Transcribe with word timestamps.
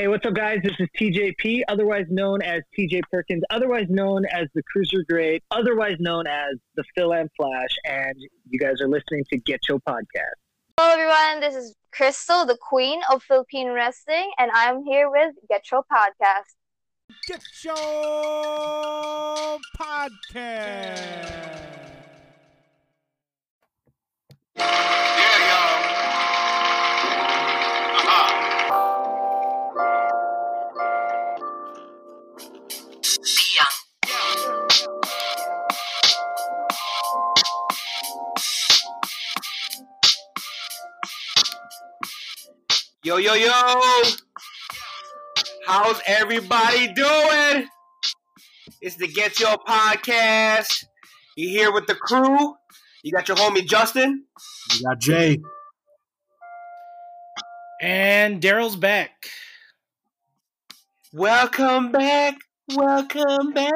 Hey, 0.00 0.08
what's 0.08 0.24
up, 0.24 0.32
guys? 0.32 0.60
This 0.64 0.72
is 0.78 0.88
TJP, 0.98 1.60
otherwise 1.68 2.06
known 2.08 2.40
as 2.40 2.62
TJ 2.74 3.02
Perkins, 3.12 3.42
otherwise 3.50 3.84
known 3.90 4.24
as 4.32 4.48
the 4.54 4.62
Cruiser 4.62 5.04
Great, 5.06 5.42
otherwise 5.50 5.96
known 6.00 6.26
as 6.26 6.54
the 6.74 6.84
Phil 6.94 7.12
and 7.12 7.28
Flash, 7.36 7.68
and 7.84 8.14
you 8.48 8.58
guys 8.58 8.80
are 8.80 8.88
listening 8.88 9.24
to 9.30 9.36
Get 9.40 9.60
Your 9.68 9.78
Podcast. 9.80 10.38
Hello, 10.78 10.90
everyone. 10.90 11.40
This 11.40 11.54
is 11.54 11.74
Crystal, 11.92 12.46
the 12.46 12.56
queen 12.66 13.02
of 13.12 13.22
Philippine 13.22 13.72
wrestling, 13.72 14.30
and 14.38 14.50
I'm 14.54 14.82
here 14.84 15.10
with 15.10 15.34
Get 15.50 15.70
Your 15.70 15.82
Podcast. 15.92 16.54
Get 17.26 17.44
Your 17.62 17.74
Podcast. 19.78 21.20
Yeah, 24.56 25.48
y'all. 25.50 26.39
Yo, 43.02 43.16
yo, 43.16 43.32
yo! 43.32 43.50
How's 45.66 46.02
everybody 46.04 46.92
doing? 46.92 47.66
It's 48.82 48.96
the 48.96 49.08
Get 49.08 49.40
Your 49.40 49.56
Podcast. 49.66 50.84
You 51.34 51.48
here 51.48 51.72
with 51.72 51.86
the 51.86 51.94
crew? 51.94 52.56
You 53.02 53.12
got 53.12 53.26
your 53.26 53.38
homie 53.38 53.66
Justin. 53.66 54.26
You 54.74 54.82
got 54.82 54.98
Jay. 55.00 55.38
And 57.80 58.42
Daryl's 58.42 58.76
back. 58.76 59.30
Welcome 61.14 61.92
back. 61.92 62.34
Welcome 62.76 63.54
back. 63.54 63.72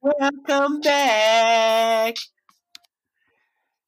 Welcome 0.00 0.80
back. 0.82 2.14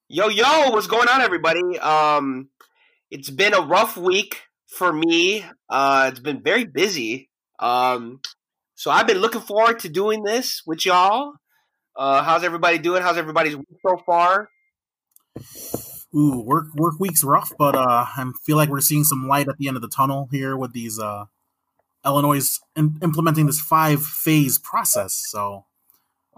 Yo, 0.08 0.27
yo, 0.27 0.70
what's 0.70 0.88
going 0.88 1.06
on, 1.06 1.20
everybody? 1.20 1.78
Um, 1.78 2.48
it's 3.08 3.30
been 3.30 3.54
a 3.54 3.60
rough 3.60 3.97
week 3.97 4.47
for 4.69 4.92
me. 4.92 5.44
Uh, 5.69 6.11
it's 6.11 6.20
been 6.20 6.42
very 6.42 6.64
busy. 6.64 7.28
Um, 7.58 8.20
so 8.75 8.91
I've 8.91 9.06
been 9.06 9.19
looking 9.19 9.41
forward 9.41 9.80
to 9.80 9.88
doing 9.88 10.22
this 10.22 10.62
with 10.66 10.86
y'all. 10.86 11.33
Uh, 11.97 12.22
how's 12.22 12.44
everybody 12.44 12.78
doing? 12.78 13.02
How's 13.02 13.16
everybody's 13.16 13.56
week 13.56 13.66
so 13.84 13.97
far? 14.06 14.48
Ooh, 16.14 16.41
work 16.41 16.66
work 16.75 16.94
week's 17.00 17.25
rough, 17.25 17.52
but 17.58 17.75
uh, 17.75 18.06
I 18.16 18.30
feel 18.44 18.56
like 18.56 18.69
we're 18.69 18.80
seeing 18.80 19.05
some 19.05 19.28
light 19.28 19.48
at 19.48 19.58
the 19.58 19.69
end 19.69 19.77
of 19.77 19.83
the 19.83 19.88
tunnel 19.88 20.28
here 20.30 20.56
with 20.56 20.72
these 20.72 20.98
uh, 20.98 21.25
Illinois 22.05 22.60
in- 22.77 22.98
implementing 23.03 23.47
this 23.47 23.60
five 23.60 24.03
phase 24.05 24.58
process. 24.58 25.22
So 25.28 25.64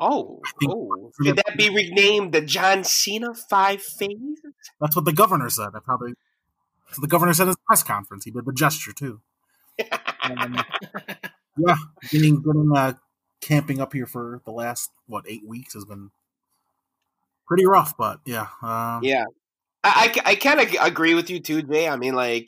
Oh, 0.01 0.41
oh. 0.67 1.13
Should 1.23 1.37
that 1.37 1.59
be 1.59 1.69
renamed 1.69 2.33
the 2.33 2.41
John 2.41 2.85
Cena 2.85 3.35
Five 3.35 3.83
Phase? 3.83 4.41
that's 4.81 4.97
what 4.97 5.05
the 5.05 5.13
governor 5.13 5.51
said. 5.51 5.69
That's 5.75 5.87
how 5.87 5.99
they. 5.99 6.15
What 6.99 7.03
the 7.03 7.09
governor 7.09 7.33
said 7.33 7.45
at 7.45 7.49
his 7.49 7.57
press 7.67 7.83
conference. 7.83 8.25
He 8.25 8.31
did 8.31 8.45
the 8.45 8.53
gesture 8.53 8.93
too. 8.93 9.21
Um, 10.23 10.55
yeah, 11.57 11.77
getting 12.11 12.43
getting 12.43 12.71
uh, 12.77 12.93
camping 13.41 13.81
up 13.81 13.93
here 13.93 14.07
for 14.07 14.43
the 14.45 14.51
last 14.51 14.91
what 15.07 15.25
eight 15.27 15.47
weeks 15.47 15.75
has 15.75 15.85
been 15.85 16.11
pretty 17.47 17.67
rough. 17.67 17.97
But 17.97 18.21
yeah, 18.25 18.47
uh, 18.63 19.01
Yeah, 19.03 19.25
I, 19.83 20.15
I, 20.25 20.35
kind 20.37 20.61
of 20.61 20.69
agree 20.81 21.15
with 21.15 21.31
you 21.31 21.41
too, 21.41 21.63
Jay. 21.63 21.89
I 21.89 21.97
mean, 21.97 22.15
like, 22.15 22.47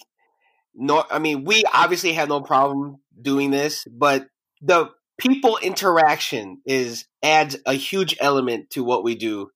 no, 0.74 1.04
I 1.10 1.18
mean, 1.18 1.44
we 1.44 1.64
obviously 1.72 2.12
had 2.12 2.28
no 2.28 2.40
problem 2.40 2.98
doing 3.20 3.50
this, 3.50 3.86
but 3.90 4.26
the 4.60 4.90
people 5.18 5.58
interaction 5.62 6.60
is 6.66 7.06
adds 7.22 7.56
a 7.66 7.74
huge 7.74 8.16
element 8.20 8.70
to 8.70 8.84
what 8.84 9.02
we 9.02 9.14
do, 9.14 9.50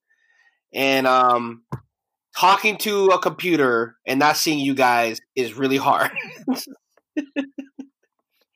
and 0.73 1.07
um, 1.07 1.63
talking 2.37 2.77
to 2.77 3.07
a 3.07 3.19
computer 3.19 3.95
and 4.05 4.19
not 4.19 4.37
seeing 4.37 4.59
you 4.59 4.75
guys 4.75 5.19
is 5.35 5.53
really 5.55 5.77
hard. 5.77 6.11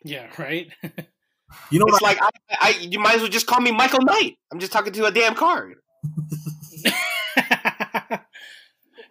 Yeah, 0.04 0.28
right? 0.38 0.68
you 1.70 1.78
know 1.80 1.86
it's 1.86 2.02
what? 2.02 2.02
like 2.02 2.18
I, 2.22 2.30
I, 2.60 2.70
you 2.80 3.00
might 3.00 3.16
as 3.16 3.22
well 3.22 3.30
just 3.30 3.46
call 3.46 3.62
me 3.62 3.72
Michael 3.72 4.02
Knight. 4.02 4.36
I'm 4.52 4.60
just 4.60 4.72
talking 4.72 4.94
to 4.94 5.06
a 5.06 5.12
damn 5.12 5.36
card. 5.36 5.76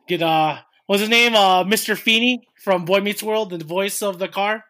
Get 0.08 0.20
uh 0.22 0.58
what's 0.86 1.00
his 1.00 1.08
name? 1.08 1.36
Uh 1.36 1.62
Mr. 1.62 1.96
Feeney 1.96 2.40
from 2.64 2.84
Boy 2.84 3.00
Meets 3.00 3.22
World, 3.22 3.50
the 3.50 3.64
voice 3.64 4.02
of 4.02 4.18
the 4.18 4.26
car. 4.26 4.64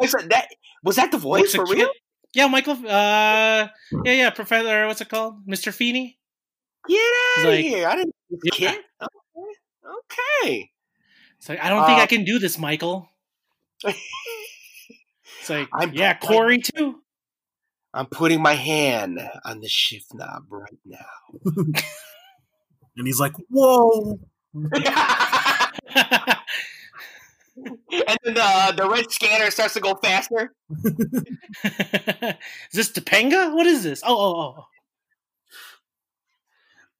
Wait, 0.00 0.10
that 0.30 0.48
was 0.82 0.96
that 0.96 1.12
the 1.12 1.18
voice 1.18 1.54
for 1.54 1.66
real? 1.66 1.90
Yeah, 2.34 2.46
Michael 2.46 2.72
uh 2.72 2.78
yeah, 2.86 3.68
yeah, 4.04 4.30
Professor 4.30 4.86
what's 4.86 5.02
it 5.02 5.10
called? 5.10 5.46
Mr. 5.46 5.74
Feeney? 5.74 6.18
Get 6.88 6.98
out 7.38 7.44
of 7.44 7.50
like- 7.50 7.60
here! 7.64 7.86
I 7.86 7.96
didn't. 7.96 8.14
Yeah. 8.30 8.50
Kid? 8.52 8.80
Okay. 9.02 9.08
Okay. 9.86 10.70
It's 11.38 11.48
like 11.48 11.60
I 11.62 11.68
don't 11.68 11.84
think 11.86 11.98
Uh, 11.98 12.02
I 12.02 12.06
can 12.06 12.24
do 12.24 12.38
this, 12.38 12.58
Michael. 12.58 13.08
It's 13.84 15.50
like 15.50 15.68
I'm- 15.74 15.92
yeah, 15.94 16.14
Corey 16.14 16.58
too. 16.58 17.00
I'm 17.94 18.06
putting 18.06 18.42
my 18.42 18.54
hand 18.54 19.20
on 19.44 19.60
the 19.60 19.68
shift 19.68 20.12
knob 20.12 20.44
right 20.50 20.78
now. 20.84 21.06
and 22.96 23.06
he's 23.06 23.18
like, 23.20 23.32
"Whoa!" 23.48 24.18
and 24.54 24.68
then 28.24 28.34
the 28.34 28.74
the 28.76 28.88
red 28.90 29.10
scanner 29.10 29.50
starts 29.50 29.74
to 29.74 29.80
go 29.80 29.94
faster. 30.02 30.52
is 31.64 32.34
this 32.72 32.92
Topanga? 32.92 33.54
What 33.54 33.66
is 33.66 33.82
this? 33.82 34.02
Oh, 34.04 34.14
oh, 34.16 34.54
oh. 34.58 34.64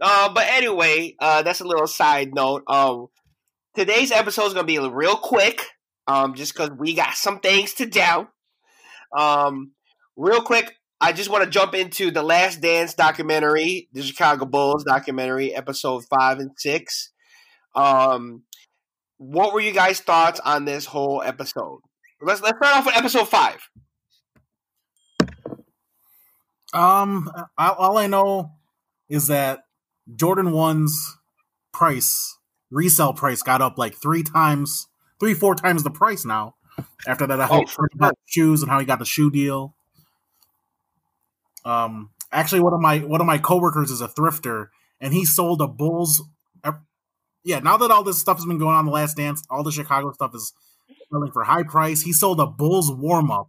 Uh, 0.00 0.32
but 0.32 0.46
anyway, 0.48 1.14
uh, 1.20 1.42
that's 1.42 1.60
a 1.60 1.66
little 1.66 1.86
side 1.86 2.34
note. 2.34 2.62
Um, 2.66 3.06
today's 3.74 4.12
episode 4.12 4.46
is 4.46 4.54
gonna 4.54 4.66
be 4.66 4.78
real 4.78 5.16
quick. 5.16 5.62
Um, 6.08 6.34
just 6.34 6.54
because 6.54 6.70
we 6.70 6.94
got 6.94 7.14
some 7.14 7.40
things 7.40 7.74
to 7.74 7.86
do. 7.86 8.28
Um, 9.16 9.72
real 10.16 10.40
quick, 10.40 10.72
I 11.00 11.12
just 11.12 11.28
want 11.30 11.44
to 11.44 11.50
jump 11.50 11.74
into 11.74 12.10
the 12.10 12.22
Last 12.22 12.60
Dance 12.60 12.94
documentary, 12.94 13.88
the 13.92 14.02
Chicago 14.02 14.46
Bulls 14.46 14.84
documentary, 14.84 15.54
episode 15.54 16.04
five 16.08 16.38
and 16.38 16.52
six. 16.56 17.12
Um, 17.74 18.44
what 19.18 19.52
were 19.52 19.60
you 19.60 19.72
guys' 19.72 20.00
thoughts 20.00 20.40
on 20.40 20.64
this 20.64 20.86
whole 20.86 21.22
episode? 21.22 21.80
Let's 22.22 22.40
let's 22.40 22.56
start 22.56 22.76
off 22.76 22.86
with 22.86 22.96
episode 22.96 23.28
five. 23.28 23.68
Um, 26.72 27.30
all 27.58 27.98
I 27.98 28.06
know 28.06 28.52
is 29.08 29.28
that 29.28 29.65
Jordan 30.14 30.52
One's 30.52 31.16
price, 31.72 32.38
resale 32.70 33.12
price, 33.12 33.42
got 33.42 33.60
up 33.60 33.78
like 33.78 33.94
three 33.94 34.22
times, 34.22 34.86
three 35.20 35.34
four 35.34 35.54
times 35.54 35.82
the 35.82 35.90
price 35.90 36.24
now. 36.24 36.54
After 37.06 37.26
that, 37.26 37.40
I 37.40 37.48
Oh, 37.50 37.58
heard 37.60 37.68
for 37.70 37.88
about 37.94 38.18
shoes 38.26 38.62
and 38.62 38.70
how 38.70 38.78
he 38.78 38.86
got 38.86 38.98
the 38.98 39.04
shoe 39.04 39.30
deal. 39.30 39.74
Um, 41.64 42.10
actually, 42.30 42.60
one 42.60 42.74
of 42.74 42.80
my 42.80 42.98
one 42.98 43.20
of 43.20 43.26
my 43.26 43.38
coworkers 43.38 43.90
is 43.90 44.00
a 44.00 44.08
thrifter, 44.08 44.68
and 45.00 45.12
he 45.12 45.24
sold 45.24 45.60
a 45.60 45.66
Bulls. 45.66 46.22
Yeah, 47.44 47.60
now 47.60 47.76
that 47.76 47.92
all 47.92 48.02
this 48.02 48.18
stuff 48.18 48.38
has 48.38 48.44
been 48.46 48.58
going 48.58 48.74
on, 48.74 48.86
the 48.86 48.90
Last 48.90 49.16
Dance, 49.16 49.42
all 49.48 49.62
the 49.62 49.70
Chicago 49.70 50.10
stuff 50.12 50.34
is 50.34 50.52
selling 51.10 51.30
for 51.30 51.44
high 51.44 51.62
price. 51.62 52.02
He 52.02 52.12
sold 52.12 52.40
a 52.40 52.46
Bulls 52.46 52.90
warm 52.92 53.30
up 53.30 53.48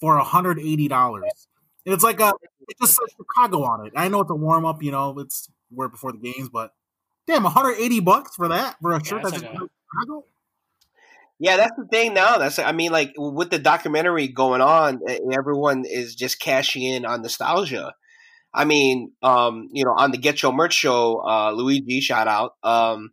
for 0.00 0.18
hundred 0.18 0.58
eighty 0.58 0.88
dollars. 0.88 1.46
And 1.86 1.94
it's 1.94 2.04
like 2.04 2.20
a 2.20 2.32
it 2.68 2.76
just 2.80 2.96
says 2.96 3.14
Chicago 3.16 3.62
on 3.62 3.86
it. 3.86 3.92
I 3.96 4.08
know 4.08 4.20
it's 4.20 4.30
a 4.30 4.34
warm 4.34 4.64
up, 4.64 4.82
you 4.82 4.90
know, 4.90 5.16
it's 5.18 5.48
where 5.70 5.88
before 5.88 6.12
the 6.12 6.18
games, 6.18 6.48
but 6.48 6.72
damn, 7.26 7.42
180 7.42 8.00
bucks 8.00 8.34
for 8.36 8.48
that 8.48 8.76
for 8.80 8.92
a 8.92 9.04
shirt 9.04 9.22
that's 9.22 9.40
that's 9.40 9.42
like 9.42 9.60
just 9.60 9.72
Chicago. 9.92 10.24
Yeah, 11.38 11.56
that's 11.56 11.76
the 11.76 11.86
thing 11.86 12.12
now. 12.12 12.38
That's 12.38 12.58
I 12.58 12.72
mean, 12.72 12.92
like 12.92 13.14
with 13.16 13.50
the 13.50 13.58
documentary 13.58 14.28
going 14.28 14.60
on, 14.60 15.00
everyone 15.32 15.84
is 15.86 16.14
just 16.14 16.38
cashing 16.38 16.82
in 16.82 17.06
on 17.06 17.22
nostalgia. 17.22 17.94
I 18.52 18.64
mean, 18.64 19.12
um, 19.22 19.68
you 19.72 19.84
know, 19.84 19.94
on 19.96 20.10
the 20.10 20.18
Get 20.18 20.42
Your 20.42 20.52
Merch 20.52 20.74
show, 20.74 21.22
uh, 21.24 21.52
Luigi 21.52 22.00
shout 22.00 22.28
out. 22.28 22.56
Um, 22.62 23.12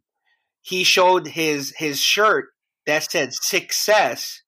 he 0.61 0.83
showed 0.83 1.27
his 1.27 1.73
his 1.77 1.99
shirt 2.01 2.47
that 2.85 3.09
said 3.09 3.33
success, 3.33 4.41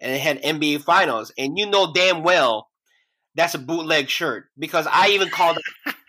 and 0.00 0.12
it 0.12 0.20
had 0.20 0.42
NBA 0.42 0.82
Finals, 0.82 1.32
and 1.38 1.56
you 1.56 1.66
know 1.66 1.92
damn 1.92 2.22
well 2.24 2.70
that's 3.34 3.54
a 3.54 3.58
bootleg 3.58 4.08
shirt 4.08 4.46
because 4.58 4.86
I 4.90 5.10
even 5.10 5.28
called. 5.28 5.58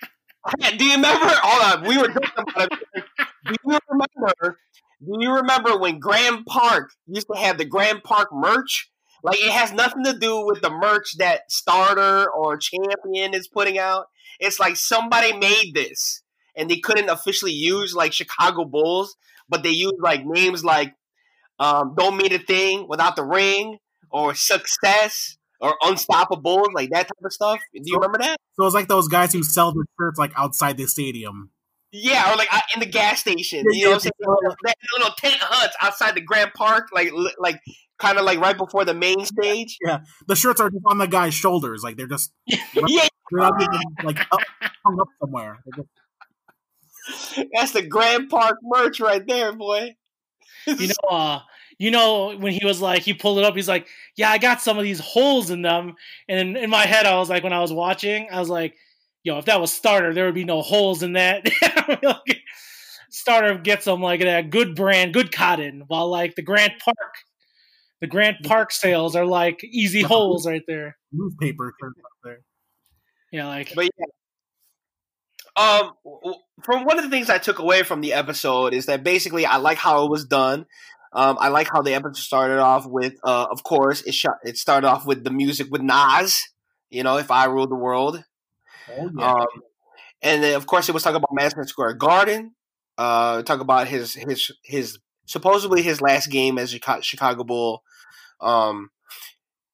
Do 0.77 0.85
you 0.85 0.95
remember? 0.95 1.27
Hold 1.27 1.83
on, 1.83 1.87
we 1.87 1.97
were 1.97 2.07
talking 2.07 2.45
about 2.55 2.71
it. 2.71 3.03
Do 3.45 3.55
you 3.65 3.79
remember? 3.89 4.57
Do 5.03 5.17
you 5.19 5.33
remember 5.35 5.77
when 5.77 5.99
Grant 5.99 6.45
Park 6.45 6.91
used 7.07 7.27
to 7.33 7.39
have 7.39 7.57
the 7.57 7.65
Grant 7.65 8.03
Park 8.03 8.29
merch? 8.33 8.89
Like 9.23 9.39
it 9.39 9.51
has 9.51 9.71
nothing 9.71 10.03
to 10.05 10.17
do 10.17 10.45
with 10.45 10.61
the 10.61 10.69
merch 10.69 11.17
that 11.17 11.51
Starter 11.51 12.29
or 12.31 12.57
Champion 12.57 13.33
is 13.33 13.47
putting 13.47 13.77
out. 13.77 14.07
It's 14.39 14.59
like 14.59 14.75
somebody 14.77 15.37
made 15.37 15.73
this 15.73 16.23
and 16.55 16.69
they 16.69 16.77
couldn't 16.77 17.09
officially 17.09 17.51
use 17.51 17.93
like 17.93 18.13
Chicago 18.13 18.65
Bulls, 18.65 19.15
but 19.47 19.63
they 19.63 19.69
used 19.69 19.99
like 19.99 20.25
names 20.25 20.63
like 20.63 20.93
um, 21.59 21.93
"Don't 21.95 22.17
Mean 22.17 22.33
a 22.33 22.39
Thing 22.39 22.87
Without 22.87 23.15
the 23.15 23.23
Ring" 23.23 23.77
or 24.09 24.33
success 24.33 25.37
or 25.61 25.75
unstoppable, 25.83 26.67
like 26.73 26.89
that 26.89 27.07
type 27.07 27.23
of 27.23 27.31
stuff. 27.31 27.59
Do 27.73 27.81
you 27.85 27.95
remember 27.95 28.17
that? 28.19 28.37
So 28.53 28.65
it's 28.65 28.75
like 28.75 28.87
those 28.87 29.07
guys 29.07 29.31
who 29.31 29.43
sell 29.43 29.71
their 29.71 29.83
shirts 29.99 30.19
like 30.19 30.31
outside 30.35 30.77
the 30.77 30.87
stadium. 30.87 31.51
Yeah, 31.91 32.31
or 32.31 32.37
like 32.37 32.53
uh, 32.53 32.59
in 32.73 32.79
the 32.79 32.85
gas 32.85 33.19
station. 33.19 33.65
You 33.69 33.85
know 33.85 33.89
what 33.91 33.95
I'm 33.95 33.99
saying? 33.99 34.55
That 34.63 34.75
little 34.97 35.13
tent 35.17 35.37
huts 35.39 35.75
outside 35.81 36.15
the 36.15 36.21
Grant 36.21 36.53
Park, 36.53 36.87
like 36.93 37.11
like 37.37 37.59
kind 37.99 38.17
of 38.17 38.25
like 38.25 38.39
right 38.39 38.57
before 38.57 38.85
the 38.85 38.93
main 38.93 39.25
stage. 39.25 39.77
Yeah, 39.85 39.99
the 40.27 40.35
shirts 40.35 40.61
are 40.61 40.69
just 40.69 40.83
on 40.85 40.97
the 40.97 41.07
guy's 41.07 41.33
shoulders, 41.33 41.83
like 41.83 41.97
they're 41.97 42.07
just 42.07 42.31
Yeah, 42.47 42.59
they're 43.31 43.39
not 43.39 43.61
even 43.61 43.79
like 44.03 44.19
up, 44.31 44.39
hung 44.85 44.99
up 44.99 45.07
somewhere. 45.19 45.59
Just- 45.75 45.87
that's 47.53 47.71
the 47.71 47.81
Grant 47.81 48.29
Park 48.29 48.57
merch 48.63 48.99
right 48.99 49.25
there, 49.25 49.53
boy. 49.53 49.95
You 50.67 50.87
know, 50.87 51.09
uh, 51.09 51.39
you 51.81 51.89
know 51.89 52.37
when 52.37 52.53
he 52.53 52.63
was 52.63 52.79
like, 52.79 53.01
he 53.01 53.15
pulled 53.15 53.39
it 53.39 53.43
up. 53.43 53.55
He's 53.55 53.67
like, 53.67 53.87
"Yeah, 54.15 54.29
I 54.29 54.37
got 54.37 54.61
some 54.61 54.77
of 54.77 54.83
these 54.83 54.99
holes 54.99 55.49
in 55.49 55.63
them." 55.63 55.95
And 56.27 56.39
in, 56.39 56.63
in 56.65 56.69
my 56.69 56.85
head, 56.85 57.07
I 57.07 57.17
was 57.17 57.27
like, 57.27 57.41
when 57.43 57.53
I 57.53 57.59
was 57.59 57.73
watching, 57.73 58.27
I 58.31 58.39
was 58.39 58.49
like, 58.49 58.75
"Yo, 59.23 59.39
if 59.39 59.45
that 59.45 59.59
was 59.59 59.73
starter, 59.73 60.13
there 60.13 60.25
would 60.25 60.35
be 60.35 60.43
no 60.43 60.61
holes 60.61 61.01
in 61.01 61.13
that." 61.13 61.49
Starter 63.09 63.57
gets 63.57 63.85
them 63.85 63.99
like 63.99 64.21
that 64.21 64.51
good 64.51 64.75
brand, 64.75 65.13
good 65.13 65.31
cotton, 65.31 65.83
while 65.87 66.07
like 66.07 66.35
the 66.35 66.43
Grant 66.43 66.73
Park, 66.79 67.15
the 67.99 68.07
Grant 68.07 68.37
Park 68.43 68.71
sales 68.71 69.15
are 69.15 69.25
like 69.25 69.63
easy 69.63 70.01
holes 70.01 70.47
right 70.47 70.63
there. 70.67 70.97
newspaper 71.11 71.73
shirts 71.81 71.99
up 72.05 72.11
there. 72.23 72.41
Yeah, 73.31 73.47
like 73.47 73.73
But 73.73 73.89
yeah. 73.97 74.05
Um, 75.57 75.91
from 76.63 76.85
one 76.85 76.97
of 76.97 77.03
the 77.03 77.09
things 77.09 77.29
I 77.29 77.37
took 77.39 77.59
away 77.59 77.83
from 77.83 78.01
the 78.01 78.13
episode 78.13 78.73
is 78.73 78.85
that 78.85 79.03
basically 79.03 79.45
I 79.45 79.57
like 79.57 79.77
how 79.77 80.05
it 80.05 80.11
was 80.11 80.25
done. 80.25 80.65
Um, 81.13 81.37
I 81.39 81.49
like 81.49 81.67
how 81.71 81.81
the 81.81 81.93
episode 81.93 82.17
started 82.17 82.59
off 82.59 82.85
with, 82.85 83.13
uh, 83.23 83.47
of 83.51 83.63
course, 83.63 84.01
it 84.03 84.13
shot, 84.13 84.37
it 84.43 84.57
started 84.57 84.87
off 84.87 85.05
with 85.05 85.23
the 85.23 85.29
music 85.29 85.67
with 85.69 85.81
Nas. 85.81 86.41
You 86.89 87.03
know, 87.03 87.17
if 87.17 87.31
I 87.31 87.45
ruled 87.45 87.71
the 87.71 87.75
world. 87.75 88.23
Oh 88.89 89.09
yeah. 89.17 89.31
Um, 89.33 89.47
and 90.21 90.43
then 90.43 90.55
of 90.55 90.67
course 90.67 90.87
it 90.89 90.93
was 90.93 91.03
talking 91.03 91.17
about 91.17 91.33
Madison 91.33 91.65
Square 91.65 91.93
Garden. 91.95 92.53
Uh, 92.97 93.41
talk 93.43 93.59
about 93.61 93.87
his 93.87 94.13
his 94.13 94.51
his 94.63 94.99
supposedly 95.25 95.81
his 95.81 96.01
last 96.01 96.27
game 96.27 96.57
as 96.57 96.73
a 96.73 97.01
Chicago 97.01 97.43
Bull. 97.43 97.83
Um, 98.39 98.89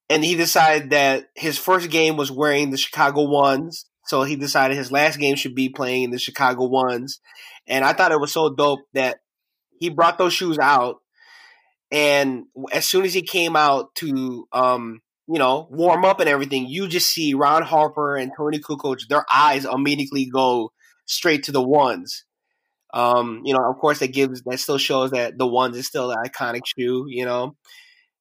and 0.10 0.24
he 0.24 0.36
decided 0.36 0.92
that 0.92 1.30
his 1.36 1.58
first 1.58 1.90
game 1.90 2.16
was 2.16 2.32
wearing 2.32 2.70
the 2.70 2.78
Chicago 2.78 3.24
ones, 3.24 3.86
so 4.06 4.24
he 4.24 4.36
decided 4.36 4.78
his 4.78 4.92
last 4.92 5.20
game 5.20 5.36
should 5.36 5.56
be 5.56 5.70
playing 5.70 6.12
the 6.12 6.20
Chicago 6.20 6.66
ones. 6.66 7.20
And 7.68 7.84
I 7.84 7.94
thought 7.94 8.12
it 8.12 8.20
was 8.20 8.32
so 8.32 8.54
dope 8.54 8.82
that 8.94 9.18
he 9.80 9.90
brought 9.90 10.18
those 10.18 10.34
shoes 10.34 10.58
out, 10.60 10.98
and 11.92 12.46
as 12.72 12.88
soon 12.88 13.06
as 13.06 13.14
he 13.14 13.22
came 13.22 13.56
out 13.56 13.96
to 13.96 14.48
um, 14.52 15.02
you 15.28 15.40
know, 15.40 15.68
warm 15.70 16.06
up 16.06 16.20
and 16.20 16.30
everything, 16.30 16.68
you 16.68 16.88
just 16.88 17.10
see 17.10 17.34
Ron 17.34 17.62
Harper 17.62 18.16
and 18.16 18.32
Toni 18.36 18.60
Kukoč, 18.60 19.08
their 19.10 19.26
eyes 19.32 19.66
immediately 19.66 20.26
go 20.26 20.72
straight 21.06 21.44
to 21.44 21.52
the 21.52 21.62
ones. 21.62 22.24
Um, 22.94 23.42
you 23.44 23.54
know, 23.54 23.70
of 23.70 23.78
course, 23.78 24.00
that 24.00 24.14
gives 24.14 24.42
that 24.44 24.60
still 24.60 24.78
shows 24.78 25.12
that 25.12 25.38
the 25.38 25.46
ones 25.46 25.76
is 25.78 25.86
still 25.86 26.12
an 26.12 26.18
iconic 26.26 26.62
shoe, 26.66 27.06
you 27.10 27.26
know. 27.26 27.56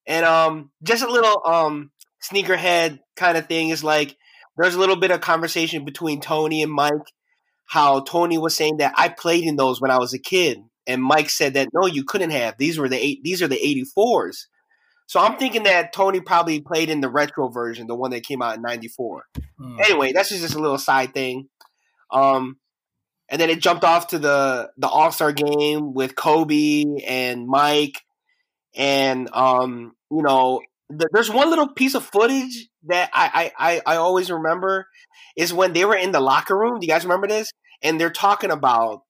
And 0.06 0.26
um, 0.26 0.70
just 0.82 1.04
a 1.04 1.10
little 1.10 1.40
um 1.46 1.90
sneakerhead 2.22 2.98
kind 3.14 3.38
of 3.38 3.46
thing 3.46 3.68
is 3.68 3.84
like 3.84 4.16
there's 4.56 4.74
a 4.74 4.80
little 4.80 4.96
bit 4.96 5.12
of 5.12 5.20
conversation 5.20 5.84
between 5.84 6.20
Tony 6.20 6.62
and 6.62 6.72
Mike. 6.72 6.92
How 7.66 8.00
Tony 8.00 8.38
was 8.38 8.56
saying 8.56 8.78
that 8.78 8.94
I 8.96 9.08
played 9.08 9.44
in 9.44 9.56
those 9.56 9.80
when 9.80 9.90
I 9.90 9.98
was 9.98 10.12
a 10.12 10.18
kid, 10.18 10.58
and 10.86 11.02
Mike 11.02 11.30
said 11.30 11.54
that 11.54 11.68
no, 11.72 11.86
you 11.86 12.04
couldn't 12.04 12.30
have. 12.30 12.56
These 12.58 12.78
were 12.78 12.88
the 12.88 13.02
eight. 13.02 13.20
These 13.22 13.42
are 13.42 13.48
the 13.48 13.58
eighty 13.58 13.84
fours. 13.84 14.48
So 15.06 15.20
I'm 15.20 15.36
thinking 15.36 15.64
that 15.64 15.92
Tony 15.92 16.20
probably 16.20 16.60
played 16.60 16.90
in 16.90 17.00
the 17.00 17.08
retro 17.08 17.48
version, 17.48 17.86
the 17.86 17.94
one 17.94 18.10
that 18.10 18.24
came 18.24 18.42
out 18.42 18.56
in 18.56 18.62
'94. 18.62 19.24
Hmm. 19.58 19.78
Anyway, 19.80 20.12
that's 20.12 20.30
just 20.30 20.54
a 20.54 20.58
little 20.58 20.78
side 20.78 21.14
thing. 21.14 21.48
Um, 22.10 22.58
and 23.28 23.40
then 23.40 23.50
it 23.50 23.60
jumped 23.60 23.84
off 23.84 24.08
to 24.08 24.18
the 24.18 24.70
the 24.76 24.88
All 24.88 25.12
Star 25.12 25.32
game 25.32 25.94
with 25.94 26.16
Kobe 26.16 26.84
and 27.06 27.46
Mike, 27.46 28.00
and 28.74 29.28
um, 29.32 29.92
you 30.10 30.22
know, 30.22 30.60
th- 30.90 31.10
there's 31.12 31.30
one 31.30 31.50
little 31.50 31.68
piece 31.68 31.94
of 31.94 32.04
footage 32.04 32.68
that 32.86 33.10
I 33.12 33.52
I 33.58 33.82
I 33.86 33.96
always 33.96 34.30
remember 34.30 34.88
is 35.36 35.52
when 35.52 35.72
they 35.72 35.84
were 35.84 35.96
in 35.96 36.12
the 36.12 36.20
locker 36.20 36.56
room. 36.56 36.78
Do 36.80 36.86
you 36.86 36.92
guys 36.92 37.04
remember 37.04 37.28
this? 37.28 37.50
And 37.82 38.00
they're 38.00 38.10
talking 38.10 38.50
about 38.50 39.02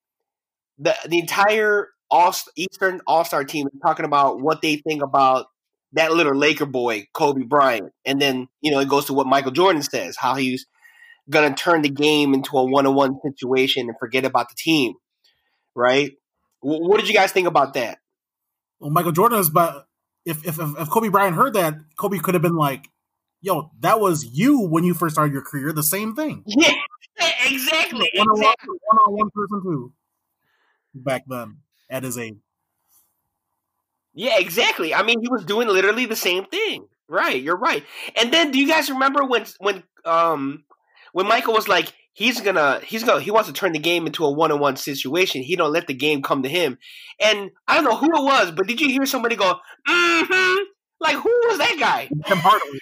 the 0.78 0.94
the 1.08 1.18
entire 1.18 1.88
All 2.10 2.34
Eastern 2.56 3.00
All 3.06 3.24
Star 3.24 3.44
team 3.44 3.66
is 3.66 3.80
talking 3.82 4.04
about 4.04 4.40
what 4.40 4.62
they 4.62 4.76
think 4.76 5.02
about 5.02 5.46
that 5.92 6.12
little 6.12 6.34
Laker 6.34 6.66
boy, 6.66 7.06
Kobe 7.12 7.42
Bryant. 7.42 7.92
And 8.04 8.20
then, 8.20 8.48
you 8.60 8.70
know, 8.70 8.80
it 8.80 8.88
goes 8.88 9.06
to 9.06 9.12
what 9.14 9.26
Michael 9.26 9.50
Jordan 9.50 9.82
says, 9.82 10.16
how 10.16 10.34
he's 10.34 10.66
going 11.30 11.52
to 11.52 11.60
turn 11.60 11.82
the 11.82 11.88
game 11.88 12.34
into 12.34 12.56
a 12.56 12.64
one 12.64 12.86
on 12.86 12.94
one 12.94 13.18
situation 13.22 13.88
and 13.88 13.98
forget 13.98 14.24
about 14.24 14.48
the 14.48 14.54
team. 14.56 14.94
Right? 15.74 16.12
W- 16.62 16.88
what 16.88 16.98
did 17.00 17.08
you 17.08 17.14
guys 17.14 17.32
think 17.32 17.46
about 17.46 17.74
that? 17.74 17.98
Well, 18.78 18.90
Michael 18.90 19.12
Jordan 19.12 19.38
is, 19.38 19.50
but 19.50 19.86
if, 20.24 20.46
if 20.46 20.58
if 20.58 20.90
Kobe 20.90 21.08
Bryant 21.08 21.36
heard 21.36 21.54
that, 21.54 21.74
Kobe 21.98 22.18
could 22.18 22.34
have 22.34 22.42
been 22.42 22.56
like, 22.56 22.88
"Yo, 23.40 23.70
that 23.80 24.00
was 24.00 24.24
you 24.24 24.60
when 24.60 24.84
you 24.84 24.92
first 24.92 25.14
started 25.14 25.32
your 25.32 25.42
career. 25.42 25.72
The 25.72 25.82
same 25.82 26.14
thing. 26.14 26.42
Yeah, 26.46 26.72
exactly. 27.46 28.10
One 28.14 28.28
on 28.28 28.40
one, 28.40 28.40
exactly. 28.40 28.76
one 28.86 28.98
on 28.98 29.14
one 29.14 29.30
person 29.34 29.62
too. 29.62 29.92
Back 31.04 31.24
then, 31.26 31.58
at 31.90 32.02
his 32.04 32.18
age. 32.18 32.36
Yeah, 34.14 34.38
exactly. 34.38 34.94
I 34.94 35.02
mean, 35.02 35.20
he 35.20 35.28
was 35.28 35.44
doing 35.44 35.68
literally 35.68 36.06
the 36.06 36.16
same 36.16 36.44
thing. 36.46 36.86
Right, 37.08 37.40
you're 37.40 37.58
right. 37.58 37.84
And 38.16 38.32
then, 38.32 38.50
do 38.50 38.58
you 38.58 38.66
guys 38.66 38.90
remember 38.90 39.24
when 39.24 39.44
when 39.58 39.82
um 40.04 40.64
when 41.12 41.26
Michael 41.28 41.54
was 41.54 41.68
like, 41.68 41.92
he's 42.14 42.40
gonna 42.40 42.80
he's 42.84 43.04
gonna 43.04 43.20
he 43.20 43.30
wants 43.30 43.48
to 43.48 43.52
turn 43.54 43.72
the 43.72 43.78
game 43.78 44.06
into 44.06 44.24
a 44.24 44.30
one 44.32 44.50
on 44.52 44.58
one 44.58 44.76
situation. 44.76 45.42
He 45.42 45.54
don't 45.56 45.72
let 45.72 45.86
the 45.86 45.94
game 45.94 46.22
come 46.22 46.42
to 46.42 46.48
him. 46.48 46.78
And 47.20 47.50
I 47.68 47.74
don't 47.74 47.84
know 47.84 47.96
who 47.96 48.06
it 48.06 48.24
was, 48.24 48.50
but 48.52 48.66
did 48.66 48.80
you 48.80 48.88
hear 48.88 49.06
somebody 49.06 49.36
go, 49.36 49.54
mm-hmm? 49.88 50.62
Like 51.00 51.16
who 51.16 51.30
was 51.48 51.58
that 51.58 51.76
guy? 51.78 52.10
Tim 52.26 52.38
Hardaway. 52.38 52.78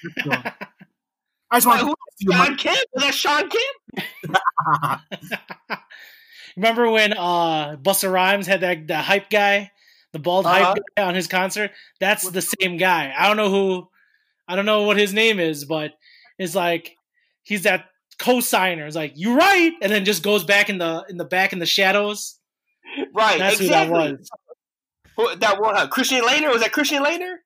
I 1.50 1.56
just 1.56 1.66
Like, 1.66 1.82
want 1.84 1.98
to 2.20 2.32
Sean. 2.32 2.56
Kemp? 2.56 2.78
Was 2.94 3.04
that 3.04 3.14
Sean 3.14 3.50
Kemp? 3.50 3.76
Remember 6.56 6.90
when 6.90 7.12
uh 7.12 7.76
Busta 7.76 8.10
Rhymes 8.10 8.46
had 8.46 8.60
that 8.60 8.86
the 8.86 8.96
hype 8.98 9.30
guy, 9.30 9.70
the 10.12 10.18
bald 10.18 10.46
Uh-huh. 10.46 10.64
hype 10.74 10.82
guy 10.96 11.04
on 11.04 11.14
his 11.14 11.26
concert? 11.26 11.72
That's 12.00 12.28
the 12.30 12.42
same 12.42 12.76
guy. 12.76 13.12
I 13.16 13.26
don't 13.26 13.36
know 13.36 13.50
who 13.50 13.88
I 14.46 14.56
don't 14.56 14.66
know 14.66 14.82
what 14.82 14.96
his 14.98 15.12
name 15.12 15.40
is, 15.40 15.64
but 15.64 15.92
it's 16.38 16.54
like 16.54 16.96
he's 17.42 17.62
that 17.62 17.86
co-signer. 18.18 18.86
It's 18.86 18.94
like, 18.96 19.12
you 19.16 19.36
right, 19.36 19.72
and 19.82 19.90
then 19.90 20.04
just 20.04 20.22
goes 20.22 20.44
back 20.44 20.68
in 20.70 20.78
the 20.78 21.04
in 21.08 21.16
the 21.16 21.24
back 21.24 21.52
in 21.52 21.58
the 21.58 21.66
shadows. 21.66 22.38
Right, 23.14 23.38
That's 23.38 23.58
who 23.58 23.68
that 23.68 23.88
exactly. 23.88 24.12
was. 24.12 24.30
Who, 25.16 25.36
that 25.36 25.60
one, 25.60 25.76
uh, 25.76 25.86
Christian 25.88 26.20
Laettner? 26.22 26.52
Was 26.52 26.62
that 26.62 26.72
Christian 26.72 27.02
Laettner? 27.02 27.36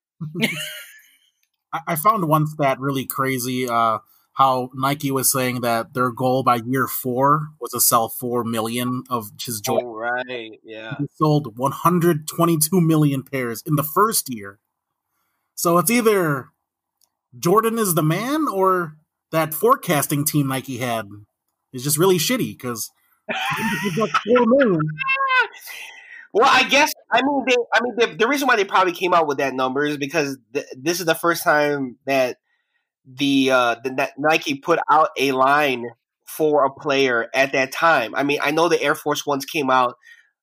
I, 1.72 1.80
I 1.88 1.96
found 1.96 2.26
one 2.28 2.46
stat 2.46 2.80
really 2.80 3.06
crazy. 3.06 3.68
Uh, 3.68 3.98
how 4.38 4.70
Nike 4.72 5.10
was 5.10 5.32
saying 5.32 5.62
that 5.62 5.94
their 5.94 6.12
goal 6.12 6.44
by 6.44 6.60
year 6.64 6.86
four 6.86 7.48
was 7.60 7.72
to 7.72 7.80
sell 7.80 8.08
four 8.08 8.44
million 8.44 9.02
of 9.10 9.32
his 9.44 9.58
oh, 9.58 9.62
Jordan. 9.64 9.88
Oh, 9.88 9.96
right, 9.96 10.60
yeah. 10.62 10.94
He 10.96 11.06
sold 11.16 11.58
122 11.58 12.80
million 12.80 13.24
pairs 13.24 13.64
in 13.66 13.74
the 13.74 13.82
first 13.82 14.32
year. 14.32 14.60
So 15.56 15.76
it's 15.78 15.90
either 15.90 16.50
Jordan 17.36 17.80
is 17.80 17.96
the 17.96 18.02
man 18.04 18.46
or 18.46 18.96
that 19.32 19.54
forecasting 19.54 20.24
team 20.24 20.46
Nike 20.46 20.78
had 20.78 21.06
is 21.72 21.82
just 21.82 21.98
really 21.98 22.18
shitty 22.18 22.56
because 22.56 22.92
four 23.26 24.06
million. 24.46 24.80
Well, 26.32 26.48
I 26.48 26.62
guess 26.62 26.92
I 27.10 27.22
mean 27.22 27.44
they. 27.44 27.56
I 27.74 27.80
mean 27.82 27.94
the, 27.96 28.16
the 28.18 28.28
reason 28.28 28.46
why 28.46 28.54
they 28.54 28.64
probably 28.64 28.92
came 28.92 29.14
out 29.14 29.26
with 29.26 29.38
that 29.38 29.54
number 29.54 29.84
is 29.84 29.96
because 29.96 30.38
th- 30.54 30.66
this 30.76 31.00
is 31.00 31.06
the 31.06 31.16
first 31.16 31.42
time 31.42 31.96
that 32.06 32.36
the 33.16 33.50
uh, 33.50 33.76
the 33.82 34.10
Nike 34.18 34.56
put 34.56 34.78
out 34.90 35.10
a 35.18 35.32
line 35.32 35.86
for 36.26 36.64
a 36.64 36.70
player 36.70 37.28
at 37.34 37.52
that 37.52 37.72
time. 37.72 38.14
I 38.14 38.22
mean, 38.22 38.38
I 38.42 38.50
know 38.50 38.68
the 38.68 38.80
Air 38.80 38.94
Force 38.94 39.24
Ones 39.24 39.44
came 39.44 39.70
out 39.70 39.96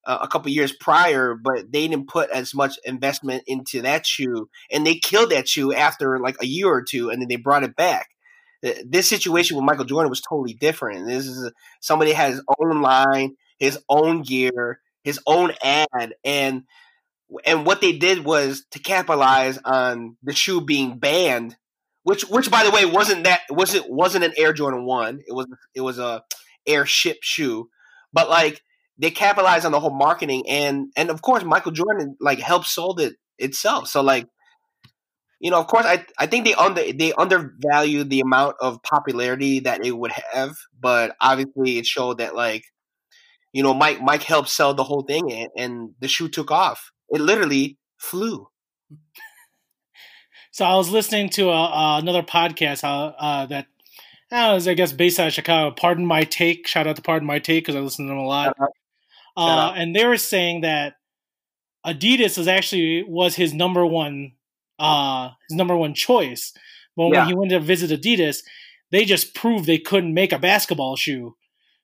uh, 0.05 0.19
a 0.21 0.27
couple 0.27 0.51
years 0.51 0.71
prior, 0.71 1.35
but 1.35 1.71
they 1.71 1.87
didn't 1.87 2.07
put 2.07 2.29
as 2.31 2.53
much 2.53 2.77
investment 2.83 3.43
into 3.47 3.81
that 3.83 4.05
shoe, 4.05 4.49
and 4.71 4.85
they 4.85 4.95
killed 4.95 5.31
that 5.31 5.47
shoe 5.47 5.73
after 5.73 6.19
like 6.19 6.37
a 6.41 6.45
year 6.45 6.67
or 6.67 6.83
two, 6.83 7.09
and 7.09 7.21
then 7.21 7.27
they 7.27 7.35
brought 7.35 7.63
it 7.63 7.75
back. 7.75 8.09
This 8.61 9.07
situation 9.07 9.55
with 9.55 9.65
Michael 9.65 9.85
Jordan 9.85 10.09
was 10.09 10.21
totally 10.21 10.53
different. 10.53 11.07
This 11.07 11.27
is 11.27 11.51
somebody 11.81 12.13
had 12.13 12.31
his 12.31 12.43
own 12.59 12.81
line, 12.81 13.35
his 13.59 13.77
own 13.89 14.23
gear, 14.23 14.79
his 15.03 15.19
own 15.27 15.53
ad, 15.63 16.15
and 16.23 16.63
and 17.45 17.65
what 17.65 17.81
they 17.81 17.93
did 17.93 18.25
was 18.25 18.65
to 18.71 18.79
capitalize 18.79 19.59
on 19.63 20.17
the 20.23 20.33
shoe 20.33 20.61
being 20.61 20.97
banned, 20.97 21.55
which 22.05 22.21
which 22.29 22.51
by 22.51 22.63
the 22.63 22.69
way 22.69 22.85
wasn't 22.85 23.23
that 23.23 23.41
wasn't 23.49 23.89
wasn't 23.89 24.23
an 24.23 24.33
Air 24.37 24.53
Jordan 24.53 24.85
one. 24.85 25.21
It 25.27 25.33
was 25.33 25.47
it 25.73 25.81
was 25.81 25.97
a 25.97 26.23
airship 26.67 27.17
shoe, 27.21 27.67
but 28.13 28.29
like 28.29 28.61
they 28.99 29.09
capitalized 29.09 29.65
on 29.65 29.71
the 29.71 29.79
whole 29.79 29.93
marketing 29.93 30.47
and 30.47 30.91
and 30.95 31.09
of 31.09 31.23
course 31.23 31.43
Michael 31.43 31.71
Jordan 31.71 32.15
like 32.21 32.39
helped 32.39 32.67
sold 32.67 33.01
it 33.01 33.15
itself. 33.39 33.87
So 33.87 34.01
like 34.01 34.27
you 35.39 35.49
know, 35.49 35.59
of 35.59 35.65
course, 35.65 35.85
I 35.85 36.05
I 36.19 36.27
think 36.27 36.45
they 36.45 36.53
under 36.53 36.93
they 36.93 37.11
undervalued 37.13 38.11
the 38.11 38.21
amount 38.21 38.57
of 38.61 38.83
popularity 38.83 39.61
that 39.61 39.83
it 39.83 39.97
would 39.97 40.11
have, 40.11 40.55
but 40.79 41.15
obviously 41.19 41.79
it 41.79 41.87
showed 41.87 42.19
that 42.19 42.35
like, 42.35 42.65
you 43.51 43.63
know, 43.63 43.73
Mike 43.73 43.99
Mike 43.99 44.23
helped 44.23 44.49
sell 44.49 44.75
the 44.75 44.83
whole 44.83 45.01
thing, 45.01 45.31
and, 45.31 45.49
and 45.57 45.89
the 45.99 46.07
shoe 46.07 46.29
took 46.29 46.51
off. 46.51 46.91
It 47.09 47.19
literally 47.19 47.79
flew. 47.97 48.47
So 50.55 50.63
I 50.63 50.77
was 50.77 50.89
listening 50.89 51.27
to 51.31 51.49
a, 51.49 51.63
uh, 51.65 51.99
another 51.99 52.23
podcast 52.23 52.81
how, 52.81 53.13
uh, 53.19 53.45
that 53.47 53.67
I, 54.31 54.53
was, 54.53 54.69
I 54.69 54.73
guess 54.73 54.93
based 54.93 55.19
out 55.19 55.27
of 55.27 55.33
Chicago. 55.33 55.75
Pardon 55.75 56.05
my 56.05 56.23
take. 56.23 56.65
Shout 56.65 56.87
out 56.87 56.95
to 56.95 57.01
Pardon 57.01 57.27
my 57.27 57.39
take 57.39 57.65
because 57.65 57.75
I 57.75 57.81
listen 57.81 58.05
to 58.05 58.11
them 58.11 58.19
a 58.19 58.25
lot. 58.25 58.55
Uh, 59.35 59.73
and 59.75 59.93
they 59.93 60.05
were 60.05 60.15
saying 60.15 60.61
that 60.61 60.93
Adidas 61.85 62.37
was 62.37 62.47
actually 62.47 63.03
was 63.03 63.35
his 63.35 63.53
number 63.53 63.85
one 63.85 64.31
uh, 64.79 65.31
his 65.49 65.57
number 65.57 65.75
one 65.75 65.93
choice. 65.93 66.53
But 66.95 67.09
yeah. 67.09 67.19
when 67.19 67.27
he 67.27 67.35
went 67.35 67.51
to 67.51 67.59
visit 67.59 67.91
Adidas, 67.91 68.37
they 68.91 69.03
just 69.03 69.35
proved 69.35 69.65
they 69.65 69.77
couldn't 69.77 70.13
make 70.13 70.31
a 70.31 70.39
basketball 70.39 70.95
shoe. 70.95 71.35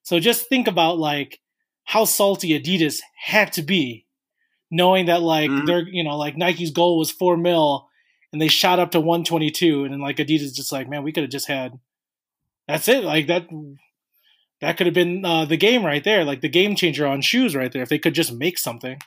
So 0.03 0.17
just 0.21 0.47
think 0.47 0.69
about 0.69 0.97
like 0.97 1.41
how 1.83 2.05
salty 2.05 2.57
Adidas 2.57 3.01
had 3.21 3.51
to 3.51 3.63
be, 3.63 4.05
knowing 4.71 5.07
that 5.07 5.21
like 5.21 5.51
mm-hmm. 5.51 5.65
they're 5.65 5.85
you 5.89 6.05
know 6.05 6.15
like 6.15 6.37
Nike's 6.37 6.71
goal 6.71 6.97
was 6.97 7.11
four 7.11 7.35
mil 7.35 7.89
and 8.31 8.41
they 8.41 8.47
shot 8.47 8.79
up 8.79 8.91
to 8.91 8.99
122 8.99 9.83
and 9.83 9.93
then 9.93 10.01
like 10.01 10.17
adidas 10.17 10.53
just 10.53 10.71
like 10.71 10.89
man 10.89 11.03
we 11.03 11.11
could 11.11 11.23
have 11.23 11.31
just 11.31 11.47
had 11.47 11.73
that's 12.67 12.87
it 12.87 13.03
like 13.03 13.27
that 13.27 13.47
that 14.61 14.77
could 14.77 14.87
have 14.87 14.93
been 14.93 15.25
uh, 15.25 15.45
the 15.45 15.57
game 15.57 15.85
right 15.85 16.03
there 16.03 16.23
like 16.23 16.41
the 16.41 16.49
game 16.49 16.75
changer 16.75 17.05
on 17.05 17.21
shoes 17.21 17.55
right 17.55 17.71
there 17.71 17.81
if 17.81 17.89
they 17.89 17.99
could 17.99 18.13
just 18.13 18.31
make 18.31 18.57
something. 18.57 18.97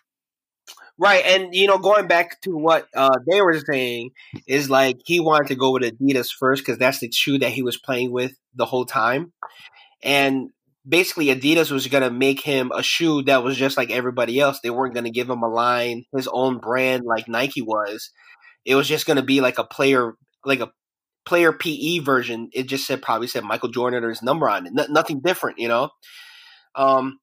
Right 0.97 1.25
and 1.25 1.54
you 1.54 1.66
know 1.66 1.78
going 1.78 2.07
back 2.07 2.40
to 2.43 2.50
what 2.50 2.87
uh, 2.95 3.19
they 3.28 3.40
were 3.40 3.59
saying 3.59 4.11
is 4.47 4.71
like 4.71 4.99
he 5.04 5.19
wanted 5.19 5.49
to 5.49 5.57
go 5.57 5.73
with 5.73 5.83
adidas 5.83 6.31
first 6.33 6.62
because 6.62 6.78
that's 6.78 7.00
the 7.00 7.11
shoe 7.11 7.38
that 7.38 7.50
he 7.50 7.62
was 7.62 7.76
playing 7.76 8.12
with 8.12 8.33
the 8.54 8.64
whole 8.64 8.85
time 8.85 9.33
and 10.04 10.50
basically 10.88 11.26
adidas 11.26 11.73
was 11.73 11.88
going 11.88 12.04
to 12.04 12.11
make 12.11 12.40
him 12.40 12.71
a 12.73 12.83
shoe 12.83 13.23
that 13.23 13.43
was 13.43 13.57
just 13.57 13.76
like 13.76 13.90
everybody 13.90 14.38
else 14.38 14.61
they 14.62 14.71
weren't 14.71 14.95
going 14.95 15.04
to 15.04 15.11
give 15.11 15.28
him 15.28 15.43
a 15.43 15.49
line 15.49 16.04
his 16.14 16.28
own 16.31 16.59
brand 16.59 17.02
like 17.04 17.26
nike 17.26 17.62
was 17.62 18.11
it 18.64 18.75
was 18.75 18.88
just 18.88 19.06
going 19.06 19.16
to 19.16 19.23
be 19.23 19.40
like 19.40 19.59
a 19.59 19.64
player, 19.64 20.14
like 20.44 20.61
a 20.61 20.73
player 21.26 21.52
PE 21.52 21.99
version. 22.00 22.50
It 22.52 22.64
just 22.64 22.87
said 22.87 23.02
probably 23.02 23.26
said 23.26 23.44
Michael 23.44 23.71
Jordan 23.71 24.04
or 24.04 24.11
his 24.11 24.23
number 24.23 24.49
on 24.49 24.66
it. 24.66 24.73
Nothing 24.90 25.21
different, 25.21 25.59
you 25.59 25.68
know. 25.68 25.90
Um, 26.75 27.18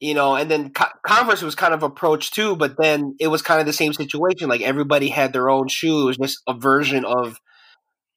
you 0.00 0.14
know, 0.14 0.34
and 0.34 0.50
then 0.50 0.72
Co- 0.72 0.86
Converse 1.06 1.42
was 1.42 1.54
kind 1.54 1.72
of 1.72 1.84
approached 1.84 2.34
too, 2.34 2.56
but 2.56 2.76
then 2.76 3.14
it 3.20 3.28
was 3.28 3.40
kind 3.40 3.60
of 3.60 3.66
the 3.66 3.72
same 3.72 3.92
situation. 3.92 4.48
Like 4.48 4.60
everybody 4.60 5.08
had 5.08 5.32
their 5.32 5.48
own 5.48 5.68
shoe. 5.68 6.02
It 6.02 6.04
was 6.04 6.16
just 6.16 6.42
a 6.48 6.54
version 6.54 7.04
of 7.04 7.38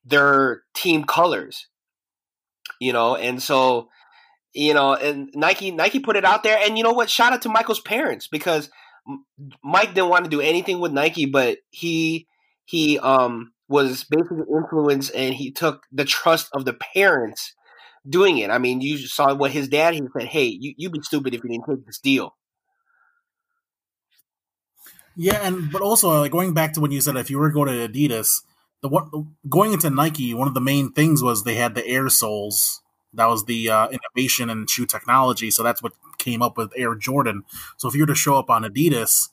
their 0.03 0.63
team 0.74 1.03
colors, 1.03 1.67
you 2.79 2.91
know, 2.91 3.15
and 3.15 3.41
so 3.41 3.89
you 4.55 4.74
know, 4.74 4.95
and 4.95 5.29
Nike 5.36 5.69
Nike 5.69 6.00
put 6.00 6.15
it 6.15 6.25
out 6.25 6.41
there, 6.41 6.57
and 6.57 6.77
you 6.77 6.84
know 6.84 6.93
what? 6.93 7.10
Shout 7.10 7.34
out 7.34 7.41
to 7.43 7.50
Michael's 7.50 7.81
parents 7.81 8.27
because 8.27 8.69
Mike 9.63 9.93
didn't 9.93 10.10
want 10.10 10.24
to 10.24 10.29
do 10.29 10.41
anything 10.41 10.79
with 10.79 10.93
Nike, 10.93 11.25
but 11.25 11.60
he 11.69 12.25
he 12.65 13.00
um, 13.00 13.53
was 13.67 14.03
basically 14.03 14.45
influenced 14.51 15.13
and 15.15 15.34
he 15.34 15.51
took 15.51 15.84
the 15.91 16.05
trust 16.05 16.50
of 16.53 16.65
the 16.65 16.74
parents 16.74 17.53
doing 18.07 18.38
it. 18.38 18.50
I 18.50 18.57
mean, 18.57 18.81
you 18.81 18.98
saw 18.98 19.34
what 19.34 19.51
his 19.51 19.67
dad 19.67 19.93
he 19.93 20.01
said, 20.17 20.27
"Hey, 20.27 20.45
you 20.45 20.74
you'd 20.77 20.91
be 20.91 21.01
stupid 21.01 21.34
if 21.34 21.43
you 21.43 21.50
didn't 21.50 21.65
take 21.67 21.86
this 21.86 22.00
deal." 22.00 22.36
Yeah, 25.15 25.48
and 25.48 25.72
but 25.72 25.81
also 25.81 26.10
like 26.22 26.31
going 26.31 26.53
back 26.53 26.74
to 26.74 26.81
when 26.81 26.91
you 26.91 27.01
said 27.01 27.15
if 27.15 27.29
you 27.29 27.39
were 27.39 27.50
going 27.50 27.69
to 27.69 27.88
Adidas, 27.88 28.41
the 28.81 28.89
what 28.89 29.07
going 29.50 29.74
into 29.74 29.89
Nike, 29.89 30.34
one 30.34 30.48
of 30.48 30.53
the 30.53 30.62
main 30.62 30.91
things 30.91 31.24
was 31.24 31.43
they 31.43 31.55
had 31.55 31.75
the 31.75 31.86
Air 31.88 32.10
soles. 32.10 32.81
That 33.13 33.27
was 33.27 33.45
the 33.45 33.69
uh, 33.69 33.88
innovation 33.88 34.50
in 34.50 34.67
shoe 34.67 34.86
technology. 34.86 35.50
So 35.50 35.63
that's 35.63 35.81
what 35.81 35.93
came 36.17 36.41
up 36.41 36.57
with 36.57 36.74
Air 36.75 36.95
Jordan. 36.95 37.43
So 37.77 37.88
if 37.88 37.95
you 37.95 38.01
were 38.01 38.07
to 38.07 38.15
show 38.15 38.38
up 38.38 38.50
on 38.50 38.63
Adidas, 38.63 39.29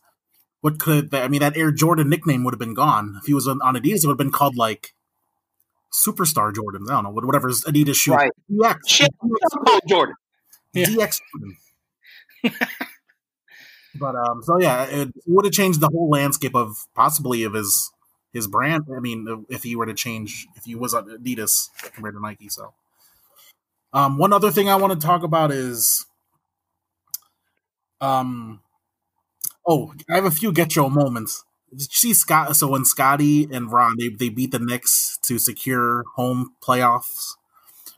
what 0.63 0.79
could 0.79 1.13
I 1.13 1.29
mean? 1.29 1.41
That 1.41 1.57
Air 1.57 1.73
Jordan 1.73 2.09
nickname 2.09 2.45
would 2.45 2.55
have 2.55 2.59
been 2.59 2.73
gone 2.73 3.17
if 3.21 3.27
he 3.27 3.35
was 3.35 3.47
on 3.47 3.59
Adidas. 3.59 4.05
It 4.05 4.07
would 4.07 4.13
have 4.13 4.19
been 4.19 4.31
called 4.31 4.57
like 4.57 4.95
Superstar 5.93 6.55
Jordan. 6.55 6.87
I 6.89 6.95
don't 6.95 7.05
know 7.05 7.11
whatever's 7.11 7.63
Adidas 7.65 7.97
shoe. 7.97 8.15
Right. 8.15 8.31
DX, 8.51 8.79
Shit, 8.87 9.11
DX, 9.23 9.81
Jordan. 9.89 10.15
DX 10.75 11.21
Jordan. 11.33 12.59
but 13.97 14.15
um, 14.15 14.43
so 14.45 14.59
yeah, 14.61 14.85
it 14.85 15.09
would 15.27 15.45
have 15.45 15.53
changed 15.53 15.81
the 15.81 15.89
whole 15.89 16.09
landscape 16.09 16.55
of 16.55 16.87
possibly 16.95 17.43
of 17.43 17.55
his 17.55 17.91
his 18.33 18.47
brand. 18.47 18.85
I 18.97 19.01
mean, 19.01 19.45
if 19.49 19.65
he 19.65 19.75
were 19.75 19.87
to 19.87 19.95
change, 19.95 20.47
if 20.55 20.65
he 20.65 20.77
was 20.77 20.95
on 20.95 21.07
Adidas 21.09 21.71
compared 21.93 22.15
to 22.15 22.23
Nike. 22.23 22.49
So, 22.49 22.73
um, 23.93 24.17
one 24.17 24.33
other 24.33 24.53
thing 24.53 24.69
I 24.69 24.77
want 24.77 24.99
to 24.99 25.05
talk 25.05 25.25
about 25.25 25.51
is, 25.51 26.07
um, 28.01 28.61
Oh, 29.67 29.95
I 30.11 30.17
have 30.17 30.25
a 30.25 30.31
few 30.31 30.53
get 30.53 30.77
your 30.77 30.91
moments. 30.91 31.45
Did 31.71 31.81
you 31.81 31.87
see 31.91 32.15
Scott? 32.15 32.55
So 32.57 32.69
when 32.69 32.85
Scottie 32.85 33.49
and 33.51 33.73
Ron 33.73 33.97
they, 33.99 34.09
they 34.09 34.29
beat 34.29 34.51
the 34.51 34.59
Knicks 34.59 35.19
to 35.23 35.39
secure 35.39 36.05
home 36.17 36.55
playoffs, 36.63 37.35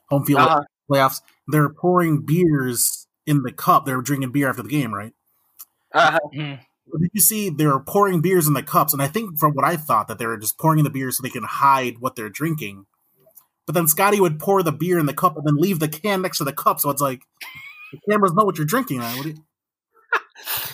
home 0.09 0.25
field 0.25 0.41
uh-huh. 0.41 0.63
playoffs, 0.91 1.21
they're 1.49 1.71
pouring 1.71 2.21
beers 2.25 3.07
in 3.27 3.43
the 3.43 3.53
cup. 3.53 3.85
They're 3.85 4.01
drinking 4.01 4.33
beer 4.33 4.49
after 4.49 4.63
the 4.63 4.69
game, 4.69 4.95
right? 4.95 5.13
Uh-huh. 5.93 6.19
Did 6.33 7.11
you 7.13 7.21
see 7.21 7.51
they 7.51 7.67
were 7.67 7.81
pouring 7.81 8.21
beers 8.21 8.47
in 8.47 8.53
the 8.53 8.63
cups? 8.63 8.93
And 8.93 9.03
I 9.03 9.09
think 9.09 9.39
from 9.39 9.53
what 9.55 9.65
I 9.65 9.77
thought 9.77 10.07
that 10.09 10.19
they 10.19 10.27
were 10.27 10.37
just 10.37 10.59
pouring 10.59 10.79
in 10.79 10.85
the 10.85 10.91
beer 10.91 11.11
so 11.11 11.23
they 11.23 11.31
can 11.31 11.45
hide 11.45 11.99
what 11.99 12.15
they're 12.15 12.29
drinking. 12.29 12.87
But 13.67 13.75
then 13.75 13.89
Scottie 13.89 14.21
would 14.21 14.39
pour 14.39 14.63
the 14.63 14.73
beer 14.73 14.99
in 14.99 15.07
the 15.07 15.15
cup 15.15 15.37
and 15.37 15.47
then 15.47 15.57
leave 15.57 15.79
the 15.79 15.89
can 15.89 16.23
next 16.23 16.39
to 16.39 16.45
the 16.45 16.53
cup, 16.53 16.81
so 16.81 16.91
it's 16.91 17.01
like 17.01 17.23
the 17.93 17.99
cameras 18.11 18.35
know 18.35 18.45
what 18.45 18.59
you're 18.59 18.67
drinking. 18.67 18.99
Right? 18.99 19.17
What 19.17 19.27
you, 19.27 19.35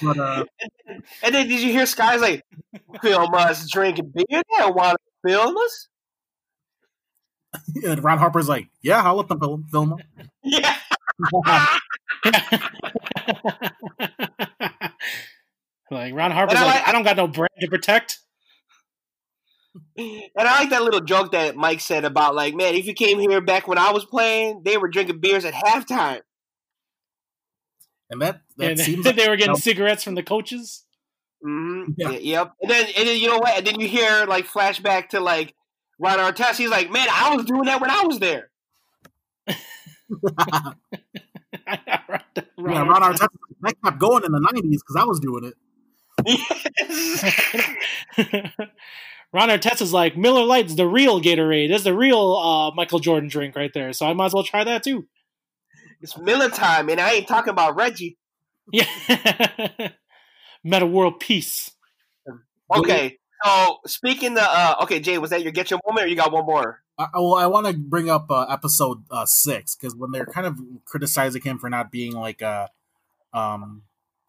but, 0.03 0.19
uh, 0.19 0.45
and 1.23 1.35
then 1.35 1.49
did 1.49 1.61
you 1.61 1.73
hear 1.73 1.87
Sky's 1.87 2.21
like, 2.21 2.45
film 3.03 3.35
us 3.35 3.69
drinking 3.71 4.13
beer? 4.15 4.25
They 4.29 4.43
don't 4.59 4.75
want 4.75 4.97
to 4.97 5.31
film 5.31 5.57
us. 5.57 5.89
And 7.85 8.03
Ron 8.05 8.19
Harper's 8.19 8.49
like, 8.49 8.69
yeah, 8.81 9.03
I'll 9.03 9.17
let 9.17 9.27
them 9.29 9.41
film, 9.41 9.67
film 9.71 9.91
them. 9.91 9.99
Yeah. 10.45 10.77
like 15.91 16.15
Ron 16.15 16.31
Harper's 16.31 16.59
I 16.59 16.65
like, 16.65 16.75
like, 16.77 16.89
I 16.89 16.93
don't 16.93 17.03
got 17.03 17.17
no 17.17 17.27
brand 17.27 17.51
to 17.61 17.69
protect. 17.69 18.21
And 19.97 20.31
I 20.37 20.61
like 20.61 20.71
that 20.71 20.83
little 20.83 21.01
joke 21.01 21.33
that 21.33 21.57
Mike 21.57 21.81
said 21.81 22.05
about 22.05 22.35
like, 22.35 22.55
man, 22.55 22.75
if 22.75 22.87
you 22.87 22.95
came 22.95 23.19
here 23.19 23.41
back 23.41 23.69
when 23.69 23.79
I 23.79 23.93
was 23.93 24.05
playing, 24.05 24.63
they 24.65 24.77
were 24.77 24.89
drinking 24.89 25.21
beers 25.21 25.45
at 25.45 25.55
halftime. 25.55 26.21
And 28.11 28.21
that, 28.21 28.43
that 28.57 28.73
and 28.73 28.81
seems 28.81 29.05
they 29.17 29.29
were 29.29 29.37
getting 29.37 29.57
cigarettes 29.57 30.05
from 30.05 30.17
the 30.17 30.23
coaches. 30.23 30.85
Mm-hmm. 31.47 31.93
Yeah. 31.97 32.11
Yep. 32.11 32.53
And 32.61 32.71
then, 32.71 32.87
and 32.97 33.09
then 33.09 33.19
you 33.19 33.29
know 33.29 33.39
what? 33.39 33.57
And 33.57 33.67
then 33.67 33.81
you 33.81 33.89
hear 33.89 34.27
like 34.27 34.47
flashback 34.47 35.09
to 35.11 35.21
like 35.21 35.55
Ron 35.99 36.19
Artest. 36.19 36.57
He's 36.57 36.71
like, 36.71 36.91
"Man, 36.91 37.09
I 37.11 37.35
was 37.35 37.47
doing 37.47 37.65
that 37.65 37.81
when 37.81 37.91
I 37.91 38.03
was 38.05 38.19
there." 38.19 38.51
Ron 39.47 39.57
yeah, 41.67 42.01
Ron 42.59 43.03
Artest. 43.03 43.29
That 43.63 43.75
kept 43.83 43.99
going 43.99 44.25
in 44.25 44.33
the 44.33 44.41
'90s 44.41 44.81
because 44.81 44.97
I 44.97 45.05
was 45.05 45.21
doing 45.21 45.45
it. 45.45 45.55
Ron 49.33 49.49
Artest 49.49 49.81
is 49.81 49.93
like 49.93 50.17
Miller 50.17 50.43
Lite's 50.43 50.75
the 50.75 50.87
real 50.87 51.21
Gatorade. 51.21 51.71
That's 51.71 51.85
the 51.85 51.95
real 51.95 52.35
uh, 52.35 52.75
Michael 52.75 52.99
Jordan 52.99 53.29
drink 53.29 53.55
right 53.55 53.73
there. 53.73 53.93
So 53.93 54.07
I 54.07 54.13
might 54.13 54.27
as 54.27 54.35
well 54.35 54.43
try 54.43 54.65
that 54.65 54.83
too. 54.83 55.07
It's 56.01 56.17
Miller 56.17 56.49
time, 56.49 56.89
and 56.89 57.01
I 57.01 57.13
ain't 57.13 57.29
talking 57.29 57.51
about 57.51 57.77
Reggie. 57.77 58.17
Yeah. 58.73 58.87
Metta 60.65 60.87
World 60.87 61.21
Peace. 61.21 61.71
Okay. 62.75 63.19
So 63.45 63.79
speaking 63.87 64.35
the 64.35 64.43
uh, 64.43 64.77
okay, 64.83 65.01
Jay, 65.01 65.19
was 65.19 65.31
that 65.31 65.43
your 65.43 65.53
get 65.53 65.71
your 65.71 65.81
moment, 65.87 66.07
or 66.07 66.09
you 66.09 66.17
got 66.17 66.33
one 66.33 66.45
more? 66.45 66.83
Uh, 66.99 67.09
well, 67.15 67.37
I 67.37 67.47
want 67.47 67.67
to 67.67 67.73
bring 67.73 68.11
up 68.11 68.31
uh, 68.31 68.45
episode 68.51 69.05
uh, 69.11 69.25
six 69.25 69.75
because 69.75 69.95
when 69.97 70.11
they're 70.11 70.27
kind 70.27 70.47
of 70.47 70.59
criticizing 70.85 71.43
him 71.43 71.59
for 71.59 71.71
not 71.71 71.91
being 71.91 72.13
like 72.13 72.43
a 72.43 72.69
um, 73.33 73.83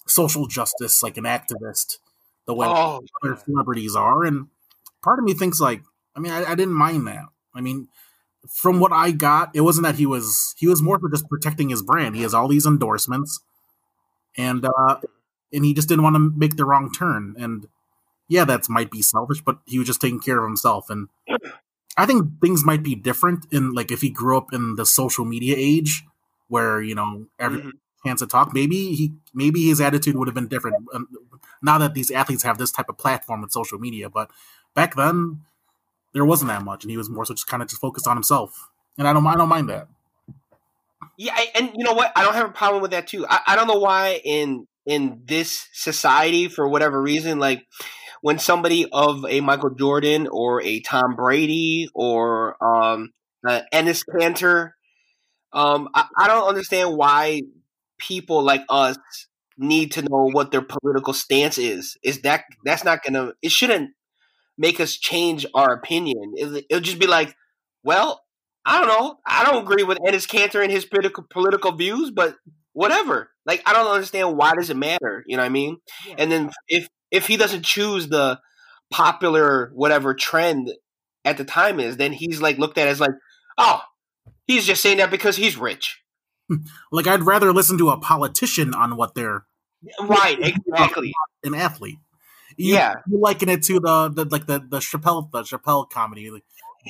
social 0.08 0.48
justice, 0.48 1.04
like 1.04 1.18
an 1.18 1.26
activist, 1.26 1.98
the 2.46 2.54
way 2.54 2.68
oh, 2.70 3.02
other 3.24 3.38
celebrities 3.46 3.96
are, 3.96 4.24
and 4.24 4.48
part 5.02 5.20
of 5.20 5.26
me 5.26 5.34
thinks 5.34 5.60
like, 5.60 5.84
I 6.16 6.20
mean, 6.22 6.32
I, 6.32 6.52
I 6.52 6.56
didn't 6.56 6.74
mind 6.74 7.08
that. 7.08 7.26
I 7.54 7.60
mean, 7.60 7.90
from 8.50 8.80
what 8.80 8.92
I 8.92 9.12
got, 9.12 9.56
it 9.56 9.62
wasn't 9.62 9.86
that 9.86 9.96
he 9.96 10.06
was 10.06 10.56
he 10.58 10.68
was 10.68 10.82
more 10.82 11.00
for 11.00 11.10
just 11.10 11.30
protecting 11.30 11.70
his 11.70 11.82
brand. 11.82 12.16
He 12.16 12.24
has 12.24 12.34
all 12.34 12.48
these 12.48 12.66
endorsements, 12.66 13.40
and 14.38 14.66
uh, 14.66 14.98
and 15.54 15.66
he 15.66 15.74
just 15.74 15.88
didn't 15.88 16.04
want 16.04 16.16
to 16.16 16.32
make 16.36 16.58
the 16.58 16.66
wrong 16.66 16.92
turn. 16.92 17.36
And 17.38 17.68
yeah, 18.28 18.46
that 18.46 18.70
might 18.70 18.92
be 18.92 19.02
selfish, 19.02 19.42
but 19.42 19.60
he 19.66 19.78
was 19.78 19.88
just 19.88 20.02
taking 20.02 20.20
care 20.20 20.40
of 20.40 20.46
himself. 20.46 20.90
And 20.90 21.10
I 21.98 22.06
think 22.06 22.40
things 22.42 22.66
might 22.66 22.84
be 22.84 22.96
different 22.96 23.46
in 23.52 23.74
like 23.74 23.92
if 23.92 24.02
he 24.02 24.10
grew 24.10 24.38
up 24.38 24.54
in 24.54 24.76
the 24.76 24.86
social 24.86 25.26
media 25.26 25.56
age, 25.58 26.04
where 26.48 26.82
you 26.82 26.96
know 26.96 27.28
every 27.40 27.60
mm-hmm. 27.60 27.70
chance 28.06 28.22
to 28.22 28.28
talk. 28.28 28.54
Maybe 28.54 28.96
he 28.96 29.14
maybe 29.34 29.68
his 29.68 29.82
attitude 29.82 30.16
would 30.16 30.28
have 30.28 30.36
been 30.36 30.48
different. 30.48 30.78
Um, 30.94 31.08
now 31.62 31.78
that 31.78 31.94
these 31.94 32.10
athletes 32.10 32.44
have 32.44 32.58
this 32.58 32.72
type 32.72 32.90
of 32.90 32.98
platform 32.98 33.42
with 33.42 33.52
social 33.52 33.78
media, 33.78 34.10
but 34.10 34.32
back 34.74 34.96
then 34.96 35.42
there 36.14 36.26
wasn't 36.26 36.50
that 36.50 36.64
much, 36.64 36.84
and 36.84 36.92
he 36.92 36.98
was 36.98 37.10
more 37.10 37.26
so 37.26 37.34
just 37.34 37.48
kind 37.48 37.64
of 37.64 37.70
just 37.70 37.82
focused 37.82 38.08
on 38.08 38.16
himself. 38.16 38.70
And 38.98 39.08
I 39.08 39.14
don't, 39.14 39.26
I 39.26 39.36
don't 39.36 39.50
mind 39.50 39.70
that. 39.70 39.88
Yeah, 41.18 41.34
I, 41.36 41.48
and 41.56 41.72
you 41.76 41.84
know 41.84 41.94
what? 41.94 42.12
I 42.16 42.24
don't 42.24 42.34
have 42.34 42.50
a 42.50 42.54
problem 42.54 42.82
with 42.82 42.92
that 42.92 43.08
too. 43.08 43.26
I, 43.28 43.40
I 43.48 43.56
don't 43.56 43.68
know 43.68 43.80
why 43.80 44.22
in 44.24 44.68
in 44.86 45.22
this 45.26 45.68
society, 45.74 46.48
for 46.48 46.68
whatever 46.68 47.02
reason, 47.02 47.40
like 47.40 47.64
when 48.22 48.40
somebody 48.40 48.88
of 48.92 49.26
a 49.28 49.42
Michael 49.42 49.72
Jordan 49.72 50.28
or 50.32 50.62
a 50.62 50.80
Tom 50.82 51.16
Brady 51.16 51.90
or 51.94 52.56
um, 52.64 53.12
uh, 53.48 53.62
Enes 53.74 54.04
Kanter, 54.08 54.72
um, 55.54 55.90
I, 55.94 56.06
I 56.18 56.28
don't 56.28 56.48
understand 56.48 56.98
why 56.98 57.42
people 58.00 58.44
like 58.44 58.64
us 58.70 58.98
need 59.58 59.92
to 59.94 60.02
know 60.02 60.30
what 60.32 60.52
their 60.52 60.62
political 60.62 61.14
stance 61.14 61.58
is. 61.58 61.98
Is 62.04 62.22
that 62.22 62.46
that's 62.66 62.84
not 62.84 63.04
gonna? 63.04 63.34
It 63.42 63.52
shouldn't 63.52 63.92
make 64.62 64.80
us 64.80 64.96
change 64.96 65.46
our 65.56 65.74
opinion. 65.74 66.36
It'll, 66.38 66.56
it'll 66.56 66.80
just 66.82 67.00
be 67.00 67.08
like, 67.08 67.36
well, 67.84 68.22
I 68.64 68.80
don't 68.80 68.88
know. 68.88 69.18
I 69.26 69.44
don't 69.44 69.64
agree 69.64 69.84
with 69.84 69.98
Enes 69.98 70.28
Kanter 70.28 70.62
and 70.62 70.72
his 70.72 70.86
political 70.86 71.26
political 71.30 71.72
views, 71.72 72.12
but 72.12 72.36
whatever. 72.74 73.32
Like 73.46 73.64
I 73.66 73.74
don't 73.74 73.92
understand 73.92 74.38
why 74.38 74.54
does 74.54 74.70
it 74.70 74.78
matter? 74.78 75.24
You 75.26 75.36
know 75.36 75.44
what 75.44 75.48
I 75.48 75.50
mean? 75.50 75.78
Yeah. 76.08 76.16
And 76.20 76.32
then 76.32 76.52
if 76.68 76.88
if 77.10 77.26
he 77.26 77.38
doesn't 77.38 77.66
choose 77.66 78.08
the 78.08 78.40
popular 78.92 79.72
whatever 79.74 80.14
trend 80.14 80.72
at 81.26 81.38
the 81.38 81.44
time 81.44 81.80
is, 81.80 81.98
then 81.98 82.14
he's 82.14 82.40
like 82.40 82.60
looked 82.60 82.78
at 82.78 82.88
as 82.88 83.00
like, 83.00 83.16
oh, 83.58 83.82
he's 84.46 84.68
just 84.68 84.84
saying 84.84 84.98
that 84.98 85.10
because 85.10 85.38
he's 85.38 85.58
rich. 85.58 86.00
like 86.92 87.08
I'd 87.08 87.24
rather 87.24 87.52
listen 87.52 87.80
to 87.80 87.90
a 87.90 87.98
politician 87.98 88.76
on 88.76 88.96
what 88.96 89.16
they're 89.16 89.46
right, 90.00 90.38
exactly. 90.40 91.14
An 91.44 91.56
athlete. 91.56 91.98
You, 92.62 92.76
yeah, 92.76 92.94
you 93.08 93.20
liken 93.20 93.50
it 93.50 93.64
to 93.64 93.80
the, 93.80 94.10
the 94.10 94.26
like 94.26 94.46
the 94.46 94.60
the 94.60 94.78
Chappelle 94.78 95.32
the 95.32 95.42
Chappelle 95.42 95.90
comedy. 95.90 96.30
Like, 96.30 96.44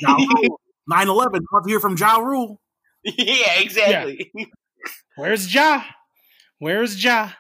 9-11, 0.06 0.66
want 0.88 1.64
to 1.64 1.70
hear 1.70 1.80
from 1.80 1.98
Ja 1.98 2.18
Rule. 2.18 2.60
Yeah, 3.04 3.60
exactly. 3.60 4.32
Yeah. 4.34 4.46
Where's 5.16 5.54
Ja? 5.54 5.84
Where's 6.60 7.04
Ja? 7.04 7.32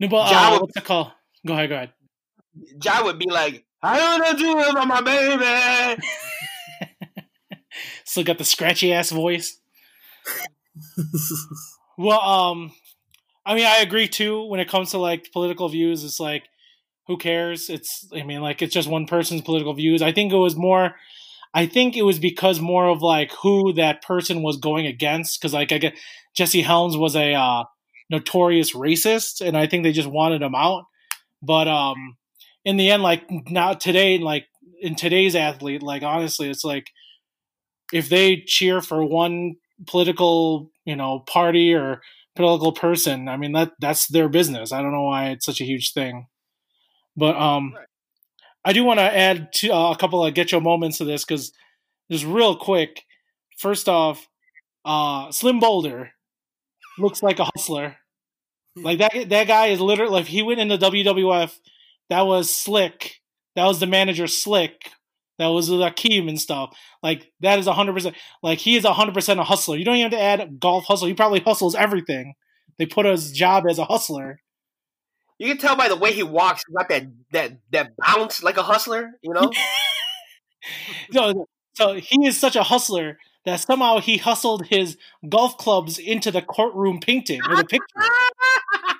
No, 0.00 0.08
but, 0.08 0.30
ja 0.30 0.48
uh, 0.48 0.50
would, 0.52 0.60
what's 0.62 0.76
it 0.76 0.84
called? 0.84 1.12
Go 1.46 1.54
ahead, 1.54 1.68
go 1.68 1.74
ahead. 1.74 1.92
Ja 2.82 3.02
would 3.02 3.18
be 3.18 3.30
like, 3.30 3.64
I 3.82 3.98
don't 3.98 4.20
know 4.20 4.52
do 4.52 4.58
it 4.60 4.72
for 4.72 4.86
my 4.86 5.00
baby. 5.00 6.02
Still 8.04 8.24
got 8.24 8.38
the 8.38 8.44
scratchy 8.44 8.92
ass 8.92 9.10
voice. 9.10 9.58
well, 11.98 12.20
um, 12.20 12.72
I 13.44 13.54
mean, 13.54 13.66
I 13.66 13.78
agree 13.78 14.08
too. 14.08 14.44
When 14.44 14.60
it 14.60 14.68
comes 14.68 14.90
to 14.90 14.98
like 14.98 15.32
political 15.32 15.68
views, 15.68 16.04
it's 16.04 16.20
like, 16.20 16.44
who 17.08 17.16
cares? 17.16 17.68
It's, 17.68 18.06
I 18.14 18.22
mean, 18.22 18.40
like 18.40 18.62
it's 18.62 18.72
just 18.72 18.88
one 18.88 19.06
person's 19.06 19.40
political 19.40 19.74
views. 19.74 20.02
I 20.02 20.12
think 20.12 20.32
it 20.32 20.36
was 20.36 20.54
more 20.54 20.94
I 21.54 21.66
think 21.66 21.96
it 21.96 22.02
was 22.02 22.18
because 22.18 22.60
more 22.60 22.88
of 22.88 23.02
like 23.02 23.32
who 23.32 23.72
that 23.74 24.02
person 24.02 24.42
was 24.42 24.56
going 24.58 24.86
against. 24.86 25.40
Because 25.40 25.54
like 25.54 25.72
I 25.72 25.78
get 25.78 25.98
Jesse 26.34 26.62
Helms 26.62 26.96
was 26.96 27.16
a 27.16 27.34
uh, 27.34 27.64
notorious 28.10 28.74
racist, 28.74 29.44
and 29.44 29.56
I 29.56 29.66
think 29.66 29.82
they 29.82 29.92
just 29.92 30.10
wanted 30.10 30.42
him 30.42 30.54
out. 30.54 30.84
But 31.42 31.68
um, 31.68 32.16
in 32.64 32.76
the 32.76 32.90
end, 32.90 33.02
like 33.02 33.24
not 33.50 33.80
today, 33.80 34.18
like 34.18 34.46
in 34.80 34.94
today's 34.94 35.34
athlete, 35.34 35.82
like 35.82 36.02
honestly, 36.02 36.50
it's 36.50 36.64
like 36.64 36.90
if 37.92 38.08
they 38.08 38.42
cheer 38.46 38.80
for 38.80 39.04
one 39.04 39.56
political, 39.86 40.70
you 40.84 40.96
know, 40.96 41.20
party 41.20 41.72
or 41.72 42.02
political 42.36 42.72
person, 42.72 43.28
I 43.28 43.36
mean 43.36 43.52
that 43.52 43.72
that's 43.80 44.06
their 44.08 44.28
business. 44.28 44.72
I 44.72 44.82
don't 44.82 44.92
know 44.92 45.04
why 45.04 45.30
it's 45.30 45.46
such 45.46 45.60
a 45.60 45.66
huge 45.66 45.92
thing. 45.92 46.26
But 47.18 47.36
um, 47.36 47.74
right. 47.74 47.86
I 48.64 48.72
do 48.72 48.84
want 48.84 49.00
to 49.00 49.04
add 49.04 49.52
to, 49.54 49.70
uh, 49.70 49.90
a 49.90 49.96
couple 49.96 50.24
of 50.24 50.32
get 50.34 50.52
your 50.52 50.60
moments 50.60 50.98
to 50.98 51.04
this 51.04 51.24
because 51.24 51.52
just 52.10 52.24
real 52.24 52.56
quick. 52.56 53.02
First 53.58 53.88
off, 53.88 54.28
uh, 54.84 55.32
Slim 55.32 55.58
Bouler 55.58 56.12
looks 56.96 57.22
like 57.22 57.40
a 57.40 57.50
hustler. 57.56 57.96
Like 58.76 58.98
that 58.98 59.28
that 59.30 59.48
guy 59.48 59.66
is 59.66 59.80
literally 59.80 60.12
like 60.12 60.26
he 60.26 60.42
went 60.42 60.60
into 60.60 60.78
WWF. 60.78 61.52
That 62.08 62.22
was 62.22 62.54
Slick. 62.54 63.16
That 63.56 63.64
was 63.64 63.80
the 63.80 63.86
manager 63.88 64.28
Slick. 64.28 64.92
That 65.40 65.48
was 65.48 65.68
Akeem 65.70 66.28
and 66.28 66.40
stuff. 66.40 66.76
Like 67.02 67.32
that 67.40 67.58
is 67.58 67.66
hundred 67.66 67.94
percent. 67.94 68.14
Like 68.44 68.60
he 68.60 68.76
is 68.76 68.84
hundred 68.84 69.14
percent 69.14 69.40
a 69.40 69.44
hustler. 69.44 69.76
You 69.76 69.84
don't 69.84 69.96
even 69.96 70.12
have 70.12 70.20
to 70.20 70.24
add 70.44 70.60
golf 70.60 70.84
hustle. 70.84 71.08
He 71.08 71.14
probably 71.14 71.40
hustles 71.40 71.74
everything. 71.74 72.34
They 72.78 72.86
put 72.86 73.06
his 73.06 73.32
job 73.32 73.64
as 73.68 73.80
a 73.80 73.84
hustler. 73.84 74.40
You 75.38 75.48
can 75.48 75.58
tell 75.58 75.76
by 75.76 75.88
the 75.88 75.96
way 75.96 76.12
he 76.12 76.22
walks. 76.22 76.64
He's 76.66 76.74
got 76.74 76.88
that 76.88 77.06
that 77.32 77.52
that 77.70 77.96
bounce 77.96 78.42
like 78.42 78.56
a 78.56 78.62
hustler. 78.62 79.12
You 79.22 79.34
know. 79.34 79.50
so, 81.12 81.48
so 81.74 81.94
he 81.94 82.26
is 82.26 82.38
such 82.38 82.56
a 82.56 82.64
hustler 82.64 83.18
that 83.44 83.60
somehow 83.60 83.98
he 83.98 84.16
hustled 84.18 84.66
his 84.66 84.96
golf 85.28 85.56
clubs 85.56 85.98
into 85.98 86.30
the 86.30 86.42
courtroom 86.42 87.00
painting 87.00 87.40
or 87.48 87.56
the 87.56 87.64
picture. 87.64 87.86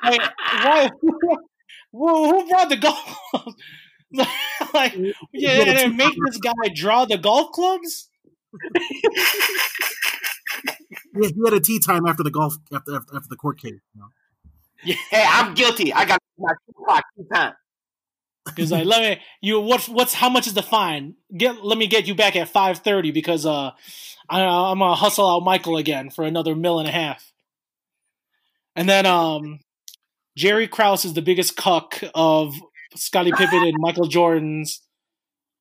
like, 0.02 0.20
why? 0.62 0.90
Who, 1.92 2.48
brought 2.48 2.68
the 2.68 2.76
golf 2.76 3.18
clubs? 3.30 3.54
like, 4.74 4.94
yeah, 5.32 5.50
and 5.50 5.78
then 5.78 5.96
make 5.96 6.14
this 6.26 6.38
guy 6.38 6.68
draw 6.74 7.04
the 7.04 7.18
golf 7.18 7.52
clubs. 7.52 8.08
yeah, 11.14 11.28
he 11.28 11.34
had 11.44 11.54
a 11.54 11.60
tee 11.60 11.78
time 11.78 12.06
after 12.06 12.22
the 12.22 12.30
golf 12.30 12.56
after 12.72 12.96
after, 12.96 13.16
after 13.16 13.28
the 13.28 13.36
court 13.36 13.60
case. 13.60 13.80
You 13.94 14.00
know? 14.00 14.08
Yeah. 14.84 14.96
Hey, 15.10 15.24
I'm 15.26 15.54
guilty. 15.54 15.92
I 15.92 16.04
got 16.04 16.20
my 16.38 16.52
clock 16.76 17.04
two 17.16 17.26
times. 17.32 17.54
He's 18.56 18.72
like, 18.72 18.86
let 18.86 19.02
me 19.02 19.22
you 19.42 19.60
what's 19.60 19.88
what's 19.88 20.14
how 20.14 20.30
much 20.30 20.46
is 20.46 20.54
the 20.54 20.62
fine? 20.62 21.14
Get 21.36 21.64
let 21.64 21.76
me 21.76 21.86
get 21.86 22.06
you 22.06 22.14
back 22.14 22.36
at 22.36 22.48
five 22.48 22.78
thirty 22.78 23.10
because 23.10 23.44
uh 23.44 23.72
I, 24.30 24.42
I'm 24.42 24.78
gonna 24.78 24.94
hustle 24.94 25.28
out 25.28 25.44
Michael 25.44 25.76
again 25.76 26.10
for 26.10 26.24
another 26.24 26.54
mill 26.54 26.78
and 26.78 26.88
a 26.88 26.92
half. 26.92 27.32
And 28.74 28.88
then 28.88 29.04
um 29.04 29.60
Jerry 30.36 30.68
Krause 30.68 31.04
is 31.04 31.14
the 31.14 31.22
biggest 31.22 31.56
cuck 31.56 32.00
of 32.14 32.54
Scottie 32.94 33.32
Pippen 33.32 33.64
and 33.64 33.76
Michael 33.78 34.06
Jordan's 34.08 34.82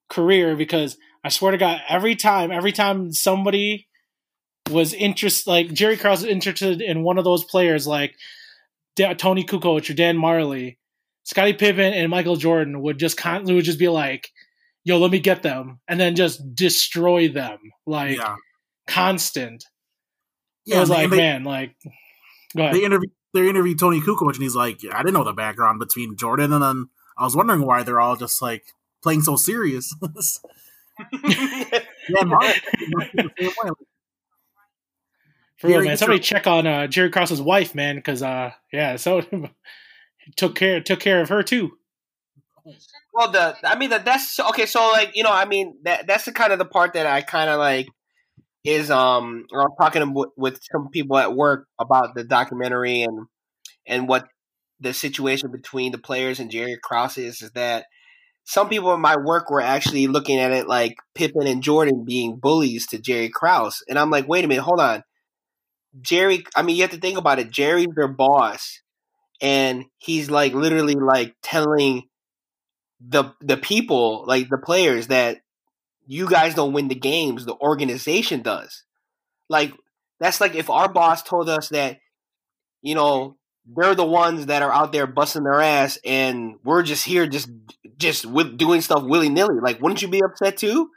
career 0.07 0.55
because 0.55 0.97
I 1.23 1.29
swear 1.29 1.51
to 1.51 1.57
God, 1.57 1.81
every 1.89 2.15
time, 2.15 2.51
every 2.51 2.71
time 2.71 3.11
somebody 3.11 3.87
was 4.69 4.93
interested, 4.93 5.49
like 5.49 5.73
Jerry 5.73 5.97
Krause 5.97 6.21
was 6.21 6.31
interested 6.31 6.81
in 6.81 7.03
one 7.03 7.17
of 7.17 7.23
those 7.23 7.43
players, 7.43 7.87
like 7.87 8.15
Toni 8.97 9.43
Kukoč 9.43 9.89
or 9.89 9.93
Dan 9.93 10.17
Majerle, 10.17 10.77
Scottie 11.23 11.53
Pippen 11.53 11.93
and 11.93 12.09
Michael 12.09 12.35
Jordan 12.35 12.81
would 12.81 12.97
just 12.97 13.17
constantly 13.17 13.55
would 13.55 13.65
just 13.65 13.79
be 13.79 13.89
like, 13.89 14.31
"Yo, 14.83 14.97
let 14.97 15.11
me 15.11 15.19
get 15.19 15.43
them," 15.43 15.79
and 15.87 15.99
then 15.99 16.15
just 16.15 16.55
destroy 16.55 17.27
them 17.29 17.59
like 17.85 18.17
yeah. 18.17 18.35
constant. 18.87 19.65
Yeah, 20.65 20.77
it 20.77 20.79
was 20.81 20.89
like, 20.89 21.09
they, 21.09 21.17
man, 21.17 21.43
like, 21.43 21.75
go 22.55 22.63
ahead. 22.63 22.75
They 22.75 22.83
interviewed 22.83 23.11
they 23.33 23.49
interviewed 23.49 23.79
Toni 23.79 24.01
Kukoč, 24.01 24.33
and 24.33 24.43
he's 24.43 24.55
like, 24.55 24.79
"I 24.91 24.99
didn't 24.99 25.13
know 25.13 25.23
the 25.23 25.33
background 25.33 25.79
between 25.79 26.17
Jordan," 26.17 26.53
and 26.53 26.63
then 26.63 26.89
I 27.17 27.23
was 27.23 27.35
wondering 27.35 27.65
why 27.65 27.83
they're 27.83 27.99
all 27.99 28.15
just 28.15 28.41
like 28.41 28.63
playing 29.03 29.21
so 29.21 29.35
serious. 29.35 29.93
yeah, 31.23 31.83
for 35.57 35.67
real, 35.67 35.83
man. 35.83 35.97
Somebody 35.97 36.19
check 36.19 36.47
on 36.47 36.67
uh, 36.67 36.87
Jerry 36.87 37.09
Krause's 37.09 37.41
wife, 37.41 37.73
man, 37.73 37.95
because 37.95 38.21
uh, 38.21 38.51
yeah, 38.71 38.95
so 38.95 39.23
took 40.35 40.55
care 40.55 40.81
took 40.81 40.99
care 40.99 41.21
of 41.21 41.29
her 41.29 41.43
too. 41.43 41.71
Well, 43.13 43.31
the 43.31 43.55
I 43.63 43.77
mean 43.77 43.89
that 43.89 44.05
that's 44.05 44.39
okay. 44.39 44.65
So 44.65 44.79
like 44.91 45.15
you 45.15 45.23
know, 45.23 45.31
I 45.31 45.45
mean 45.45 45.77
that 45.83 46.07
that's 46.07 46.25
the 46.25 46.31
kind 46.31 46.53
of 46.53 46.59
the 46.59 46.65
part 46.65 46.93
that 46.93 47.07
I 47.07 47.21
kind 47.21 47.49
of 47.49 47.59
like 47.59 47.87
is 48.63 48.91
um 48.91 49.45
I 49.51 49.57
was 49.57 49.75
talking 49.81 50.13
with 50.35 50.59
some 50.71 50.89
people 50.89 51.17
at 51.17 51.35
work 51.35 51.67
about 51.79 52.15
the 52.15 52.23
documentary 52.23 53.01
and 53.01 53.27
and 53.87 54.07
what 54.07 54.27
the 54.79 54.93
situation 54.93 55.51
between 55.51 55.91
the 55.91 55.97
players 55.97 56.39
and 56.39 56.51
Jerry 56.51 56.77
Krause 56.81 57.17
is 57.17 57.41
is 57.41 57.51
that 57.51 57.85
some 58.43 58.69
people 58.69 58.93
in 58.93 59.01
my 59.01 59.17
work 59.17 59.49
were 59.49 59.61
actually 59.61 60.07
looking 60.07 60.39
at 60.39 60.51
it 60.51 60.67
like 60.67 60.97
Pippen 61.15 61.47
and 61.47 61.63
Jordan 61.63 62.05
being 62.05 62.37
bullies 62.37 62.87
to 62.87 62.97
Jerry 62.97 63.29
Krause, 63.29 63.83
and 63.89 63.99
I'm 63.99 64.09
like, 64.09 64.27
wait 64.27 64.45
a 64.45 64.47
minute, 64.47 64.63
hold 64.63 64.79
on. 64.79 65.03
Jerry, 66.01 66.45
I 66.55 66.61
mean, 66.61 66.75
you 66.75 66.83
have 66.83 66.91
to 66.91 66.99
think 66.99 67.17
about 67.17 67.39
it. 67.39 67.51
Jerry's 67.51 67.87
their 67.95 68.07
boss, 68.07 68.81
and 69.41 69.85
he's 69.97 70.29
like 70.29 70.53
literally 70.53 70.95
like 70.95 71.35
telling 71.41 72.03
the 72.99 73.33
the 73.41 73.57
people, 73.57 74.25
like 74.27 74.49
the 74.49 74.57
players, 74.57 75.07
that 75.07 75.41
you 76.05 76.29
guys 76.29 76.55
don't 76.55 76.73
win 76.73 76.87
the 76.87 76.95
games. 76.95 77.45
The 77.45 77.55
organization 77.55 78.41
does. 78.41 78.83
Like 79.49 79.73
that's 80.19 80.41
like 80.41 80.55
if 80.55 80.69
our 80.69 80.91
boss 80.91 81.23
told 81.23 81.49
us 81.49 81.69
that, 81.69 81.99
you 82.81 82.95
know, 82.95 83.37
they're 83.65 83.95
the 83.95 84.05
ones 84.05 84.47
that 84.47 84.61
are 84.61 84.71
out 84.71 84.91
there 84.91 85.07
busting 85.07 85.43
their 85.43 85.61
ass, 85.61 85.99
and 86.05 86.55
we're 86.63 86.83
just 86.83 87.05
here, 87.05 87.27
just 87.27 87.49
just 87.97 88.25
with 88.25 88.57
doing 88.57 88.81
stuff 88.81 89.03
willy 89.03 89.29
nilly. 89.29 89.59
Like, 89.61 89.81
wouldn't 89.81 90.01
you 90.01 90.07
be 90.07 90.21
upset 90.23 90.57
too? 90.57 90.89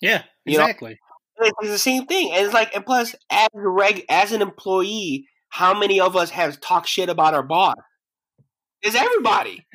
Yeah, 0.00 0.22
exactly. 0.46 0.90
You 0.90 0.94
know? 0.94 1.09
It's 1.40 1.70
the 1.70 1.78
same 1.78 2.06
thing, 2.06 2.32
and 2.32 2.44
it's 2.44 2.54
like, 2.54 2.74
and 2.74 2.84
plus, 2.84 3.14
as 3.30 3.48
a 3.54 3.68
reg, 3.68 4.04
as 4.08 4.32
an 4.32 4.42
employee, 4.42 5.26
how 5.48 5.78
many 5.78 6.00
of 6.00 6.16
us 6.16 6.30
have 6.30 6.60
talked 6.60 6.88
shit 6.88 7.08
about 7.08 7.34
our 7.34 7.42
boss? 7.42 7.76
Is 8.82 8.94
everybody. 8.94 9.66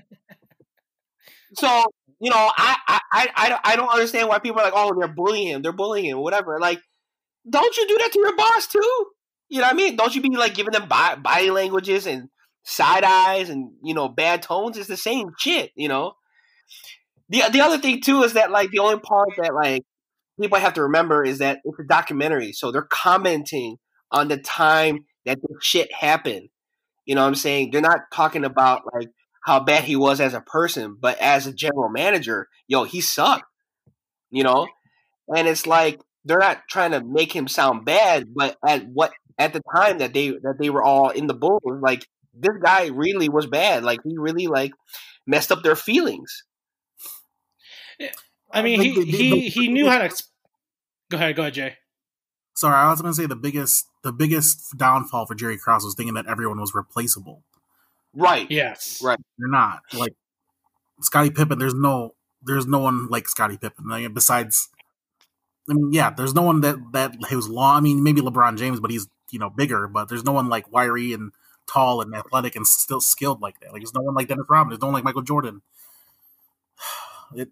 so 1.56 1.84
you 2.22 2.30
know, 2.32 2.52
I, 2.58 2.78
I, 2.88 3.00
I, 3.12 3.28
I 3.36 3.50
don't- 3.50 3.62
I 3.66 3.76
don't 3.76 3.90
understand 3.90 4.30
why 4.30 4.40
people 4.40 4.62
are 4.62 4.64
like, 4.64 4.74
oh, 4.76 4.94
they're 4.98 5.08
bullying 5.14 5.48
him, 5.48 5.62
they're 5.62 5.74
bullying 5.74 6.06
him, 6.06 6.20
whatever. 6.20 6.60
Like, 6.62 6.80
don't 7.50 7.76
you 7.78 7.88
do 7.88 7.98
that 8.00 8.12
to 8.14 8.20
your 8.20 8.36
boss 8.36 8.68
too? 8.68 9.06
You 9.50 9.60
know 9.60 9.68
what 9.68 9.74
I 9.74 9.78
mean? 9.78 9.96
Don't 9.98 10.16
you 10.16 10.22
be 10.22 10.36
like 10.38 10.56
giving 10.56 10.74
them 10.74 10.88
body, 10.88 11.22
body 11.22 11.52
languages 11.52 12.08
and 12.08 12.30
side 12.64 13.04
eyes 13.04 13.50
and 13.50 13.72
you 13.84 13.94
know 13.94 14.10
bad 14.10 14.44
tones? 14.44 14.78
It's 14.78 14.88
the 14.90 14.98
same 14.98 15.30
shit, 15.40 15.72
you 15.76 15.88
know. 15.90 16.14
The 17.30 17.44
the 17.52 17.62
other 17.62 17.78
thing 17.78 18.02
too 18.02 18.24
is 18.24 18.34
that 18.34 18.52
like 18.52 18.72
the 18.72 18.80
only 18.80 19.00
part 19.00 19.30
that 19.38 19.54
like 19.54 19.84
people 20.40 20.60
have 20.60 20.74
to 20.74 20.84
remember 20.84 21.24
is 21.24 21.40
that 21.40 21.60
it's 21.64 21.80
a 21.80 21.84
documentary, 21.84 22.54
so 22.54 22.72
they're 22.72 22.88
commenting 22.90 23.78
on 24.12 24.28
the 24.28 24.38
time 24.38 25.06
that 25.26 25.42
the 25.42 25.56
shit 25.62 25.92
happened. 25.94 26.50
You 27.06 27.16
know 27.16 27.22
what 27.22 27.28
I'm 27.28 27.36
saying? 27.36 27.72
They're 27.72 27.82
not 27.82 28.12
talking 28.14 28.46
about 28.46 28.84
like 28.94 29.10
how 29.44 29.60
bad 29.60 29.84
he 29.84 29.96
was 29.96 30.20
as 30.20 30.34
a 30.34 30.42
person, 30.42 30.98
but 31.00 31.20
as 31.20 31.46
a 31.46 31.54
general 31.54 31.90
manager, 31.90 32.48
yo, 32.68 32.84
he 32.84 33.02
sucked. 33.02 33.46
You 34.32 34.44
know? 34.44 34.68
And 35.34 35.48
it's 35.48 35.68
like 35.68 36.02
they're 36.24 36.40
not 36.40 36.64
trying 36.70 36.92
to 36.92 37.04
make 37.04 37.32
him 37.34 37.48
sound 37.48 37.86
bad, 37.86 38.34
but 38.36 38.58
at 38.68 38.86
what 38.88 39.12
at 39.38 39.54
the 39.54 39.62
time 39.76 40.00
that 40.00 40.14
they 40.14 40.30
that 40.30 40.56
they 40.60 40.70
were 40.70 40.84
all 40.84 41.10
in 41.10 41.28
the 41.28 41.34
Bulls, 41.34 41.62
like 41.82 42.06
this 42.34 42.56
guy 42.62 42.88
really 42.88 43.30
was 43.30 43.46
bad. 43.46 43.84
Like 43.84 44.00
he 44.04 44.18
really 44.18 44.48
like 44.48 44.72
messed 45.26 45.52
up 45.52 45.64
their 45.64 45.76
feelings. 45.76 46.44
I 48.52 48.62
mean, 48.62 48.80
The- 48.80 48.86
he 48.86 48.94
the- 48.96 49.06
the- 49.06 49.12
he 49.18 49.30
the- 49.32 49.50
he 49.50 49.68
knew 49.68 49.88
how 49.90 49.98
to. 50.00 50.04
ex- 50.06 50.30
Go 51.10 51.18
ahead, 51.18 51.36
go 51.36 51.44
ahead, 51.44 51.54
Jay. 51.54 51.78
Sorry, 52.56 52.76
I 52.76 52.90
was 52.90 53.02
going 53.02 53.14
to 53.14 53.16
say 53.22 53.26
the 53.28 53.36
biggest 53.36 53.88
the 54.04 54.14
biggest 54.14 54.78
downfall 54.78 55.26
for 55.26 55.36
Jerry 55.36 55.58
Krause 55.58 55.84
was 55.84 55.94
thinking 55.96 56.14
that 56.14 56.26
everyone 56.28 56.60
was 56.60 56.74
replaceable. 56.74 57.44
Right. 58.14 58.50
Yes. 58.50 59.02
Right. 59.04 59.20
You're 59.38 59.50
not. 59.50 59.82
Like 59.94 60.14
Scottie 61.02 61.32
Pippen, 61.32 61.60
there's 61.60 61.74
no 61.74 62.16
there's 62.42 62.66
no 62.66 62.80
one 62.80 63.08
like 63.08 63.28
Scottie 63.28 63.58
Pippen. 63.58 63.88
Like, 63.90 64.14
besides, 64.14 64.70
I 65.70 65.74
mean, 65.74 65.92
yeah, 65.92 66.12
there's 66.12 66.34
no 66.34 66.44
one 66.44 66.62
that 66.62 66.78
that 66.94 67.16
who's 67.30 67.50
long. 67.50 67.76
I 67.78 67.82
mean, 67.82 68.04
maybe 68.04 68.22
LeBron 68.22 68.58
James, 68.58 68.80
but 68.80 68.90
he's 68.92 69.08
you 69.32 69.40
know 69.40 69.50
bigger. 69.50 69.88
But 69.88 70.08
there's 70.08 70.24
no 70.24 70.32
one 70.32 70.48
like 70.48 70.72
wiry 70.72 71.12
and 71.12 71.34
tall 71.68 72.00
and 72.02 72.16
athletic 72.16 72.56
and 72.56 72.66
still 72.66 73.02
skilled 73.02 73.42
like 73.42 73.60
that. 73.60 73.74
Like 73.74 73.82
there's 73.82 73.94
no 73.94 74.02
one 74.02 74.14
like 74.16 74.28
Dennis 74.30 74.46
Rodman. 74.48 74.70
There's 74.72 74.82
no 74.82 74.88
one 74.88 74.94
like 74.94 75.04
Michael 75.04 75.24
Jordan. 75.24 75.62
It, 77.36 77.50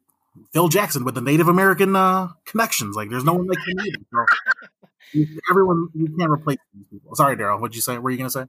Phil 0.53 0.67
Jackson 0.67 1.03
with 1.03 1.15
the 1.15 1.21
Native 1.21 1.47
American 1.47 1.95
uh, 1.95 2.29
connections. 2.45 2.95
Like 2.95 3.09
there's 3.09 3.23
no 3.23 3.33
one 3.33 3.47
like 3.47 3.57
him. 3.67 4.05
So, 4.11 5.25
everyone 5.51 5.89
you 5.93 6.15
can't 6.17 6.31
replace 6.31 6.57
these 6.73 6.85
people. 6.91 7.15
Sorry, 7.15 7.35
Daryl. 7.35 7.59
What'd 7.59 7.75
you 7.75 7.81
say? 7.81 7.93
What 7.93 8.03
were 8.03 8.11
you 8.11 8.17
gonna 8.17 8.29
say? 8.29 8.45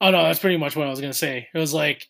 Oh 0.00 0.10
no, 0.10 0.22
that's 0.24 0.38
pretty 0.38 0.56
much 0.56 0.76
what 0.76 0.86
I 0.86 0.90
was 0.90 1.00
gonna 1.00 1.12
say. 1.12 1.48
It 1.52 1.58
was 1.58 1.74
like, 1.74 2.08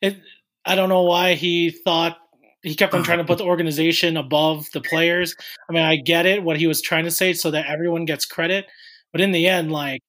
it. 0.00 0.16
I 0.64 0.74
don't 0.76 0.88
know 0.88 1.02
why 1.02 1.34
he 1.34 1.70
thought 1.70 2.16
he 2.62 2.74
kept 2.74 2.94
on 2.94 3.02
trying 3.02 3.18
to 3.18 3.24
put 3.24 3.38
the 3.38 3.44
organization 3.44 4.16
above 4.16 4.66
the 4.72 4.80
players. 4.80 5.36
I 5.68 5.72
mean, 5.72 5.82
I 5.82 5.96
get 5.96 6.24
it 6.24 6.42
what 6.42 6.56
he 6.56 6.66
was 6.66 6.80
trying 6.80 7.04
to 7.04 7.10
say, 7.10 7.34
so 7.34 7.50
that 7.50 7.66
everyone 7.66 8.06
gets 8.06 8.24
credit. 8.24 8.66
But 9.12 9.20
in 9.20 9.32
the 9.32 9.46
end, 9.46 9.70
like 9.70 10.02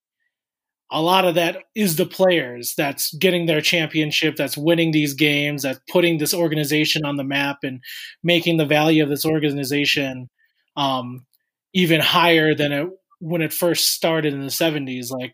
a 0.92 1.02
lot 1.02 1.26
of 1.26 1.36
that 1.36 1.64
is 1.76 1.96
the 1.96 2.06
players 2.06 2.74
that's 2.78 3.14
getting 3.16 3.46
their 3.46 3.62
championship, 3.62 4.36
that's 4.36 4.58
winning 4.58 4.92
these 4.92 5.14
games, 5.14 5.64
that's 5.64 5.80
putting 5.90 6.18
this 6.18 6.34
organization 6.34 7.06
on 7.06 7.16
the 7.16 7.24
map 7.24 7.58
and 7.64 7.82
making 8.24 8.58
the 8.58 8.66
value 8.66 9.02
of 9.02 9.10
this 9.10 9.26
organization 9.26 10.30
um, 10.78 11.26
even 11.74 12.02
higher 12.02 12.54
than 12.54 12.72
it 12.72 12.88
when 13.20 13.42
it 13.42 13.54
first 13.54 13.94
started 13.94 14.34
in 14.34 14.42
the 14.42 14.48
'70s. 14.48 15.12
Like 15.12 15.34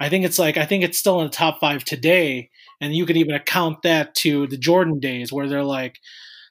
I 0.00 0.08
think 0.08 0.24
it's 0.24 0.38
like 0.38 0.56
I 0.56 0.64
think 0.64 0.84
it's 0.84 0.98
still 0.98 1.20
in 1.20 1.26
the 1.26 1.32
top 1.32 1.58
five 1.60 1.84
today, 1.84 2.50
and 2.80 2.94
you 2.94 3.06
could 3.06 3.16
even 3.16 3.34
account 3.34 3.82
that 3.82 4.14
to 4.16 4.46
the 4.46 4.58
Jordan 4.58 5.00
days, 5.00 5.32
where 5.32 5.48
they're 5.48 5.64
like 5.64 5.98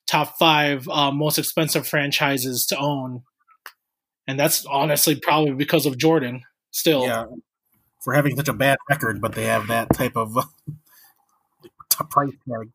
top 0.08 0.38
five 0.38 0.88
uh, 0.90 1.12
most 1.12 1.40
expensive 1.40 1.88
franchises 1.88 2.66
to 2.68 2.78
own, 2.78 3.24
and 4.28 4.38
that's 4.38 4.66
honestly 4.66 5.16
probably 5.16 5.54
because 5.54 5.86
of 5.86 5.98
Jordan. 5.98 6.42
Still, 6.72 7.04
Yeah, 7.04 7.26
for 8.08 8.14
having 8.14 8.38
such 8.38 8.48
a 8.48 8.54
bad 8.54 8.78
record, 8.90 9.20
but 9.20 9.34
they 9.34 9.44
have 9.44 9.68
that 9.68 9.90
type 9.94 10.16
of 10.16 10.38
uh, 10.38 10.44
price 12.10 12.32
tag. 12.48 12.72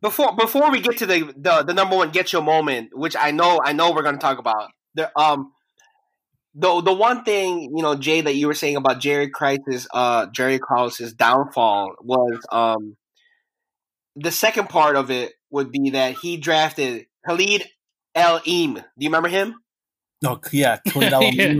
Before 0.00 0.34
before 0.34 0.72
we 0.72 0.80
get 0.80 0.96
to 0.98 1.06
the, 1.06 1.32
the 1.36 1.62
the 1.62 1.72
number 1.72 1.94
one 1.94 2.10
get 2.10 2.32
your 2.32 2.42
moment, 2.42 2.88
which 2.92 3.14
I 3.14 3.30
know 3.30 3.60
I 3.64 3.72
know 3.72 3.92
we're 3.92 4.02
gonna 4.02 4.18
talk 4.18 4.38
about. 4.38 4.70
The 4.96 5.16
um 5.16 5.52
the 6.56 6.80
the 6.80 6.92
one 6.92 7.22
thing, 7.22 7.70
you 7.76 7.80
know, 7.80 7.94
Jay, 7.94 8.20
that 8.22 8.34
you 8.34 8.48
were 8.48 8.54
saying 8.54 8.74
about 8.74 8.98
Jerry 8.98 9.30
Krause's 9.30 9.86
uh 9.94 10.26
Jerry 10.32 10.58
Krause's 10.58 11.12
downfall 11.12 11.94
was 12.02 12.44
um 12.50 12.96
the 14.16 14.32
second 14.32 14.68
part 14.68 14.96
of 14.96 15.12
it 15.12 15.32
would 15.50 15.70
be 15.70 15.90
that 15.90 16.14
he 16.14 16.38
drafted 16.38 17.06
Khalid 17.24 17.68
El-Amin. 18.16 18.74
Do 18.74 18.82
you 18.96 19.10
remember 19.10 19.28
him? 19.28 19.54
No, 20.20 20.40
yeah, 20.50 20.78
Khalid 20.88 21.12
El- 21.12 21.22
Yeah. 21.34 21.54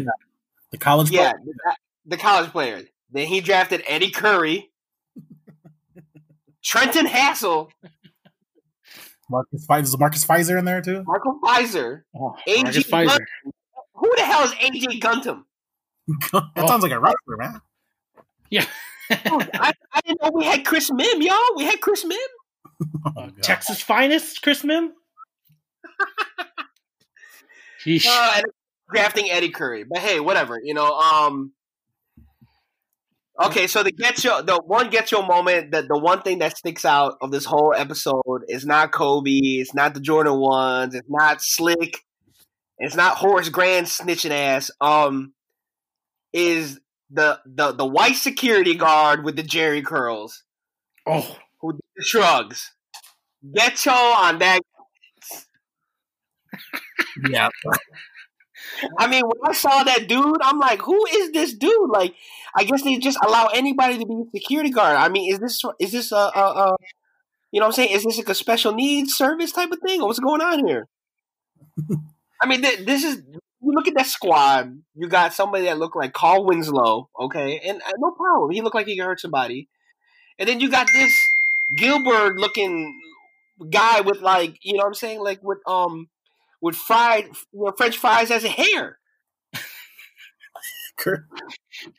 the 0.72 0.78
college. 0.78 1.12
Yeah, 1.12 1.35
player? 1.35 1.76
The, 2.04 2.16
the 2.16 2.16
college 2.16 2.50
player. 2.50 2.82
Then 3.10 3.26
he 3.26 3.40
drafted 3.40 3.82
Eddie 3.86 4.10
Curry, 4.10 4.70
Trenton 6.64 7.06
Hassell, 7.06 7.70
Marcus 9.30 9.66
Fizer. 9.66 9.82
Is 9.82 9.98
Marcus 9.98 10.24
Fizer 10.26 10.58
in 10.58 10.64
there 10.64 10.80
too? 10.80 11.02
Marco 11.06 11.38
Fizer. 11.44 12.02
oh, 12.16 12.34
AG 12.46 12.62
Marcus 12.64 12.84
Fizer. 12.84 13.06
Gunn. 13.08 13.26
Who 13.94 14.12
the 14.16 14.22
hell 14.24 14.44
is 14.44 14.52
AJ 14.52 15.00
Guyton? 15.00 15.42
that 16.32 16.42
Oh. 16.56 16.66
sounds 16.66 16.82
like 16.82 16.92
a 16.92 16.98
wrestler, 16.98 17.36
man. 17.38 17.60
Yeah. 18.50 18.66
I, 19.10 19.72
I 19.92 20.00
didn't 20.04 20.20
know 20.22 20.30
we 20.34 20.44
had 20.44 20.64
Chris 20.64 20.90
Mihm, 20.90 21.22
y'all. 21.22 21.38
We 21.56 21.64
had 21.64 21.80
Chris 21.80 22.04
Mihm. 22.04 22.16
Oh, 23.16 23.30
Texas 23.42 23.80
finest, 23.80 24.42
Chris 24.42 24.62
Mihm. 24.64 24.88
Uh, 27.86 28.32
and 28.36 28.44
drafting 28.92 29.28
Eddie 29.30 29.50
Curry. 29.50 29.84
But 29.84 29.98
hey, 29.98 30.20
whatever. 30.20 30.60
You 30.62 30.72
know, 30.74 30.92
um 30.98 31.52
Okay, 33.42 33.66
so 33.66 33.83
the 33.83 33.90
get 33.90 34.22
your 34.22 34.42
the 34.42 34.61
one 34.66 34.88
get 34.88 35.11
your 35.11 35.26
moment 35.26 35.72
that 35.72 35.88
the 35.88 35.98
one 35.98 36.22
thing 36.22 36.38
that 36.38 36.57
sticks 36.57 36.85
out 36.85 37.16
of 37.20 37.33
this 37.33 37.44
whole 37.44 37.74
episode 37.76 38.44
is 38.48 38.64
not 38.64 38.92
Kobe, 38.92 39.31
it's 39.33 39.74
not 39.74 39.94
the 39.94 40.00
Jordan 40.00 40.38
ones, 40.38 40.94
it's 40.94 41.09
not 41.11 41.42
Slick, 41.42 42.05
it's 42.78 42.94
not 42.94 43.16
Horace 43.16 43.48
Grant 43.48 43.88
snitching 43.88 44.31
ass. 44.31 44.70
Um 44.81 45.33
is 46.33 46.78
the 47.11 47.40
the 47.44 47.72
the 47.72 47.87
white 47.87 48.16
security 48.16 48.74
guard 48.74 49.24
with 49.24 49.35
the 49.35 49.42
Jheri 49.42 49.85
curls 49.85 50.44
oh, 51.07 51.37
who 51.61 51.72
did 51.72 51.81
the 51.96 52.05
shrugs. 52.05 52.72
Get 53.55 53.85
your 53.85 53.94
on 53.94 54.38
that 54.38 54.61
Yeah, 57.28 57.48
I 58.98 59.07
mean, 59.07 59.22
when 59.24 59.50
I 59.50 59.52
saw 59.52 59.83
that 59.85 60.09
dude, 60.09 60.40
I'm 60.42 60.59
like, 60.59 60.81
who 60.81 61.05
is 61.07 61.33
this 61.33 61.52
dude? 61.55 61.90
Like, 61.90 62.14
I 62.56 62.64
guess 62.64 62.82
they 62.82 62.96
just 62.98 63.18
allow 63.24 63.46
anybody 63.46 63.98
to 63.98 64.06
be 64.06 64.14
a 64.14 64.38
security 64.38 64.70
guard. 64.70 64.96
I 64.96 65.08
mean, 65.08 65.32
is 65.32 65.40
this 65.40 65.62
is 65.80 65.92
this 65.92 66.12
a, 66.12 66.16
a, 66.16 66.40
a 66.40 66.76
you 67.50 67.60
know 67.60 67.66
what 67.66 67.72
I'm 67.78 67.84
saying? 67.84 67.90
Is 67.90 68.04
this 68.04 68.18
like 68.18 68.28
a 68.28 68.34
special 68.34 68.74
needs 68.74 69.14
service 69.14 69.52
type 69.52 69.70
of 69.70 69.78
thing? 69.84 70.00
Or 70.00 70.06
what's 70.06 70.18
going 70.18 70.40
on 70.40 70.66
here? 70.66 70.88
I 72.42 72.46
mean, 72.46 72.62
th- 72.62 72.86
this 72.86 73.04
is 73.04 73.22
you 73.62 73.72
look 73.72 73.86
at 73.86 73.94
that 73.94 74.06
squad. 74.06 74.72
You 74.94 75.08
got 75.08 75.32
somebody 75.32 75.64
that 75.64 75.78
looked 75.78 75.96
like 75.96 76.12
Carl 76.12 76.44
Winslow, 76.44 77.08
okay, 77.20 77.60
and 77.60 77.80
uh, 77.82 77.92
no 77.98 78.10
problem. 78.10 78.50
He 78.50 78.60
looked 78.60 78.74
like 78.74 78.86
he 78.86 78.96
could 78.98 79.06
hurt 79.06 79.20
somebody. 79.20 79.68
And 80.38 80.48
then 80.48 80.60
you 80.60 80.70
got 80.70 80.88
this 80.92 81.12
Gilbert 81.76 82.38
looking 82.38 82.98
guy 83.70 84.00
with 84.00 84.20
like, 84.20 84.56
you 84.62 84.72
know 84.72 84.78
what 84.78 84.88
I'm 84.88 84.94
saying, 84.94 85.20
like 85.20 85.40
with 85.42 85.58
um 85.66 86.08
with 86.60 86.76
fried 86.76 87.26
you 87.52 87.64
know, 87.64 87.72
French 87.76 87.96
fries 87.96 88.30
as 88.30 88.44
a 88.44 88.48
hair. 88.48 88.98
Kurt- 91.02 91.26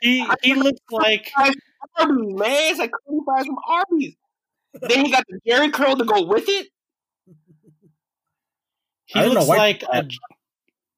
he 0.01 0.25
he 0.41 0.53
looks 0.53 0.79
like 0.91 1.31
Arby's, 1.37 1.55
man. 1.99 2.71
It's 2.71 2.79
like 2.79 2.91
curly 2.91 3.19
fries 3.25 3.45
from 3.45 3.57
Arby's. 3.67 4.15
Then 4.73 5.05
he 5.05 5.11
got 5.11 5.25
the 5.27 5.39
Jheri 5.47 5.71
curl 5.71 5.95
to 5.95 6.05
go 6.05 6.23
with 6.23 6.45
it. 6.47 6.67
he 9.05 9.19
I 9.19 9.25
looks 9.27 9.47
like 9.47 9.83
a 9.83 10.07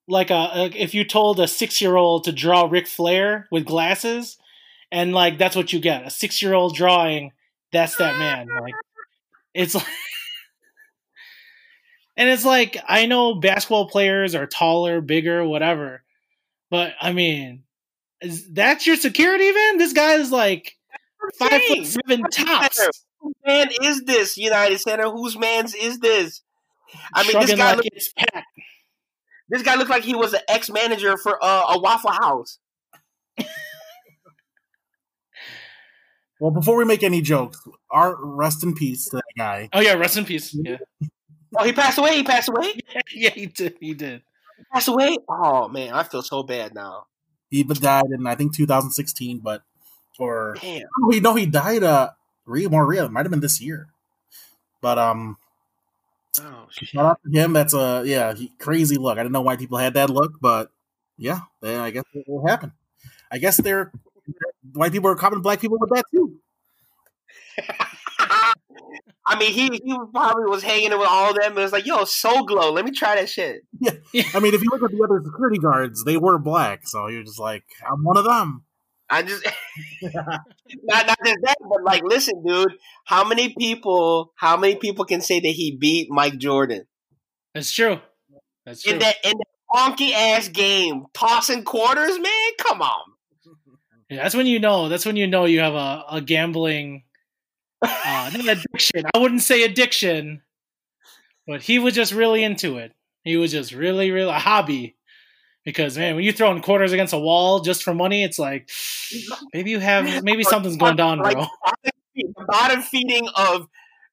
like 0.07 0.29
a, 0.29 0.49
a 0.53 0.65
if 0.75 0.93
you 0.93 1.03
told 1.03 1.39
a 1.39 1.47
six 1.47 1.81
year 1.81 1.95
old 1.95 2.25
to 2.25 2.31
draw 2.31 2.67
Ric 2.69 2.87
Flair 2.87 3.47
with 3.51 3.65
glasses, 3.65 4.37
and 4.91 5.13
like 5.13 5.37
that's 5.37 5.55
what 5.55 5.73
you 5.73 5.79
get 5.79 6.05
a 6.05 6.09
six 6.09 6.41
year 6.41 6.53
old 6.53 6.75
drawing. 6.75 7.31
That's 7.71 7.95
that 7.97 8.17
man. 8.17 8.47
Like 8.61 8.75
it's 9.53 9.75
like. 9.75 9.85
And 12.17 12.29
it's 12.29 12.45
like 12.45 12.77
I 12.87 13.07
know 13.07 13.35
basketball 13.35 13.89
players 13.89 14.35
are 14.35 14.47
taller, 14.47 15.01
bigger, 15.01 15.45
whatever, 15.45 16.01
but 16.69 16.93
I 17.01 17.11
mean, 17.11 17.64
is 18.25 18.53
that 18.53 18.85
your 18.87 18.95
security 18.95 19.51
man? 19.51 19.77
This 19.77 19.93
guy 19.93 20.15
is 20.15 20.31
like 20.31 20.77
five 21.37 21.49
Dang. 21.51 21.83
foot 21.83 21.85
seven 21.85 22.23
tops. 22.31 23.05
Whose 23.19 23.33
man 23.45 23.69
is 23.81 24.03
this 24.03 24.37
United 24.37 24.79
Center? 24.79 25.09
Whose 25.09 25.37
man's 25.37 25.73
is 25.73 25.99
this? 25.99 26.41
I 27.13 27.23
mean, 27.23 27.27
this 27.27 27.49
Shrugging 27.49 27.57
guy 27.57 27.67
like 27.69 27.77
look, 27.77 27.85
it's 27.91 28.13
Pat. 28.13 28.43
this 29.49 29.61
guy 29.63 29.75
looked 29.75 29.89
like 29.89 30.03
he 30.03 30.15
was 30.15 30.33
an 30.33 30.41
ex 30.47 30.69
manager 30.69 31.17
for 31.17 31.43
uh, 31.43 31.73
a 31.75 31.79
Waffle 31.79 32.11
House. 32.11 32.59
Well, 36.39 36.51
before 36.51 36.75
we 36.75 36.83
make 36.83 37.01
any 37.01 37.21
jokes, 37.21 37.65
our 37.89 38.17
rest 38.21 38.61
in 38.61 38.73
peace 38.75 39.05
to 39.05 39.15
that 39.15 39.23
guy. 39.37 39.69
Oh 39.71 39.79
yeah, 39.79 39.93
rest 39.93 40.17
in 40.17 40.25
peace. 40.25 40.53
Yeah, 40.53 40.77
Oh, 41.57 41.63
he 41.63 41.71
passed 41.71 41.97
away. 41.97 42.17
He 42.17 42.23
passed 42.23 42.49
away. 42.49 42.73
yeah, 43.15 43.29
he 43.29 43.45
did. 43.45 43.77
He 43.79 43.93
did. 43.93 44.21
He 44.57 44.63
passed 44.73 44.89
away. 44.89 45.17
Oh 45.29 45.69
man, 45.69 45.93
I 45.93 46.03
feel 46.03 46.21
so 46.21 46.43
bad 46.43 46.73
now. 46.75 47.05
He 47.49 47.63
but 47.63 47.79
died 47.79 48.05
in 48.11 48.25
I 48.27 48.35
think 48.35 48.53
2016, 48.55 49.39
but 49.39 49.63
or 50.19 50.57
Damn. 50.61 50.87
oh, 51.03 51.11
he 51.11 51.19
he 51.41 51.45
died 51.45 51.83
uh 51.83 52.11
real 52.45 52.69
more 52.69 52.85
real. 52.85 53.05
It 53.05 53.11
might 53.11 53.25
have 53.25 53.31
been 53.31 53.39
this 53.41 53.61
year. 53.61 53.87
But 54.81 54.97
um, 54.99 55.37
Oh 56.41 56.67
shit. 56.69 56.89
shout 56.89 57.05
out 57.05 57.19
to 57.23 57.31
him. 57.31 57.53
That's 57.53 57.73
a 57.73 58.03
yeah 58.05 58.33
he, 58.33 58.51
crazy 58.59 58.97
look. 58.97 59.17
I 59.17 59.23
didn't 59.23 59.31
know 59.33 59.41
why 59.41 59.55
people 59.55 59.77
had 59.77 59.93
that 59.93 60.09
look, 60.09 60.33
but 60.41 60.71
yeah, 61.17 61.41
they, 61.61 61.75
I 61.77 61.91
guess 61.91 62.03
it 62.13 62.25
will 62.27 62.45
happen. 62.45 62.71
I 63.31 63.37
guess 63.37 63.57
they're 63.57 63.91
white 64.73 64.91
people 64.91 65.09
are 65.09 65.15
copying 65.15 65.41
black 65.41 65.61
people 65.61 65.77
with 65.79 65.89
that 65.91 66.05
too. 66.11 66.39
I 69.27 69.39
mean, 69.39 69.51
he 69.51 69.81
he 69.83 69.97
probably 70.13 70.45
was 70.45 70.61
hanging 70.61 70.91
with 70.91 71.07
all 71.07 71.31
of 71.31 71.35
them. 71.35 71.53
and 71.53 71.55
was 71.55 71.71
like, 71.71 71.85
"Yo, 71.85 72.05
Soul 72.05 72.45
Glo, 72.45 72.71
let 72.71 72.85
me 72.85 72.91
try 72.91 73.15
that 73.15 73.29
shit." 73.29 73.61
Yeah. 73.79 74.23
I 74.33 74.39
mean, 74.39 74.53
if 74.53 74.61
you 74.61 74.69
look 74.71 74.83
at 74.83 74.91
the 74.91 75.03
other 75.03 75.21
security 75.23 75.57
guards, 75.57 76.03
they 76.03 76.17
were 76.17 76.37
black, 76.37 76.87
so 76.87 77.07
you're 77.07 77.23
just 77.23 77.39
like, 77.39 77.63
I'm 77.89 78.03
one 78.03 78.17
of 78.17 78.23
them. 78.23 78.63
I 79.09 79.21
just 79.23 79.45
not 80.01 80.41
not 81.07 81.17
just 81.23 81.37
that, 81.43 81.57
but 81.69 81.83
like, 81.83 82.03
listen, 82.03 82.43
dude, 82.45 82.73
how 83.05 83.23
many 83.27 83.53
people, 83.57 84.33
how 84.35 84.57
many 84.57 84.75
people 84.75 85.05
can 85.05 85.21
say 85.21 85.39
that 85.39 85.47
he 85.47 85.75
beat 85.75 86.07
Mike 86.09 86.37
Jordan 86.37 86.85
That's 87.53 87.71
true. 87.71 87.99
That's 88.65 88.83
true. 88.83 88.93
in 88.93 88.99
that 88.99 89.15
in 89.23 89.33
that 89.37 89.47
funky 89.73 90.13
ass 90.13 90.49
game, 90.49 91.05
tossing 91.13 91.63
quarters, 91.63 92.19
man? 92.19 92.51
Come 92.59 92.81
on. 92.81 93.01
Yeah, 94.09 94.23
that's 94.23 94.35
when 94.35 94.45
you 94.45 94.59
know. 94.59 94.87
That's 94.87 95.05
when 95.05 95.15
you 95.15 95.25
know 95.27 95.45
you 95.45 95.59
have 95.61 95.73
a, 95.73 96.03
a 96.09 96.21
gambling, 96.21 97.04
uh, 97.81 98.31
not 98.33 98.47
addiction. 98.47 99.03
I 99.13 99.17
wouldn't 99.17 99.41
say 99.41 99.63
addiction, 99.63 100.41
but 101.47 101.61
he 101.61 101.79
was 101.79 101.93
just 101.93 102.13
really 102.13 102.43
into 102.43 102.77
it. 102.77 102.93
He 103.23 103.37
was 103.37 103.51
just 103.51 103.71
really, 103.73 104.11
really 104.11 104.29
a 104.29 104.39
hobby. 104.39 104.95
Because 105.63 105.97
man, 105.97 106.15
when 106.15 106.23
you're 106.23 106.33
throwing 106.33 106.61
quarters 106.61 106.91
against 106.91 107.13
a 107.13 107.19
wall 107.19 107.59
just 107.61 107.83
for 107.83 107.93
money, 107.93 108.23
it's 108.23 108.37
like 108.37 108.69
maybe 109.53 109.71
you 109.71 109.79
have 109.79 110.23
maybe 110.23 110.43
something's 110.43 110.77
going 110.77 110.95
down, 110.95 111.19
bro. 111.19 111.47
the 112.13 112.45
bottom 112.47 112.81
feeding 112.81 113.27
of 113.35 113.67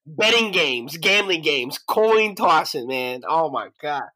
betting 0.05 0.51
games, 0.51 0.97
gambling 0.97 1.41
games, 1.41 1.77
coin 1.77 2.35
tossing, 2.35 2.87
man. 2.87 3.21
Oh 3.27 3.51
my 3.51 3.69
god. 3.81 4.09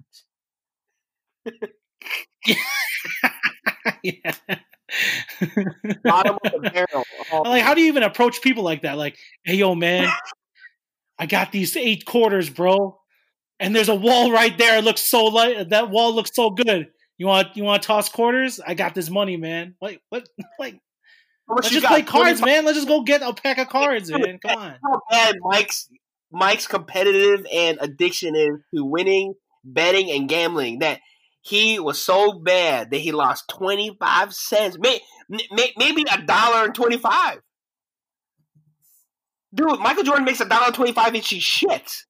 yeah. 4.04 4.34
Bottom 6.04 6.38
of 6.44 6.52
the 6.52 6.70
barrel. 6.74 7.06
Oh, 7.32 7.42
like, 7.42 7.64
how 7.64 7.74
do 7.74 7.82
you 7.82 7.88
even 7.88 8.04
approach 8.04 8.42
people 8.42 8.64
like 8.64 8.84
that? 8.84 8.98
Like, 8.98 9.18
hey, 9.44 9.56
yo, 9.56 9.76
man, 9.76 10.10
I 11.20 11.26
got 11.26 11.52
these 11.52 11.76
eight 11.76 12.06
quarters, 12.06 12.50
bro, 12.50 13.00
and 13.60 13.76
there's 13.76 13.90
a 13.90 13.96
wall 13.96 14.32
right 14.32 14.58
there. 14.58 14.78
It 14.78 14.84
looks 14.84 15.02
so 15.02 15.26
light. 15.26 15.70
That 15.70 15.90
wall 15.90 16.14
looks 16.14 16.32
so 16.34 16.52
good. 16.52 16.88
You 17.18 17.28
want 17.28 17.56
you 17.58 17.64
want 17.64 17.82
to 17.82 17.88
toss 17.88 18.10
quarters? 18.10 18.60
I 18.66 18.76
got 18.76 18.94
this 18.96 19.10
money, 19.10 19.38
man. 19.38 19.76
Like, 19.82 20.02
what? 20.10 20.28
Like, 20.60 20.80
let's 21.48 21.70
just 21.70 21.86
play 21.86 22.02
cards, 22.02 22.40
25 22.40 22.46
man. 22.46 22.66
Let's 22.66 22.78
just 22.78 22.88
go 22.88 23.04
get 23.04 23.22
a 23.22 23.34
pack 23.34 23.58
of 23.58 23.70
cards, 23.70 24.12
man. 24.12 24.40
Come 24.40 24.58
on. 24.58 24.76
how 24.84 25.02
bad 25.10 25.36
Mike's 25.42 25.90
Mike's 26.32 26.68
competitive 26.68 27.46
and 27.54 27.78
addiction 27.80 28.36
is 28.36 28.60
to 28.76 28.84
winning, 28.84 29.34
betting, 29.64 30.12
and 30.12 30.28
gambling 30.28 30.80
that 30.80 31.00
he 31.48 31.80
was 31.80 32.02
so 32.02 32.34
bad 32.34 32.92
that 32.92 32.98
he 32.98 33.12
lost 33.12 33.48
twenty 33.50 33.96
five 34.00 34.34
cents, 34.34 34.78
may, 34.80 35.00
may, 35.30 35.72
maybe 35.78 36.04
a 36.12 36.22
dollar 36.22 36.66
and 36.66 36.76
twenty 36.76 36.98
five. 36.98 37.40
Dude, 39.54 39.80
Michael 39.80 40.04
Jordan 40.04 40.26
makes 40.26 40.42
a 40.42 40.46
dollar 40.46 40.66
and 40.68 40.76
twenty 40.76 40.92
five 40.94 41.14
and 41.14 41.24
she 41.24 41.40
shits. 41.40 42.04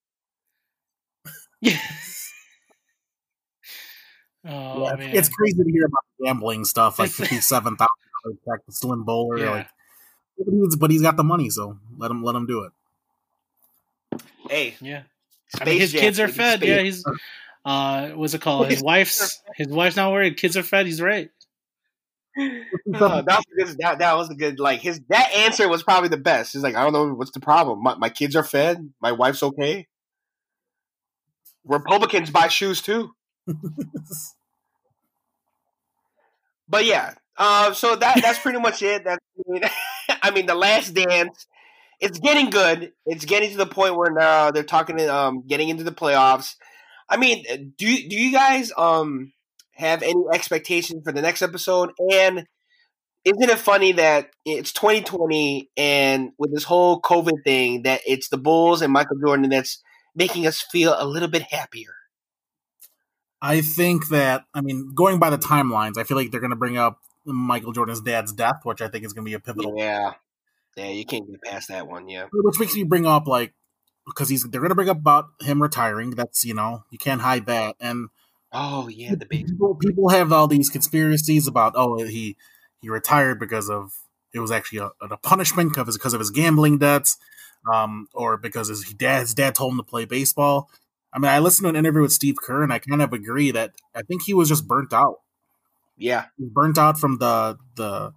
Yeah. 1.62 1.78
Oh 4.50 4.86
Yeah, 4.88 4.96
man, 4.96 5.16
it's 5.16 5.28
crazy 5.28 5.62
to 5.62 5.70
hear 5.72 5.86
about 5.86 6.06
gambling 6.24 6.64
stuff 6.64 7.00
like 7.00 7.08
It's- 7.10 7.18
fifty 7.20 7.42
seven 7.42 7.76
thousand 7.76 8.40
back 8.46 8.66
to 8.66 8.72
Slim 8.72 9.04
Bouler. 9.04 9.40
Yeah. 9.40 9.52
Like, 9.52 9.68
but 10.80 10.92
he's 10.92 11.02
got 11.02 11.18
the 11.18 11.24
money, 11.24 11.50
so 11.50 11.78
let 11.98 12.12
him 12.12 12.24
let 12.24 12.36
him 12.36 12.46
do 12.46 12.64
it. 12.64 14.22
Hey, 14.50 14.76
yeah. 14.80 15.02
Space 15.50 15.62
I 15.62 15.66
mean, 15.66 15.80
his 15.80 15.92
Jam, 15.92 16.02
kids 16.02 16.20
are 16.20 16.28
fed. 16.28 16.60
Space 16.60 16.70
Yeah, 16.70 16.82
he's 16.82 17.04
uh, 17.68 18.10
what's 18.12 18.34
it 18.34 18.42
called? 18.42 18.70
His 18.70 18.82
wife's 18.82 19.42
his 19.56 19.68
wife's 19.68 19.98
not 19.98 20.14
worried. 20.14 20.38
Kids 20.38 20.56
are 20.56 20.64
fed. 20.64 20.86
He's 20.86 21.02
right. 21.02 21.30
Uh, 22.94 23.22
that 23.24 23.40
was 23.40 23.46
a 23.52 23.66
good. 23.66 23.78
That, 23.80 24.00
that 24.00 24.16
was 24.16 24.30
a 24.30 24.36
good. 24.36 24.60
Like 24.60 24.80
his 24.80 25.02
that 25.10 25.32
answer 25.34 25.68
was 25.68 25.84
probably 25.84 26.10
the 26.10 26.18
best. 26.18 26.54
He's 26.54 26.62
like, 26.62 26.76
I 26.76 26.84
don't 26.84 26.94
know 26.94 27.14
what's 27.14 27.32
the 27.32 27.40
problem. 27.40 27.82
My, 27.84 27.96
my 27.96 28.10
kids 28.10 28.36
are 28.36 28.44
fed. 28.44 28.94
My 29.02 29.12
wife's 29.12 29.44
okay. 29.44 29.88
Republicans 31.66 32.30
buy 32.30 32.48
shoes 32.48 32.82
too. 32.82 33.12
But 36.70 36.86
yeah, 36.86 37.14
uh, 37.38 37.74
so 37.74 37.96
that 37.96 38.22
that's 38.22 38.40
pretty 38.40 38.60
much 38.60 38.82
it. 38.82 39.04
That's 39.06 39.24
I 39.48 39.52
mean, 39.52 39.62
I 40.22 40.32
mean, 40.32 40.46
the 40.46 40.56
Last 40.56 40.94
Dance. 40.94 41.48
It's 42.00 42.20
getting 42.20 42.52
good. 42.52 42.92
It's 43.08 43.26
getting 43.26 43.50
to 43.52 43.58
the 43.58 43.66
point 43.66 43.96
where 43.96 44.12
now 44.12 44.52
they're 44.52 44.64
talking 44.64 45.00
um 45.10 45.44
getting 45.48 45.70
into 45.70 45.84
the 45.84 45.92
playoffs. 45.92 46.56
I 47.10 47.18
mean, 47.18 47.74
do 47.78 47.86
do 48.08 48.16
you 48.18 48.32
guys 48.32 48.72
um 48.78 49.34
have 49.72 50.02
any 50.04 50.24
expectations 50.34 51.04
for 51.04 51.12
the 51.12 51.22
next 51.22 51.42
episode? 51.42 51.92
And 52.12 52.46
isn't 53.24 53.50
it 53.50 53.60
funny 53.60 53.92
that 53.94 54.32
it's 54.46 54.72
2020 54.74 55.70
and 55.78 56.32
with 56.38 56.54
this 56.54 56.64
whole 56.64 57.02
COVID 57.02 57.44
thing 57.44 57.84
that 57.84 58.02
it's 58.06 58.30
the 58.30 58.38
Bulls 58.38 58.82
and 58.82 58.92
Michael 58.92 59.18
Jordan 59.24 59.50
that's 59.50 59.82
making 60.16 60.48
us 60.48 60.62
feel 60.62 60.96
a 60.98 61.06
little 61.06 61.30
bit 61.30 61.44
happier? 61.44 61.94
I 63.42 63.62
think 63.62 64.10
that 64.10 64.46
I 64.54 64.62
mean, 64.62 64.94
going 64.96 65.20
by 65.20 65.30
the 65.30 65.38
timelines, 65.38 65.98
I 65.98 66.04
feel 66.04 66.18
like 66.18 66.32
they're 66.32 66.40
going 66.42 66.52
to 66.52 66.56
bring 66.56 66.78
up 66.78 67.00
Michael 67.26 67.72
Jordan's 67.72 68.02
dad's 68.02 68.34
death, 68.34 68.62
which 68.64 68.82
I 68.82 68.88
think 68.88 69.06
is 69.06 69.14
going 69.14 69.26
to 69.26 69.30
be 69.30 69.36
a 69.36 69.40
pivotal. 69.40 69.76
Yeah, 69.78 70.14
yeah, 70.76 70.90
you 70.90 71.06
can't 71.06 71.30
get 71.30 71.42
past 71.42 71.70
that 71.70 71.88
one. 71.88 72.08
Yeah. 72.08 72.28
Which 72.32 72.60
makes 72.60 72.76
me 72.76 72.84
bring 72.84 73.06
up 73.06 73.28
like 73.28 73.54
because 74.08 74.30
he's 74.30 74.44
they're 74.44 74.62
going 74.62 74.70
to 74.70 74.76
bring 74.76 74.90
up 74.90 74.98
about 74.98 75.26
him 75.42 75.62
retiring. 75.62 76.12
That's 76.12 76.44
you 76.44 76.54
know 76.54 76.84
you 76.90 76.98
can't 76.98 77.22
hide 77.22 77.46
that, 77.46 77.76
and 77.80 78.10
Oh 78.52 78.88
yeah, 78.88 79.14
the 79.16 79.26
people 79.26 79.76
people 79.76 80.10
have 80.10 80.32
all 80.32 80.48
these 80.48 80.70
conspiracies 80.70 81.48
about 81.48 81.74
oh 81.76 81.98
he 81.98 82.38
he 82.82 82.90
retired 82.90 83.40
because 83.40 83.70
of 83.70 83.92
it 84.34 84.40
was 84.40 84.52
actually 84.52 84.80
a, 84.80 84.92
a 85.02 85.18
punishment 85.18 85.74
because 85.74 85.98
because 85.98 86.14
of 86.14 86.20
his 86.20 86.32
gambling 86.32 86.78
debts, 86.78 87.18
um, 87.72 88.08
or 88.14 88.38
because 88.38 88.70
his 88.70 88.84
dad 88.94 89.22
his 89.22 89.34
dad 89.34 89.54
told 89.54 89.74
him 89.74 89.78
to 89.78 89.84
play 89.84 90.06
baseball. 90.06 90.70
I 91.14 91.20
mean, 91.20 91.32
I 91.32 91.40
listened 91.40 91.66
to 91.66 91.70
an 91.70 91.76
interview 91.76 92.02
with 92.02 92.14
Steve 92.14 92.36
Kerr, 92.42 92.64
and 92.64 92.72
I 92.72 92.80
kind 92.80 93.02
of 93.02 93.12
agree 93.12 93.52
that 93.52 93.74
I 93.94 94.02
think 94.02 94.24
he 94.24 94.34
was 94.34 94.50
just 94.50 94.68
burnt 94.68 94.94
out. 94.94 95.20
Yeah, 95.98 96.26
burnt 96.40 96.78
out 96.78 96.98
from 96.98 97.18
the 97.18 97.58
the 97.76 98.14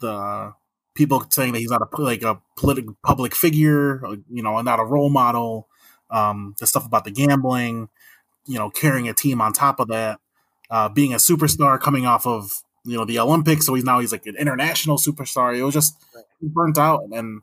the 0.00 0.54
people 0.96 1.24
saying 1.30 1.52
that 1.52 1.60
he's 1.60 1.70
not 1.70 1.82
a 1.82 2.02
like 2.02 2.22
a 2.22 2.40
political 2.56 2.96
public 3.02 3.34
figure, 3.34 4.02
you 4.30 4.42
know, 4.42 4.60
not 4.62 4.80
a 4.80 4.84
role 4.84 5.10
model. 5.10 5.68
Um, 6.10 6.54
the 6.60 6.66
stuff 6.66 6.86
about 6.86 7.04
the 7.04 7.10
gambling, 7.10 7.88
you 8.46 8.58
know, 8.58 8.70
carrying 8.70 9.08
a 9.08 9.14
team 9.14 9.40
on 9.40 9.52
top 9.52 9.80
of 9.80 9.88
that, 9.88 10.20
uh, 10.70 10.88
being 10.88 11.12
a 11.12 11.16
superstar 11.16 11.80
coming 11.80 12.06
off 12.06 12.26
of 12.26 12.62
you 12.84 12.96
know 12.96 13.04
the 13.04 13.18
Olympics, 13.18 13.66
so 13.66 13.74
he's 13.74 13.84
now 13.84 13.98
he's 14.00 14.12
like 14.12 14.26
an 14.26 14.36
international 14.36 14.96
superstar. 14.98 15.56
It 15.56 15.62
was 15.62 15.74
just 15.74 15.96
burnt 16.40 16.78
out, 16.78 17.02
and 17.12 17.42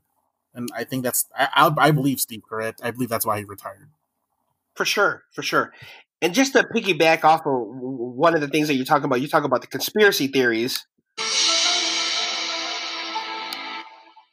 and 0.54 0.70
I 0.76 0.86
think 0.86 1.04
that's 1.04 1.28
I 1.38 1.48
I, 1.56 1.88
I 1.88 1.92
believe 1.92 2.20
Steve 2.20 2.42
Kerr. 2.48 2.74
I 2.82 2.92
believe 2.92 3.10
that's 3.10 3.26
why 3.26 3.40
he 3.40 3.44
retired. 3.44 3.90
for 4.76 4.86
sure, 4.86 5.24
for 5.34 5.44
sure. 5.44 5.74
And 6.22 6.34
just 6.34 6.54
to 6.54 6.64
piggyback 6.64 7.26
off 7.26 7.42
of 7.46 7.66
one 7.66 8.34
of 8.34 8.40
the 8.40 8.48
things 8.48 8.70
that 8.70 8.76
you're 8.76 8.86
talking 8.86 9.06
about, 9.06 9.20
you 9.20 9.28
talk 9.28 9.44
about 9.44 9.62
the 9.62 9.68
conspiracy 9.68 10.28
theories. 10.28 10.88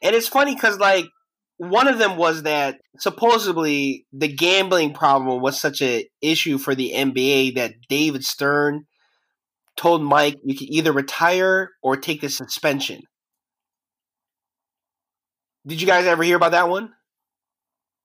And 0.02 0.16
it's 0.16 0.28
funny 0.28 0.54
because, 0.54 0.78
like, 0.78 1.06
one 1.58 1.88
of 1.88 1.98
them 1.98 2.16
was 2.16 2.44
that 2.44 2.80
supposedly 2.98 4.06
the 4.12 4.28
gambling 4.28 4.94
problem 4.94 5.42
was 5.42 5.60
such 5.60 5.82
a 5.82 6.08
issue 6.22 6.56
for 6.56 6.74
the 6.74 6.92
NBA 6.94 7.56
that 7.56 7.74
David 7.88 8.24
Stern 8.24 8.86
told 9.76 10.02
Mike 10.02 10.36
you 10.42 10.56
can 10.56 10.72
either 10.72 10.92
retire 10.92 11.70
or 11.82 11.96
take 11.96 12.22
the 12.22 12.30
suspension. 12.30 13.02
Did 15.66 15.80
you 15.80 15.86
guys 15.86 16.06
ever 16.06 16.22
hear 16.22 16.36
about 16.36 16.52
that 16.52 16.68
one? 16.68 16.92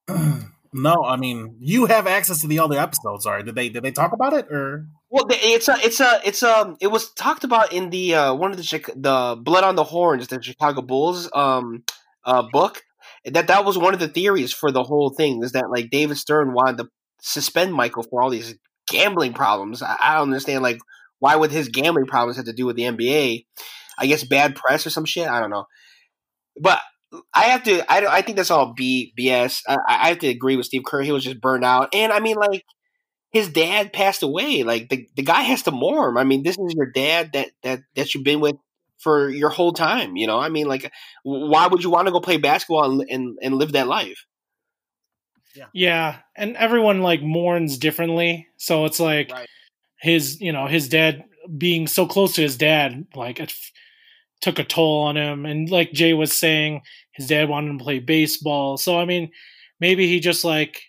no, 0.76 1.04
I 1.06 1.16
mean 1.16 1.56
you 1.60 1.86
have 1.86 2.06
access 2.06 2.42
to 2.42 2.48
the 2.48 2.60
other 2.60 2.78
episodes. 2.78 3.24
Sorry, 3.24 3.44
did 3.44 3.56
they 3.56 3.70
did 3.70 3.84
they 3.84 3.92
talk 3.92 4.12
about 4.12 4.34
it 4.34 4.52
or? 4.52 4.86
Well, 5.10 5.26
it's 5.30 5.70
a, 5.70 5.76
it's 5.82 6.02
a, 6.02 6.20
it's 6.26 6.44
um, 6.44 6.76
it 6.82 6.88
was 6.88 7.14
talked 7.14 7.46
about 7.46 7.72
in 7.72 7.90
the 7.90 8.16
uh, 8.16 8.34
one 8.34 8.52
of 8.52 8.58
the 8.58 8.94
the 8.96 9.42
Blood 9.42 9.64
on 9.64 9.76
the 9.76 9.86
Horns, 9.86 10.28
the 10.28 10.42
Chicago 10.42 10.82
Bulls 10.82 11.30
um, 11.34 11.86
uh, 12.26 12.44
book. 12.52 12.84
That 13.24 13.48
that 13.48 13.64
was 13.64 13.78
one 13.78 13.94
of 13.94 14.02
the 14.02 14.10
theories 14.10 14.54
for 14.54 14.72
the 14.72 14.84
whole 14.84 15.12
thing 15.12 15.42
is 15.44 15.54
that 15.54 15.72
like 15.72 15.90
David 15.90 16.18
Stern 16.18 16.54
wanted 16.54 16.78
to 16.80 16.90
suspend 17.22 17.74
Michael 17.74 18.04
for 18.04 18.22
all 18.22 18.30
these 18.30 18.56
gambling 18.90 19.34
problems. 19.34 19.82
I, 19.82 19.96
I 20.04 20.14
don't 20.16 20.30
understand 20.30 20.62
like 20.62 20.80
why 21.20 21.38
would 21.38 21.52
his 21.52 21.70
gambling 21.70 22.08
problems 22.08 22.36
have 22.36 22.48
to 22.48 22.54
do 22.54 22.66
with 22.66 22.76
the 22.76 22.84
NBA? 22.84 23.46
I 23.98 24.08
guess 24.08 24.26
bad 24.26 24.56
press 24.56 24.86
or 24.86 24.90
some 24.90 25.06
shit. 25.06 25.28
I 25.28 25.40
don't 25.40 25.50
know. 25.50 25.66
But 26.60 26.82
I 27.34 27.46
have 27.46 27.64
to. 27.64 27.92
I 27.92 28.00
don't. 28.02 28.12
I 28.12 28.22
think 28.22 28.38
that's 28.38 28.52
all 28.52 28.74
B 28.76 29.14
BS. 29.20 29.62
I, 29.68 29.78
I 29.88 30.08
have 30.10 30.20
to 30.20 30.28
agree 30.28 30.56
with 30.56 30.66
Steve 30.68 30.84
Kerr. 30.86 31.02
He 31.02 31.12
was 31.12 31.24
just 31.24 31.42
burned 31.42 31.66
out, 31.66 31.90
and 31.94 32.12
I 32.12 32.20
mean, 32.20 32.36
like 32.36 32.64
his 33.32 33.50
dad 33.50 33.94
passed 33.94 34.24
away. 34.24 34.64
Like 34.64 34.90
the 34.90 35.08
the 35.16 35.24
guy 35.24 35.42
has 35.42 35.64
to 35.64 35.72
mourn. 35.72 36.18
I 36.18 36.24
mean, 36.24 36.44
this 36.44 36.58
is 36.58 36.74
your 36.76 36.92
dad 36.92 37.34
that 37.34 37.50
that 37.64 37.82
that 37.96 38.14
you've 38.14 38.24
been 38.24 38.40
with 38.40 38.56
for 39.00 39.30
your 39.30 39.50
whole 39.50 39.74
time. 39.74 40.16
You 40.16 40.28
know, 40.28 40.40
I 40.40 40.50
mean, 40.50 40.68
like, 40.68 40.92
why 41.24 41.68
would 41.68 41.84
you 41.84 41.90
want 41.90 42.08
to 42.08 42.12
go 42.12 42.20
play 42.22 42.38
basketball 42.38 43.00
and 43.00 43.10
and, 43.10 43.38
and 43.42 43.56
live 43.56 43.74
that 43.74 43.88
life? 43.88 44.26
Yeah. 45.56 45.66
yeah, 45.74 46.18
and 46.36 46.58
everyone 46.58 47.02
like 47.02 47.22
mourns 47.22 47.78
differently. 47.78 48.48
So 48.58 48.84
it's 48.86 49.00
like 49.00 49.32
Right. 49.32 49.48
his, 50.02 50.42
you 50.42 50.52
know, 50.52 50.68
his 50.68 50.90
dad 50.90 51.24
being 51.58 51.88
so 51.88 52.06
close 52.08 52.36
to 52.36 52.42
his 52.42 52.58
dad, 52.58 53.08
like 53.16 53.40
it 53.40 53.52
f- 53.52 53.72
took 54.42 54.60
a 54.60 54.66
toll 54.66 55.04
on 55.04 55.16
him. 55.16 55.46
And 55.46 55.70
like 55.70 55.94
Jay 55.94 56.14
was 56.14 56.38
saying, 56.38 56.82
his 57.16 57.28
dad 57.28 57.50
wanted 57.50 57.70
him 57.72 57.78
to 57.80 57.84
play 57.84 58.00
baseball. 58.00 58.78
So 58.78 59.00
I 59.00 59.06
mean, 59.06 59.32
maybe 59.80 60.08
he 60.08 60.20
just 60.20 60.44
like 60.44 60.84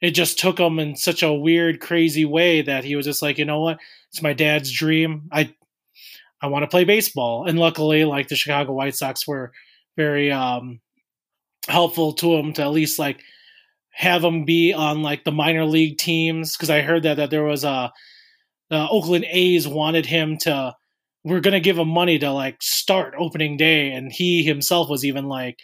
it 0.00 0.10
just 0.10 0.38
took 0.38 0.60
him 0.60 0.78
in 0.78 0.96
such 0.96 1.22
a 1.22 1.32
weird, 1.32 1.80
crazy 1.80 2.24
way 2.24 2.60
that 2.62 2.84
he 2.84 2.94
was 2.94 3.06
just 3.06 3.22
like, 3.22 3.38
you 3.38 3.44
know 3.44 3.60
what, 3.60 3.78
it's 4.10 4.22
my 4.22 4.32
dad's 4.32 4.70
dream. 4.70 5.28
I 5.32 5.54
I 6.40 6.48
want 6.48 6.62
to 6.62 6.68
play 6.68 6.84
baseball. 6.84 7.46
And 7.46 7.58
luckily, 7.58 8.04
like 8.04 8.28
the 8.28 8.36
Chicago 8.36 8.72
White 8.72 8.94
Sox 8.94 9.26
were 9.26 9.52
very 9.96 10.30
um 10.30 10.80
helpful 11.68 12.12
to 12.12 12.34
him 12.34 12.52
to 12.52 12.62
at 12.62 12.70
least 12.72 12.98
like 12.98 13.22
have 13.92 14.22
him 14.22 14.44
be 14.44 14.72
on 14.74 15.02
like 15.02 15.24
the 15.24 15.32
minor 15.32 15.64
league 15.64 15.96
teams 15.96 16.56
because 16.56 16.68
I 16.68 16.82
heard 16.82 17.04
that 17.04 17.16
that 17.16 17.30
there 17.30 17.44
was 17.44 17.64
a 17.64 17.92
the 18.68 18.88
Oakland 18.88 19.24
A's 19.30 19.66
wanted 19.66 20.04
him 20.04 20.36
to 20.38 20.74
we're 21.24 21.40
gonna 21.40 21.60
give 21.60 21.78
him 21.78 21.88
money 21.88 22.18
to 22.18 22.30
like 22.30 22.62
start 22.62 23.14
opening 23.18 23.56
day 23.56 23.90
and 23.90 24.12
he 24.12 24.42
himself 24.44 24.88
was 24.88 25.04
even 25.04 25.26
like 25.26 25.58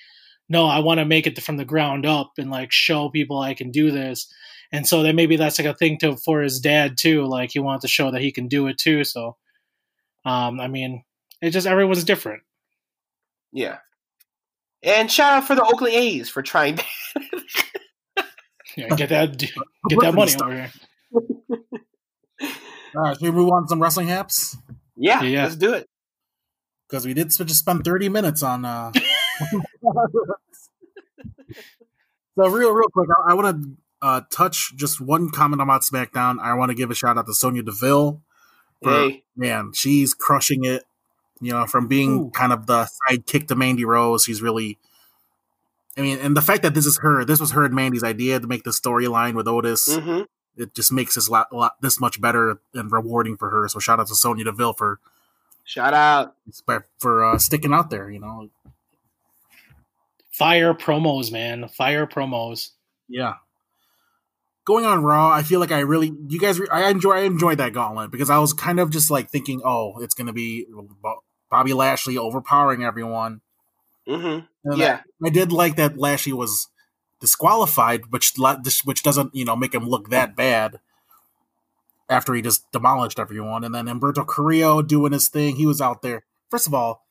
no 0.48 0.66
I 0.66 0.80
want 0.80 0.98
to 0.98 1.04
make 1.04 1.26
it 1.26 1.40
from 1.42 1.56
the 1.58 1.64
ground 1.64 2.06
up 2.06 2.32
and 2.38 2.50
like 2.50 2.72
show 2.72 3.08
people 3.10 3.38
I 3.38 3.54
can 3.54 3.70
do 3.70 3.90
this 3.90 4.32
and 4.72 4.86
so 4.86 5.02
then 5.02 5.16
maybe 5.16 5.36
that's 5.36 5.58
like 5.58 5.68
a 5.68 5.74
thing 5.74 5.98
to 5.98 6.16
for 6.16 6.40
his 6.42 6.60
dad 6.60 6.96
too 6.98 7.26
like 7.26 7.50
he 7.52 7.58
wanted 7.58 7.82
to 7.82 7.88
show 7.88 8.10
that 8.10 8.22
he 8.22 8.32
can 8.32 8.48
do 8.48 8.66
it 8.66 8.78
too 8.78 9.04
so 9.04 9.36
um 10.24 10.60
I 10.60 10.68
mean 10.68 11.04
it 11.42 11.50
just 11.50 11.66
everyone's 11.66 12.04
different 12.04 12.42
Yeah. 13.52 13.78
And 14.82 15.10
shout 15.10 15.34
out 15.34 15.46
for 15.46 15.54
the 15.54 15.62
Oakland 15.62 15.94
A's 15.94 16.30
for 16.30 16.42
trying. 16.42 16.78
yeah, 18.76 18.88
get 18.96 19.10
that 19.10 19.36
get 19.88 20.00
that 20.00 20.14
money 20.14 20.32
over 20.42 20.52
here 20.54 20.72
All 22.96 23.02
right, 23.02 23.14
should 23.16 23.22
we 23.22 23.30
move 23.30 23.50
on 23.50 23.64
to 23.64 23.68
some 23.68 23.82
wrestling 23.82 24.08
haps? 24.08 24.56
Yeah, 25.00 25.22
Yeah. 25.22 25.44
let's 25.44 25.56
do 25.56 25.72
it. 25.74 25.88
Because 26.88 27.06
we 27.06 27.14
did 27.14 27.30
just 27.30 27.56
spend 27.56 27.84
30 27.84 28.08
minutes 28.08 28.42
on. 28.42 28.64
Uh... 28.64 28.92
so, 32.36 32.48
real, 32.48 32.72
real 32.72 32.88
quick, 32.92 33.08
I, 33.10 33.32
I 33.32 33.34
want 33.34 33.62
to 33.62 33.70
uh, 34.02 34.20
touch 34.30 34.72
just 34.76 35.00
one 35.00 35.30
comment 35.30 35.62
about 35.62 35.82
SmackDown. 35.82 36.40
I 36.40 36.54
want 36.54 36.70
to 36.70 36.74
give 36.74 36.90
a 36.90 36.94
shout 36.94 37.18
out 37.18 37.26
to 37.26 37.34
Sonya 37.34 37.62
Deville. 37.62 38.20
For, 38.82 38.90
Hey, 38.90 39.24
Man, 39.36 39.72
she's 39.74 40.14
crushing 40.14 40.64
it. 40.64 40.84
You 41.40 41.52
know, 41.52 41.66
from 41.66 41.86
being 41.88 42.18
Ooh. 42.26 42.30
kind 42.30 42.52
of 42.52 42.66
the 42.66 42.86
sidekick 43.08 43.48
to 43.48 43.54
Mandy 43.54 43.84
Rose, 43.84 44.24
she's 44.24 44.42
really. 44.42 44.78
I 45.96 46.02
mean, 46.02 46.18
and 46.18 46.36
the 46.36 46.42
fact 46.42 46.62
that 46.62 46.74
this 46.74 46.86
is 46.86 46.98
her, 46.98 47.24
this 47.24 47.40
was 47.40 47.52
her 47.52 47.64
and 47.64 47.74
Mandy's 47.74 48.04
idea 48.04 48.38
to 48.38 48.46
make 48.46 48.62
the 48.64 48.70
storyline 48.70 49.34
with 49.34 49.48
Otis. 49.48 49.96
hmm 49.96 50.22
It 50.56 50.74
just 50.74 50.92
makes 50.92 51.14
this 51.14 51.28
lot, 51.28 51.52
lot 51.52 51.80
this 51.80 52.00
much 52.00 52.20
better 52.20 52.60
and 52.74 52.90
rewarding 52.92 53.36
for 53.36 53.50
her. 53.50 53.68
So 53.68 53.78
shout 53.78 54.00
out 54.00 54.08
to 54.08 54.14
Sonya 54.14 54.44
Deville 54.44 54.74
for 54.74 55.00
shout 55.64 55.94
out. 55.94 56.34
for 56.98 57.24
uh, 57.24 57.38
sticking 57.38 57.72
out 57.72 57.90
there. 57.90 58.10
You 58.10 58.20
know, 58.20 58.50
fire 60.32 60.74
promos 60.74 61.30
man 61.32 61.68
fire 61.68 62.06
promos 62.06 62.70
Yeah. 63.08 63.34
Going 64.66 64.84
on 64.84 65.02
Raw, 65.02 65.30
I 65.30 65.42
feel 65.42 65.58
like 65.58 65.72
I 65.72 65.80
really, 65.80 66.12
you 66.28 66.38
guys, 66.38 66.60
I 66.70 66.90
enjoy, 66.90 67.12
I 67.12 67.20
enjoyed 67.20 67.58
that 67.58 67.72
gauntlet 67.72 68.10
because 68.10 68.30
I 68.30 68.38
was 68.38 68.52
kind 68.52 68.78
of 68.78 68.90
just 68.90 69.10
like 69.10 69.30
thinking, 69.30 69.62
oh, 69.64 70.00
it's 70.02 70.14
gonna 70.14 70.34
be 70.34 70.66
Bobby 71.50 71.72
Lashley 71.72 72.16
overpowering 72.18 72.84
everyone. 72.84 73.40
hmm 74.06 74.40
Yeah. 74.64 75.00
I, 75.24 75.26
I 75.26 75.30
did 75.30 75.50
like 75.50 75.76
that 75.76 75.98
Lashley 75.98 76.32
was 76.32 76.68
disqualified, 77.20 78.10
which 78.10 78.34
which 78.84 79.02
doesn't, 79.02 79.34
you 79.34 79.44
know, 79.44 79.56
make 79.56 79.74
him 79.74 79.88
look 79.88 80.10
that 80.10 80.36
bad 80.36 80.80
after 82.08 82.34
he 82.34 82.42
just 82.42 82.70
demolished 82.72 83.18
everyone. 83.18 83.64
And 83.64 83.74
then 83.74 83.86
Humberto 83.86 84.26
Carrillo 84.26 84.82
doing 84.82 85.12
his 85.12 85.28
thing, 85.28 85.56
he 85.56 85.66
was 85.66 85.80
out 85.80 86.02
there. 86.02 86.24
First 86.50 86.66
of 86.66 86.74
all, 86.74 87.06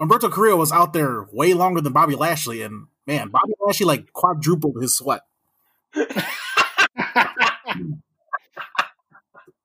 Humberto 0.00 0.30
Carrillo 0.30 0.56
was 0.56 0.72
out 0.72 0.92
there 0.92 1.26
way 1.32 1.54
longer 1.54 1.80
than 1.80 1.92
Bobby 1.92 2.14
Lashley, 2.14 2.62
and 2.62 2.86
man, 3.06 3.28
Bobby 3.28 3.54
Lashley 3.64 3.86
like 3.86 4.12
quadrupled 4.12 4.82
his 4.82 4.96
sweat. 4.96 5.22
and 5.94 6.06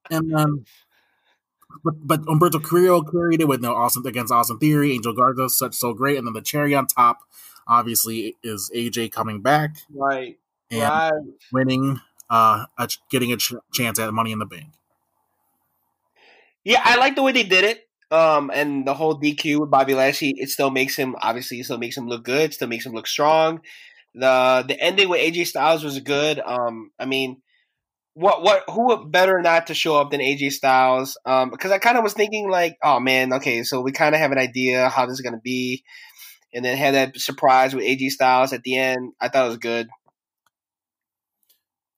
then 0.10 0.66
but 1.84 1.96
but 2.06 2.22
Humberto 2.24 2.64
Carrillo 2.64 3.02
carried 3.02 3.42
it 3.42 3.48
with 3.48 3.62
no 3.62 3.74
awesome 3.74 4.06
against 4.06 4.32
Austin 4.32 4.60
Theory, 4.60 4.94
Angel 4.94 5.14
Garza, 5.14 5.50
such 5.50 5.76
so 5.76 5.94
great, 5.94 6.18
and 6.18 6.28
then 6.28 6.34
the 6.34 6.42
cherry 6.42 6.76
on 6.76 6.88
top, 6.88 7.20
obviously, 7.70 8.36
is 8.44 8.70
AJ 8.76 9.12
coming 9.12 9.42
back 9.42 9.78
Right. 9.94 10.38
and 10.72 10.82
Right. 10.82 11.14
winning, 11.54 12.02
uh, 12.30 12.66
a, 12.78 12.90
getting 13.10 13.32
a 13.32 13.38
ch- 13.38 13.54
chance 13.74 14.00
at 14.00 14.14
Money 14.14 14.32
in 14.34 14.40
the 14.40 14.46
Bank. 14.46 14.74
Yeah, 16.64 16.82
I 16.84 16.98
like 16.98 17.16
the 17.16 17.24
way 17.24 17.32
they 17.32 17.44
did 17.44 17.64
it. 17.64 17.86
Um, 18.12 18.50
and 18.54 18.88
the 18.88 18.94
whole 18.96 19.20
DQ 19.20 19.62
with 19.62 19.70
Bobby 19.72 19.94
Lashley, 19.94 20.34
it 20.38 20.50
still 20.50 20.72
makes 20.72 20.96
him 20.96 21.16
obviously 21.22 21.60
it 21.60 21.66
still 21.66 21.78
makes 21.78 21.96
him 21.96 22.08
look 22.08 22.24
good, 22.24 22.54
still 22.54 22.68
makes 22.68 22.86
him 22.86 22.94
look 22.94 23.06
strong. 23.08 23.62
The 24.16 24.66
the 24.68 24.80
ending 24.82 25.10
with 25.10 25.22
AJ 25.22 25.46
Styles 25.46 25.84
was 25.84 26.00
good. 26.00 26.40
Um, 26.40 26.92
I 27.00 27.06
mean, 27.06 27.42
what 28.16 28.42
what 28.42 28.64
who 28.68 28.88
would 28.88 29.12
better 29.12 29.40
not 29.42 29.68
to 29.68 29.76
show 29.76 29.96
up 29.98 30.10
than 30.10 30.22
AJ 30.22 30.54
Styles? 30.54 31.20
Um, 31.26 31.52
because 31.52 31.72
I 31.72 31.78
kind 31.78 31.98
of 31.98 32.04
was 32.04 32.14
thinking 32.14 32.50
like, 32.50 32.78
oh 32.84 33.00
man, 33.00 33.32
okay, 33.34 33.62
so 33.64 33.82
we 33.82 33.92
kind 33.92 34.16
of 34.16 34.22
have 34.22 34.32
an 34.32 34.40
idea 34.40 34.90
how 34.90 35.06
this 35.06 35.14
is 35.14 35.22
gonna 35.22 35.40
be, 35.40 35.84
and 36.54 36.64
then 36.66 36.78
had 36.78 36.94
that 36.96 37.18
surprise 37.20 37.74
with 37.76 37.84
AJ 37.86 38.10
Styles 38.12 38.54
at 38.54 38.64
the 38.64 38.78
end. 38.78 39.14
I 39.22 39.30
thought 39.30 39.46
it 39.46 39.50
was 39.50 39.58
good. 39.58 39.90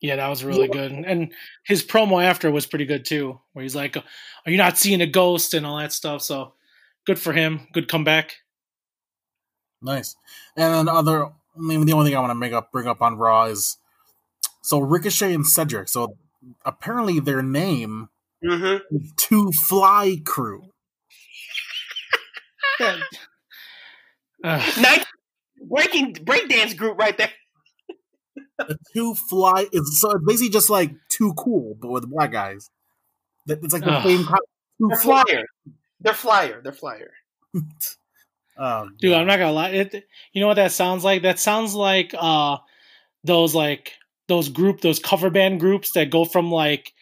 yeah 0.02 0.16
that 0.16 0.28
was 0.28 0.44
really 0.44 0.68
good 0.68 0.92
and 0.92 1.32
his 1.64 1.84
promo 1.84 2.24
after 2.24 2.50
was 2.52 2.66
pretty 2.66 2.86
good 2.86 3.06
too 3.06 3.40
where 3.54 3.62
he's 3.64 3.76
like 3.76 3.96
are 3.98 4.52
you 4.52 4.58
not 4.58 4.78
seeing 4.78 5.00
a 5.02 5.06
ghost 5.08 5.54
and 5.54 5.64
all 5.66 5.78
that 5.78 5.94
stuff 5.94 6.22
so 6.24 6.54
good 7.06 7.20
for 7.20 7.34
him 7.34 7.68
good 7.74 7.88
comeback 7.88 8.38
Nice. 9.84 10.16
And 10.56 10.72
then 10.76 10.88
other, 10.88 11.26
I 11.26 11.32
mean, 11.56 11.88
the 11.88 11.94
only 11.94 12.12
thing 12.12 12.16
I 12.16 12.20
want 12.20 12.30
to 12.30 12.36
make 12.36 12.54
up 12.54 12.72
bring 12.72 12.86
up 12.88 13.02
on 13.02 13.18
Raw 13.18 13.46
is 13.46 13.78
so 14.62 14.78
Ricochet 14.80 15.34
and 15.34 15.44
Cedric. 15.46 15.88
So 15.90 16.18
apparently 16.66 17.20
their 17.20 17.42
name 17.42 18.10
Mm-hmm. 18.46 18.96
is 18.96 19.12
Two 19.18 19.52
Fly 19.52 20.18
Crew. 20.24 20.70
Ugh. 24.44 24.74
Nice 24.82 25.06
breaking 25.70 26.16
breakdance 26.16 26.76
group 26.76 26.98
right 26.98 27.18
there. 27.18 27.32
The 28.58 28.78
Two 28.94 29.16
Fly 29.16 29.68
is 29.72 30.00
so 30.00 30.12
it's 30.12 30.24
basically 30.26 30.50
just 30.50 30.70
like 30.70 30.92
Too 31.10 31.34
Cool, 31.38 31.76
but 31.82 31.90
with 31.92 32.10
black 32.10 32.32
guys. 32.32 32.70
It's 33.48 33.74
like 33.74 33.84
the 33.84 33.92
Ugh. 33.92 34.04
same 34.04 34.24
kind. 34.26 34.40
Two 34.80 34.88
They're 34.90 34.98
Fly. 34.98 35.24
flyer. 35.24 35.46
They're 36.00 36.14
flyer. 36.14 36.62
They're 36.64 36.74
flyer. 36.74 37.12
Oh, 38.58 38.90
dude 39.00 39.14
i'm 39.14 39.26
not 39.26 39.40
gonna 39.40 39.54
lie 39.54 39.70
it, 39.70 40.06
you 40.34 40.42
know 40.42 40.48
what 40.48 40.56
that 40.56 40.72
sounds 40.74 41.04
like 41.04 41.24
that 41.24 41.40
sounds 41.40 41.74
like 41.74 42.14
uh 42.16 42.58
those 43.24 43.56
like 43.56 43.94
those 44.28 44.50
group 44.50 44.82
those 44.82 45.00
cover 45.00 45.30
band 45.32 45.60
groups 45.60 45.94
that 45.94 46.12
go 46.12 46.26
from 46.26 46.52
like 46.52 46.94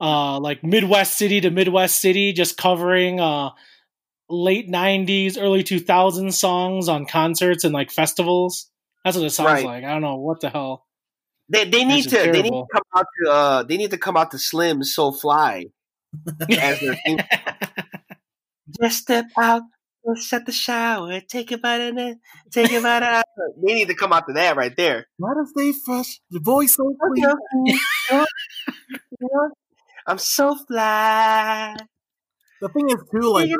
uh 0.00 0.40
like 0.40 0.64
midwest 0.64 1.16
city 1.16 1.40
to 1.42 1.50
midwest 1.50 2.00
city 2.00 2.32
just 2.32 2.56
covering 2.56 3.20
uh 3.20 3.50
late 4.32 4.68
90s 4.70 5.36
early 5.40 5.62
2000s 5.62 6.32
songs 6.32 6.88
on 6.88 7.04
concerts 7.06 7.64
and 7.64 7.72
like 7.74 7.90
festivals 7.90 8.70
that's 9.04 9.16
what 9.16 9.26
it 9.26 9.30
sounds 9.30 9.62
Right. 9.62 9.64
like 9.66 9.84
i 9.84 9.92
don't 9.92 10.00
know 10.02 10.16
what 10.16 10.40
the 10.40 10.48
hell 10.50 10.86
They 11.48 11.64
they 11.68 11.84
need 11.84 12.08
to 12.08 12.18
is 12.18 12.32
they 12.32 12.42
need 12.42 12.50
to 12.50 12.66
come 12.72 12.82
out 12.96 13.06
to 13.24 13.30
uh 13.30 13.62
they 13.64 13.76
need 13.76 13.90
to 13.90 13.98
come 13.98 14.16
out 14.16 14.30
to 14.32 14.38
Slim 14.38 14.82
So 14.82 15.12
Fly 15.12 15.66
as 16.50 16.80
their 16.80 16.96
theme. 17.04 17.18
Just 18.80 18.98
step 19.02 19.26
out, 19.36 19.62
go 20.06 20.14
shut 20.14 20.46
the 20.46 20.52
shower, 20.52 21.20
take 21.20 21.52
a 21.52 21.58
bite 21.58 21.80
of 21.80 21.98
it, 21.98 22.18
take 22.50 22.72
a 22.72 22.80
bite 22.80 23.02
out. 23.02 23.24
They 23.62 23.74
need 23.74 23.88
to 23.88 23.94
come 23.94 24.12
out 24.14 24.26
to 24.28 24.32
that 24.34 24.56
right 24.56 24.74
there. 24.76 25.08
Gotta 25.20 25.44
stay 25.52 25.72
fresh. 25.84 26.20
the 26.30 26.40
voice 26.40 26.74
so 26.76 26.94
clean. 26.96 27.26
I'm 30.06 30.18
so 30.18 30.54
fly. 30.56 31.76
The 32.60 32.68
thing 32.68 32.88
is, 32.90 32.96
too, 33.12 33.32
like, 33.32 33.50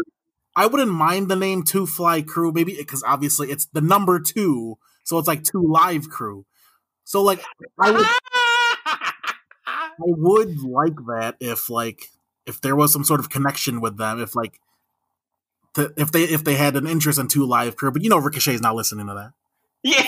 I 0.55 0.67
wouldn't 0.67 0.91
mind 0.91 1.29
the 1.29 1.37
name 1.37 1.63
Two 1.63 1.87
Fly 1.87 2.23
Crew, 2.23 2.53
maybe 2.53 2.77
because 2.77 3.03
obviously 3.03 3.51
it's 3.51 3.67
the 3.67 3.81
number 3.81 4.21
two, 4.21 4.79
so 5.05 5.19
it's 5.19 5.29
like 5.29 5.45
Two 5.45 5.63
Live 5.67 6.09
Crew. 6.09 6.45
So, 7.05 7.23
like, 7.23 7.43
I 7.79 7.91
would, 7.91 8.07
I 9.67 9.89
would 9.99 10.63
like 10.63 10.97
that 11.09 11.37
if, 11.41 11.69
like, 11.69 12.09
if 12.47 12.61
there 12.61 12.77
was 12.77 12.93
some 12.93 13.05
sort 13.05 13.21
of 13.21 13.31
connection 13.31 13.81
with 13.81 13.97
them. 13.97 14.21
If, 14.21 14.37
like, 14.37 14.61
to, 15.75 15.93
if 15.97 16.13
they 16.13 16.25
if 16.25 16.45
they 16.45 16.55
had 16.55 16.77
an 16.77 16.87
interest 16.87 17.19
in 17.19 17.29
two 17.29 17.47
live 17.47 17.77
crew. 17.77 17.91
But 17.91 18.03
you 18.03 18.11
know, 18.11 18.19
Ricochet's 18.19 18.61
not 18.61 18.75
listening 18.75 19.07
to 19.07 19.15
that. 19.15 19.33
Yeah. 19.83 20.03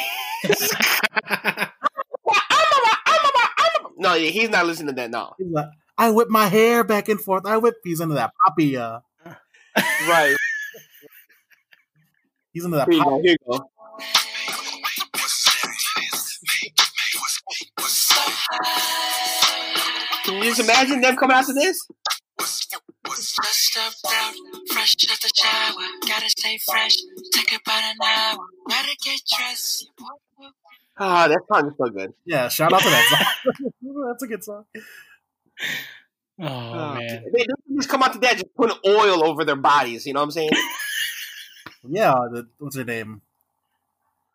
no, 3.97 4.15
yeah, 4.15 4.31
he's 4.31 4.51
not 4.51 4.67
listening 4.67 4.95
to 4.95 4.95
that. 4.95 5.11
No, 5.11 5.33
I 5.97 6.11
whip 6.11 6.29
my 6.29 6.49
hair 6.49 6.85
back 6.85 7.09
and 7.09 7.21
forth. 7.21 7.47
I 7.47 7.57
whip. 7.57 7.77
He's 7.83 8.01
into 8.01 8.15
that 8.17 8.33
poppy. 8.45 8.77
Uh, 8.77 9.01
right. 9.77 10.37
he's 12.53 12.65
into 12.65 12.77
that. 12.77 12.89
Here 12.89 12.99
you 12.99 13.03
Pop- 13.03 13.11
go. 13.11 13.23
Here 13.23 13.33
you 13.33 13.39
go. 13.51 13.69
Can 20.25 20.35
you 20.37 20.45
just 20.45 20.61
imagine 20.61 21.01
them 21.01 21.17
coming 21.17 21.37
out 21.37 21.45
to 21.47 21.53
this? 21.53 21.79
Just 22.41 22.75
up 22.75 23.93
out, 24.07 24.35
fresh 24.73 24.97
out 25.11 25.21
the 25.21 25.31
shower. 25.35 25.83
Gotta 26.07 26.31
stay 26.31 26.59
fresh. 26.67 26.97
Take 27.33 27.53
about 27.61 27.83
an 27.85 27.97
hour. 28.03 28.39
Gotta 28.69 28.97
get 29.05 29.21
dressed. 29.37 29.91
Ah, 30.97 31.29
that 31.29 31.41
song 31.53 31.69
is 31.69 31.75
so 31.77 31.91
good. 31.91 32.15
yeah, 32.25 32.49
shout 32.49 32.73
out 32.73 32.81
to 32.81 32.89
that 32.89 33.35
song. 33.45 33.71
That's 34.09 34.23
a 34.23 34.27
good 34.27 34.45
song. 34.45 34.65
Oh 36.41 36.47
Ah, 36.47 36.95
man. 36.99 37.25
They, 37.33 37.43
they 37.43 37.77
just 37.77 37.89
come 37.89 38.03
out 38.03 38.13
to 38.15 38.19
that, 38.21 38.35
just 38.35 38.55
putting 38.57 38.77
oil 38.87 39.25
over 39.25 39.45
their 39.45 39.57
bodies. 39.57 40.07
You 40.07 40.13
know 40.15 40.21
what 40.21 40.25
I'm 40.25 40.31
saying? 40.33 40.51
Yeah, 41.87 42.15
the, 42.33 42.49
what's 42.57 42.77
her 42.77 42.85
name? 42.85 43.21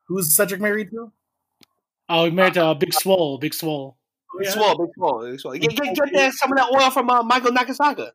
Who's 0.06 0.36
Cedric 0.36 0.62
married 0.62 0.92
to? 0.92 1.12
Oh, 2.08 2.26
he 2.26 2.30
married 2.32 2.60
uh, 2.60 2.76
Big 2.76 2.94
Swole. 2.94 3.40
Big 3.40 3.56
Swole. 3.56 3.98
Big 4.40 4.50
swole, 4.50 4.78
big 4.78 4.94
swole, 4.96 5.26
big 5.26 5.40
swole. 5.40 5.54
Get, 5.56 5.72
get, 5.76 5.96
get 5.96 6.10
that, 6.14 6.34
some 6.34 6.52
of 6.52 6.58
that 6.60 6.70
oil 6.72 6.92
from 6.92 7.10
uh, 7.10 7.24
Michael 7.24 7.50
Nakazawa. 7.52 8.12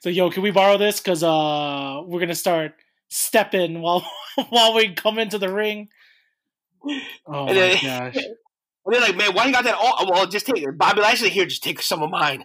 so 0.01 0.09
yo, 0.09 0.31
can 0.31 0.45
we 0.45 0.53
borrow 0.53 0.79
this? 0.79 1.01
Cause 1.01 1.25
uh, 1.25 2.03
we're 2.05 2.21
gonna 2.21 2.35
start 2.37 2.75
stepping 3.09 3.81
while 3.81 4.07
while 4.51 4.75
we 4.75 4.95
come 4.95 5.19
into 5.19 5.39
the 5.39 5.53
ring. 5.53 5.89
Oh 7.27 7.47
And 7.47 7.49
my 7.49 7.53
then- 7.53 7.79
gosh. 7.83 8.17
And 8.85 8.95
they're 8.95 9.01
like, 9.01 9.17
man, 9.17 9.35
why 9.35 9.47
you 9.47 9.53
got 9.53 9.65
that 9.65 9.79
oil? 9.79 10.11
Well, 10.11 10.27
just 10.27 10.47
take 10.47 10.63
it. 10.63 10.79
Bobby 10.79 11.01
Lashley 11.01 11.31
here, 11.31 11.47
just 11.47 11.63
take 11.63 11.81
some 11.81 12.03
of 12.03 12.11
mine. 12.11 12.45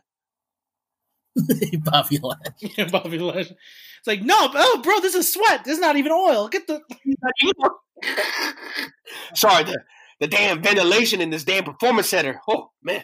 Bobby 1.83 2.19
Lashley. 2.21 2.85
Bobby 2.91 3.19
Lashley. 3.19 3.57
It's 3.99 4.07
like, 4.07 4.21
no, 4.21 4.35
oh, 4.39 4.81
bro, 4.81 4.99
this 5.01 5.15
is 5.15 5.31
sweat. 5.33 5.65
This 5.65 5.73
is 5.73 5.79
not 5.79 5.97
even 5.97 6.11
oil. 6.11 6.47
Get 6.47 6.67
the. 6.67 6.81
Sorry, 9.35 9.63
the, 9.65 9.79
the 10.21 10.27
damn 10.27 10.61
ventilation 10.61 11.19
in 11.19 11.29
this 11.29 11.43
damn 11.43 11.65
performance 11.65 12.07
center. 12.07 12.39
Oh, 12.47 12.71
man. 12.81 13.03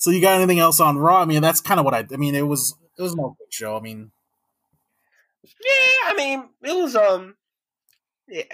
So 0.00 0.10
you 0.10 0.22
got 0.22 0.36
anything 0.36 0.58
else 0.58 0.80
on 0.80 0.96
Raw? 0.96 1.20
I 1.20 1.26
mean, 1.26 1.42
that's 1.42 1.60
kind 1.60 1.78
of 1.78 1.84
what 1.84 1.94
I. 1.94 2.06
I 2.10 2.16
mean, 2.16 2.34
it 2.34 2.46
was 2.46 2.74
it 2.98 3.02
was 3.02 3.14
no 3.14 3.36
good 3.38 3.52
show. 3.52 3.76
I 3.76 3.80
mean, 3.80 4.12
Yeah, 5.44 6.10
I 6.10 6.14
mean, 6.16 6.48
it 6.62 6.74
was 6.74 6.96
um. 6.96 7.36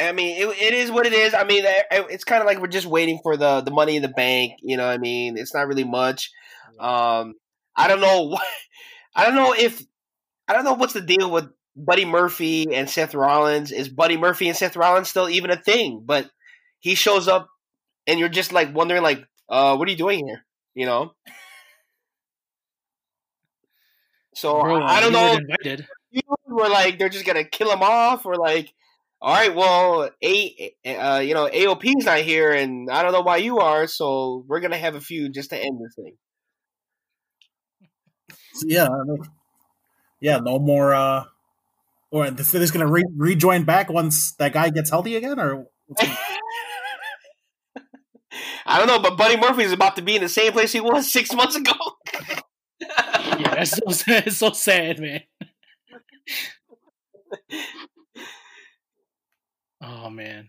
I 0.00 0.12
mean, 0.12 0.36
it, 0.40 0.48
it 0.60 0.74
is 0.74 0.90
what 0.90 1.06
it 1.06 1.12
is. 1.12 1.34
I 1.34 1.44
mean, 1.44 1.66
I- 1.66 1.84
I- 1.90 2.06
it's 2.10 2.24
kind 2.24 2.40
of 2.40 2.46
like 2.46 2.60
we're 2.60 2.66
just 2.68 2.86
waiting 2.86 3.20
for 3.22 3.36
the 3.36 3.60
the 3.60 3.70
money 3.70 3.96
in 3.96 4.02
the 4.02 4.08
bank. 4.08 4.54
You 4.62 4.76
know, 4.76 4.86
what 4.86 4.92
I 4.94 4.98
mean, 4.98 5.36
it's 5.36 5.54
not 5.54 5.66
really 5.68 5.84
much. 5.84 6.30
Um, 6.80 7.34
I 7.76 7.88
don't 7.88 8.00
know 8.00 8.22
what. 8.28 8.46
I 9.14 9.24
don't 9.26 9.34
know 9.34 9.54
if 9.54 9.82
I 10.48 10.54
don't 10.54 10.64
know 10.64 10.74
what's 10.74 10.92
the 10.94 11.00
deal 11.00 11.30
with 11.30 11.46
Buddy 11.76 12.04
Murphy 12.04 12.74
and 12.74 12.88
Seth 12.88 13.14
Rollins. 13.14 13.72
Is 13.72 13.88
Buddy 13.88 14.16
Murphy 14.16 14.48
and 14.48 14.56
Seth 14.56 14.76
Rollins 14.76 15.08
still 15.10 15.28
even 15.28 15.50
a 15.50 15.56
thing? 15.56 16.02
But 16.04 16.30
he 16.80 16.94
shows 16.94 17.28
up, 17.28 17.48
and 18.06 18.18
you're 18.20 18.28
just 18.28 18.52
like 18.52 18.74
wondering, 18.74 19.02
like, 19.02 19.24
uh, 19.48 19.76
what 19.76 19.88
are 19.88 19.90
you 19.90 19.96
doing 19.98 20.26
here? 20.26 20.44
You 20.74 20.86
know. 20.86 21.14
So 24.34 24.60
Bro, 24.60 24.82
I 24.82 25.00
don't 25.00 25.12
know 25.12 25.32
Invited. 25.32 25.86
were 26.46 26.68
like 26.68 26.98
they're 26.98 27.08
just 27.08 27.24
gonna 27.26 27.44
kill 27.44 27.70
him 27.70 27.82
off, 27.82 28.26
or 28.26 28.36
like, 28.36 28.72
all 29.20 29.34
right, 29.34 29.54
well, 29.54 30.10
a 30.22 30.72
uh, 30.86 31.18
you 31.24 31.34
know 31.34 31.48
AOP's 31.48 32.04
not 32.04 32.20
here, 32.20 32.52
and 32.52 32.90
I 32.90 33.02
don't 33.02 33.12
know 33.12 33.22
why 33.22 33.38
you 33.38 33.58
are, 33.58 33.86
so 33.86 34.44
we're 34.46 34.60
gonna 34.60 34.76
have 34.78 34.94
a 34.94 35.00
feud 35.00 35.34
just 35.34 35.50
to 35.50 35.56
end 35.58 35.80
this 35.80 35.94
thing. 35.96 36.16
yeah, 38.66 38.84
I 38.86 39.02
mean, 39.04 39.18
yeah, 40.20 40.38
no 40.38 40.58
more. 40.58 40.94
uh 40.94 41.24
Or 42.10 42.30
they're 42.30 42.44
just 42.62 42.72
gonna 42.72 42.88
re- 42.90 43.04
rejoin 43.16 43.64
back 43.64 43.90
once 43.90 44.32
that 44.36 44.52
guy 44.52 44.70
gets 44.70 44.90
healthy 44.90 45.16
again, 45.16 45.40
or 45.40 45.66
I 48.66 48.78
don't 48.78 48.88
know, 48.88 48.98
but 48.98 49.16
Buddy 49.16 49.36
Murphy's 49.36 49.72
about 49.72 49.96
to 49.96 50.02
be 50.02 50.16
in 50.16 50.22
the 50.22 50.28
same 50.28 50.52
place 50.52 50.72
he 50.72 50.80
was 50.80 51.10
six 51.12 51.32
months 51.34 51.56
ago. 51.56 51.72
Yeah, 53.38 53.54
that's 53.54 53.72
so, 53.72 53.82
it's 54.08 54.38
so 54.38 54.50
sad, 54.52 54.98
man. 54.98 55.20
Oh 59.82 60.10
man. 60.10 60.48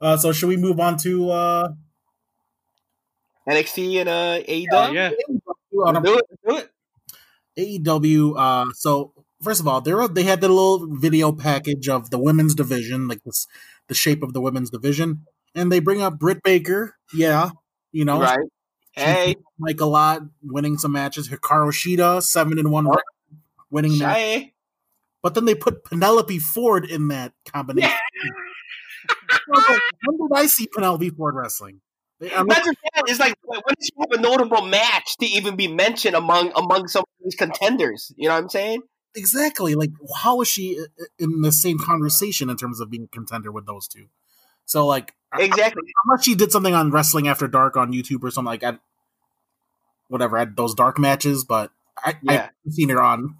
uh, 0.00 0.16
so 0.16 0.32
should 0.32 0.48
we 0.48 0.56
move 0.56 0.80
on 0.80 0.96
to 0.98 1.30
uh 1.30 1.68
NXT 3.48 4.00
and 4.00 4.08
uh, 4.08 4.38
AEW. 4.48 4.92
Yeah. 4.94 5.10
on 5.84 6.02
do 6.02 6.18
it, 6.18 6.24
do 6.46 6.56
it. 6.58 6.70
AEW? 7.58 8.34
Uh, 8.36 8.66
so 8.74 9.12
first 9.42 9.60
of 9.60 9.66
all, 9.66 9.80
they 9.80 9.92
were, 9.92 10.06
they 10.08 10.22
had 10.22 10.40
the 10.40 10.48
little 10.48 10.86
video 10.96 11.32
package 11.32 11.88
of 11.88 12.10
the 12.10 12.18
women's 12.18 12.54
division, 12.54 13.08
like 13.08 13.22
this, 13.24 13.46
the 13.88 13.94
shape 13.94 14.22
of 14.22 14.32
the 14.32 14.40
women's 14.40 14.70
division, 14.70 15.26
and 15.54 15.70
they 15.72 15.80
bring 15.80 16.00
up 16.00 16.18
Britt 16.18 16.42
Baker. 16.42 16.94
Yeah, 17.12 17.50
you 17.90 18.04
know, 18.04 18.20
Right? 18.20 18.38
Hey, 18.92 19.36
like 19.58 19.80
a 19.80 19.86
lot, 19.86 20.22
winning 20.42 20.76
some 20.78 20.92
matches. 20.92 21.28
Hikaru 21.28 21.72
Shida, 21.72 22.22
seven 22.22 22.58
and 22.58 22.70
one, 22.70 22.86
record, 22.86 23.02
winning 23.70 23.98
match. 23.98 24.16
hey. 24.16 24.51
But 25.22 25.34
then 25.34 25.44
they 25.44 25.54
put 25.54 25.84
Penelope 25.84 26.38
Ford 26.40 26.84
in 26.84 27.08
that 27.08 27.32
combination. 27.46 27.90
when 29.46 30.16
did 30.16 30.36
I 30.36 30.46
see 30.46 30.66
Penelope 30.66 31.10
Ford 31.10 31.34
wrestling? 31.36 31.80
I'm 32.20 32.46
Not 32.46 32.58
like, 32.58 32.64
just 32.64 32.78
that, 32.94 33.04
it's 33.06 33.20
like 33.20 33.34
when 33.44 33.60
does 33.66 33.86
she 33.86 33.92
have 34.00 34.18
a 34.18 34.20
notable 34.20 34.62
match 34.62 35.16
to 35.18 35.26
even 35.26 35.56
be 35.56 35.68
mentioned 35.68 36.14
among 36.14 36.52
among 36.54 36.88
some 36.88 37.00
of 37.02 37.24
these 37.24 37.34
contenders? 37.34 38.12
You 38.16 38.28
know 38.28 38.34
what 38.34 38.42
I'm 38.44 38.48
saying? 38.48 38.82
exactly. 39.14 39.74
Like, 39.74 39.90
how 40.16 40.40
is 40.40 40.48
she 40.48 40.78
uh, 40.78 40.84
uh, 41.00 41.06
in 41.18 41.40
the 41.42 41.52
same 41.52 41.78
conversation 41.78 42.48
in 42.50 42.56
terms 42.56 42.80
of 42.80 42.90
being 42.90 43.04
a 43.04 43.08
contender 43.08 43.50
with 43.50 43.66
those 43.66 43.88
two? 43.88 44.06
So, 44.66 44.86
like, 44.86 45.14
I- 45.32 45.42
Exactly. 45.42 45.82
unless 46.06 46.24
she 46.24 46.34
did 46.34 46.52
something 46.52 46.74
on 46.74 46.90
Wrestling 46.90 47.28
After 47.28 47.48
Dark 47.48 47.76
on 47.76 47.92
YouTube 47.92 48.22
or 48.22 48.30
something 48.30 48.46
like 48.46 48.60
that, 48.60 48.80
whatever, 50.08 50.38
at 50.38 50.56
those 50.56 50.74
dark 50.74 50.98
matches, 50.98 51.44
but 51.44 51.70
I, 52.04 52.16
Yeah. 52.22 52.48
I've 52.66 52.72
seen 52.72 52.88
her 52.90 53.02
on 53.02 53.38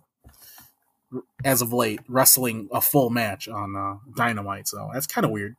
as 1.45 1.63
of 1.63 1.73
late 1.73 2.01
wrestling 2.09 2.69
a 2.73 2.81
full 2.81 3.11
match 3.11 3.49
on 3.49 3.77
uh, 3.77 3.97
Dynamite, 4.17 4.69
so 4.69 4.91
that's 4.93 5.07
kind 5.07 5.25
of 5.25 5.31
weird. 5.31 5.57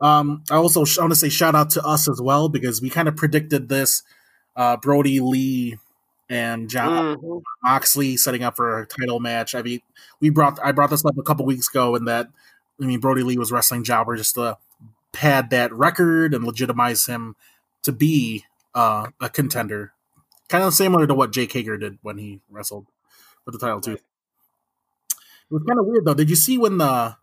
Um, 0.00 0.42
I 0.50 0.56
also 0.56 0.84
sh- 0.84 0.98
want 0.98 1.12
to 1.12 1.16
say 1.18 1.28
shout 1.28 1.54
out 1.54 1.70
to 1.70 1.82
us 1.84 2.08
as 2.08 2.20
well 2.20 2.48
because 2.48 2.82
we 2.82 2.90
kind 2.90 3.08
of 3.08 3.16
predicted 3.16 3.68
this. 3.68 4.02
Uh, 4.56 4.76
Brodie 4.76 5.20
Lee 5.20 5.78
and 6.28 6.68
John 6.68 7.16
Mhm. 7.16 7.42
Moxley 7.62 8.16
setting 8.16 8.42
up 8.42 8.56
for 8.56 8.80
a 8.80 8.86
title 8.86 9.20
match. 9.20 9.54
I 9.54 9.62
mean, 9.62 9.80
we 10.20 10.30
brought 10.30 10.58
I 10.62 10.72
brought 10.72 10.90
this 10.90 11.04
up 11.04 11.16
a 11.18 11.22
couple 11.22 11.46
weeks 11.46 11.68
ago, 11.68 11.94
and 11.94 12.06
that 12.08 12.28
I 12.80 12.86
mean 12.86 13.00
Brodie 13.00 13.22
Lee 13.22 13.38
was 13.38 13.52
wrestling 13.52 13.84
Jobber 13.84 14.16
just 14.16 14.34
to 14.34 14.58
pad 15.12 15.50
that 15.50 15.72
record 15.72 16.34
and 16.34 16.44
legitimize 16.44 17.06
him 17.06 17.36
to 17.82 17.92
be 17.92 18.44
uh, 18.74 19.08
a 19.20 19.28
contender, 19.28 19.92
kind 20.48 20.64
of 20.64 20.72
similar 20.74 21.06
to 21.06 21.14
what 21.14 21.32
Jake 21.32 21.52
Hager 21.52 21.76
did 21.76 21.98
when 22.02 22.18
he 22.18 22.40
wrestled 22.50 22.86
for 23.44 23.50
the 23.50 23.58
title 23.58 23.80
too. 23.80 23.98
It 25.52 25.56
was 25.56 25.64
kind 25.68 25.78
of 25.78 25.84
weird 25.84 26.06
though. 26.06 26.14
Did 26.14 26.30
you 26.30 26.36
see 26.36 26.56
when 26.56 26.78
the 26.78 27.14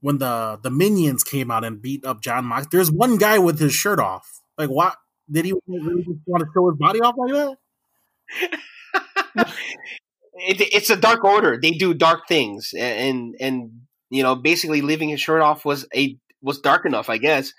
when 0.00 0.18
the 0.18 0.60
the 0.62 0.70
minions 0.70 1.24
came 1.24 1.50
out 1.50 1.64
and 1.64 1.82
beat 1.82 2.04
up 2.04 2.22
John 2.22 2.44
Mox? 2.44 2.68
There's 2.70 2.92
one 2.92 3.16
guy 3.16 3.40
with 3.40 3.58
his 3.58 3.74
shirt 3.74 3.98
off. 3.98 4.40
Like, 4.56 4.70
what? 4.70 4.96
Did 5.28 5.46
he 5.46 5.54
really 5.66 6.04
just 6.04 6.20
want 6.24 6.42
to 6.42 6.48
show 6.54 6.70
his 6.70 6.78
body 6.78 7.00
off 7.00 7.16
like 7.18 7.32
that? 7.32 7.56
it, 10.34 10.60
it's 10.72 10.90
a 10.90 10.96
dark 10.96 11.24
order. 11.24 11.58
They 11.60 11.72
do 11.72 11.94
dark 11.94 12.28
things, 12.28 12.72
and 12.78 13.34
and 13.40 13.80
you 14.08 14.22
know, 14.22 14.36
basically 14.36 14.80
leaving 14.80 15.08
his 15.08 15.20
shirt 15.20 15.42
off 15.42 15.64
was 15.64 15.84
a 15.92 16.16
was 16.40 16.60
dark 16.60 16.86
enough, 16.86 17.10
I 17.10 17.18
guess. 17.18 17.52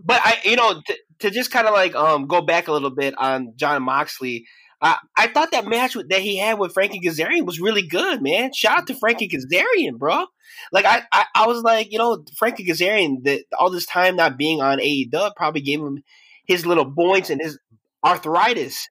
But 0.00 0.20
I, 0.22 0.38
you 0.44 0.54
know, 0.54 0.80
to, 0.80 0.96
to 1.20 1.30
just 1.32 1.50
kind 1.50 1.66
of 1.66 1.74
like 1.74 1.96
um 1.96 2.28
go 2.28 2.40
back 2.40 2.68
a 2.68 2.72
little 2.72 2.90
bit 2.90 3.14
on 3.18 3.54
John 3.56 3.82
Moxley. 3.82 4.46
I, 4.82 4.96
I 5.16 5.26
thought 5.28 5.50
that 5.52 5.66
match 5.66 5.94
with- 5.94 6.08
that 6.08 6.20
he 6.20 6.38
had 6.38 6.58
with 6.58 6.72
Frankie 6.72 7.00
Kazarian 7.00 7.44
was 7.46 7.60
really 7.60 7.82
good, 7.82 8.22
man. 8.22 8.52
Shout 8.52 8.78
out 8.78 8.86
to 8.86 8.94
Frankie 8.94 9.28
Kazarian, 9.28 9.98
bro. 9.98 10.24
Like 10.72 10.84
I, 10.84 11.02
I, 11.12 11.24
I 11.34 11.46
was 11.46 11.62
like, 11.62 11.92
you 11.92 11.98
know, 11.98 12.24
Frankie 12.36 12.64
Kazarian, 12.66 13.22
that 13.24 13.44
all 13.58 13.70
this 13.70 13.86
time 13.86 14.16
not 14.16 14.38
being 14.38 14.60
on 14.60 14.78
AEW 14.78 15.32
probably 15.36 15.60
gave 15.60 15.80
him 15.80 16.02
his 16.46 16.64
little 16.66 16.90
points 16.90 17.30
and 17.30 17.40
his 17.40 17.58
arthritis 18.04 18.88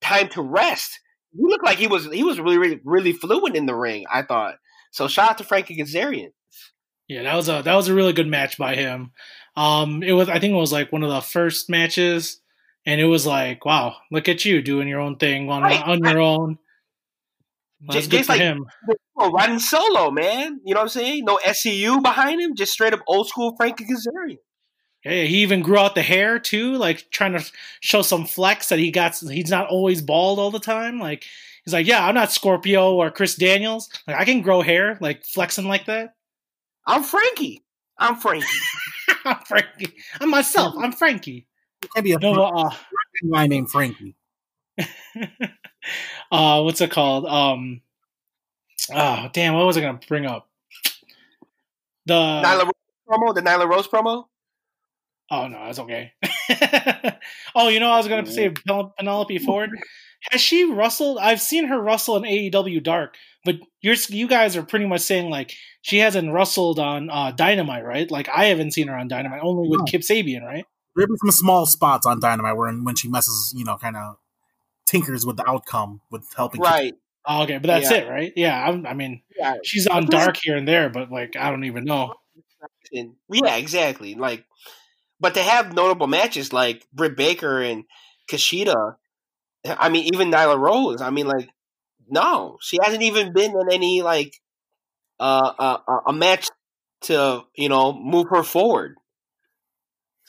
time 0.00 0.28
to 0.30 0.42
rest. 0.42 0.98
He 1.32 1.42
looked 1.42 1.64
like 1.64 1.78
he 1.78 1.86
was 1.86 2.06
he 2.12 2.24
was 2.24 2.40
really 2.40 2.58
really, 2.58 2.80
really 2.84 3.12
fluent 3.12 3.56
in 3.56 3.66
the 3.66 3.74
ring. 3.74 4.04
I 4.12 4.22
thought 4.22 4.56
so. 4.90 5.06
Shout 5.08 5.30
out 5.30 5.38
to 5.38 5.44
Frankie 5.44 5.76
Kazarian. 5.76 6.32
Yeah, 7.08 7.22
that 7.22 7.36
was 7.36 7.48
a 7.48 7.62
that 7.64 7.74
was 7.74 7.88
a 7.88 7.94
really 7.94 8.12
good 8.12 8.26
match 8.28 8.58
by 8.58 8.74
him. 8.74 9.12
Um, 9.56 10.02
it 10.02 10.12
was 10.12 10.28
I 10.28 10.38
think 10.40 10.52
it 10.54 10.56
was 10.58 10.72
like 10.72 10.90
one 10.92 11.02
of 11.04 11.10
the 11.10 11.20
first 11.20 11.70
matches, 11.70 12.40
and 12.86 13.00
it 13.00 13.04
was 13.06 13.26
like, 13.26 13.64
wow, 13.64 13.96
look 14.10 14.28
at 14.28 14.44
you 14.44 14.62
doing 14.62 14.88
your 14.88 15.00
own 15.00 15.16
thing 15.16 15.50
on 15.50 15.62
Right, 15.62 15.82
on 15.82 15.98
your 16.04 16.20
own. 16.20 16.58
Well, 17.82 17.94
that's 17.94 18.06
good 18.08 18.18
just 18.18 18.26
for 18.26 18.32
like- 18.34 18.40
him. 18.40 18.66
Riding 19.16 19.58
solo, 19.58 20.10
man. 20.10 20.60
You 20.64 20.72
know 20.74 20.80
what 20.80 20.84
I'm 20.84 20.88
saying? 20.88 21.24
No 21.26 21.38
SCU 21.44 22.02
behind 22.02 22.40
him, 22.40 22.54
just 22.56 22.72
straight 22.72 22.94
up 22.94 23.00
old 23.06 23.28
school 23.28 23.54
Frankie 23.56 23.84
Kazarian. 23.84 24.38
Yeah, 25.04 25.24
he 25.24 25.38
even 25.42 25.60
grew 25.62 25.76
out 25.78 25.94
the 25.94 26.02
hair 26.02 26.38
too, 26.38 26.74
like 26.76 27.10
trying 27.10 27.32
to 27.32 27.44
show 27.80 28.00
some 28.02 28.24
flex 28.26 28.68
that 28.70 28.78
he 28.78 28.90
got. 28.90 29.16
He's 29.16 29.50
not 29.50 29.68
always 29.68 30.00
bald 30.02 30.38
all 30.38 30.50
the 30.50 30.58
time. 30.58 30.98
Like 30.98 31.24
he's 31.64 31.72
like, 31.74 31.86
yeah, 31.86 32.06
I'm 32.06 32.14
not 32.14 32.32
Scorpio 32.32 32.94
or 32.94 33.10
Chris 33.10 33.34
Daniels. 33.34 33.90
Like 34.06 34.16
I 34.16 34.24
can 34.24 34.40
grow 34.40 34.62
hair, 34.62 34.96
like 35.00 35.24
flexing 35.24 35.66
like 35.68 35.84
that. 35.86 36.14
I'm 36.86 37.02
Frankie. 37.02 37.62
I'm 37.98 38.16
Frankie. 38.16 38.46
I'm 39.26 39.38
Frankie. 39.46 39.94
I'm 40.20 40.30
myself. 40.30 40.74
I'm 40.78 40.92
Frankie. 40.92 41.46
It 41.82 41.92
can't 41.94 42.04
be 42.04 42.12
a 42.12 42.18
No, 42.18 42.44
uh, 42.44 42.70
guy 43.32 43.46
named 43.46 43.70
Frankie. 43.70 44.14
uh, 46.30 46.62
what's 46.62 46.80
it 46.80 46.90
called? 46.90 47.26
Um, 47.26 47.82
oh 48.92 49.28
damn, 49.32 49.54
what 49.54 49.66
was 49.66 49.76
I 49.76 49.80
gonna 49.80 50.00
bring 50.08 50.26
up? 50.26 50.48
The 52.06 52.14
Nyla 52.14 52.64
Rose 52.64 52.72
promo, 53.08 53.34
the 53.34 53.42
Nyla 53.42 53.68
Rose 53.68 53.88
promo. 53.88 54.24
Oh 55.30 55.46
no, 55.46 55.64
that's 55.64 55.78
okay. 55.78 56.12
oh, 57.54 57.68
you 57.68 57.78
know, 57.78 57.90
I 57.90 57.98
was 57.98 58.08
going 58.08 58.24
to 58.24 58.30
say 58.30 58.50
Pen- 58.50 58.90
Penelope 58.98 59.38
Ford. 59.38 59.70
Has 60.30 60.40
she 60.40 60.64
wrestled? 60.64 61.18
I've 61.18 61.40
seen 61.40 61.66
her 61.68 61.80
wrestle 61.80 62.16
in 62.16 62.24
AEW 62.24 62.82
Dark, 62.82 63.14
but 63.44 63.56
you're 63.80 63.94
you 64.08 64.26
guys 64.26 64.56
are 64.56 64.62
pretty 64.62 64.86
much 64.86 65.02
saying 65.02 65.30
like 65.30 65.54
she 65.82 65.98
hasn't 65.98 66.32
wrestled 66.32 66.78
on 66.78 67.10
uh, 67.10 67.30
Dynamite, 67.30 67.84
right? 67.84 68.10
Like 68.10 68.28
I 68.28 68.46
haven't 68.46 68.72
seen 68.72 68.88
her 68.88 68.96
on 68.96 69.08
Dynamite, 69.08 69.40
only 69.42 69.68
with 69.68 69.80
No. 69.80 69.84
Kip 69.84 70.02
Sabian, 70.02 70.42
right? 70.42 70.66
There 70.94 71.02
have 71.02 71.08
been 71.08 71.18
some 71.18 71.30
small 71.30 71.66
spots 71.66 72.06
on 72.06 72.20
Dynamite 72.20 72.56
where 72.56 72.72
when 72.72 72.94
she 72.96 73.08
messes, 73.08 73.54
you 73.56 73.64
know, 73.64 73.76
kind 73.76 73.96
of 73.96 74.16
tinkers 74.86 75.24
with 75.24 75.36
the 75.36 75.48
outcome 75.48 76.00
with 76.10 76.26
helping. 76.36 76.60
Right. 76.60 76.94
Oh, 77.26 77.42
okay, 77.42 77.58
but 77.58 77.66
that's 77.68 77.90
Yeah. 77.90 77.98
it, 77.98 78.08
right? 78.08 78.32
Yeah, 78.34 78.68
I'm, 78.68 78.86
I 78.86 78.94
mean, 78.94 79.22
Yeah. 79.36 79.54
she's 79.64 79.86
on 79.86 80.06
Dark 80.06 80.36
here 80.42 80.56
and 80.56 80.66
there, 80.66 80.88
but 80.90 81.10
like 81.10 81.36
I 81.36 81.50
don't 81.50 81.64
even 81.64 81.84
know. 81.84 82.14
Yeah, 82.92 83.56
exactly. 83.56 84.14
Like, 84.14 84.44
but 85.20 85.34
to 85.34 85.42
have 85.42 85.74
notable 85.74 86.06
matches 86.06 86.52
like 86.52 86.86
Britt 86.92 87.16
Baker 87.16 87.60
and 87.60 87.84
Kushida, 88.30 88.96
I 89.66 89.88
mean, 89.90 90.12
even 90.14 90.30
Nyla 90.30 90.58
Rose. 90.58 91.00
I 91.02 91.10
mean, 91.10 91.26
like, 91.26 91.48
no, 92.08 92.58
she 92.60 92.78
hasn't 92.82 93.02
even 93.02 93.32
been 93.32 93.52
in 93.52 93.72
any 93.72 94.02
like 94.02 94.34
uh, 95.20 95.52
uh, 95.58 95.78
uh, 95.86 96.00
a 96.06 96.12
match 96.12 96.48
to 97.02 97.44
you 97.54 97.68
know 97.68 97.92
move 97.92 98.26
her 98.30 98.42
forward. 98.42 98.96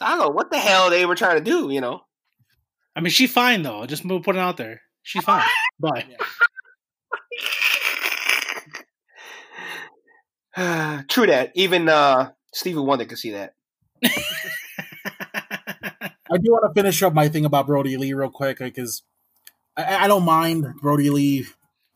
So 0.02 0.08
I 0.08 0.16
don't 0.16 0.20
know 0.20 0.30
what 0.30 0.49
the 0.49 0.58
hell 0.58 0.89
they 0.89 1.06
were 1.06 1.14
trying 1.16 1.38
to 1.38 1.43
do. 1.43 1.70
You 1.70 1.80
know, 1.80 2.02
I 2.95 3.02
mean, 3.02 3.12
she's 3.12 3.32
fine 3.32 3.62
though. 3.62 3.86
Just 3.86 4.04
move, 4.04 4.24
put 4.24 4.36
it 4.36 4.39
out 4.39 4.58
there. 4.58 4.82
She's 5.04 5.24
fine. 5.24 5.45
Bye. 5.80 6.06
true 11.08 11.28
that. 11.28 11.52
Even 11.54 11.88
uh, 11.88 12.32
Stevie 12.52 12.80
Wonder 12.80 13.06
could 13.06 13.20
see 13.20 13.32
that. 13.32 13.54
I 14.04 14.10
do 16.38 16.52
want 16.52 16.74
to 16.74 16.82
finish 16.82 17.04
up 17.04 17.14
my 17.14 17.30
thing 17.30 17.45
about 17.45 17.68
Brodie 17.68 17.97
Lee 17.97 18.14
real 18.14 18.32
quick 18.32 18.58
because 18.58 19.04
I, 19.78 20.06
I 20.06 20.08
don't 20.08 20.26
mind 20.26 20.66
Brodie 20.82 21.12
Lee 21.12 21.45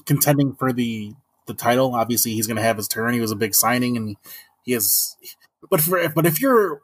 contending 0.06 0.54
for 0.54 0.72
the 0.72 1.14
the 1.48 1.56
title. 1.56 1.96
Obviously, 1.96 2.34
he's 2.34 2.46
going 2.46 2.58
to 2.58 2.62
have 2.62 2.78
his 2.78 2.88
turn. 2.88 3.16
He 3.16 3.20
was 3.20 3.32
a 3.32 3.36
big 3.36 3.56
signing, 3.56 3.98
and 3.98 4.16
he 4.64 4.74
has. 4.74 5.16
But 5.72 5.82
for 5.82 6.08
but 6.10 6.28
if 6.28 6.40
you're 6.40 6.82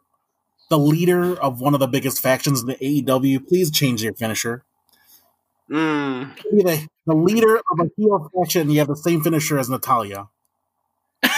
the 0.72 0.80
leader 0.80 1.38
of 1.40 1.60
one 1.60 1.74
of 1.74 1.82
the 1.82 1.88
biggest 1.88 2.22
factions 2.22 2.62
in 2.62 2.68
the 2.68 2.76
AEW, 2.76 3.46
please 3.46 3.70
change 3.70 4.02
your 4.02 4.14
finisher. 4.14 4.64
Mm. 5.70 6.34
The, 6.50 6.88
the 7.06 7.14
leader 7.14 7.58
of 7.58 7.80
a 7.82 7.90
heel 7.98 8.32
faction, 8.34 8.70
you 8.70 8.80
have 8.80 8.88
the 8.88 8.96
same 8.96 9.22
finisher 9.22 9.60
as 9.60 9.70
Natalya. 9.70 10.30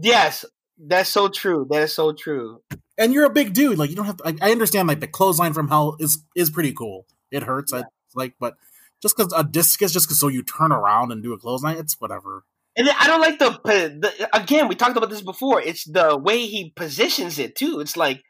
yes, 0.00 0.44
that's 0.78 1.10
so 1.10 1.26
true. 1.28 1.66
That 1.68 1.82
is 1.82 1.92
so 1.92 2.12
true. 2.12 2.62
And 2.96 3.12
you're 3.12 3.24
a 3.24 3.30
big 3.30 3.52
dude. 3.54 3.76
Like 3.76 3.90
you 3.90 3.96
don't 3.96 4.06
have. 4.06 4.18
To, 4.18 4.28
I, 4.28 4.36
I 4.40 4.52
understand. 4.52 4.86
Like 4.86 5.00
the 5.00 5.08
clothesline 5.08 5.52
from 5.52 5.66
hell 5.66 5.96
is 5.98 6.22
is 6.36 6.48
pretty 6.48 6.72
cool. 6.72 7.06
It 7.32 7.42
hurts. 7.42 7.72
I, 7.72 7.82
like, 8.14 8.34
but 8.38 8.54
just 9.02 9.16
because 9.16 9.32
a 9.36 9.42
discus, 9.42 9.92
just 9.92 10.08
'cause 10.08 10.20
so 10.20 10.28
you 10.28 10.44
turn 10.44 10.70
around 10.70 11.10
and 11.10 11.24
do 11.24 11.32
a 11.32 11.38
clothesline, 11.38 11.76
it's 11.76 12.00
whatever. 12.00 12.44
And 12.76 12.86
then 12.86 12.94
I 12.98 13.08
don't 13.08 13.20
like 13.20 13.38
the, 13.38 13.50
the 13.64 14.28
again. 14.32 14.68
We 14.68 14.74
talked 14.74 14.96
about 14.96 15.10
this 15.10 15.22
before. 15.22 15.60
It's 15.60 15.84
the 15.84 16.16
way 16.16 16.46
he 16.46 16.72
positions 16.76 17.38
it 17.38 17.56
too. 17.56 17.80
It's 17.80 17.96
like 17.96 18.22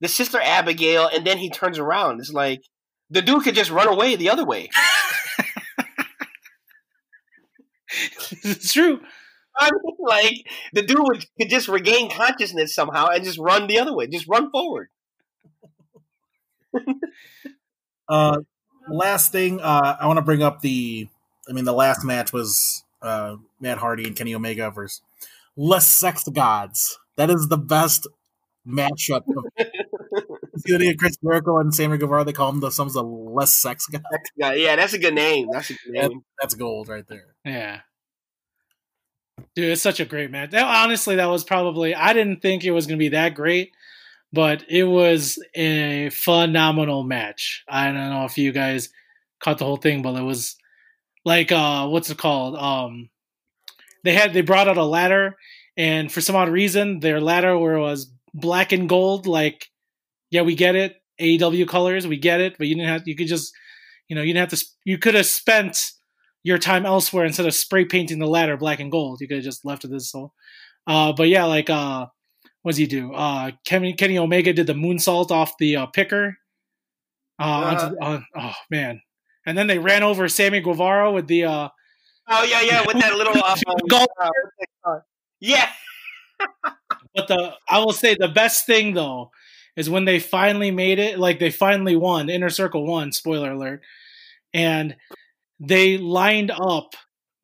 the 0.00 0.08
sister 0.08 0.38
Abigail, 0.40 1.08
and 1.12 1.26
then 1.26 1.38
he 1.38 1.50
turns 1.50 1.78
around. 1.78 2.20
It's 2.20 2.32
like 2.32 2.62
the 3.10 3.22
dude 3.22 3.44
could 3.44 3.54
just 3.54 3.70
run 3.70 3.88
away 3.88 4.16
the 4.16 4.30
other 4.30 4.44
way. 4.44 4.68
it's 8.44 8.72
true. 8.72 9.00
I 9.58 9.70
mean, 9.70 9.96
like 9.98 10.34
the 10.72 10.82
dude 10.82 10.98
would, 11.00 11.26
could 11.40 11.50
just 11.50 11.68
regain 11.68 12.10
consciousness 12.10 12.74
somehow 12.74 13.08
and 13.08 13.24
just 13.24 13.38
run 13.38 13.66
the 13.66 13.80
other 13.80 13.94
way. 13.94 14.06
Just 14.06 14.28
run 14.28 14.50
forward. 14.50 14.88
Uh, 18.08 18.38
last 18.88 19.32
thing, 19.32 19.60
uh, 19.60 19.96
I 20.00 20.06
want 20.06 20.16
to 20.16 20.22
bring 20.22 20.42
up 20.42 20.62
the. 20.62 21.08
I 21.48 21.52
mean, 21.52 21.64
the 21.64 21.72
last 21.72 22.04
match 22.04 22.32
was 22.32 22.84
uh, 23.02 23.36
Matt 23.60 23.78
Hardy 23.78 24.04
and 24.06 24.16
Kenny 24.16 24.34
Omega 24.34 24.70
versus 24.70 25.00
Le 25.56 25.80
Sex 25.80 26.24
Gods. 26.28 26.98
That 27.16 27.30
is 27.30 27.48
the 27.48 27.58
best 27.58 28.06
matchup. 28.66 29.22
Of, 29.36 30.64
including 30.66 30.96
Chris 30.98 31.16
Jericho 31.22 31.58
and 31.58 31.72
Sammy 31.74 31.98
Guevara, 31.98 32.24
they 32.24 32.32
call 32.32 32.50
them 32.50 32.60
the 32.60 32.70
sons 32.70 32.96
of 32.96 33.06
Le 33.06 33.46
Sex 33.46 33.86
Gods. 33.86 34.04
Yeah, 34.36 34.52
yeah, 34.54 34.76
that's 34.76 34.92
a 34.92 34.98
good 34.98 35.14
name. 35.14 35.48
That's 35.52 35.70
a 35.70 35.74
good 35.74 35.94
That- 35.94 36.08
name. 36.10 36.24
that's 36.40 36.54
gold 36.54 36.88
right 36.88 37.06
there. 37.06 37.34
Yeah. 37.44 37.80
Dude, 39.54 39.70
it's 39.70 39.82
such 39.82 40.00
a 40.00 40.04
great 40.04 40.30
match. 40.30 40.50
That, 40.50 40.64
honestly, 40.64 41.16
that 41.16 41.26
was 41.26 41.44
probably 41.44 41.94
I 41.94 42.12
didn't 42.12 42.40
think 42.42 42.64
it 42.64 42.72
was 42.72 42.86
going 42.86 42.98
to 42.98 43.02
be 43.02 43.10
that 43.10 43.34
great, 43.34 43.72
but 44.32 44.64
it 44.68 44.84
was 44.84 45.38
a 45.54 46.10
phenomenal 46.10 47.04
match. 47.04 47.64
I 47.68 47.86
don't 47.86 47.94
know 47.94 48.24
if 48.24 48.36
you 48.36 48.50
guys 48.52 48.88
caught 49.40 49.58
the 49.58 49.64
whole 49.64 49.76
thing, 49.76 50.02
but 50.02 50.16
it 50.16 50.22
was 50.22 50.56
like 51.28 51.52
uh 51.52 51.86
what's 51.86 52.10
it 52.10 52.18
called? 52.18 52.56
Um 52.56 53.10
they 54.04 54.14
had 54.14 54.32
they 54.32 54.40
brought 54.40 54.68
out 54.68 54.76
a 54.78 54.84
ladder 54.84 55.36
and 55.76 56.10
for 56.10 56.20
some 56.20 56.34
odd 56.36 56.48
reason 56.48 57.00
their 57.00 57.20
ladder 57.20 57.56
was 57.56 58.10
black 58.34 58.72
and 58.72 58.88
gold 58.88 59.26
like 59.26 59.68
yeah, 60.30 60.42
we 60.42 60.54
get 60.54 60.74
it. 60.74 60.96
AEW 61.20 61.66
colors, 61.66 62.06
we 62.06 62.16
get 62.16 62.40
it, 62.40 62.56
but 62.58 62.66
you 62.66 62.74
didn't 62.74 62.88
have 62.88 63.06
you 63.06 63.16
could 63.16 63.28
just 63.28 63.52
you 64.08 64.16
know, 64.16 64.22
you 64.22 64.32
didn't 64.32 64.50
have 64.50 64.58
to 64.58 64.66
you 64.84 64.98
could 64.98 65.14
have 65.14 65.26
spent 65.26 65.92
your 66.42 66.58
time 66.58 66.86
elsewhere 66.86 67.26
instead 67.26 67.46
of 67.46 67.54
spray 67.54 67.84
painting 67.84 68.18
the 68.18 68.26
ladder 68.26 68.56
black 68.56 68.80
and 68.80 68.90
gold. 68.90 69.20
You 69.20 69.28
could 69.28 69.38
have 69.38 69.44
just 69.44 69.64
left 69.64 69.84
it 69.84 69.90
this 69.90 70.10
so. 70.10 70.32
Uh, 70.86 71.12
but 71.12 71.28
yeah, 71.28 71.44
like 71.44 71.68
uh, 71.68 72.06
what 72.62 72.72
does 72.72 72.78
he 72.78 72.86
do? 72.86 73.12
Uh, 73.12 73.50
Kenny, 73.66 73.92
Kenny 73.92 74.18
Omega 74.18 74.52
did 74.52 74.66
the 74.66 74.72
moonsault 74.72 75.30
off 75.30 75.52
the 75.58 75.76
uh, 75.76 75.86
picker. 75.86 76.36
Uh, 77.38 77.44
onto 77.44 77.98
uh, 78.00 78.20
oh 78.36 78.54
man! 78.70 79.00
And 79.46 79.56
then 79.56 79.66
they 79.66 79.78
ran 79.78 80.02
over 80.02 80.28
Sammy 80.28 80.60
Guevara 80.60 81.10
with 81.12 81.26
the 81.26 81.44
uh, 81.44 81.68
Oh 82.28 82.44
yeah, 82.44 82.60
yeah, 82.62 82.84
with 82.86 82.98
that 83.00 83.14
little 83.16 83.32
uh, 83.44 83.56
Golf. 83.88 84.08
uh, 84.20 84.28
what's 84.42 84.56
that 84.58 84.66
called? 84.84 85.02
yeah. 85.40 85.70
But 87.14 87.28
the 87.28 87.54
I 87.68 87.78
will 87.80 87.92
say 87.92 88.14
the 88.18 88.28
best 88.28 88.66
thing 88.66 88.94
though 88.94 89.30
is 89.76 89.90
when 89.90 90.04
they 90.04 90.18
finally 90.20 90.70
made 90.70 90.98
it, 90.98 91.18
like 91.18 91.38
they 91.38 91.50
finally 91.50 91.96
won, 91.96 92.28
Inner 92.30 92.50
Circle 92.50 92.86
won, 92.86 93.12
spoiler 93.12 93.52
alert, 93.52 93.82
and 94.54 94.96
they 95.60 95.98
lined 95.98 96.50
up 96.52 96.94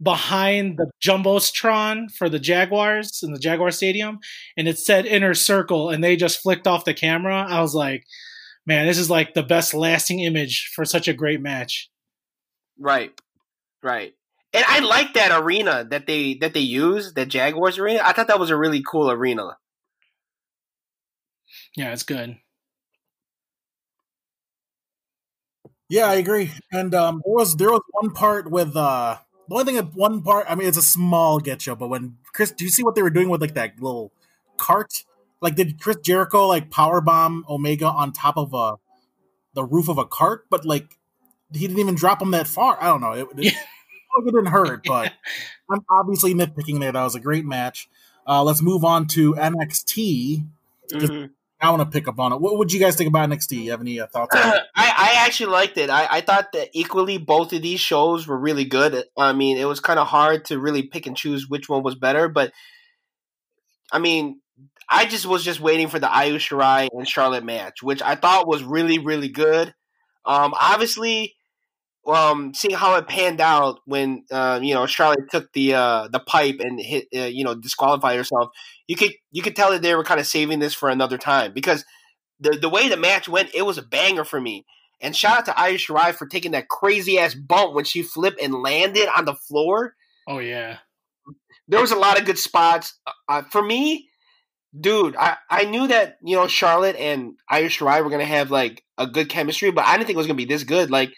behind 0.03 0.77
the 0.77 0.91
Jumbotron 1.03 2.11
for 2.13 2.29
the 2.29 2.39
Jaguars 2.39 3.23
in 3.23 3.33
the 3.33 3.39
Jaguar 3.39 3.71
Stadium, 3.71 4.19
and 4.57 4.69
it 4.69 4.79
said 4.79 5.07
Inner 5.07 5.35
Circle, 5.35 5.91
and 5.91 6.03
they 6.05 6.17
just 6.17 6.41
flicked 6.41 6.67
off 6.67 6.85
the 6.85 6.95
camera. 6.95 7.47
I 7.49 7.61
was 7.61 7.75
like, 7.75 8.05
man, 8.67 8.87
this 8.87 8.99
is 8.99 9.11
like 9.11 9.35
the 9.35 9.43
best 9.43 9.75
lasting 9.75 10.21
image 10.21 10.71
for 10.75 10.85
such 10.85 11.09
a 11.09 11.13
great 11.13 11.41
match. 11.41 11.91
Right, 12.79 13.19
right. 13.83 14.15
And 14.53 14.65
I 14.69 14.81
like 14.81 15.15
that 15.15 15.37
arena 15.39 15.85
that 15.91 16.07
they 16.07 16.35
that 16.35 16.55
they 16.55 16.61
use, 16.61 17.15
the 17.15 17.27
Jaguars 17.27 17.79
arena. 17.79 18.01
I 18.05 18.13
thought 18.13 18.29
that 18.29 18.39
was 18.39 18.51
a 18.51 18.57
really 18.57 18.83
cool 18.89 19.11
arena. 19.11 19.57
Yeah, 21.77 21.93
it's 21.93 22.05
good. 22.05 22.37
Yeah, 25.89 26.07
I 26.07 26.15
agree. 26.15 26.53
And 26.73 26.95
um, 26.95 27.21
there 27.25 27.35
was 27.35 27.57
there 27.57 27.71
was 27.71 27.83
one 27.91 28.13
part 28.13 28.51
with 28.51 28.77
uh, 28.77 29.19
the 29.49 29.55
only 29.55 29.73
thing. 29.73 29.85
One 29.95 30.23
part. 30.23 30.47
I 30.49 30.55
mean, 30.55 30.69
it's 30.69 30.79
a 30.79 30.83
small 30.83 31.41
get 31.41 31.67
you, 31.67 31.75
but 31.75 31.89
when 31.89 32.17
Chris, 32.33 32.53
do 32.53 32.65
you 32.65 32.71
see 32.71 32.85
what 32.85 32.95
they 32.95 33.03
were 33.03 33.11
doing 33.11 33.29
with 33.29 33.41
like 33.41 33.55
that 33.55 33.81
little 33.81 34.13
cart? 34.57 35.05
Like, 35.45 35.57
did 35.57 35.79
Chris 35.79 35.99
Jericho 36.03 36.47
like 36.49 36.71
power 36.71 37.03
bomb 37.03 37.45
Omega 37.51 37.85
on 37.85 38.13
top 38.13 38.39
of 38.39 38.55
a 38.55 38.77
the 39.53 39.63
roof 39.63 39.91
of 39.91 39.99
a 39.99 40.07
cart? 40.07 40.47
But 40.49 40.65
like, 40.65 40.97
he 41.53 41.61
didn't 41.61 41.81
even 41.81 41.95
drop 41.95 42.23
him 42.23 42.31
that 42.31 42.47
far. 42.47 42.83
I 42.83 42.87
don't 42.87 43.03
know. 43.03 43.13
It, 43.13 43.29
it, 43.37 43.55
it 44.19 44.25
didn't 44.25 44.47
hurt, 44.47 44.85
but 44.87 45.13
I'm 45.71 45.85
obviously 45.91 46.33
nitpicking 46.33 46.81
there. 46.81 46.93
That 46.93 47.05
was 47.05 47.15
a 47.15 47.21
great 47.21 47.45
match. 47.45 47.91
Uh, 48.27 48.43
let's 48.43 48.63
move 48.63 48.87
on 48.87 49.07
to 49.09 49.35
NXT. 49.35 50.47
Mhm. 50.91 51.31
I 51.61 51.71
want 51.71 51.83
to 51.83 51.95
pick 51.95 52.09
up 52.09 52.19
on 52.19 52.33
it. 52.33 52.41
What 52.41 52.57
would 52.57 52.73
you 52.73 52.81
guys 52.81 52.97
think 52.97 53.09
about 53.09 53.29
NXT? 53.29 53.65
You 53.65 53.71
have 53.73 53.83
any 53.83 54.01
uh, 54.01 54.07
thoughts? 54.07 54.35
on 54.35 54.43
I. 54.75 54.95
I 54.97 55.27
actually 55.27 55.53
liked 55.53 55.77
it. 55.77 55.91
I, 55.91 56.07
I 56.11 56.21
thought 56.23 56.53
that 56.53 56.71
equally 56.73 57.19
both 57.19 57.53
of 57.53 57.61
these 57.61 57.81
shows 57.81 58.27
were 58.27 58.39
really 58.39 58.65
good. 58.65 59.05
I 59.19 59.35
mean, 59.35 59.59
it 59.59 59.67
was 59.67 59.81
kind 59.81 59.99
of 59.99 60.07
hard 60.07 60.47
to 60.47 60.59
really 60.59 60.83
pick 60.85 61.07
and 61.07 61.15
choose 61.15 61.51
which 61.51 61.69
one 61.69 61.83
was 61.83 61.95
better, 61.95 62.29
but 62.29 62.53
I 63.93 63.99
mean, 63.99 64.41
I 64.89 65.07
just 65.07 65.27
was 65.27 65.45
just 65.45 65.61
waiting 65.61 65.89
for 65.89 65.99
the 65.99 66.11
Io 66.11 66.37
Shirai 66.37 66.89
and 66.93 67.09
Charlotte 67.09 67.45
match, 67.45 67.83
which 67.83 68.03
I 68.03 68.15
thought 68.15 68.49
was 68.49 68.63
really, 68.63 68.99
really 68.99 69.29
good. 69.29 69.75
Um, 70.25 70.55
obviously, 70.59 71.35
um, 72.07 72.53
seeing 72.55 72.75
how 72.75 72.97
it 72.97 73.09
panned 73.09 73.41
out 73.41 73.81
when 73.87 74.25
uh, 74.31 74.61
you 74.63 74.75
know 74.75 74.87
Charlotte 74.87 75.31
took 75.31 75.53
the 75.53 75.75
uh, 75.75 76.09
the 76.09 76.21
pipe 76.21 76.57
and 76.61 76.81
hit, 76.81 77.07
uh, 77.15 77.21
you 77.21 77.45
know, 77.45 77.55
disqualified 77.55 78.17
herself, 78.17 78.51
you 78.87 78.97
could 78.97 79.13
you 79.33 79.43
could 79.43 79.57
tell 79.57 79.71
that 79.71 79.83
they 79.83 79.95
were 79.95 80.05
kind 80.05 80.21
of 80.21 80.27
saving 80.27 80.59
this 80.59 80.75
for 80.75 80.89
another 80.89 81.19
time 81.19 81.53
because 81.53 81.85
the 82.41 82.51
the 82.51 82.69
way 82.69 82.89
the 82.89 82.97
match 82.97 83.29
went, 83.29 83.55
it 83.55 83.63
was 83.63 83.79
a 83.79 83.83
banger 83.83 84.25
for 84.25 84.41
me. 84.41 84.65
And 85.01 85.15
shout 85.15 85.39
out 85.39 85.45
to 85.47 85.59
Io 85.59 85.75
Shirai 85.75 86.15
for 86.15 86.27
taking 86.27 86.53
that 86.53 86.69
crazy 86.69 87.19
ass 87.19 87.35
bump 87.35 87.75
when 87.75 87.85
she 87.85 88.03
flipped 88.03 88.41
and 88.41 88.55
landed 88.55 89.09
on 89.15 89.25
the 89.25 89.35
floor. 89.35 89.95
Oh 90.29 90.39
yeah. 90.39 90.79
There 91.69 91.81
was 91.81 91.93
a 91.93 91.97
lot 91.97 92.19
of 92.19 92.27
good 92.27 92.39
spots. 92.39 92.99
Uh, 93.29 93.43
for 93.51 93.63
me, 93.63 94.09
dude, 94.79 95.17
I, 95.17 95.37
I 95.51 95.65
knew 95.65 95.87
that 95.89 96.19
you 96.23 96.37
know 96.37 96.47
Charlotte 96.49 96.97
and 96.97 97.35
Io 97.49 97.65
Shirai 97.65 98.03
were 98.03 98.11
gonna 98.11 98.25
have 98.25 98.51
like 98.51 98.83
a 98.99 99.07
good 99.07 99.29
chemistry, 99.29 99.71
but 99.71 99.85
I 99.85 99.93
didn't 99.93 100.07
think 100.07 100.17
it 100.17 100.19
was 100.19 100.27
gonna 100.27 100.37
be 100.37 100.45
this 100.45 100.65
good. 100.65 100.91
Like 100.91 101.13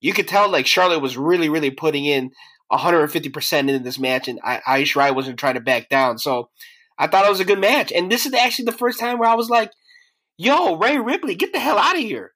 you 0.00 0.12
could 0.12 0.28
tell, 0.28 0.48
like 0.48 0.66
Charlotte 0.66 1.00
was 1.00 1.16
really, 1.16 1.48
really 1.48 1.70
putting 1.70 2.04
in 2.04 2.30
150 2.68 3.28
percent 3.30 3.70
into 3.70 3.82
this 3.82 3.98
match, 3.98 4.28
and 4.28 4.40
I, 4.42 4.60
Io 4.66 4.82
Shirai 4.82 5.14
wasn't 5.14 5.38
trying 5.38 5.54
to 5.54 5.60
back 5.60 5.88
down. 5.88 6.18
So 6.18 6.50
I 6.98 7.06
thought 7.06 7.26
it 7.26 7.30
was 7.30 7.40
a 7.40 7.44
good 7.44 7.60
match, 7.60 7.92
and 7.92 8.10
this 8.10 8.26
is 8.26 8.34
actually 8.34 8.66
the 8.66 8.72
first 8.72 8.98
time 8.98 9.18
where 9.18 9.28
I 9.28 9.34
was 9.34 9.50
like, 9.50 9.70
"Yo, 10.38 10.76
Rhea 10.76 11.00
Ripley, 11.00 11.34
get 11.34 11.52
the 11.52 11.60
hell 11.60 11.78
out 11.78 11.96
of 11.96 12.02
here!" 12.02 12.31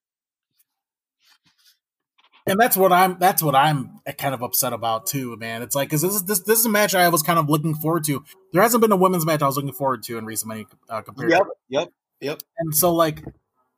And 2.47 2.61
that's 2.61 2.77
what 2.77 2.93
I'm. 2.93 3.19
That's 3.19 3.43
what 3.43 3.55
I'm 3.55 4.01
kind 4.19 4.35
of 4.35 4.43
upset 4.43 4.73
about 4.73 5.07
too, 5.07 5.37
man. 5.37 5.63
It's 5.63 5.75
like 5.75 5.89
because 5.89 6.03
this 6.03 6.15
is 6.15 6.25
this 6.25 6.41
this 6.41 6.61
is 6.61 6.67
a 6.67 6.69
match 6.69 6.95
I 6.95 7.09
was 7.09 7.23
kind 7.23 7.39
of 7.39 7.49
looking 7.49 7.75
forward 7.75 8.05
to. 8.05 8.25
There 8.53 8.63
hasn't 8.63 8.81
been 8.81 8.93
a 8.93 8.97
women's 8.97 9.27
match 9.27 9.43
I 9.43 9.47
was 9.47 9.57
looking 9.57 9.73
forward 9.73 10.05
to 10.05 10.17
in 10.17 10.25
recent 10.25 10.67
uh, 10.89 11.03
compared. 11.03 11.31
Yep, 11.31 11.41
to 11.41 11.53
yep, 11.69 11.89
yep. 12.21 12.43
And 12.59 12.75
so 12.75 12.95
like 12.95 13.25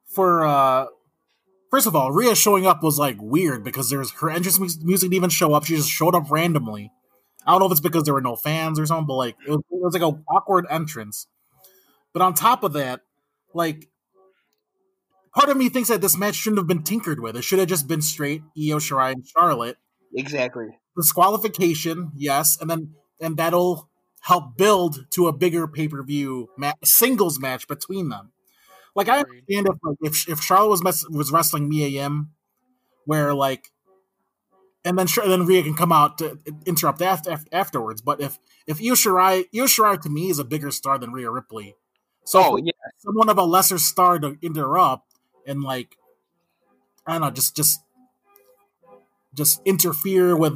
for 0.07 0.45
uh 0.45 0.87
first 1.71 1.87
of 1.87 1.97
all, 1.97 2.13
Rhea 2.13 2.35
showing 2.35 2.67
up 2.67 2.83
was 2.83 2.99
like 2.99 3.17
weird 3.21 3.65
because 3.65 3.89
there's 3.89 4.11
her 4.13 4.31
entrance 4.31 4.59
music 4.59 5.09
didn't 5.11 5.15
even 5.15 5.31
show 5.31 5.55
up. 5.55 5.65
She 5.65 5.77
just 5.77 5.91
showed 5.91 6.15
up 6.15 6.31
randomly. 6.31 6.93
I 7.47 7.53
don't 7.53 7.61
know 7.61 7.67
if 7.67 7.73
it's 7.73 7.81
because 7.81 8.03
there 8.03 8.15
were 8.15 8.21
no 8.21 8.37
fans 8.37 8.79
or 8.79 8.85
something, 8.85 9.07
but 9.07 9.15
like 9.15 9.37
it 9.47 9.51
was, 9.51 9.61
it 9.71 9.83
was 9.83 9.95
like 9.95 10.03
a 10.03 10.21
awkward 10.31 10.67
entrance. 10.69 11.27
But 12.13 12.21
on 12.21 12.35
top 12.35 12.65
of 12.65 12.75
that, 12.75 13.01
like 13.55 13.89
part 15.35 15.49
of 15.49 15.57
me 15.57 15.69
thinks 15.69 15.89
that 15.89 16.01
this 16.01 16.17
match 16.17 16.35
shouldn't 16.35 16.59
have 16.59 16.67
been 16.67 16.83
tinkered 16.83 17.21
with. 17.21 17.37
It 17.37 17.43
should 17.45 17.59
have 17.59 17.69
just 17.69 17.87
been 17.89 18.03
straight 18.03 18.43
Io 18.57 18.79
Shirai 18.79 19.13
and 19.13 19.27
Charlotte. 19.27 19.77
Exactly. 20.15 20.67
Disqualification, 20.97 22.13
yes, 22.17 22.59
and 22.61 22.69
then 22.69 22.95
and 23.21 23.37
that'll 23.37 23.89
help 24.21 24.57
build 24.57 25.07
to 25.11 25.29
a 25.29 25.33
bigger 25.33 25.67
pay 25.67 25.89
per 25.89 26.03
view 26.03 26.49
ma- 26.57 26.73
singles 26.85 27.39
match 27.39 27.69
between 27.69 28.09
them. 28.09 28.33
Like 28.95 29.09
I 29.09 29.21
understand 29.21 29.69
if 29.69 29.77
like, 29.83 29.97
if 30.03 30.29
if 30.29 30.41
Charlotte 30.41 30.71
was 30.71 30.83
mess- 30.83 31.09
was 31.09 31.31
wrestling 31.31 31.69
Mia 31.69 31.87
Yim, 31.89 32.31
where 33.05 33.33
like, 33.33 33.71
and 34.85 34.99
then 34.99 35.07
Char- 35.07 35.29
then 35.29 35.47
Rhea 35.47 35.63
can 35.63 35.75
come 35.75 35.93
out 35.93 36.19
to 36.19 36.39
interrupt 36.67 37.01
after, 37.01 37.39
afterwards. 37.53 38.01
But 38.03 38.21
if 38.21 38.39
if 38.67 38.81
Io 38.81 38.95
Shirai, 38.95 39.45
Io 39.55 39.65
Shirai 39.65 40.01
to 40.01 40.09
me 40.09 40.31
is 40.31 40.39
a 40.39 40.45
bigger 40.45 40.71
star 40.71 40.99
than 40.99 41.13
Rhea 41.13 41.31
Ripley. 41.31 41.77
So 42.25 42.43
Oh 42.43 42.57
yeah, 42.57 42.73
someone 42.99 43.29
of 43.29 43.39
a 43.39 43.45
lesser 43.45 43.79
star 43.79 44.19
to 44.19 44.37
interrupt 44.43 45.08
and 45.49 45.63
like 45.63 45.97
I 47.07 47.13
don't 47.13 47.23
know, 47.23 47.31
just 47.31 47.57
just 47.57 47.81
just 49.35 49.61
interfere 49.65 50.37
with 50.37 50.55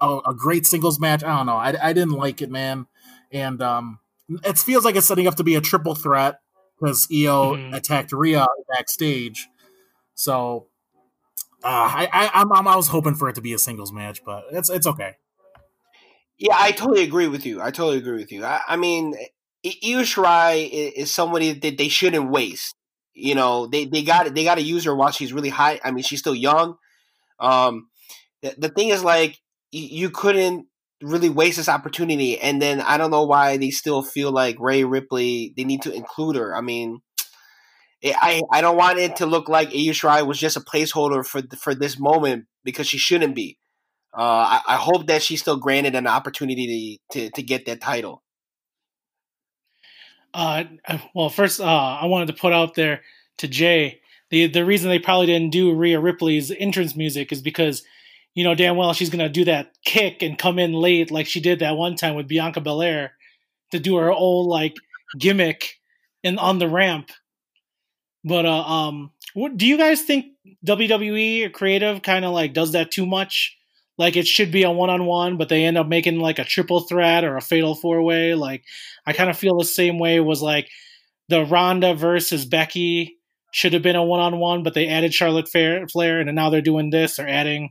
a, 0.00 0.18
a 0.26 0.34
great 0.34 0.66
singles 0.66 0.98
match. 0.98 1.22
I 1.22 1.36
don't 1.36 1.46
know. 1.46 1.56
I, 1.56 1.74
I 1.80 1.92
didn't 1.92 2.14
like 2.14 2.40
it, 2.42 2.50
man. 2.50 2.86
And 3.30 3.60
um, 3.62 4.00
it 4.44 4.58
feels 4.58 4.84
like 4.84 4.96
it's 4.96 5.06
setting 5.06 5.26
up 5.26 5.36
to 5.36 5.44
be 5.44 5.54
a 5.54 5.60
triple 5.60 5.94
threat 5.94 6.40
because 6.78 7.06
Io 7.12 7.56
Mhm. 7.56 7.72
attacked 7.72 8.12
Rhea 8.12 8.46
backstage. 8.74 9.48
So 10.14 10.68
uh, 11.64 11.68
I, 11.68 12.08
I 12.12 12.30
I'm, 12.34 12.52
I'm 12.52 12.68
I 12.68 12.76
was 12.76 12.88
hoping 12.88 13.14
for 13.14 13.28
it 13.28 13.34
to 13.36 13.42
be 13.42 13.52
a 13.54 13.58
singles 13.58 13.92
match, 13.92 14.24
but 14.24 14.44
it's 14.52 14.70
it's 14.70 14.86
okay. 14.86 15.16
yeah. 16.38 16.54
I 16.58 16.72
totally 16.72 17.02
agree 17.02 17.28
with 17.28 17.46
you. 17.46 17.60
I 17.60 17.70
totally 17.70 17.98
agree 17.98 18.16
with 18.18 18.32
you. 18.32 18.44
I, 18.44 18.60
I 18.68 18.76
mean, 18.76 19.14
Io 19.64 20.00
Shirai 20.02 20.68
is, 20.70 20.92
is 20.94 21.14
somebody 21.14 21.52
that 21.52 21.78
they 21.78 21.88
shouldn't 21.88 22.30
waste. 22.30 22.74
You 23.18 23.34
know, 23.34 23.66
they 23.66 23.86
they 23.86 24.02
got 24.02 24.32
they 24.34 24.44
got 24.44 24.56
to 24.56 24.62
use 24.62 24.84
her 24.84 24.94
while 24.94 25.10
she's 25.10 25.32
really 25.32 25.48
high. 25.48 25.80
I 25.82 25.90
mean, 25.90 26.04
she's 26.04 26.20
still 26.20 26.34
young. 26.34 26.76
Um, 27.40 27.88
the, 28.42 28.54
the 28.58 28.68
thing 28.68 28.90
is, 28.90 29.02
like, 29.02 29.38
you 29.72 30.10
couldn't 30.10 30.66
really 31.02 31.30
waste 31.30 31.56
this 31.56 31.68
opportunity. 31.68 32.38
And 32.38 32.60
then 32.60 32.80
I 32.80 32.98
don't 32.98 33.10
know 33.10 33.24
why 33.24 33.56
they 33.56 33.70
still 33.70 34.02
feel 34.02 34.32
like 34.32 34.56
Rhea 34.60 34.86
Ripley. 34.86 35.54
They 35.56 35.64
need 35.64 35.82
to 35.82 35.92
include 35.92 36.36
her. 36.36 36.54
I 36.54 36.60
mean, 36.60 37.00
it, 38.02 38.14
I 38.20 38.42
I 38.52 38.60
don't 38.60 38.76
want 38.76 38.98
it 38.98 39.16
to 39.16 39.26
look 39.26 39.48
like 39.48 39.68
Io 39.68 39.92
Shirai 39.92 40.26
was 40.26 40.38
just 40.38 40.56
a 40.56 40.60
placeholder 40.60 41.24
for 41.26 41.42
for 41.58 41.74
this 41.74 41.98
moment 41.98 42.46
because 42.64 42.86
she 42.86 42.98
shouldn't 42.98 43.34
be. 43.34 43.58
Uh, 44.16 44.60
I, 44.60 44.60
I 44.68 44.76
hope 44.76 45.06
that 45.06 45.22
she's 45.22 45.40
still 45.40 45.58
granted 45.58 45.94
an 45.94 46.06
opportunity 46.06 47.00
to 47.10 47.18
to, 47.18 47.30
to 47.30 47.42
get 47.42 47.64
that 47.66 47.80
title. 47.80 48.22
Uh, 50.36 50.64
well, 51.14 51.30
first, 51.30 51.60
uh, 51.60 51.64
I 51.64 52.06
wanted 52.06 52.26
to 52.26 52.40
put 52.40 52.52
out 52.52 52.74
there 52.74 53.02
to 53.38 53.48
Jay 53.48 54.00
the 54.30 54.46
the 54.46 54.64
reason 54.64 54.90
they 54.90 54.98
probably 54.98 55.26
didn't 55.26 55.52
do 55.52 55.74
Rhea 55.74 56.00
Ripley's 56.00 56.50
entrance 56.50 56.96
music 56.96 57.32
is 57.32 57.40
because 57.40 57.82
you 58.34 58.44
know 58.44 58.54
damn 58.54 58.76
well 58.76 58.92
she's 58.92 59.10
gonna 59.10 59.28
do 59.28 59.44
that 59.44 59.72
kick 59.84 60.22
and 60.22 60.38
come 60.38 60.58
in 60.58 60.72
late 60.72 61.10
like 61.10 61.26
she 61.26 61.40
did 61.40 61.60
that 61.60 61.76
one 61.76 61.96
time 61.96 62.14
with 62.14 62.28
Bianca 62.28 62.60
Belair 62.60 63.12
to 63.72 63.78
do 63.78 63.96
her 63.96 64.12
old 64.12 64.48
like 64.48 64.76
gimmick 65.18 65.80
in 66.22 66.38
on 66.38 66.58
the 66.58 66.68
ramp. 66.68 67.10
But 68.24 68.44
uh, 68.44 68.62
um, 68.62 69.12
what, 69.34 69.56
do 69.56 69.66
you 69.66 69.78
guys 69.78 70.02
think 70.02 70.26
WWE 70.64 71.46
or 71.46 71.50
creative 71.50 72.02
kind 72.02 72.24
of 72.24 72.32
like 72.32 72.52
does 72.52 72.72
that 72.72 72.90
too 72.90 73.06
much? 73.06 73.55
Like 73.98 74.16
it 74.16 74.26
should 74.26 74.52
be 74.52 74.62
a 74.64 74.70
one 74.70 74.90
on 74.90 75.06
one, 75.06 75.38
but 75.38 75.48
they 75.48 75.64
end 75.64 75.78
up 75.78 75.86
making 75.86 76.20
like 76.20 76.38
a 76.38 76.44
triple 76.44 76.80
threat 76.80 77.24
or 77.24 77.36
a 77.36 77.40
fatal 77.40 77.74
four 77.74 78.02
way. 78.02 78.34
Like 78.34 78.64
I 79.06 79.12
kind 79.12 79.30
of 79.30 79.38
feel 79.38 79.56
the 79.56 79.64
same 79.64 79.98
way 79.98 80.20
was 80.20 80.42
like 80.42 80.68
the 81.28 81.44
Ronda 81.44 81.94
versus 81.94 82.44
Becky 82.44 83.18
should 83.52 83.72
have 83.72 83.82
been 83.82 83.96
a 83.96 84.04
one 84.04 84.20
on 84.20 84.38
one, 84.38 84.62
but 84.62 84.74
they 84.74 84.88
added 84.88 85.14
Charlotte 85.14 85.48
Fair, 85.48 85.86
Flair, 85.88 86.20
and 86.20 86.34
now 86.34 86.50
they're 86.50 86.60
doing 86.60 86.90
this. 86.90 87.16
They're 87.16 87.28
adding 87.28 87.70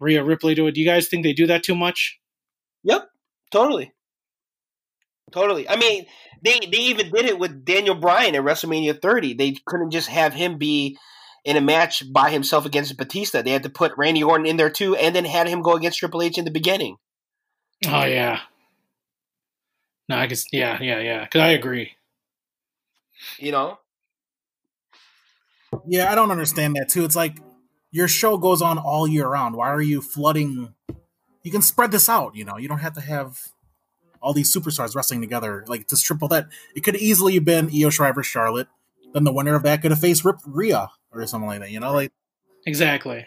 Rhea 0.00 0.24
Ripley 0.24 0.56
to 0.56 0.66
it. 0.66 0.72
Do 0.72 0.80
you 0.80 0.86
guys 0.86 1.06
think 1.06 1.22
they 1.22 1.32
do 1.32 1.46
that 1.46 1.62
too 1.62 1.76
much? 1.76 2.18
Yep, 2.82 3.08
totally, 3.52 3.92
totally. 5.30 5.68
I 5.68 5.76
mean, 5.76 6.06
they 6.42 6.58
they 6.58 6.78
even 6.78 7.12
did 7.12 7.26
it 7.26 7.38
with 7.38 7.64
Daniel 7.64 7.94
Bryan 7.94 8.34
at 8.34 8.42
WrestleMania 8.42 9.00
30. 9.00 9.34
They 9.34 9.56
couldn't 9.64 9.92
just 9.92 10.08
have 10.08 10.34
him 10.34 10.58
be 10.58 10.98
in 11.44 11.56
a 11.56 11.60
match 11.60 12.10
by 12.12 12.30
himself 12.30 12.64
against 12.66 12.96
Batista. 12.96 13.42
They 13.42 13.50
had 13.50 13.64
to 13.64 13.70
put 13.70 13.92
Randy 13.96 14.22
Orton 14.22 14.46
in 14.46 14.56
there 14.56 14.70
too, 14.70 14.94
and 14.96 15.14
then 15.14 15.24
had 15.24 15.48
him 15.48 15.62
go 15.62 15.74
against 15.74 15.98
Triple 15.98 16.22
H 16.22 16.38
in 16.38 16.44
the 16.44 16.50
beginning. 16.50 16.96
Oh 17.86 18.04
yeah. 18.04 18.40
No, 20.08 20.16
I 20.16 20.26
guess 20.26 20.44
yeah, 20.52 20.78
yeah, 20.80 21.00
yeah. 21.00 21.24
Because 21.24 21.40
I 21.40 21.48
agree. 21.48 21.92
You 23.38 23.52
know, 23.52 23.78
Yeah, 25.86 26.10
I 26.10 26.14
don't 26.14 26.30
understand 26.30 26.76
that 26.76 26.88
too. 26.88 27.04
It's 27.04 27.16
like 27.16 27.38
your 27.90 28.08
show 28.08 28.36
goes 28.36 28.62
on 28.62 28.78
all 28.78 29.06
year 29.06 29.28
round. 29.28 29.56
Why 29.56 29.70
are 29.70 29.80
you 29.82 30.00
flooding? 30.00 30.74
You 31.42 31.50
can 31.50 31.62
spread 31.62 31.92
this 31.92 32.08
out. 32.08 32.34
You 32.34 32.44
know, 32.44 32.56
you 32.56 32.68
don't 32.68 32.78
have 32.78 32.94
to 32.94 33.00
have 33.00 33.52
all 34.20 34.32
these 34.32 34.54
superstars 34.54 34.94
wrestling 34.94 35.20
together. 35.20 35.64
Like 35.66 35.88
to 35.88 35.96
triple 35.96 36.28
that. 36.28 36.48
It 36.74 36.82
could 36.82 36.96
easily 36.96 37.34
have 37.34 37.44
been 37.44 37.70
Io 37.74 37.90
Shriver 37.90 38.22
Charlotte. 38.22 38.68
Then 39.12 39.24
the 39.24 39.32
winner 39.32 39.54
of 39.54 39.62
that 39.64 39.82
could 39.82 39.90
have 39.90 40.00
faced 40.00 40.24
Rip 40.24 40.38
Rhea 40.46 40.90
or 41.12 41.26
something 41.26 41.48
like 41.48 41.60
that. 41.60 41.70
You 41.70 41.80
know, 41.80 41.92
like 41.92 42.12
Exactly. 42.66 43.26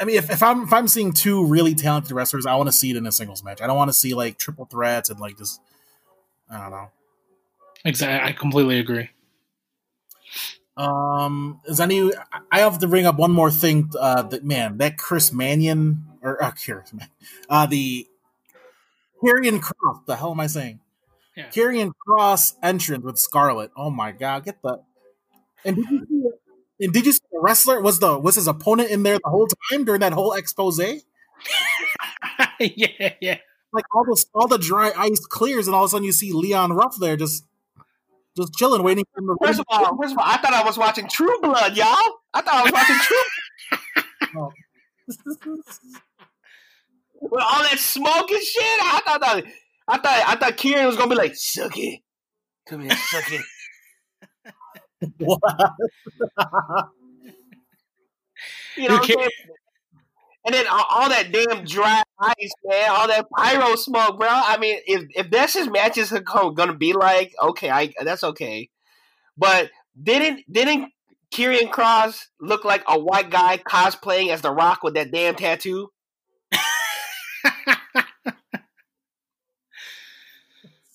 I 0.00 0.04
mean, 0.04 0.16
if, 0.16 0.30
if 0.30 0.42
I'm 0.42 0.64
if 0.64 0.72
I'm 0.72 0.88
seeing 0.88 1.12
two 1.12 1.46
really 1.46 1.74
talented 1.74 2.12
wrestlers, 2.12 2.46
I 2.46 2.56
want 2.56 2.68
to 2.68 2.72
see 2.72 2.90
it 2.90 2.96
in 2.96 3.06
a 3.06 3.12
singles 3.12 3.44
match. 3.44 3.60
I 3.60 3.66
don't 3.66 3.76
want 3.76 3.88
to 3.88 3.94
see 3.94 4.14
like 4.14 4.38
triple 4.38 4.64
threats 4.64 5.10
and 5.10 5.20
like 5.20 5.38
just 5.38 5.60
I 6.50 6.58
don't 6.58 6.70
know. 6.70 6.90
Exactly. 7.84 8.28
I 8.28 8.32
completely 8.32 8.78
agree. 8.78 9.10
Um, 10.76 11.60
is 11.66 11.80
any? 11.80 12.10
I 12.50 12.60
have 12.60 12.78
to 12.78 12.88
bring 12.88 13.06
up 13.06 13.16
one 13.16 13.32
more 13.32 13.50
thing. 13.50 13.90
Uh, 13.98 14.22
that 14.22 14.44
man, 14.44 14.78
that 14.78 14.96
Chris 14.96 15.32
Manion 15.32 16.04
or 16.22 16.42
uh, 16.42 16.50
Chris, 16.50 16.92
Man- 16.92 17.08
uh, 17.48 17.66
the 17.66 18.06
Karrion 19.22 19.60
Kross. 19.60 20.04
The 20.06 20.16
hell 20.16 20.32
am 20.32 20.40
I 20.40 20.46
saying? 20.46 20.80
Yeah. 21.36 21.48
Karrion 21.48 21.92
Kross 22.06 22.54
entrance 22.62 23.04
with 23.04 23.18
Scarlett. 23.18 23.70
Oh 23.76 23.90
my 23.90 24.12
god, 24.12 24.44
get 24.44 24.60
the. 24.62 24.82
And 25.64 25.76
did 25.76 25.90
you 25.90 26.06
see? 26.08 26.14
it? 26.16 26.34
And 26.80 26.92
did 26.92 27.06
you 27.06 27.12
see 27.12 27.20
the 27.30 27.40
wrestler 27.40 27.80
was 27.80 28.00
the 28.00 28.18
was 28.18 28.34
his 28.34 28.48
opponent 28.48 28.90
in 28.90 29.02
there 29.02 29.18
the 29.22 29.30
whole 29.30 29.46
time 29.70 29.84
during 29.84 30.00
that 30.00 30.12
whole 30.12 30.32
expose? 30.32 30.80
Yeah, 32.60 33.14
yeah. 33.20 33.38
Like 33.72 33.84
all 33.94 34.04
this, 34.04 34.26
all 34.34 34.46
the 34.46 34.58
dry 34.58 34.92
ice 34.96 35.18
clears, 35.26 35.66
and 35.66 35.74
all 35.74 35.82
of 35.84 35.88
a 35.88 35.90
sudden 35.90 36.04
you 36.04 36.12
see 36.12 36.32
Leon 36.32 36.72
Ruff 36.72 36.94
there 37.00 37.16
just 37.16 37.44
just 38.36 38.54
chilling, 38.54 38.82
waiting 38.82 39.04
for 39.12 39.20
him. 39.20 39.36
First 39.42 39.60
of 39.60 39.66
all, 39.68 39.96
first 40.00 40.12
of 40.12 40.18
all, 40.18 40.24
I 40.24 40.36
thought 40.36 40.52
I 40.52 40.62
was 40.62 40.78
watching 40.78 41.08
True 41.08 41.36
Blood, 41.40 41.76
y'all. 41.76 41.86
I 42.34 42.40
thought 42.42 42.54
I 42.54 42.62
was 42.62 42.72
watching 42.72 42.96
True 42.96 43.16
Blood. 43.16 44.04
Oh. 44.34 44.50
with 47.20 47.42
all 47.42 47.62
that 47.62 47.78
smoke 47.78 48.30
and 48.30 48.42
shit. 48.42 48.62
I 48.64 49.02
thought 49.04 49.20
that, 49.20 49.44
I 49.88 49.98
thought 49.98 50.24
I 50.26 50.36
thought 50.36 50.56
Karrion 50.56 50.86
was 50.86 50.96
gonna 50.96 51.10
be 51.10 51.16
like, 51.16 51.34
suck 51.34 51.76
it. 51.78 52.00
Come 52.66 52.82
here, 52.82 52.96
suck 52.96 53.30
it. 53.32 53.40
What? 55.18 55.40
You 58.76 58.88
know 58.88 58.94
what 58.94 59.02
I'm 59.04 59.10
Okay. 59.10 59.14
saying? 59.20 59.30
And 60.44 60.54
then 60.54 60.66
all, 60.68 61.08
that 61.08 61.30
damn 61.30 61.64
dry 61.64 62.02
ice, 62.18 62.52
man, 62.64 62.90
all 62.90 63.06
that 63.06 63.26
pyro 63.36 63.76
smoke, 63.76 64.18
bro. 64.18 64.28
I 64.28 64.58
mean, 64.58 64.78
if 64.86 65.04
if 65.14 65.30
that's 65.30 65.54
his 65.54 65.68
matches 65.68 66.10
gonna 66.56 66.74
be 66.76 66.92
like, 66.94 67.32
okay, 67.40 67.70
I 67.70 67.92
that's 68.02 68.24
okay. 68.24 68.68
But 69.36 69.70
didn't 70.00 70.42
didn't 70.50 70.92
Karrion 71.32 71.70
Kross 71.70 72.26
look 72.40 72.64
like 72.64 72.82
a 72.88 72.98
white 72.98 73.30
guy 73.30 73.58
cosplaying 73.58 74.30
as 74.30 74.40
The 74.42 74.50
Rock 74.52 74.82
with 74.82 74.94
that 74.94 75.12
damn 75.12 75.36
tattoo? 75.36 75.90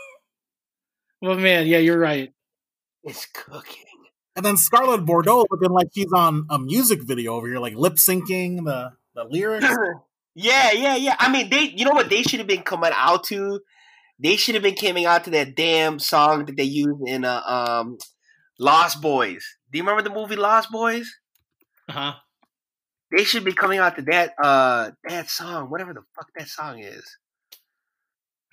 But 1.20 1.40
man, 1.40 1.66
yeah, 1.66 1.78
you're 1.78 1.98
right. 1.98 2.32
It's 3.02 3.26
cooking. 3.26 3.82
And 4.36 4.46
then 4.46 4.56
Scarlett 4.56 5.04
Bordeaux 5.04 5.44
looking 5.50 5.70
like 5.70 5.88
she's 5.92 6.12
on 6.12 6.46
a 6.48 6.60
music 6.60 7.02
video 7.02 7.34
over 7.34 7.48
here, 7.48 7.58
like 7.58 7.74
lip 7.74 7.94
syncing 7.94 8.64
the 8.64 8.92
the 9.16 9.24
lyrics. 9.24 9.66
yeah, 10.36 10.70
yeah, 10.70 10.94
yeah. 10.94 11.16
I 11.18 11.28
mean, 11.28 11.50
they. 11.50 11.62
You 11.62 11.86
know 11.86 11.90
what? 11.90 12.08
They 12.08 12.22
should 12.22 12.38
have 12.38 12.46
been 12.46 12.62
coming 12.62 12.92
out 12.94 13.24
to. 13.24 13.58
They 14.20 14.36
should 14.36 14.54
have 14.54 14.62
been 14.62 14.76
coming 14.76 15.06
out 15.06 15.24
to 15.24 15.30
that 15.30 15.56
damn 15.56 15.98
song 15.98 16.44
that 16.44 16.56
they 16.56 16.62
used 16.62 17.02
in 17.04 17.24
uh, 17.24 17.40
um, 17.40 17.98
Lost 18.60 19.02
Boys. 19.02 19.44
Do 19.72 19.78
you 19.78 19.82
remember 19.82 20.08
the 20.08 20.14
movie 20.14 20.36
Lost 20.36 20.70
Boys? 20.70 21.12
Uh 21.88 21.92
huh. 21.92 22.12
They 23.16 23.24
should 23.24 23.44
be 23.44 23.52
coming 23.52 23.78
out 23.78 23.96
to 23.96 24.02
that 24.02 24.34
uh 24.42 24.90
that 25.08 25.30
song, 25.30 25.70
whatever 25.70 25.94
the 25.94 26.02
fuck 26.14 26.28
that 26.36 26.48
song 26.48 26.80
is. 26.80 27.04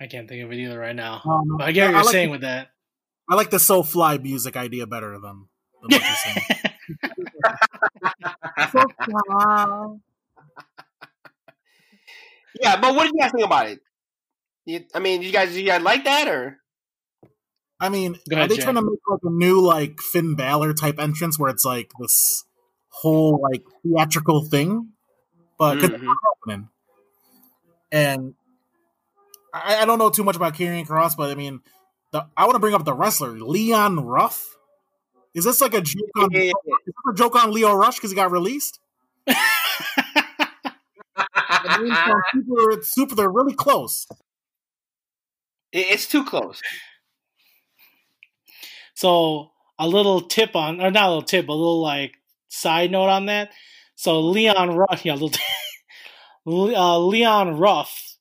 I 0.00 0.06
can't 0.06 0.28
think 0.28 0.44
of 0.44 0.52
it 0.52 0.56
either 0.58 0.78
right 0.78 0.94
now. 0.96 1.20
Um, 1.24 1.56
But 1.58 1.68
I 1.68 1.72
get 1.72 1.86
what 1.86 1.92
you're 1.94 2.02
like 2.04 2.12
saying 2.12 2.28
the- 2.28 2.32
with 2.32 2.40
that. 2.42 2.68
I 3.28 3.34
like 3.34 3.50
the 3.50 3.58
So 3.58 3.82
Fly 3.82 4.18
music 4.18 4.56
idea 4.56 4.86
better 4.86 5.18
than, 5.18 5.48
than 5.82 5.90
what 5.90 6.02
you're 6.02 6.14
saying. 6.14 6.42
so. 8.72 10.00
Yeah, 12.62 12.80
but 12.80 12.94
what 12.94 13.04
did 13.04 13.12
you 13.14 13.20
guys 13.20 13.32
think 13.32 13.44
about 13.44 13.66
it? 13.68 13.80
You, 14.64 14.84
I 14.94 14.98
mean, 15.00 15.22
you 15.22 15.32
guys, 15.32 15.56
you 15.56 15.66
guys 15.66 15.82
like 15.82 16.04
that 16.04 16.28
or? 16.28 16.58
I 17.78 17.88
mean, 17.90 18.16
Go 18.30 18.38
are 18.38 18.48
they 18.48 18.56
Jay. 18.56 18.62
trying 18.62 18.76
to 18.76 18.82
make 18.82 18.98
like 19.08 19.20
a 19.22 19.30
new 19.30 19.60
like 19.60 20.00
Finn 20.00 20.34
Balor 20.34 20.72
type 20.74 20.98
entrance 20.98 21.38
where 21.38 21.50
it's 21.50 21.64
like 21.64 21.90
this 22.00 22.44
whole 23.00 23.40
like 23.42 23.62
theatrical 23.82 24.44
thing? 24.44 24.92
but 25.58 25.78
it's 25.82 25.94
Mhm. 25.94 26.14
happening. 26.24 26.68
And 27.90 28.34
I, 29.54 29.76
I 29.82 29.84
don't 29.86 29.98
know 29.98 30.10
too 30.10 30.22
much 30.24 30.36
about 30.36 30.54
Karrion 30.54 30.86
Kross, 30.86 31.16
but 31.16 31.30
I 31.30 31.34
mean, 31.34 31.60
the, 32.12 32.26
I 32.36 32.44
want 32.44 32.56
to 32.56 32.58
bring 32.58 32.74
up 32.74 32.84
the 32.84 32.92
wrestler 32.92 33.30
Leon 33.40 34.00
Ruff. 34.04 34.56
Is 35.34 35.44
this 35.44 35.60
like 35.62 35.72
a 35.74 35.80
joke 35.80 36.10
on? 36.16 36.30
Yeah, 36.30 36.40
yeah, 36.42 36.52
Is 36.86 36.94
a 37.10 37.14
joke 37.14 37.36
on 37.36 37.52
Lio 37.52 37.72
Rush 37.74 37.96
because 37.96 38.10
he 38.10 38.16
got 38.16 38.30
released? 38.30 38.80
The 39.26 39.34
names 41.80 41.96
super, 42.34 42.82
super. 42.82 43.14
They're 43.14 43.30
really 43.30 43.54
close. 43.54 44.06
It's 45.72 46.06
too 46.06 46.24
close. 46.24 46.60
So 48.94 49.50
a 49.78 49.86
little 49.88 50.22
tip 50.22 50.54
on, 50.56 50.80
or 50.80 50.90
not 50.90 51.06
a 51.06 51.08
little 51.08 51.22
tip, 51.22 51.48
a 51.48 51.52
little 51.52 51.80
like 51.82 52.14
side 52.48 52.90
note 52.90 53.08
on 53.08 53.26
that. 53.26 53.50
So 53.96 54.20
Leon 54.20 54.76
Ruff, 54.76 55.04
yeah, 55.04 55.14
uh, 56.46 56.98
Leon 56.98 57.58
Ruff. 57.58 58.16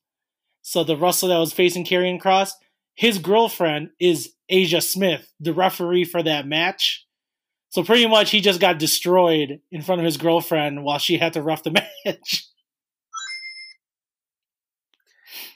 So 0.61 0.83
the 0.83 0.97
wrestler 0.97 1.29
that 1.29 1.37
was 1.37 1.53
facing 1.53 1.85
Karrion 1.85 2.19
Kross, 2.19 2.51
his 2.95 3.19
girlfriend 3.19 3.89
is 3.99 4.33
Aja 4.51 4.81
Smith, 4.81 5.31
the 5.39 5.53
referee 5.53 6.05
for 6.05 6.23
that 6.23 6.47
match. 6.47 7.05
So 7.69 7.83
pretty 7.83 8.07
much 8.07 8.31
he 8.31 8.41
just 8.41 8.61
got 8.61 8.79
destroyed 8.79 9.59
in 9.69 9.81
front 9.81 9.99
of 9.99 10.05
his 10.05 10.17
girlfriend 10.17 10.83
while 10.83 10.97
she 10.97 11.17
had 11.17 11.33
to 11.33 11.41
rough 11.41 11.63
the 11.63 11.71
match. 12.05 12.47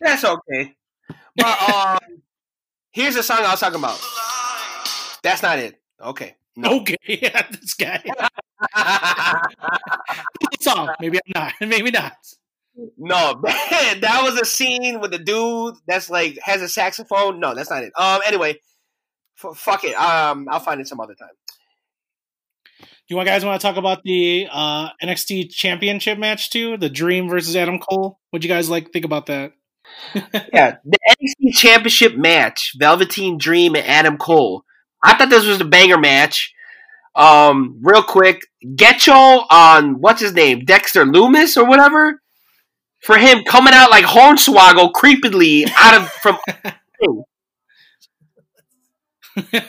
That's 0.02 0.24
okay. 0.24 0.76
But 1.36 1.74
um, 1.74 2.22
here's 2.92 3.16
the 3.16 3.24
song 3.24 3.40
I 3.40 3.52
was 3.52 3.60
talking 3.60 3.80
about. 3.80 4.00
That's 5.24 5.42
not 5.42 5.60
it. 5.60 5.82
Okay. 6.02 6.36
No. 6.56 6.80
Okay, 6.82 6.98
yeah, 7.08 7.48
this 7.52 7.74
guy. 7.74 8.04
song. 10.62 10.94
Maybe 11.00 11.18
I'm 11.18 11.32
not. 11.34 11.54
Maybe 11.62 11.92
not. 11.92 12.14
No, 12.98 13.36
man, 13.44 14.00
that 14.02 14.22
was 14.24 14.40
a 14.40 14.46
scene 14.46 15.02
with 15.02 15.12
the 15.12 15.20
dude 15.20 15.76
that's 15.86 16.10
like 16.10 16.38
has 16.42 16.62
a 16.62 16.70
saxophone. 16.70 17.40
No, 17.40 17.54
that's 17.54 17.70
not 17.70 17.84
it. 17.84 17.92
Um, 17.98 18.22
anyway, 18.26 18.60
f- 19.44 19.58
fuck 19.58 19.84
it. 19.84 19.96
Um, 19.96 20.48
I'll 20.50 20.62
find 20.62 20.80
it 20.80 20.88
some 20.88 21.02
other 21.02 21.16
time. 21.16 21.30
Do 22.80 22.86
you 23.10 23.18
want 23.18 23.28
guys 23.28 23.44
want 23.44 23.60
to 23.60 23.68
talk 23.68 23.76
about 23.76 24.04
the 24.04 24.48
uh, 24.50 24.90
NXT 25.04 25.50
Championship 25.50 26.18
match 26.20 26.52
too? 26.52 26.78
The 26.78 26.90
Dream 26.90 27.28
versus 27.28 27.56
Adam 27.56 27.80
Cole. 27.80 28.20
What'd 28.30 28.46
you 28.46 28.50
guys 28.50 28.70
like 28.70 28.92
think 28.94 29.04
about 29.04 29.26
that? 29.26 29.54
Yeah, 30.54 30.78
the 30.86 30.98
NXT 31.10 31.56
Championship 31.56 32.16
match: 32.16 32.76
Velveteen 32.80 33.38
Dream 33.38 33.76
and 33.76 33.86
Adam 33.86 34.18
Cole. 34.18 34.64
I 35.04 35.18
thought 35.18 35.30
this 35.30 35.46
was 35.46 35.62
a 35.62 35.66
banger 35.66 35.98
match. 35.98 36.54
Um, 37.16 37.78
real 37.82 38.04
quick, 38.04 38.42
Getcho 38.66 39.46
on 39.52 40.02
what's 40.02 40.22
his 40.22 40.34
name, 40.34 40.66
Dexter 40.66 41.06
Lumis 41.06 41.58
or 41.58 41.66
whatever, 41.68 42.22
for 43.02 43.18
him 43.18 43.44
coming 43.46 43.74
out 43.74 43.92
like 43.92 44.06
Hornswoggle 44.06 44.92
creepily 44.94 45.70
out 45.78 46.02
of 46.02 46.10
from. 46.10 46.38
I 49.54 49.64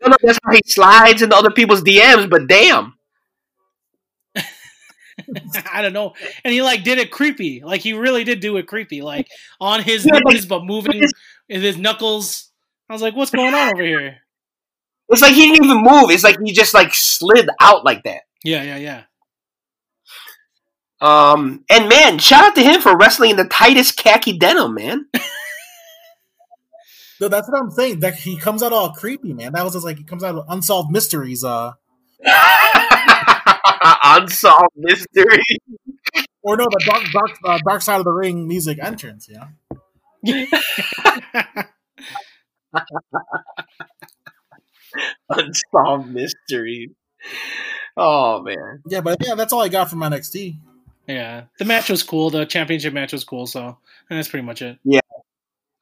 don't 0.00 0.10
know 0.10 0.16
if 0.20 0.22
that's 0.22 0.38
how 0.44 0.52
he 0.52 0.60
slides 0.66 1.22
into 1.22 1.36
other 1.36 1.50
people's 1.50 1.82
DMs, 1.82 2.28
but 2.28 2.46
damn. 2.48 2.94
I 5.72 5.82
don't 5.82 5.92
know. 5.92 6.14
And 6.44 6.52
he 6.52 6.62
like 6.62 6.84
did 6.84 6.98
it 6.98 7.10
creepy. 7.10 7.62
Like 7.64 7.80
he 7.80 7.92
really 7.92 8.24
did 8.24 8.40
do 8.40 8.56
it 8.56 8.66
creepy. 8.66 9.02
Like 9.02 9.28
on 9.60 9.82
his 9.82 10.04
Yeah, 10.04 10.06
knees, 10.06 10.46
but 10.46 10.64
moving 10.64 11.00
with 11.48 11.62
his 11.62 11.76
knuckles. 11.78 12.50
I 12.92 12.94
was 12.94 13.00
like, 13.00 13.16
what's 13.16 13.30
going 13.30 13.54
on 13.54 13.72
over 13.72 13.82
here? 13.82 14.18
It's 15.08 15.22
like 15.22 15.32
he 15.34 15.46
didn't 15.50 15.64
even 15.64 15.82
move. 15.82 16.10
It's 16.10 16.22
like 16.24 16.36
he 16.42 16.52
just 16.52 16.74
like 16.74 16.94
slid 16.94 17.48
out 17.60 17.84
like 17.84 18.02
that. 18.04 18.22
Yeah, 18.44 18.62
yeah, 18.62 18.76
yeah. 18.76 19.02
Um, 21.02 21.64
and 21.68 21.88
man, 21.88 22.18
shout 22.18 22.44
out 22.44 22.54
to 22.54 22.62
him 22.62 22.80
for 22.80 22.96
wrestling 22.96 23.30
in 23.30 23.36
the 23.36 23.44
tightest 23.44 23.96
khaki 23.96 24.38
denim, 24.38 24.74
man. 24.74 25.06
No, 27.20 27.28
that's 27.28 27.48
what 27.48 27.60
I'm 27.62 27.70
saying. 27.70 28.00
That 28.00 28.16
he 28.16 28.36
comes 28.36 28.62
out 28.64 28.72
all 28.72 28.92
creepy, 28.92 29.32
man. 29.32 29.52
That 29.52 29.62
was 29.64 29.74
just 29.74 29.84
like 29.84 29.96
he 29.98 30.02
comes 30.04 30.24
out 30.24 30.34
of 30.34 30.44
unsolved 30.48 30.90
mysteries. 30.90 31.44
Uh, 31.44 31.72
Unsolved 34.04 34.74
mystery. 34.76 35.42
or 36.42 36.56
no, 36.56 36.64
the 36.64 36.82
dark, 36.84 37.04
dark, 37.12 37.30
uh, 37.44 37.58
dark 37.64 37.82
side 37.82 37.98
of 37.98 38.04
the 38.04 38.10
ring 38.12 38.48
music 38.48 38.78
entrance. 38.82 39.28
Yeah, 39.30 39.48
Unsolved 45.30 46.08
mystery. 46.10 46.90
Oh 47.96 48.42
man. 48.42 48.82
yeah, 48.86 49.00
but 49.00 49.18
yeah, 49.24 49.34
that's 49.34 49.52
all 49.52 49.62
I 49.62 49.68
got 49.68 49.88
from 49.90 50.00
NXT. 50.00 50.58
yeah. 51.06 51.44
The 51.58 51.64
match 51.64 51.88
was 51.90 52.02
cool. 52.02 52.30
The 52.30 52.44
championship 52.46 52.92
match 52.92 53.12
was 53.12 53.24
cool. 53.24 53.46
So 53.46 53.78
and 54.10 54.18
that's 54.18 54.28
pretty 54.28 54.44
much 54.46 54.60
it. 54.62 54.78
Yeah, 54.84 55.00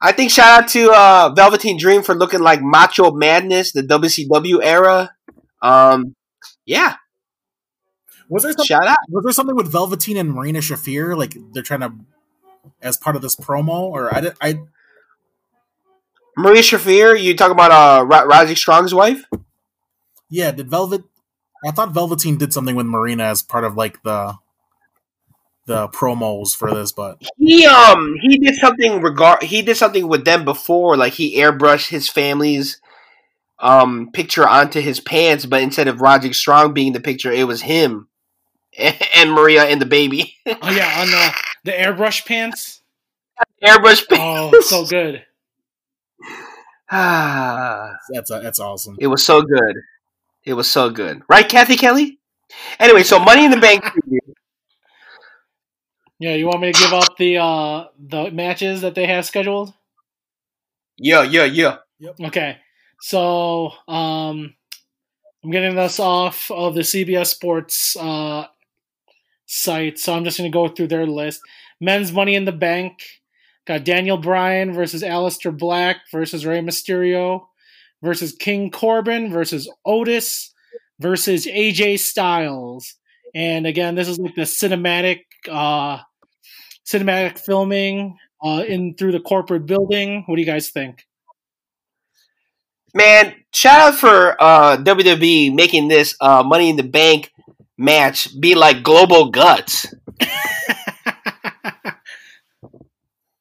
I 0.01 0.11
think 0.11 0.31
shout 0.31 0.63
out 0.63 0.69
to 0.69 0.91
uh, 0.91 1.33
Velveteen 1.35 1.77
Dream 1.77 2.03
for 2.03 2.15
looking 2.15 2.41
like 2.41 2.61
Macho 2.61 3.11
Madness, 3.11 3.71
the 3.73 3.81
WCW 3.83 4.59
era. 4.63 5.11
Um, 5.61 6.15
yeah, 6.65 6.95
Was 8.29 8.43
there 8.43 8.51
something, 8.51 8.65
shout 8.65 8.87
out. 8.87 8.97
was 9.09 9.23
there 9.23 9.31
something 9.33 9.55
with 9.55 9.71
Velveteen 9.71 10.17
and 10.17 10.31
Marina 10.33 10.59
Shafir? 10.59 11.15
Like 11.17 11.35
they're 11.53 11.63
trying 11.63 11.81
to, 11.81 11.93
as 12.81 12.97
part 12.97 13.15
of 13.15 13.21
this 13.21 13.35
promo, 13.35 13.81
or 13.83 14.13
I 14.15 14.21
did 14.21 14.33
I 14.41 14.59
Maria 16.37 16.61
Shafir, 16.61 17.21
you 17.21 17.35
talk 17.35 17.51
about 17.51 17.71
uh, 17.71 18.05
Ra- 18.05 18.21
Roderick 18.21 18.57
Strong's 18.57 18.93
wife? 18.93 19.25
yeah 20.29 20.51
did 20.51 20.69
Velvet? 20.69 21.03
I 21.65 21.71
thought 21.71 21.91
Velveteen 21.93 22.37
did 22.37 22.53
something 22.53 22.75
with 22.75 22.87
Marina 22.87 23.25
as 23.25 23.41
part 23.43 23.63
of 23.63 23.75
like 23.75 24.01
the 24.03 24.35
the 25.67 25.87
promos 25.89 26.55
for 26.55 26.73
this, 26.73 26.91
but 26.91 27.21
He 27.37 27.65
um 27.65 28.15
he 28.21 28.37
did 28.39 28.55
something 28.55 29.01
regard 29.01 29.43
he 29.43 29.61
did 29.61 29.77
something 29.77 30.07
with 30.07 30.25
them 30.25 30.43
before, 30.43 30.97
like 30.97 31.13
he 31.13 31.37
airbrushed 31.37 31.89
his 31.89 32.09
family's 32.09 32.81
um 33.59 34.09
picture 34.11 34.47
onto 34.47 34.81
his 34.81 34.99
pants, 34.99 35.45
but 35.45 35.61
instead 35.61 35.87
of 35.87 36.01
Roderick 36.01 36.33
Strong 36.33 36.73
being 36.73 36.93
the 36.93 36.99
picture, 36.99 37.31
it 37.31 37.47
was 37.47 37.61
him 37.61 38.07
and 39.15 39.31
Maria 39.31 39.65
and 39.65 39.81
the 39.81 39.85
baby. 39.85 40.35
Oh 40.47 40.71
yeah, 40.71 41.01
on 41.01 41.07
the 41.07 41.33
the 41.65 41.71
airbrush 41.71 42.25
pants. 42.25 42.81
airbrush 43.63 44.07
pants. 44.07 44.13
Oh, 44.19 44.61
so 44.61 44.85
good. 44.85 45.23
Ah, 46.91 47.93
That's 48.09 48.29
uh, 48.31 48.39
that's 48.39 48.59
awesome. 48.59 48.97
it 48.99 49.07
was 49.07 49.23
so 49.23 49.41
good. 49.41 49.75
It 50.43 50.53
was 50.53 50.69
so 50.69 50.89
good, 50.89 51.21
right, 51.29 51.47
Cathy 51.47 51.75
Kelley? 51.77 52.19
Anyway, 52.79 53.03
so 53.03 53.19
Money 53.19 53.45
in 53.45 53.51
the 53.51 53.57
Bank. 53.59 53.83
Yeah, 56.19 56.35
you 56.35 56.45
want 56.45 56.61
me 56.61 56.71
to 56.71 56.79
give 56.79 56.93
up 56.93 57.17
the 57.17 57.37
uh 57.37 57.85
the 57.97 58.29
matches 58.29 58.81
that 58.81 58.93
they 58.93 59.07
have 59.07 59.25
scheduled? 59.25 59.73
Yeah, 60.97 61.23
yeah, 61.23 61.45
yeah. 61.45 61.77
Yep. 61.99 62.15
Okay. 62.27 62.57
So, 63.01 63.71
um 63.87 64.53
I'm 65.43 65.49
getting 65.49 65.73
this 65.75 65.99
off 65.99 66.51
of 66.51 66.75
the 66.75 66.81
CBS 66.81 67.25
Sports 67.27 67.95
uh 67.97 68.45
site, 69.47 69.97
so 69.97 70.13
I'm 70.13 70.23
just 70.23 70.37
going 70.37 70.51
to 70.51 70.53
go 70.55 70.67
through 70.67 70.89
their 70.89 71.07
list. 71.07 71.41
Men's 71.79 72.11
Money 72.11 72.35
in 72.35 72.45
the 72.45 72.51
Bank 72.51 73.01
got 73.67 73.83
Daniel 73.83 74.17
Bryan 74.17 74.73
versus 74.73 75.03
Aleister 75.03 75.55
Black 75.55 75.97
versus 76.11 76.45
Rey 76.45 76.59
Mysterio 76.59 77.47
versus 78.01 78.33
King 78.33 78.71
Corbin 78.71 79.31
versus 79.31 79.69
Otis 79.85 80.53
versus 80.99 81.45
AJ 81.45 81.99
Styles. 81.99 82.95
And 83.33 83.65
again, 83.65 83.95
this 83.95 84.07
is 84.07 84.19
like 84.19 84.35
the 84.35 84.41
cinematic 84.41 85.21
uh 85.49 85.99
cinematic 86.85 87.39
filming 87.39 88.17
uh 88.43 88.63
in 88.67 88.95
through 88.95 89.11
the 89.11 89.19
corporate 89.19 89.65
building. 89.65 90.23
What 90.25 90.35
do 90.35 90.41
you 90.41 90.47
guys 90.47 90.69
think? 90.69 91.05
Man, 92.93 93.33
shout 93.53 93.93
out 93.93 93.95
for 93.95 94.35
uh, 94.43 94.75
WWE 94.77 95.55
making 95.55 95.87
this 95.87 96.13
uh, 96.19 96.43
Money 96.43 96.69
in 96.69 96.75
the 96.75 96.83
Bank 96.83 97.31
match 97.77 98.37
be 98.39 98.53
like 98.53 98.83
Global 98.83 99.29
Guts. 99.29 99.93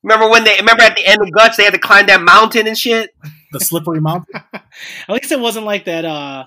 Remember 0.03 0.30
when 0.30 0.44
they 0.44 0.57
remember 0.57 0.82
at 0.82 0.96
the 0.96 1.07
end 1.07 1.20
of 1.20 1.30
Guts 1.32 1.57
they 1.57 1.64
had 1.64 1.74
to 1.74 1.78
climb 1.78 2.07
that 2.07 2.22
mountain 2.22 2.66
and 2.66 2.76
shit? 2.76 3.11
The 3.53 3.61
slippery 3.61 4.01
mountain. 4.01 4.42
At 4.55 4.62
least 5.09 5.32
it 5.32 5.40
wasn't 5.40 5.66
like 5.66 5.84
that. 5.84 6.05
Uh, 6.05 6.46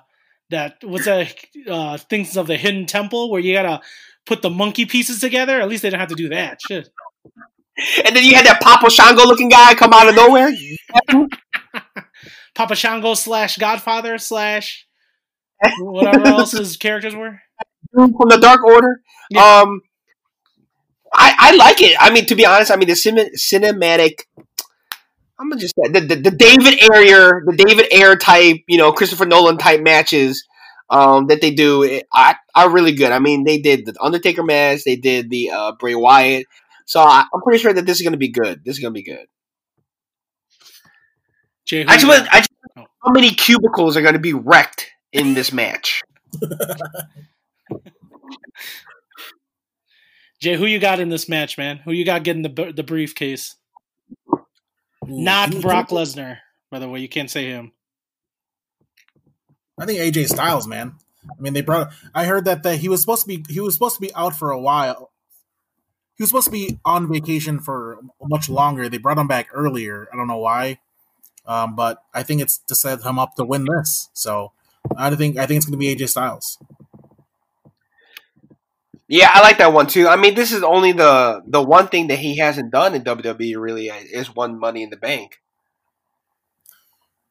that 0.49 0.83
was 0.83 1.05
that 1.05 1.35
uh, 1.67 1.97
things 1.97 2.35
of 2.37 2.47
the 2.47 2.57
hidden 2.57 2.85
temple 2.85 3.29
where 3.29 3.41
you 3.41 3.53
gotta 3.53 3.81
put 4.25 4.41
the 4.41 4.49
monkey 4.49 4.85
pieces 4.85 5.19
together. 5.19 5.61
At 5.61 5.69
least 5.69 5.83
they 5.83 5.89
didn't 5.89 5.99
have 5.99 6.09
to 6.09 6.15
do 6.15 6.29
that. 6.29 6.59
Shit. 6.67 6.89
And 8.05 8.15
then 8.15 8.23
you 8.23 8.35
had 8.35 8.45
that 8.45 8.61
Papa 8.61 8.89
Shango 8.89 9.25
looking 9.25 9.49
guy 9.49 9.73
come 9.73 9.93
out 9.93 10.07
of 10.07 10.15
nowhere. 10.15 10.51
Papa 12.55 12.75
Shango 12.75 13.15
slash 13.15 13.57
Godfather 13.57 14.17
slash 14.17 14.85
whatever 15.79 16.27
else 16.27 16.51
his 16.51 16.77
characters 16.77 17.15
were. 17.15 17.39
from 17.93 18.29
the 18.29 18.37
Dark 18.39 18.63
Order. 18.63 19.01
Yeah. 19.31 19.61
Um, 19.61 19.81
I 21.13 21.35
I 21.37 21.55
like 21.55 21.81
it. 21.81 21.95
I 21.99 22.11
mean, 22.11 22.25
to 22.27 22.35
be 22.35 22.45
honest, 22.45 22.71
I 22.71 22.75
mean 22.75 22.87
the 22.87 22.95
cin- 22.95 23.31
cinematic. 23.37 24.21
I'm 25.39 25.49
gonna 25.49 25.59
just 25.61 25.73
say 25.75 25.91
the, 25.91 25.99
the 25.99 26.15
the 26.15 26.31
David 26.31 26.79
Ayer, 26.91 27.43
the 27.45 27.55
David 27.57 27.91
Ayer 27.93 28.15
type, 28.15 28.57
you 28.67 28.77
know, 28.77 28.91
Christopher 28.91 29.25
Nolan 29.25 29.57
type 29.57 29.81
matches 29.81 30.45
um, 30.89 31.27
that 31.27 31.41
they 31.41 31.51
do 31.51 31.83
it, 31.83 32.05
are, 32.13 32.37
are 32.55 32.69
really 32.69 32.93
good. 32.93 33.11
I 33.11 33.19
mean, 33.19 33.43
they 33.43 33.59
did 33.59 33.85
the 33.85 33.95
Undertaker 34.01 34.43
match, 34.43 34.83
they 34.83 34.95
did 34.95 35.29
the 35.29 35.49
uh, 35.51 35.71
Bray 35.79 35.95
Wyatt, 35.95 36.45
so 36.85 36.99
I, 37.01 37.25
I'm 37.33 37.41
pretty 37.41 37.59
sure 37.61 37.73
that 37.73 37.85
this 37.85 37.99
is 37.99 38.03
gonna 38.03 38.17
be 38.17 38.29
good. 38.29 38.63
This 38.63 38.77
is 38.77 38.79
gonna 38.81 38.91
be 38.91 39.03
good. 39.03 39.25
Jay, 41.65 41.85
I 41.85 41.95
just, 41.95 42.07
want? 42.07 42.27
I 42.33 42.39
just 42.39 42.49
Oh. 42.75 42.85
how 43.03 43.11
many 43.11 43.29
cubicles 43.29 43.95
are 43.95 44.01
gonna 44.01 44.17
be 44.19 44.33
wrecked 44.33 44.87
in 45.11 45.33
this 45.35 45.51
match? 45.53 46.01
Jay, 50.43 50.57
who 50.57 50.65
you 50.65 50.77
got 50.77 50.99
in 50.99 51.07
this 51.07 51.29
match, 51.29 51.57
man? 51.57 51.77
Who 51.85 51.93
you 51.93 52.03
got 52.03 52.23
getting 52.23 52.41
the 52.41 52.73
the 52.75 52.83
briefcase? 52.83 53.55
Ooh, 54.29 54.43
Not 55.07 55.61
Brock 55.61 55.87
Lesnar, 55.87 56.39
by 56.69 56.79
the 56.79 56.89
way. 56.89 56.99
You 56.99 57.07
can't 57.07 57.31
say 57.31 57.45
him. 57.45 57.71
I 59.79 59.85
think 59.85 59.99
AJ 60.01 60.27
Styles, 60.27 60.67
man. 60.67 60.95
I 61.25 61.41
mean, 61.41 61.53
they 61.53 61.61
brought. 61.61 61.93
I 62.13 62.25
heard 62.25 62.43
that 62.43 62.63
that 62.63 62.79
he 62.79 62.89
was 62.89 62.99
supposed 62.99 63.21
to 63.21 63.27
be 63.29 63.45
he 63.47 63.61
was 63.61 63.73
supposed 63.73 63.95
to 63.95 64.01
be 64.01 64.13
out 64.15 64.35
for 64.35 64.51
a 64.51 64.59
while. 64.59 65.11
He 66.17 66.23
was 66.23 66.29
supposed 66.29 66.47
to 66.47 66.51
be 66.51 66.77
on 66.83 67.09
vacation 67.09 67.59
for 67.59 68.01
much 68.21 68.49
longer. 68.49 68.89
They 68.89 68.97
brought 68.97 69.17
him 69.17 69.29
back 69.29 69.47
earlier. 69.53 70.09
I 70.11 70.17
don't 70.17 70.27
know 70.27 70.39
why, 70.39 70.79
um, 71.45 71.73
but 71.73 72.03
I 72.13 72.23
think 72.23 72.41
it's 72.41 72.57
to 72.57 72.75
set 72.75 73.01
him 73.01 73.17
up 73.17 73.35
to 73.35 73.45
win 73.45 73.63
this. 73.63 74.09
So 74.11 74.51
I 74.97 75.15
think 75.15 75.37
I 75.37 75.45
think 75.45 75.59
it's 75.59 75.65
going 75.65 75.79
to 75.79 75.85
be 75.85 75.95
AJ 75.95 76.09
Styles. 76.09 76.59
Yeah, 79.07 79.29
I 79.33 79.41
like 79.41 79.57
that 79.57 79.73
one 79.73 79.87
too. 79.87 80.07
I 80.07 80.15
mean, 80.15 80.33
this 80.35 80.51
is 80.51 80.63
only 80.63 80.91
the 80.93 81.41
the 81.47 81.61
one 81.61 81.87
thing 81.87 82.07
that 82.07 82.19
he 82.19 82.37
hasn't 82.37 82.71
done 82.71 82.95
in 82.95 83.03
WWE. 83.03 83.59
Really, 83.59 83.89
uh, 83.91 83.95
is 84.11 84.33
won 84.33 84.59
Money 84.59 84.83
in 84.83 84.89
the 84.89 84.97
Bank. 84.97 85.39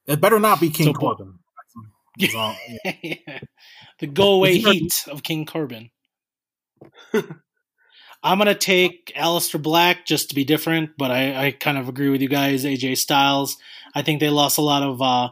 It 0.07 0.21
better 0.21 0.39
not 0.39 0.61
be 0.61 0.71
King 0.71 0.87
So- 0.89 0.93
Corbin. 0.95 1.39
That's 2.19 2.35
all- 2.35 2.57
yeah. 2.85 3.39
the 4.01 4.07
go 4.07 4.35
away 4.35 4.59
heat 4.59 5.05
of 5.11 5.23
King 5.23 5.47
Corbin. 5.47 5.91
I'm 8.25 8.39
gonna 8.39 8.55
take 8.55 9.13
Aleister 9.17 9.61
Black 9.61 10.05
just 10.07 10.29
to 10.29 10.35
be 10.35 10.45
different, 10.45 10.91
but 10.99 11.11
I, 11.11 11.47
I 11.47 11.51
kind 11.53 11.79
of 11.79 11.89
agree 11.89 12.09
with 12.11 12.21
you 12.21 12.29
guys. 12.29 12.65
AJ 12.65 12.99
Styles. 12.99 13.57
I 13.95 14.03
think 14.03 14.21
they 14.21 14.29
lost 14.31 14.59
a 14.59 14.63
lot 14.63 14.83
of 14.83 15.01
uh, 15.03 15.31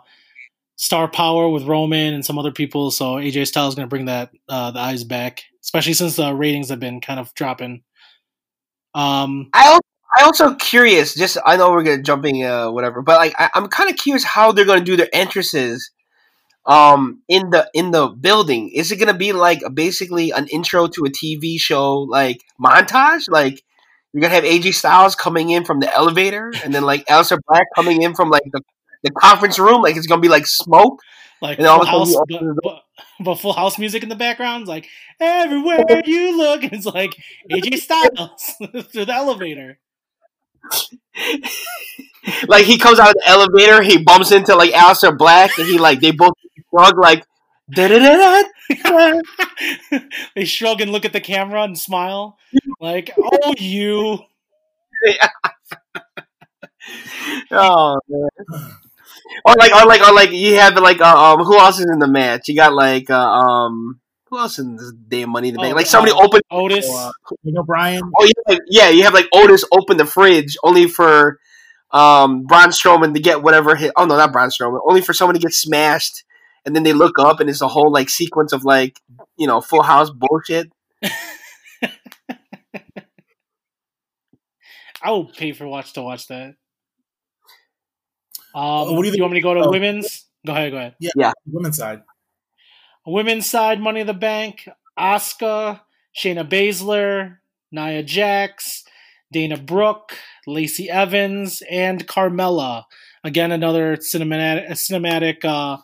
star 0.76 1.06
power 1.06 1.48
with 1.48 1.64
Roman 1.64 2.14
and 2.14 2.24
some 2.24 2.38
other 2.38 2.50
people, 2.50 2.90
so 2.90 3.14
AJ 3.16 3.46
Styles 3.46 3.74
is 3.74 3.76
gonna 3.76 3.86
bring 3.88 4.06
that 4.06 4.30
uh, 4.48 4.70
the 4.72 4.80
eyes 4.80 5.04
back, 5.04 5.42
especially 5.62 5.92
since 5.94 6.16
the 6.16 6.34
ratings 6.34 6.68
have 6.70 6.80
been 6.80 7.00
kind 7.00 7.20
of 7.20 7.32
dropping. 7.34 7.82
Um, 8.94 9.50
I 9.52 9.68
also, 9.68 9.80
I 10.18 10.24
also 10.24 10.54
curious. 10.54 11.14
Just 11.14 11.38
I 11.44 11.56
know 11.56 11.70
we're 11.70 11.82
gonna 11.84 12.02
jumping 12.02 12.44
uh, 12.44 12.70
whatever, 12.70 13.02
but 13.02 13.16
like 13.18 13.34
I, 13.38 13.50
I'm 13.54 13.68
kind 13.68 13.90
of 13.90 13.96
curious 13.96 14.24
how 14.24 14.52
they're 14.52 14.64
gonna 14.64 14.84
do 14.84 14.96
their 14.96 15.08
entrances. 15.12 15.90
Um, 16.66 17.22
in 17.28 17.50
the 17.50 17.70
in 17.74 17.90
the 17.90 18.08
building, 18.08 18.70
is 18.74 18.92
it 18.92 18.96
gonna 18.96 19.16
be 19.16 19.32
like 19.32 19.62
basically 19.74 20.30
an 20.30 20.46
intro 20.48 20.88
to 20.88 21.04
a 21.04 21.10
TV 21.10 21.58
show 21.58 22.00
like 22.00 22.42
montage? 22.62 23.30
Like 23.30 23.62
you're 24.12 24.20
gonna 24.20 24.34
have 24.34 24.44
AJ 24.44 24.74
Styles 24.74 25.14
coming 25.14 25.50
in 25.50 25.64
from 25.64 25.80
the 25.80 25.92
elevator, 25.94 26.52
and 26.64 26.74
then 26.74 26.82
like 26.82 27.06
Aleister 27.06 27.38
Black 27.48 27.66
coming 27.74 28.02
in 28.02 28.14
from 28.14 28.28
like 28.28 28.44
the, 28.52 28.60
the 29.02 29.10
conference 29.12 29.58
room. 29.58 29.82
Like 29.82 29.96
it's 29.96 30.06
gonna 30.06 30.20
be 30.20 30.28
like 30.28 30.46
smoke. 30.46 31.00
Like 31.40 31.58
Full 31.58 31.66
of 31.66 31.82
a 31.82 31.84
sudden 31.84 31.86
House, 31.86 32.14
but, 32.28 32.42
but, 32.62 32.82
but 33.20 33.34
Full 33.36 33.52
House 33.52 33.78
music 33.78 34.02
in 34.02 34.08
the 34.08 34.16
background, 34.16 34.66
like 34.66 34.86
everywhere 35.18 35.84
you 36.04 36.36
look, 36.36 36.64
it's 36.64 36.86
like 36.86 37.16
AJ 37.50 37.78
Styles 37.78 38.54
through 38.92 39.06
the 39.06 39.14
elevator. 39.14 39.78
like 42.46 42.64
he 42.66 42.78
comes 42.78 42.98
out 42.98 43.08
of 43.08 43.14
the 43.14 43.28
elevator, 43.28 43.82
he 43.82 43.98
bumps 44.02 44.32
into 44.32 44.54
like 44.54 44.72
Aleister 44.72 45.16
Black, 45.16 45.58
and 45.58 45.66
he 45.66 45.78
like 45.78 46.00
they 46.00 46.10
both 46.10 46.34
shrug 46.70 46.98
like 46.98 47.24
da 47.70 47.88
da 47.88 47.98
da 47.98 48.42
da. 48.84 49.20
they 50.34 50.44
shrug 50.44 50.80
and 50.80 50.92
look 50.92 51.04
at 51.04 51.12
the 51.12 51.20
camera 51.20 51.62
and 51.62 51.78
smile, 51.78 52.38
like, 52.80 53.10
"Oh, 53.18 53.54
you." 53.58 54.18
Oh 57.50 57.98
man. 58.08 58.28
Or 59.44 59.54
like, 59.58 59.74
or 59.74 59.86
like, 59.86 60.00
or 60.06 60.14
like, 60.14 60.32
you 60.32 60.56
have 60.56 60.76
like, 60.76 61.00
uh, 61.00 61.32
um, 61.34 61.44
who 61.44 61.58
else 61.58 61.78
is 61.78 61.86
in 61.90 61.98
the 61.98 62.08
match? 62.08 62.48
You 62.48 62.56
got 62.56 62.72
like, 62.72 63.10
uh, 63.10 63.16
um, 63.16 64.00
who 64.30 64.38
else 64.38 64.58
in 64.58 64.76
this 64.76 64.92
damn 65.08 65.30
Money 65.30 65.48
in 65.48 65.54
the 65.54 65.60
Bank? 65.60 65.72
Oh, 65.72 65.76
Like 65.76 65.86
somebody 65.86 66.12
uh, 66.12 66.22
open. 66.22 66.40
Otis. 66.50 66.88
Uh, 66.88 67.10
you 67.42 67.52
know, 67.52 67.64
Brian. 67.64 68.02
Oh 68.16 68.24
yeah, 68.24 68.42
like, 68.46 68.60
yeah. 68.68 68.88
You 68.88 69.02
have 69.02 69.14
like 69.14 69.26
Otis 69.32 69.64
open 69.72 69.96
the 69.96 70.06
fridge 70.06 70.56
only 70.62 70.86
for 70.86 71.38
um 71.90 72.44
Braun 72.46 72.68
Strowman 72.68 73.12
to 73.14 73.20
get 73.20 73.42
whatever 73.42 73.74
hit. 73.74 73.92
Oh 73.96 74.04
no, 74.04 74.16
not 74.16 74.32
Braun 74.32 74.50
Strowman. 74.50 74.80
Only 74.86 75.00
for 75.00 75.12
someone 75.12 75.34
to 75.34 75.40
get 75.40 75.52
smashed, 75.52 76.22
and 76.64 76.76
then 76.76 76.84
they 76.84 76.92
look 76.92 77.18
up 77.18 77.40
and 77.40 77.50
it's 77.50 77.60
a 77.60 77.68
whole 77.68 77.90
like 77.90 78.08
sequence 78.08 78.52
of 78.52 78.64
like 78.64 79.00
you 79.36 79.48
know 79.48 79.60
Full 79.60 79.82
House 79.82 80.10
bullshit. 80.10 80.70
I 85.02 85.10
will 85.10 85.24
pay 85.26 85.52
for 85.52 85.66
watch 85.66 85.94
to 85.94 86.02
watch 86.02 86.28
that. 86.28 86.54
Um, 88.54 88.62
Uh, 88.62 88.92
what 88.92 89.02
do 89.02 89.08
you 89.08 89.14
you, 89.14 89.22
want 89.22 89.32
me 89.32 89.40
to 89.40 89.42
go 89.42 89.54
to 89.54 89.60
oh. 89.60 89.70
women's? 89.70 90.26
Go 90.46 90.52
ahead, 90.52 90.72
go 90.72 90.78
ahead. 90.78 90.94
Yeah. 90.98 91.32
Women's 91.46 91.76
side. 91.76 92.02
Women's 93.06 93.46
side, 93.46 93.80
Money 93.80 94.00
in 94.00 94.06
the 94.06 94.14
Bank, 94.14 94.68
Asuka, 94.98 95.80
Shayna 96.16 96.48
Baszler, 96.48 97.38
Nia 97.72 98.02
Jax, 98.02 98.84
Dana 99.32 99.56
Brooke, 99.56 100.16
Lacey 100.46 100.90
Evans, 100.90 101.62
and 101.70 102.06
Carmella. 102.06 102.84
Again, 103.24 103.52
another 103.52 103.96
cinematic 103.96 104.68
cinematic 104.70 105.44
uh, 105.44 105.78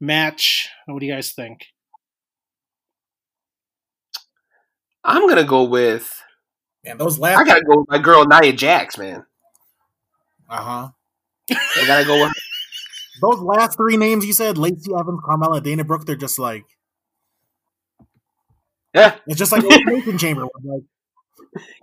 match. 0.00 0.68
What 0.86 1.00
do 1.00 1.06
you 1.06 1.12
guys 1.12 1.32
think? 1.32 1.66
I'm 5.04 5.28
gonna 5.28 5.44
go 5.44 5.64
with. 5.64 6.12
Man, 6.84 6.98
those 6.98 7.18
last. 7.18 7.38
I 7.38 7.44
gotta 7.44 7.64
go 7.64 7.78
with 7.78 7.88
my 7.88 7.98
girl 7.98 8.24
Nia 8.24 8.52
Jax, 8.52 8.98
man. 8.98 9.24
Uh 10.48 10.62
huh. 10.62 10.88
I 11.50 11.84
gotta 11.86 12.04
go 12.04 12.20
with. 12.22 12.32
Those 13.22 13.38
last 13.40 13.76
three 13.78 13.96
names 13.96 14.26
you 14.26 14.32
said, 14.34 14.58
Lacey 14.58 14.92
Evans, 14.98 15.20
Carmella, 15.26 15.62
Dana 15.62 15.84
Brooke, 15.84 16.04
they're 16.04 16.16
just 16.16 16.38
like 16.38 16.64
Yeah, 18.94 19.16
it's 19.26 19.38
just 19.38 19.52
like 19.52 19.64
Elimination 19.64 20.18
Chamber. 20.18 20.46
Like, 20.62 20.82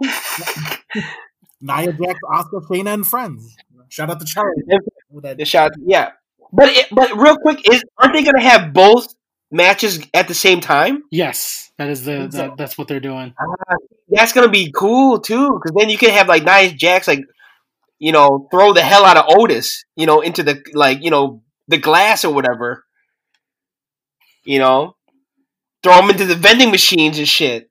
Nia 1.61 1.93
Jax, 1.93 2.19
Asuka, 2.31 2.61
Shayna, 2.67 2.93
and 2.93 3.07
friends. 3.07 3.55
Shout 3.89 4.09
out 4.09 4.19
to 4.19 4.25
Charlie. 4.25 4.63
With 5.09 5.23
that- 5.23 5.37
The 5.37 5.45
shot, 5.45 5.71
yeah. 5.85 6.11
But 6.51 6.69
it, 6.69 6.87
but 6.91 7.11
real 7.17 7.37
quick, 7.37 7.67
is 7.71 7.83
aren't 7.97 8.13
they 8.13 8.23
gonna 8.23 8.41
have 8.41 8.73
both 8.73 9.07
matches 9.49 9.99
at 10.13 10.27
the 10.27 10.35
same 10.35 10.61
time? 10.61 11.03
Yes, 11.09 11.71
that 11.77 11.89
is 11.89 12.05
the, 12.05 12.27
the 12.29 12.53
that's 12.55 12.77
what 12.77 12.87
they're 12.87 12.99
doing. 12.99 13.33
Ah, 13.39 13.75
that's 14.09 14.33
gonna 14.33 14.49
be 14.49 14.71
cool 14.71 15.19
too, 15.19 15.47
because 15.49 15.71
then 15.75 15.89
you 15.89 15.97
can 15.97 16.11
have 16.11 16.27
like 16.27 16.43
Nia 16.43 16.71
Jax 16.73 17.07
like, 17.07 17.21
you 18.03 18.11
know, 18.11 18.49
throw 18.51 18.73
the 18.73 18.81
hell 18.81 19.05
out 19.05 19.15
of 19.15 19.23
Otis, 19.29 19.85
you 19.95 20.05
know, 20.05 20.19
into 20.19 20.43
the 20.43 20.61
like 20.73 21.01
you 21.01 21.09
know 21.09 21.41
the 21.69 21.77
glass 21.77 22.25
or 22.25 22.33
whatever. 22.33 22.83
You 24.43 24.59
know, 24.59 24.97
throw 25.83 25.99
him 25.99 26.09
into 26.09 26.25
the 26.25 26.35
vending 26.35 26.69
machines 26.69 27.17
and 27.17 27.25
shit. 27.25 27.69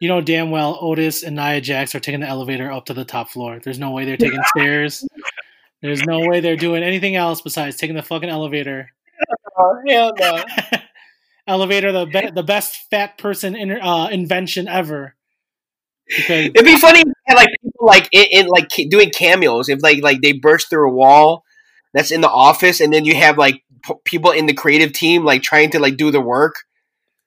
You 0.00 0.08
know 0.08 0.20
damn 0.20 0.50
well 0.50 0.76
Otis 0.80 1.22
and 1.22 1.36
Nia 1.36 1.60
Jax 1.60 1.94
are 1.94 2.00
taking 2.00 2.18
the 2.18 2.26
elevator 2.26 2.72
up 2.72 2.86
to 2.86 2.94
the 2.94 3.04
top 3.04 3.30
floor. 3.30 3.60
There's 3.62 3.78
no 3.78 3.92
way 3.92 4.04
they're 4.06 4.16
taking 4.16 4.42
stairs. 4.56 5.06
There's 5.80 6.02
no 6.02 6.18
way 6.26 6.40
they're 6.40 6.56
doing 6.56 6.82
anything 6.82 7.14
else 7.14 7.40
besides 7.42 7.76
taking 7.76 7.94
the 7.94 8.02
fucking 8.02 8.28
elevator. 8.28 8.90
Oh 9.56 9.78
hell 9.88 10.12
no! 10.18 10.42
elevator, 11.46 11.92
the 11.92 12.06
be- 12.06 12.30
the 12.34 12.42
best 12.42 12.76
fat 12.90 13.18
person 13.18 13.54
in- 13.54 13.80
uh, 13.80 14.08
invention 14.10 14.66
ever. 14.66 15.14
Because 16.08 16.46
It'd 16.46 16.64
be 16.64 16.76
funny 16.76 17.00
if 17.00 17.06
you 17.06 17.12
had, 17.28 17.36
like 17.36 17.48
people 17.62 17.69
like 17.80 18.08
in, 18.12 18.26
in 18.30 18.46
like 18.48 18.68
doing 18.90 19.10
cameos. 19.10 19.68
If 19.68 19.82
like 19.82 20.02
like 20.02 20.20
they 20.22 20.32
burst 20.32 20.70
through 20.70 20.90
a 20.90 20.92
wall 20.94 21.44
that's 21.94 22.10
in 22.10 22.20
the 22.20 22.30
office, 22.30 22.80
and 22.80 22.92
then 22.92 23.04
you 23.04 23.14
have 23.16 23.38
like 23.38 23.62
p- 23.84 23.94
people 24.04 24.30
in 24.32 24.46
the 24.46 24.54
creative 24.54 24.92
team 24.92 25.24
like 25.24 25.42
trying 25.42 25.70
to 25.70 25.78
like 25.80 25.96
do 25.96 26.10
the 26.10 26.20
work. 26.20 26.56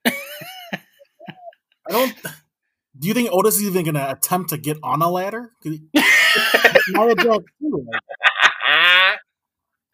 I 0.05 1.91
don't. 1.91 2.13
Do 2.97 3.07
you 3.07 3.13
think 3.13 3.29
Otis 3.31 3.55
is 3.57 3.63
even 3.63 3.83
going 3.83 3.95
to 3.95 4.11
attempt 4.11 4.51
to 4.51 4.57
get 4.57 4.77
on 4.83 5.01
a 5.01 5.09
ladder? 5.09 5.51
he- 5.63 5.81
Nia 6.89 7.15
Jax 7.15 7.43
too. 7.59 7.87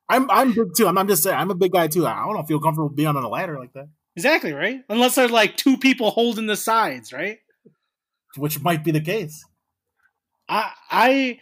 I'm 0.10 0.30
I'm 0.32 0.54
big 0.54 0.74
too. 0.76 0.88
I'm, 0.88 0.98
I'm 0.98 1.08
just 1.08 1.24
saying. 1.24 1.36
I'm 1.38 1.52
a 1.52 1.56
big 1.56 1.72
guy 1.72 1.88
too. 1.88 2.06
I 2.08 2.26
don't 2.34 2.48
feel 2.48 2.60
comfortable 2.60 2.90
being 2.90 3.08
on 3.08 3.16
a 3.16 3.30
ladder 3.30 3.60
like 3.60 3.74
that, 3.74 3.90
exactly 4.16 4.54
right, 4.54 4.82
unless 4.90 5.16
there's 5.16 5.32
like 5.32 5.56
two 5.58 5.78
people 5.78 6.12
holding 6.12 6.48
the 6.48 6.56
sides, 6.56 7.14
right? 7.14 7.38
which 8.38 8.62
might 8.62 8.84
be 8.84 8.92
the 8.92 9.02
case. 9.02 9.44
I 10.50 10.72
I 10.90 11.40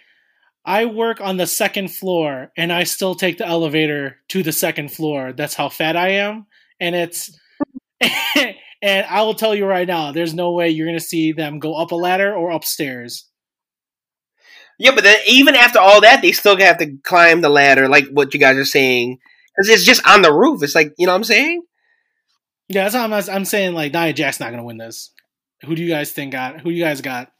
I 0.66 0.86
work 0.86 1.22
on 1.22 1.38
the 1.38 1.47
second 1.47 1.88
floor 1.88 2.51
and 2.58 2.74
I 2.74 2.84
still 2.84 3.16
take 3.16 3.38
the 3.38 3.47
elevator 3.47 4.18
to 4.30 4.43
the 4.43 4.51
second 4.51 4.91
floor. 4.91 5.32
That's 5.32 5.53
how 5.55 5.70
fat 5.70 5.95
I 5.95 6.10
am. 6.10 6.45
And 6.80 6.93
it's 6.93 7.32
and 8.01 9.05
I 9.10 9.22
will 9.24 9.34
tell 9.34 9.55
you 9.55 9.66
right 9.66 9.88
now, 9.88 10.12
there's 10.12 10.34
no 10.34 10.51
way 10.51 10.70
you're 10.70 10.88
gonna 10.88 10.99
see 10.99 11.32
them 11.32 11.60
go 11.60 11.76
up 11.76 11.91
a 11.91 11.95
ladder 11.95 12.36
or 12.36 12.51
upstairs. 12.51 13.26
Yeah, 14.78 14.91
but 14.93 15.03
then 15.03 15.18
even 15.26 15.55
after 15.55 15.80
all 15.80 16.01
that, 16.01 16.22
they 16.22 16.34
still 16.34 16.58
have 16.58 16.78
to 16.78 16.97
climb 17.03 17.41
the 17.41 17.49
ladder, 17.49 17.88
like 17.88 18.08
what 18.10 18.34
you 18.34 18.39
guys 18.39 18.58
are 18.58 18.66
saying, 18.66 19.18
because 19.55 19.70
it's 19.70 19.84
just 19.84 20.05
on 20.05 20.22
the 20.22 20.34
roof. 20.34 20.62
It's 20.62 20.76
like 20.76 20.93
you 20.97 21.08
know 21.08 21.14
what 21.14 21.18
I'm 21.18 21.24
saying. 21.24 21.64
Yeah, 22.68 22.84
that's 22.84 22.95
how 22.95 23.05
I'm, 23.05 23.14
I'm 23.14 23.45
saying 23.45 23.74
like 23.74 23.93
Nia 23.93 24.14
Jax 24.14 24.39
not 24.39 24.51
gonna 24.51 24.66
win 24.66 24.78
this. 24.78 25.12
Who 25.66 25.76
do 25.76 25.82
you 25.82 25.89
guys 25.89 26.12
think 26.12 26.34
got 26.34 26.60
who 26.60 26.70
you 26.70 26.84
guys 26.84 27.01
got? 27.01 27.32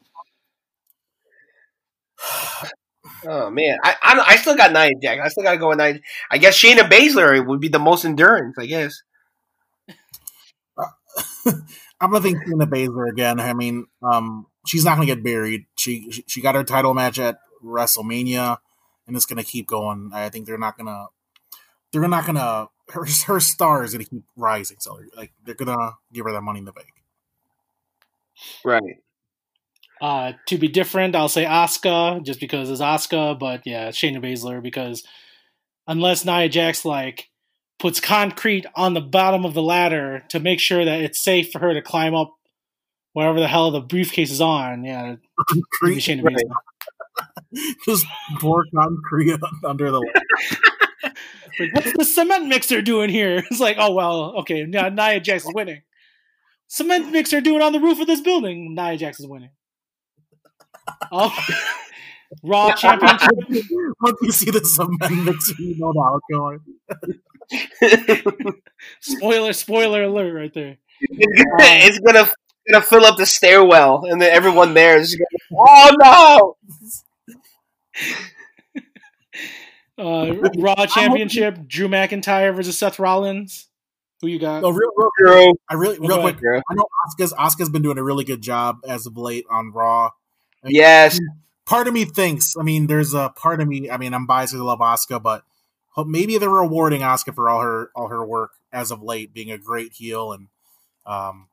Oh 3.26 3.50
man, 3.50 3.78
I 3.82 3.96
I, 4.02 4.24
I 4.28 4.36
still 4.36 4.54
got 4.56 4.72
Nia 4.72 4.90
Jax. 5.02 5.20
I 5.24 5.28
still 5.28 5.42
got 5.42 5.52
to 5.52 5.58
go 5.58 5.70
with 5.70 5.78
Nia. 5.78 5.98
I 6.30 6.38
guess 6.38 6.56
Shayna 6.56 6.88
Baszler 6.88 7.44
would 7.44 7.58
be 7.58 7.68
the 7.68 7.78
most 7.78 8.04
endurance. 8.04 8.56
I 8.58 8.66
guess. 8.66 9.02
I'm 12.00 12.12
gonna 12.12 12.20
think 12.20 12.38
Shayna 12.38 12.66
Baszler 12.68 13.10
again. 13.10 13.40
I 13.40 13.54
mean, 13.54 13.86
um, 14.02 14.46
she's 14.66 14.84
not 14.84 14.94
gonna 14.94 15.06
get 15.06 15.24
buried. 15.24 15.66
She, 15.76 16.10
she 16.10 16.24
she 16.26 16.40
got 16.40 16.54
her 16.54 16.64
title 16.64 16.94
match 16.94 17.18
at 17.18 17.38
WrestleMania, 17.64 18.58
and 19.06 19.16
it's 19.16 19.26
gonna 19.26 19.44
keep 19.44 19.66
going. 19.66 20.10
I 20.12 20.28
think 20.28 20.46
they're 20.46 20.58
not 20.58 20.76
gonna 20.76 21.06
they're 21.92 22.06
not 22.06 22.26
gonna 22.26 22.68
her 22.90 23.06
her 23.26 23.40
star 23.40 23.84
is 23.84 23.92
gonna 23.92 24.04
keep 24.04 24.22
rising. 24.36 24.76
So 24.80 25.00
like 25.16 25.32
they're 25.44 25.54
gonna 25.54 25.92
give 26.12 26.24
her 26.24 26.32
that 26.32 26.42
money 26.42 26.60
in 26.60 26.64
the 26.64 26.72
bank. 26.72 26.92
Right. 28.64 29.02
Uh, 30.00 30.32
to 30.46 30.58
be 30.58 30.68
different, 30.68 31.16
I'll 31.16 31.28
say 31.28 31.44
Asuka 31.44 32.24
just 32.24 32.40
because 32.40 32.70
it's 32.70 32.80
Asuka, 32.80 33.38
but 33.38 33.62
yeah, 33.66 33.88
Shayna 33.88 34.22
Baszler 34.22 34.62
because 34.62 35.02
unless 35.86 36.24
Nia 36.24 36.48
Jax 36.48 36.84
like 36.84 37.28
puts 37.78 38.00
concrete 38.00 38.66
on 38.74 38.94
the 38.94 39.00
bottom 39.00 39.44
of 39.44 39.54
the 39.54 39.62
ladder 39.62 40.24
to 40.28 40.40
make 40.40 40.60
sure 40.60 40.84
that 40.84 41.00
it's 41.00 41.22
safe 41.22 41.50
for 41.50 41.58
her 41.58 41.74
to 41.74 41.82
climb 41.82 42.14
up 42.14 42.34
wherever 43.12 43.40
the 43.40 43.48
hell 43.48 43.70
the 43.70 43.80
briefcase 43.80 44.30
is 44.30 44.40
on, 44.40 44.84
yeah, 44.84 45.16
be 45.82 45.96
Shayna 45.96 46.22
Right. 46.22 46.36
Baszler. 46.36 47.64
Just 47.86 48.06
pour 48.38 48.64
concrete 48.74 49.40
under 49.64 49.90
the. 49.90 50.22
Like, 51.60 51.74
what's 51.74 51.92
the 51.92 52.04
cement 52.04 52.46
mixer 52.46 52.82
doing 52.82 53.10
here? 53.10 53.38
It's 53.50 53.60
like, 53.60 53.76
oh 53.78 53.92
well, 53.92 54.36
okay, 54.40 54.64
now 54.64 54.88
Nia 54.88 55.20
Jax 55.20 55.44
is 55.44 55.52
winning. 55.52 55.82
Cement 56.68 57.10
mixer 57.10 57.40
doing 57.40 57.62
on 57.62 57.72
the 57.72 57.80
roof 57.80 58.00
of 58.00 58.06
this 58.06 58.20
building. 58.20 58.74
Nia 58.74 58.96
Jax 58.96 59.18
is 59.18 59.26
winning. 59.26 59.50
Oh, 61.12 61.34
Raw 62.42 62.74
Championship. 62.74 63.30
Once 64.02 64.18
you 64.22 64.32
see 64.32 64.50
the 64.50 64.64
cement 64.64 65.24
mixer, 65.24 65.54
you 65.58 65.76
know 65.78 65.92
the 65.92 66.20
outcome. 66.30 66.60
Spoiler, 69.00 69.52
spoiler 69.54 70.02
alert 70.04 70.34
right 70.34 70.52
there. 70.52 70.76
it's 71.00 71.98
gonna 72.00 72.28
gonna 72.70 72.84
fill 72.84 73.04
up 73.06 73.16
the 73.16 73.24
stairwell, 73.26 74.04
and 74.04 74.20
then 74.20 74.30
everyone 74.30 74.74
there 74.74 74.98
is 74.98 75.16
gonna, 75.16 75.96
oh 76.04 76.56
Uh, 79.98 80.32
Raw 80.58 80.86
Championship, 80.86 81.66
Drew 81.66 81.88
McIntyre 81.88 82.54
versus 82.54 82.78
Seth 82.78 83.00
Rollins. 83.00 83.66
Who 84.20 84.28
you 84.28 84.38
got? 84.38 84.62
Oh, 84.62 84.70
real, 84.70 84.90
real, 84.96 85.10
no, 85.18 85.26
girl, 85.26 85.52
I 85.68 85.74
really, 85.74 85.96
Go 85.96 86.02
real 86.06 86.18
ahead. 86.18 86.34
quick. 86.34 86.40
girl. 86.40 86.62
I 86.70 86.74
know 86.74 86.86
Asuka's 87.06 87.32
Asuka's 87.32 87.68
been 87.68 87.82
doing 87.82 87.98
a 87.98 88.04
really 88.04 88.22
good 88.24 88.40
job 88.40 88.78
as 88.86 89.06
of 89.06 89.16
late 89.16 89.44
on 89.50 89.72
Raw. 89.72 90.10
Yes, 90.64 91.18
part 91.64 91.86
of 91.88 91.94
me 91.94 92.04
thinks, 92.04 92.54
I 92.58 92.62
mean, 92.62 92.86
there's 92.86 93.14
a 93.14 93.28
part 93.30 93.60
of 93.60 93.68
me, 93.68 93.90
I 93.90 93.96
mean, 93.96 94.12
I'm 94.14 94.26
biased 94.26 94.52
because 94.52 94.62
I 94.62 94.64
love 94.64 94.80
Asuka, 94.80 95.22
but 95.22 95.44
maybe 96.06 96.38
they're 96.38 96.48
rewarding 96.50 97.00
Asuka 97.02 97.34
for 97.34 97.48
all 97.48 97.60
her 97.60 97.90
all 97.94 98.08
her 98.08 98.24
work 98.24 98.52
as 98.72 98.90
of 98.90 99.02
late, 99.02 99.32
being 99.32 99.50
a 99.50 99.58
great 99.58 99.94
heel 99.94 100.32
and 100.32 100.48
um, 101.06 101.48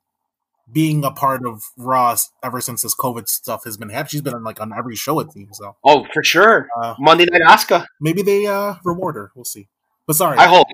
being 0.70 1.04
a 1.04 1.10
part 1.10 1.46
of 1.46 1.62
Raw 1.76 2.16
ever 2.42 2.60
since 2.60 2.82
this 2.82 2.94
COVID 2.94 3.28
stuff 3.28 3.64
has 3.64 3.76
been 3.76 3.88
happening. 3.88 4.10
She's 4.10 4.22
been 4.22 4.34
on 4.34 4.44
like 4.44 4.60
on 4.60 4.72
every 4.76 4.96
show 4.96 5.18
it 5.20 5.32
seems. 5.32 5.58
So 5.58 5.76
oh 5.84 6.06
for 6.12 6.22
sure. 6.24 6.68
uh, 6.82 6.94
Monday 6.98 7.24
Night 7.30 7.42
Asuka. 7.42 7.86
maybe 8.00 8.22
they 8.22 8.46
uh, 8.46 8.74
reward 8.84 9.14
her. 9.14 9.30
We'll 9.34 9.44
see. 9.44 9.68
But 10.06 10.16
sorry, 10.16 10.38
I 10.38 10.46
hope. 10.46 10.66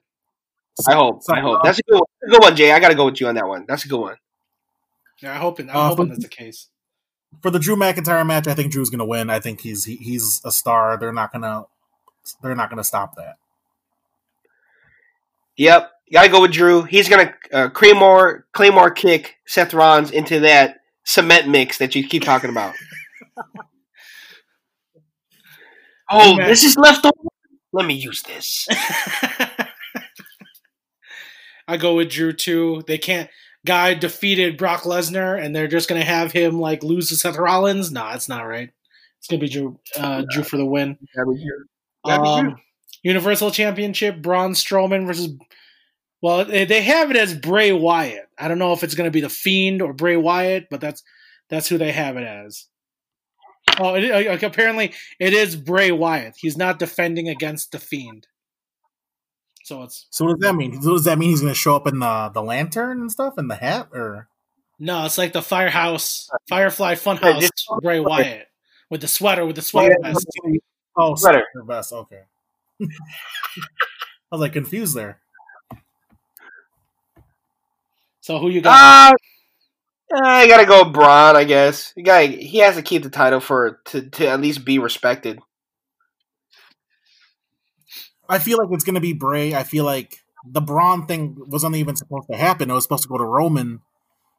I 0.88 0.94
hope. 0.94 1.22
Sorry, 1.22 1.38
I 1.38 1.42
hope. 1.42 1.58
uh, 1.58 1.60
That's 1.64 1.78
a 1.78 1.82
good 1.82 1.98
one. 1.98 2.06
That's 2.20 2.32
a 2.32 2.36
good 2.38 2.42
one, 2.42 2.56
Jay. 2.56 2.72
I 2.72 2.80
gotta 2.80 2.94
go 2.94 3.04
with 3.04 3.20
you 3.20 3.28
on 3.28 3.34
that 3.36 3.46
one. 3.46 3.64
That's 3.68 3.84
a 3.84 3.88
good 3.88 4.00
one. 4.00 4.16
Yeah, 5.22 5.34
I 5.34 5.36
hoping, 5.38 5.70
I'm 5.70 5.76
Uh, 5.76 5.88
hoping 5.88 6.08
that's 6.08 6.22
the 6.22 6.28
case. 6.28 6.68
For 7.40 7.50
the 7.50 7.58
Drew 7.58 7.76
McIntyre 7.76 8.26
match, 8.26 8.46
I 8.46 8.54
think 8.54 8.70
Drew's 8.72 8.90
going 8.90 8.98
to 8.98 9.04
win. 9.04 9.30
I 9.30 9.40
think 9.40 9.60
he's 9.60 9.84
he, 9.84 9.96
he's 9.96 10.40
a 10.44 10.50
star. 10.52 10.96
They're 10.98 11.12
not 11.12 11.32
gonna 11.32 11.64
they're 12.42 12.54
not 12.54 12.70
gonna 12.70 12.84
stop 12.84 13.16
that. 13.16 13.36
Yep, 15.56 15.90
gotta 16.12 16.28
go 16.28 16.40
with 16.42 16.52
Drew. 16.52 16.82
He's 16.82 17.08
gonna 17.08 17.34
uh, 17.52 17.68
Claymore 17.70 18.46
Claymore 18.52 18.90
kick 18.90 19.36
Seth 19.46 19.74
Rollins 19.74 20.10
into 20.10 20.40
that 20.40 20.80
cement 21.04 21.48
mix 21.48 21.78
that 21.78 21.94
you 21.94 22.06
keep 22.06 22.22
talking 22.22 22.50
about. 22.50 22.74
oh, 26.10 26.34
Okay. 26.34 26.46
this 26.46 26.64
is 26.64 26.76
left 26.76 27.04
over. 27.04 27.14
Let 27.72 27.86
me 27.86 27.94
use 27.94 28.22
this. 28.22 28.66
I 31.68 31.76
go 31.78 31.94
with 31.96 32.10
Drew 32.10 32.32
too. 32.32 32.82
They 32.86 32.98
can't. 32.98 33.30
Guy 33.64 33.94
defeated 33.94 34.58
Brock 34.58 34.82
Lesnar, 34.82 35.40
and 35.40 35.54
they're 35.54 35.68
just 35.68 35.88
gonna 35.88 36.04
have 36.04 36.32
him 36.32 36.58
like 36.58 36.82
lose 36.82 37.08
to 37.08 37.16
Seth 37.16 37.36
Rollins. 37.36 37.92
Nah, 37.92 38.14
it's 38.14 38.28
not 38.28 38.42
right. 38.42 38.70
It's 39.18 39.28
gonna 39.28 39.40
be 39.40 39.48
Drew, 39.48 39.78
uh, 39.96 40.24
Drew 40.30 40.42
for 40.42 40.56
the 40.56 40.66
win. 40.66 40.98
Gotta 41.14 41.30
be 41.30 41.36
Drew. 41.36 41.64
Gotta 42.04 42.22
be 42.22 42.42
Drew. 42.42 42.50
Um, 42.52 42.60
Universal 43.04 43.52
Championship: 43.52 44.20
Braun 44.20 44.52
Strowman 44.52 45.06
versus. 45.06 45.28
Well, 46.20 46.44
they 46.44 46.82
have 46.82 47.10
it 47.10 47.16
as 47.16 47.34
Bray 47.36 47.72
Wyatt. 47.72 48.28
I 48.38 48.46
don't 48.46 48.58
know 48.58 48.72
if 48.72 48.84
it's 48.84 48.94
gonna 48.94 49.10
be 49.10 49.20
the 49.20 49.28
Fiend 49.28 49.82
or 49.82 49.92
Bray 49.92 50.16
Wyatt, 50.16 50.68
but 50.70 50.80
that's 50.80 51.02
that's 51.48 51.68
who 51.68 51.78
they 51.78 51.92
have 51.92 52.16
it 52.16 52.24
as. 52.24 52.66
Oh, 53.78 53.94
it, 53.94 54.10
uh, 54.10 54.30
like, 54.30 54.42
apparently 54.42 54.92
it 55.18 55.32
is 55.32 55.56
Bray 55.56 55.92
Wyatt. 55.92 56.34
He's 56.36 56.56
not 56.56 56.78
defending 56.78 57.28
against 57.28 57.72
the 57.72 57.78
Fiend. 57.78 58.26
So 59.64 59.82
it's 59.82 60.06
So 60.10 60.24
what 60.24 60.40
does 60.40 60.48
that 60.48 60.54
mean? 60.54 60.80
Does 60.80 61.04
that 61.04 61.18
mean 61.18 61.30
he's 61.30 61.40
going 61.40 61.52
to 61.52 61.58
show 61.58 61.76
up 61.76 61.86
in 61.86 61.98
the 62.00 62.30
the 62.34 62.42
lantern 62.42 63.00
and 63.00 63.10
stuff 63.12 63.34
and 63.36 63.50
the 63.50 63.54
hat 63.56 63.88
or? 63.92 64.28
No, 64.78 65.04
it's 65.06 65.18
like 65.18 65.32
the 65.32 65.42
Firehouse, 65.42 66.28
Firefly 66.48 66.94
Funhouse, 66.96 67.40
just- 67.40 67.68
Bray 67.82 68.00
Wyatt 68.00 68.48
with 68.90 69.00
the 69.00 69.08
sweater, 69.08 69.46
with 69.46 69.56
the 69.56 69.62
sweater 69.62 69.96
vest. 70.02 70.26
Oh, 70.96 71.14
Sweater. 71.14 71.44
sweater 71.52 71.66
vest. 71.66 71.92
Okay. 71.92 72.22
I 72.82 72.86
was 74.32 74.40
like 74.40 74.52
confused 74.52 74.96
there. 74.96 75.20
So 78.20 78.38
who 78.38 78.48
you 78.50 78.60
got? 78.60 79.12
Uh, 79.12 79.16
I 80.14 80.46
gotta 80.48 80.66
go 80.66 80.84
Braun, 80.84 81.36
I 81.36 81.44
guess. 81.44 81.92
The 81.94 82.02
guy 82.02 82.26
he 82.26 82.58
has 82.58 82.76
to 82.76 82.82
keep 82.82 83.02
the 83.02 83.10
title 83.10 83.40
for 83.40 83.80
to, 83.86 84.02
to 84.10 84.28
at 84.28 84.40
least 84.40 84.64
be 84.64 84.78
respected. 84.78 85.40
I 88.32 88.38
feel 88.38 88.56
like 88.56 88.68
it's 88.72 88.82
going 88.82 88.94
to 88.94 89.00
be 89.00 89.12
Bray. 89.12 89.54
I 89.54 89.62
feel 89.62 89.84
like 89.84 90.24
the 90.46 90.62
Braun 90.62 91.06
thing 91.06 91.36
wasn't 91.38 91.76
even 91.76 91.96
supposed 91.96 92.28
to 92.30 92.36
happen. 92.36 92.70
It 92.70 92.72
was 92.74 92.84
supposed 92.84 93.02
to 93.02 93.08
go 93.10 93.18
to 93.18 93.24
Roman. 93.24 93.82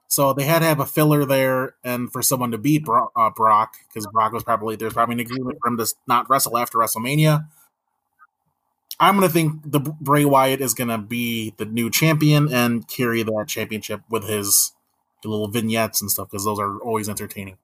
So 0.08 0.34
they 0.34 0.46
had 0.46 0.60
to 0.60 0.66
have 0.66 0.80
a 0.80 0.86
filler 0.86 1.26
there 1.26 1.76
and 1.84 2.12
for 2.12 2.24
someone 2.24 2.50
to 2.52 2.58
beat 2.58 2.86
Bro- 2.86 3.12
uh, 3.16 3.30
Brock 3.30 3.76
because 3.88 4.08
Brock 4.08 4.34
was 4.34 4.44
probably 4.44 4.76
there's 4.76 4.94
probably 4.94 5.14
an 5.14 5.20
agreement 5.20 5.60
for 5.62 5.68
him 5.68 5.78
to 5.78 5.94
not 6.08 6.28
wrestle 6.28 6.58
after 6.58 6.80
WrestleMania. 6.80 7.48
I'm 9.00 9.16
gonna 9.16 9.30
think 9.30 9.62
the 9.64 9.80
Bray 9.80 10.26
Wyatt 10.26 10.62
is 10.62 10.74
gonna 10.74 10.98
be 10.98 11.54
the 11.58 11.66
new 11.66 11.90
champion 11.90 12.52
and 12.52 12.88
carry 12.88 13.22
that 13.22 13.46
championship 13.48 14.02
with 14.10 14.28
his 14.28 14.74
little 15.24 15.48
vignettes 15.48 16.02
and 16.02 16.12
stuff 16.12 16.30
because 16.30 16.46
those 16.46 16.60
are 16.60 16.80
always 16.80 17.10
entertaining. 17.10 17.58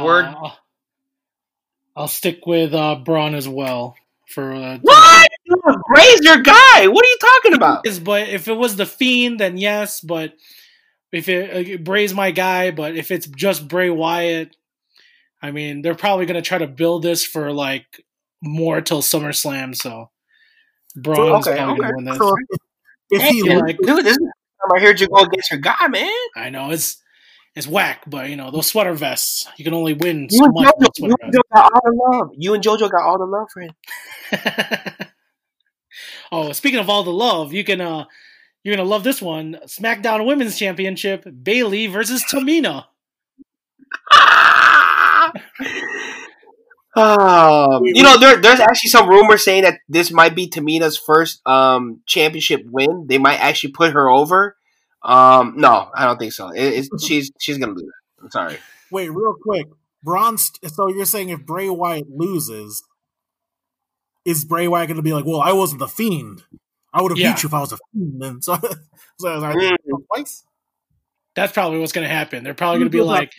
Word. 0.00 0.34
I'll 1.98 2.08
stick 2.08 2.46
with 2.46 2.72
uh, 2.74 2.94
Braun 3.04 3.34
as 3.34 3.48
well 3.48 3.96
for 4.28 4.52
uh, 4.52 4.78
What? 4.82 5.28
Bray's 5.88 6.20
your 6.20 6.38
guy. 6.42 6.86
What 6.86 7.04
are 7.04 7.08
you 7.08 7.18
talking 7.20 7.54
about? 7.54 7.86
is, 7.86 7.98
but 7.98 8.28
if 8.28 8.46
it 8.46 8.54
was 8.54 8.76
the 8.76 8.86
Fiend, 8.86 9.40
then 9.40 9.58
yes. 9.58 10.00
But 10.00 10.34
if 11.10 11.28
it 11.28 11.74
uh, 11.74 11.82
Bray's 11.82 12.14
my 12.14 12.30
guy, 12.30 12.70
but 12.70 12.94
if 12.94 13.10
it's 13.10 13.26
just 13.26 13.66
Bray 13.66 13.90
Wyatt, 13.90 14.54
I 15.42 15.50
mean, 15.50 15.82
they're 15.82 15.94
probably 15.96 16.26
gonna 16.26 16.42
try 16.42 16.58
to 16.58 16.66
build 16.68 17.02
this 17.02 17.24
for 17.24 17.52
like 17.52 18.04
more 18.40 18.80
till 18.80 19.02
SummerSlam. 19.02 19.74
So 19.74 20.10
Braun's 20.94 21.48
okay, 21.48 21.56
probably 21.56 21.84
okay. 21.84 21.90
gonna 21.90 21.96
win 21.96 22.04
this. 22.04 22.18
So 22.18 22.34
if, 22.48 22.60
if 23.10 23.22
he 23.22 23.48
Yeah, 23.48 23.58
like- 23.58 23.78
Dude, 23.78 24.04
this 24.04 24.12
is 24.12 24.18
the 24.18 24.32
time 24.62 24.76
I 24.76 24.80
heard 24.80 25.00
you 25.00 25.08
go 25.08 25.24
against 25.24 25.50
your 25.50 25.60
guy, 25.60 25.88
man. 25.88 26.12
I 26.36 26.50
know 26.50 26.70
it's 26.70 27.02
it's 27.54 27.66
whack, 27.66 28.04
but 28.06 28.30
you 28.30 28.36
know 28.36 28.50
those 28.50 28.66
sweater 28.66 28.94
vests. 28.94 29.46
You 29.56 29.64
can 29.64 29.74
only 29.74 29.94
win 29.94 30.28
You 30.30 30.38
so 30.38 30.44
and, 30.44 30.54
much. 30.54 30.74
Jojo, 30.80 30.90
you 30.98 31.14
and 31.20 31.32
Jojo 31.32 31.40
got 31.52 31.72
all 31.72 31.80
the 31.84 31.92
love. 32.10 32.30
You 32.36 32.54
and 32.54 32.62
Jojo 32.62 32.88
got 32.90 33.02
all 33.02 33.18
the 33.18 33.24
love 33.24 33.48
for 33.52 33.62
him. 33.62 33.74
oh, 36.32 36.52
speaking 36.52 36.78
of 36.78 36.88
all 36.88 37.02
the 37.02 37.10
love, 37.10 37.52
you 37.52 37.64
can 37.64 37.80
uh 37.80 38.04
you're 38.62 38.76
gonna 38.76 38.88
love 38.88 39.02
this 39.04 39.22
one: 39.22 39.58
SmackDown 39.66 40.26
Women's 40.26 40.58
Championship, 40.58 41.26
Bayley 41.42 41.86
versus 41.86 42.24
Tamina. 42.24 42.84
Um, 46.98 47.84
you 47.84 48.02
know, 48.02 48.18
there, 48.18 48.40
there's 48.40 48.58
actually 48.58 48.88
some 48.88 49.08
rumors 49.08 49.44
saying 49.44 49.62
that 49.62 49.78
this 49.88 50.10
might 50.10 50.34
be 50.34 50.48
Tamina's 50.48 50.98
first 50.98 51.40
um, 51.46 52.00
championship 52.06 52.62
win. 52.64 53.06
They 53.08 53.18
might 53.18 53.36
actually 53.36 53.70
put 53.70 53.92
her 53.92 54.10
over. 54.10 54.56
Um, 55.02 55.54
no, 55.56 55.90
I 55.94 56.04
don't 56.04 56.18
think 56.18 56.32
so. 56.32 56.48
It, 56.50 56.62
it's, 56.62 56.88
she's 57.06 57.30
she's 57.38 57.58
gonna 57.58 57.72
lose. 57.72 57.92
I'm 58.22 58.30
sorry. 58.30 58.58
wait 58.90 59.08
real 59.10 59.34
quick, 59.40 59.66
Braun. 60.02 60.38
St- 60.38 60.72
so 60.72 60.88
you're 60.88 61.04
saying 61.04 61.28
if 61.28 61.40
Bray 61.46 61.68
Wyatt 61.70 62.08
loses, 62.10 62.82
is 64.24 64.44
Bray 64.44 64.66
Wyatt 64.68 64.88
going 64.88 64.96
to 64.96 65.02
be 65.02 65.12
like, 65.12 65.24
"Well, 65.24 65.40
I 65.40 65.52
wasn't 65.52 65.78
the 65.78 65.88
Fiend. 65.88 66.42
I 66.92 67.00
would 67.02 67.12
have 67.12 67.18
Yeah. 67.18 67.32
beat 67.34 67.42
you 67.44 67.48
if 67.48 67.54
I 67.54 67.60
was 67.60 67.72
a 67.72 67.78
Fiend." 67.92 68.22
And 68.22 68.44
so, 68.44 68.58
so 69.20 69.28
are 69.28 69.52
they 69.54 69.68
Mm. 69.70 70.04
twice? 70.14 70.44
That's 71.36 71.52
probably 71.52 71.78
what's 71.78 71.92
gonna 71.92 72.08
happen. 72.08 72.42
They're 72.42 72.54
probably 72.54 72.80
gonna 72.80 72.90
be 72.90 73.00
like, 73.00 73.32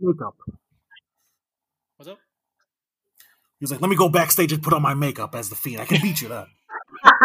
makeup. 0.00 0.36
"What's 1.96 2.08
up?" 2.08 2.18
He 3.60 3.64
was 3.64 3.70
like, 3.70 3.80
"Let 3.82 3.90
me 3.90 3.96
go 3.96 4.08
backstage 4.08 4.52
and 4.52 4.62
put 4.62 4.72
on 4.72 4.80
my 4.82 4.94
makeup 4.94 5.34
as 5.34 5.50
the 5.50 5.56
Fiend. 5.56 5.82
I 5.82 5.84
can 5.84 6.00
beat 6.00 6.22
you 6.22 6.28
then." 6.28 6.46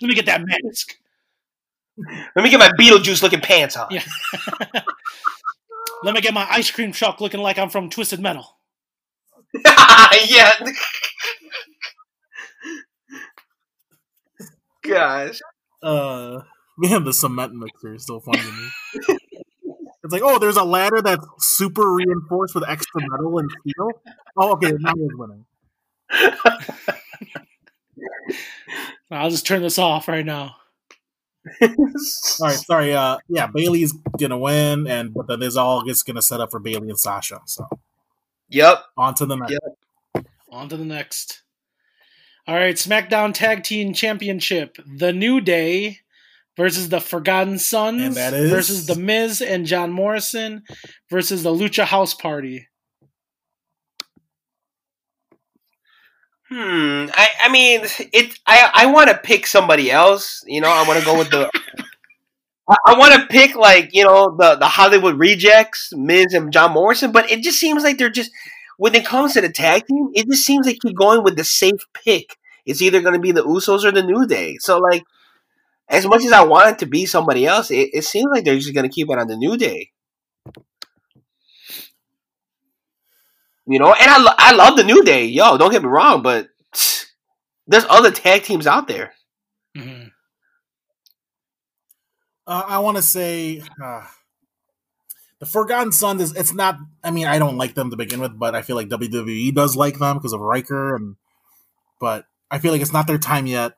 Let 0.00 0.08
me 0.08 0.14
get 0.14 0.26
that 0.26 0.42
mask. 0.44 0.96
Let 2.34 2.44
me 2.44 2.50
get 2.50 2.58
my 2.58 2.70
Beetlejuice 2.78 3.22
looking 3.22 3.40
pants 3.40 3.76
on. 3.76 3.88
Yeah. 3.90 4.02
Let 6.02 6.14
me 6.14 6.20
get 6.20 6.34
my 6.34 6.46
ice 6.50 6.70
cream 6.70 6.92
truck 6.92 7.20
looking 7.20 7.40
like 7.40 7.58
I'm 7.58 7.70
from 7.70 7.88
Twisted 7.88 8.20
Metal. 8.20 8.46
yeah. 10.28 10.52
Gosh. 14.82 15.40
Uh, 15.82 16.40
man, 16.76 17.04
the 17.04 17.12
cement 17.12 17.54
mixer 17.54 17.94
is 17.94 18.06
so 18.06 18.20
funny 18.20 18.40
to 18.40 18.52
me. 18.52 18.68
It's 20.04 20.12
like, 20.12 20.22
oh, 20.24 20.38
there's 20.38 20.56
a 20.56 20.62
ladder 20.62 21.02
that's 21.02 21.26
super 21.38 21.92
reinforced 21.92 22.54
with 22.54 22.68
extra 22.68 23.00
metal 23.10 23.38
and 23.38 23.50
steel. 23.60 23.88
Oh, 24.36 24.52
okay, 24.52 24.72
now 24.78 24.92
he's 24.94 25.10
winning. 25.14 25.44
I'll 29.10 29.30
just 29.30 29.46
turn 29.46 29.62
this 29.62 29.78
off 29.78 30.06
right 30.06 30.24
now. 30.24 30.56
All 31.62 31.68
right, 32.40 32.56
sorry. 32.56 32.94
Uh, 32.94 33.18
yeah, 33.28 33.46
Bayley's 33.46 33.92
gonna 34.18 34.38
win, 34.38 34.86
and 34.86 35.14
but 35.14 35.26
then 35.28 35.40
there's 35.40 35.56
all 35.56 35.82
gets 35.84 36.02
gonna 36.02 36.22
set 36.22 36.40
up 36.40 36.50
for 36.50 36.58
Bayley 36.60 36.88
and 36.88 36.98
Sasha. 36.98 37.40
So 37.46 37.68
Yep. 38.48 38.84
on 38.96 39.14
to 39.16 39.26
the 39.26 39.36
next. 39.36 39.52
Yeah. 39.52 40.22
On 40.50 40.68
to 40.68 40.76
the 40.76 40.84
next. 40.84 41.42
All 42.46 42.54
right, 42.54 42.76
SmackDown 42.76 43.34
Tag 43.34 43.64
Team 43.64 43.92
Championship: 43.92 44.76
The 44.86 45.12
New 45.12 45.40
Day 45.40 45.98
versus 46.56 46.88
the 46.88 47.00
Forgotten 47.00 47.58
Sons 47.58 48.02
And 48.02 48.14
that 48.14 48.32
is- 48.32 48.50
versus 48.50 48.86
the 48.86 48.94
Miz 48.96 49.42
and 49.42 49.66
John 49.66 49.90
Morrison 49.92 50.62
versus 51.10 51.42
the 51.42 51.50
Lucha 51.54 51.84
House 51.84 52.14
Party. 52.14 52.68
Hmm. 56.48 57.06
I, 57.12 57.28
I 57.42 57.48
mean, 57.50 57.80
it. 58.12 58.38
I 58.46 58.70
I 58.72 58.86
want 58.86 59.10
to 59.10 59.18
pick 59.18 59.46
somebody 59.46 59.90
else. 59.90 60.44
You 60.46 60.60
know, 60.60 60.70
I 60.70 60.86
want 60.86 61.00
to 61.00 61.04
go 61.04 61.18
with 61.18 61.30
the. 61.30 61.50
I, 62.68 62.76
I 62.86 62.98
want 62.98 63.14
to 63.14 63.26
pick 63.26 63.56
like 63.56 63.90
you 63.92 64.04
know 64.04 64.36
the 64.38 64.54
the 64.56 64.66
Hollywood 64.66 65.18
rejects, 65.18 65.90
Miz 65.94 66.34
and 66.34 66.52
John 66.52 66.72
Morrison, 66.72 67.10
but 67.10 67.30
it 67.30 67.42
just 67.42 67.58
seems 67.58 67.82
like 67.82 67.98
they're 67.98 68.10
just 68.10 68.30
when 68.76 68.94
it 68.94 69.04
comes 69.06 69.32
to 69.34 69.40
the 69.40 69.48
tag 69.48 69.86
team, 69.86 70.10
it 70.14 70.26
just 70.28 70.44
seems 70.44 70.66
like 70.66 70.78
you're 70.84 70.92
going 70.92 71.24
with 71.24 71.36
the 71.36 71.44
safe 71.44 71.80
pick. 71.94 72.36
It's 72.64 72.82
either 72.82 73.00
going 73.00 73.14
to 73.14 73.20
be 73.20 73.32
the 73.32 73.44
Usos 73.44 73.84
or 73.84 73.92
the 73.92 74.02
New 74.02 74.26
Day. 74.26 74.56
So 74.60 74.78
like, 74.78 75.04
as 75.88 76.06
much 76.06 76.24
as 76.24 76.32
I 76.32 76.44
want 76.44 76.70
it 76.70 76.78
to 76.80 76.86
be 76.86 77.06
somebody 77.06 77.46
else, 77.46 77.70
it, 77.70 77.90
it 77.92 78.04
seems 78.04 78.28
like 78.30 78.44
they're 78.44 78.58
just 78.58 78.74
going 78.74 78.88
to 78.88 78.94
keep 78.94 79.10
it 79.10 79.18
on 79.18 79.28
the 79.28 79.36
New 79.36 79.56
Day. 79.56 79.90
You 83.66 83.78
know, 83.78 83.92
and 83.92 84.10
I, 84.10 84.18
lo- 84.18 84.34
I 84.38 84.52
love 84.54 84.76
the 84.76 84.84
New 84.84 85.02
Day. 85.04 85.24
Yo, 85.26 85.58
don't 85.58 85.72
get 85.72 85.82
me 85.82 85.88
wrong, 85.88 86.22
but 86.22 86.48
there's 87.66 87.84
other 87.88 88.10
tag 88.10 88.44
teams 88.44 88.66
out 88.66 88.88
there. 88.88 89.12
Mhm. 89.76 90.10
Uh, 92.46 92.62
I 92.66 92.78
want 92.78 92.96
to 92.96 93.02
say 93.02 93.62
uh, 93.82 94.06
the 95.38 95.46
Forgotten 95.46 95.92
Sons 95.92 96.22
is. 96.22 96.34
It's 96.36 96.54
not. 96.54 96.78
I 97.04 97.10
mean, 97.10 97.26
I 97.26 97.38
don't 97.38 97.56
like 97.58 97.74
them 97.74 97.90
to 97.90 97.96
begin 97.96 98.20
with, 98.20 98.38
but 98.38 98.54
I 98.54 98.62
feel 98.62 98.76
like 98.76 98.88
WWE 98.88 99.54
does 99.54 99.76
like 99.76 99.98
them 99.98 100.16
because 100.16 100.32
of 100.32 100.40
Ryker, 100.40 100.94
and 100.96 101.16
but 102.00 102.26
I 102.50 102.58
feel 102.58 102.72
like 102.72 102.82
it's 102.82 102.92
not 102.92 103.06
their 103.06 103.18
time 103.18 103.46
yet. 103.46 103.76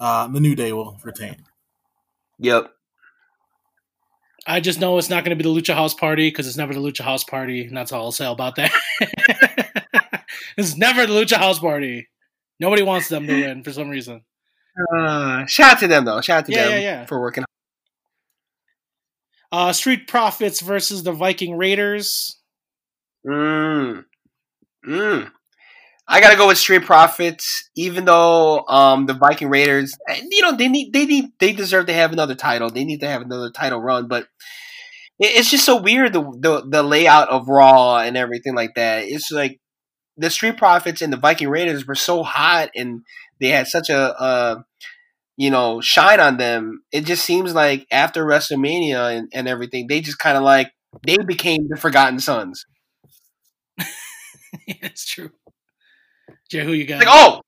Uh, 0.00 0.26
the 0.28 0.40
New 0.40 0.54
Day 0.56 0.72
will 0.72 0.98
retain. 1.04 1.44
Yep. 2.38 2.73
I 4.46 4.60
just 4.60 4.80
know 4.80 4.98
it's 4.98 5.08
not 5.10 5.24
going 5.24 5.36
to 5.36 5.42
be 5.42 5.48
the 5.48 5.54
Lucha 5.60 5.74
House 5.74 5.94
Party 5.94 6.28
because 6.28 6.46
it's 6.46 6.56
never 6.56 6.74
the 6.74 6.80
Lucha 6.80 7.00
House 7.02 7.24
Party, 7.24 7.64
and 7.64 7.76
that's 7.76 7.92
all 7.92 8.04
I'll 8.06 8.12
say 8.12 8.26
about 8.30 8.56
that. 8.56 8.70
it's 10.56 10.76
never 10.76 11.06
the 11.06 11.12
Lucha 11.14 11.36
House 11.36 11.58
Party. 11.58 12.08
Nobody 12.60 12.82
wants 12.82 13.08
them 13.08 13.26
to 13.26 13.32
win 13.32 13.62
for 13.64 13.72
some 13.72 13.88
reason. 13.88 14.22
Uh, 14.96 15.46
shout 15.46 15.72
out 15.72 15.78
to 15.80 15.88
them 15.88 16.04
though. 16.04 16.20
Shout 16.20 16.38
out 16.40 16.46
to 16.46 16.52
Yeah, 16.52 16.64
them 16.64 16.72
yeah, 16.72 16.78
yeah. 16.80 17.06
for 17.06 17.20
working. 17.20 17.44
Uh, 19.50 19.72
Street 19.72 20.08
Profits 20.08 20.60
versus 20.60 21.02
the 21.04 21.12
Viking 21.12 21.56
Raiders. 21.56 22.38
Mm. 23.26 24.04
Mm. 24.86 25.30
I 26.06 26.20
gotta 26.20 26.36
go 26.36 26.48
with 26.48 26.58
Street 26.58 26.84
Profits, 26.84 27.70
even 27.76 28.04
though 28.04 28.64
um 28.68 29.06
the 29.06 29.14
Viking 29.14 29.48
Raiders, 29.48 29.94
eh, 30.08 30.20
you 30.30 30.42
know, 30.42 30.54
they 30.56 30.68
need 30.68 30.92
they 30.92 31.06
need 31.06 31.30
they 31.38 31.52
deserve 31.52 31.86
to 31.86 31.94
have 31.94 32.12
another 32.12 32.34
title. 32.34 32.70
They 32.70 32.84
need 32.84 33.00
to 33.00 33.08
have 33.08 33.22
another 33.22 33.50
title 33.50 33.80
run, 33.80 34.06
but 34.08 34.28
it's 35.18 35.50
just 35.50 35.64
so 35.64 35.80
weird 35.80 36.12
the, 36.12 36.22
the 36.22 36.64
the 36.68 36.82
layout 36.82 37.28
of 37.28 37.48
Raw 37.48 37.98
and 37.98 38.16
everything 38.16 38.54
like 38.54 38.74
that. 38.76 39.04
It's 39.04 39.30
like 39.30 39.60
the 40.16 40.30
Street 40.30 40.58
Profits 40.58 41.02
and 41.02 41.12
the 41.12 41.18
Viking 41.18 41.48
Raiders 41.50 41.86
were 41.86 41.94
so 41.96 42.22
hot 42.22 42.70
and 42.76 43.02
they 43.40 43.48
had 43.48 43.68
such 43.68 43.90
a, 43.90 44.22
a 44.22 44.64
you 45.36 45.50
know 45.50 45.80
shine 45.80 46.20
on 46.20 46.38
them. 46.38 46.82
It 46.92 47.06
just 47.06 47.24
seems 47.24 47.54
like 47.54 47.86
after 47.90 48.24
WrestleMania 48.24 49.18
and, 49.18 49.28
and 49.34 49.48
everything, 49.48 49.88
they 49.88 50.00
just 50.00 50.18
kind 50.18 50.36
of 50.36 50.44
like 50.44 50.72
they 51.06 51.18
became 51.18 51.68
the 51.68 51.76
Forgotten 51.76 52.20
Sons. 52.20 52.66
it's 54.66 55.04
true. 55.06 55.30
Jay, 56.50 56.64
who 56.64 56.72
you 56.72 56.86
got? 56.86 56.98
Like, 56.98 57.08
oh, 57.10 57.40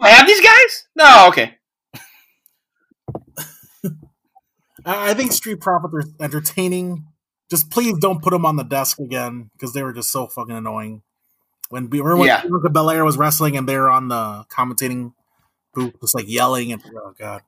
I 0.00 0.10
have 0.10 0.26
these 0.26 0.40
guys? 0.40 0.86
No, 0.96 1.28
okay. 1.28 1.56
I, 4.84 5.10
I 5.10 5.14
think 5.14 5.32
Street 5.32 5.60
Profits 5.60 5.94
are 5.94 6.24
entertaining. 6.24 7.06
Just 7.50 7.70
please 7.70 7.98
don't 7.98 8.22
put 8.22 8.30
them 8.30 8.46
on 8.46 8.56
the 8.56 8.62
desk 8.62 8.98
again 8.98 9.50
because 9.52 9.72
they 9.72 9.82
were 9.82 9.92
just 9.92 10.10
so 10.10 10.26
fucking 10.26 10.54
annoying. 10.56 11.02
When 11.68 11.88
remember 11.88 12.16
when 12.16 12.28
Yeah. 12.28 12.42
Bianca 12.42 12.70
Belair 12.70 13.04
was 13.04 13.16
wrestling 13.16 13.56
and 13.56 13.68
they 13.68 13.76
were 13.76 13.90
on 13.90 14.08
the 14.08 14.44
commentating 14.48 15.12
booth, 15.74 15.94
just 16.00 16.14
like 16.14 16.28
yelling 16.28 16.72
and 16.72 16.82
oh 16.96 17.14
god. 17.18 17.42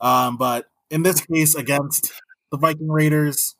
Um, 0.00 0.36
but 0.36 0.66
in 0.88 1.02
this 1.02 1.20
case, 1.20 1.54
against 1.54 2.12
the 2.50 2.58
Viking 2.58 2.88
Raiders. 2.88 3.56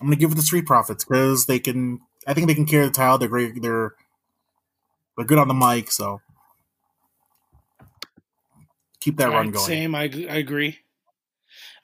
I'm 0.00 0.06
gonna 0.06 0.16
give 0.16 0.32
it 0.32 0.34
to 0.36 0.42
Street 0.42 0.66
Profits 0.66 1.04
because 1.04 1.46
they 1.46 1.58
can. 1.58 2.00
I 2.26 2.34
think 2.34 2.46
they 2.46 2.54
can 2.54 2.66
carry 2.66 2.86
the 2.86 2.90
title. 2.90 3.18
They're 3.18 3.28
great. 3.28 3.60
They're 3.62 3.94
they're 5.16 5.26
good 5.26 5.38
on 5.38 5.48
the 5.48 5.54
mic, 5.54 5.90
so 5.90 6.20
keep 9.00 9.16
that 9.16 9.28
All 9.28 9.34
run 9.34 9.46
right, 9.46 9.54
going. 9.54 9.66
Same, 9.66 9.94
I, 9.94 10.02
I 10.02 10.36
agree. 10.36 10.78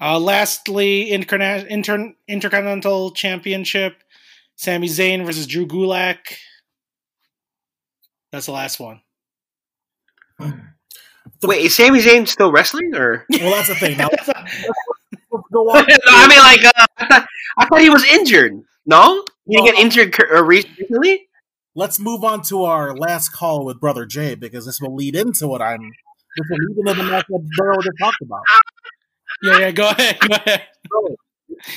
Uh, 0.01 0.19
lastly, 0.19 1.09
interna- 1.11 1.67
inter- 1.67 2.15
Intercontinental 2.29 3.11
Championship: 3.13 4.03
Sami 4.57 4.89
Zayn 4.89 5.25
versus 5.27 5.47
Drew 5.47 5.67
Gulak. 5.67 6.19
That's 8.31 8.47
the 8.47 8.53
last 8.53 8.79
one. 8.79 9.01
Wait, 11.43 11.65
is 11.65 11.75
Sami 11.75 12.01
Zayn 12.01 12.27
still 12.27 12.53
wrestling 12.53 12.95
or? 12.95 13.27
Well, 13.41 13.51
that's 13.51 13.69
the 13.69 13.75
thing. 13.75 13.97
Now 13.99 14.09
let's 14.11 14.27
go 14.27 14.33
no. 15.51 15.71
I 15.71 16.29
mean, 16.29 16.39
like, 16.39 16.65
uh, 16.65 16.87
I, 16.97 17.07
thought, 17.07 17.27
I 17.59 17.67
thought 17.67 17.81
he 17.81 17.91
was 17.91 18.05
injured. 18.05 18.61
No, 18.87 19.25
he 19.47 19.57
didn't 19.57 19.67
get 19.67 19.83
injured 19.83 20.17
uh, 20.33 20.45
recently. 20.45 21.28
Let's 21.75 22.01
move 22.01 22.25
on 22.25 22.43
to 22.43 22.65
our 22.65 22.95
last 22.97 23.31
call 23.31 23.65
with 23.65 23.81
Brother 23.81 24.05
Jay 24.07 24.35
because 24.35 24.67
this 24.67 24.81
will 24.81 24.95
lead 24.95 25.15
into 25.15 25.47
what 25.47 25.63
I'm. 25.63 25.81
This 26.37 26.47
will 26.51 26.59
lead 26.59 26.79
into 26.79 27.03
the 27.03 27.11
match 27.11 27.27
that 27.29 27.51
Daryl 27.61 27.83
just 27.83 27.99
talked 28.01 28.23
about. 28.23 28.41
Yeah, 29.43 29.59
yeah. 29.59 29.71
Go 29.71 29.89
ahead. 29.89 30.19
Go 30.21 30.35
ahead. 30.35 30.63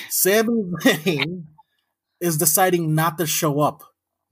Sami 0.09 0.63
Zayn 0.83 1.43
is 2.19 2.37
deciding 2.37 2.93
not 2.95 3.17
to 3.17 3.25
show 3.25 3.59
up 3.59 3.83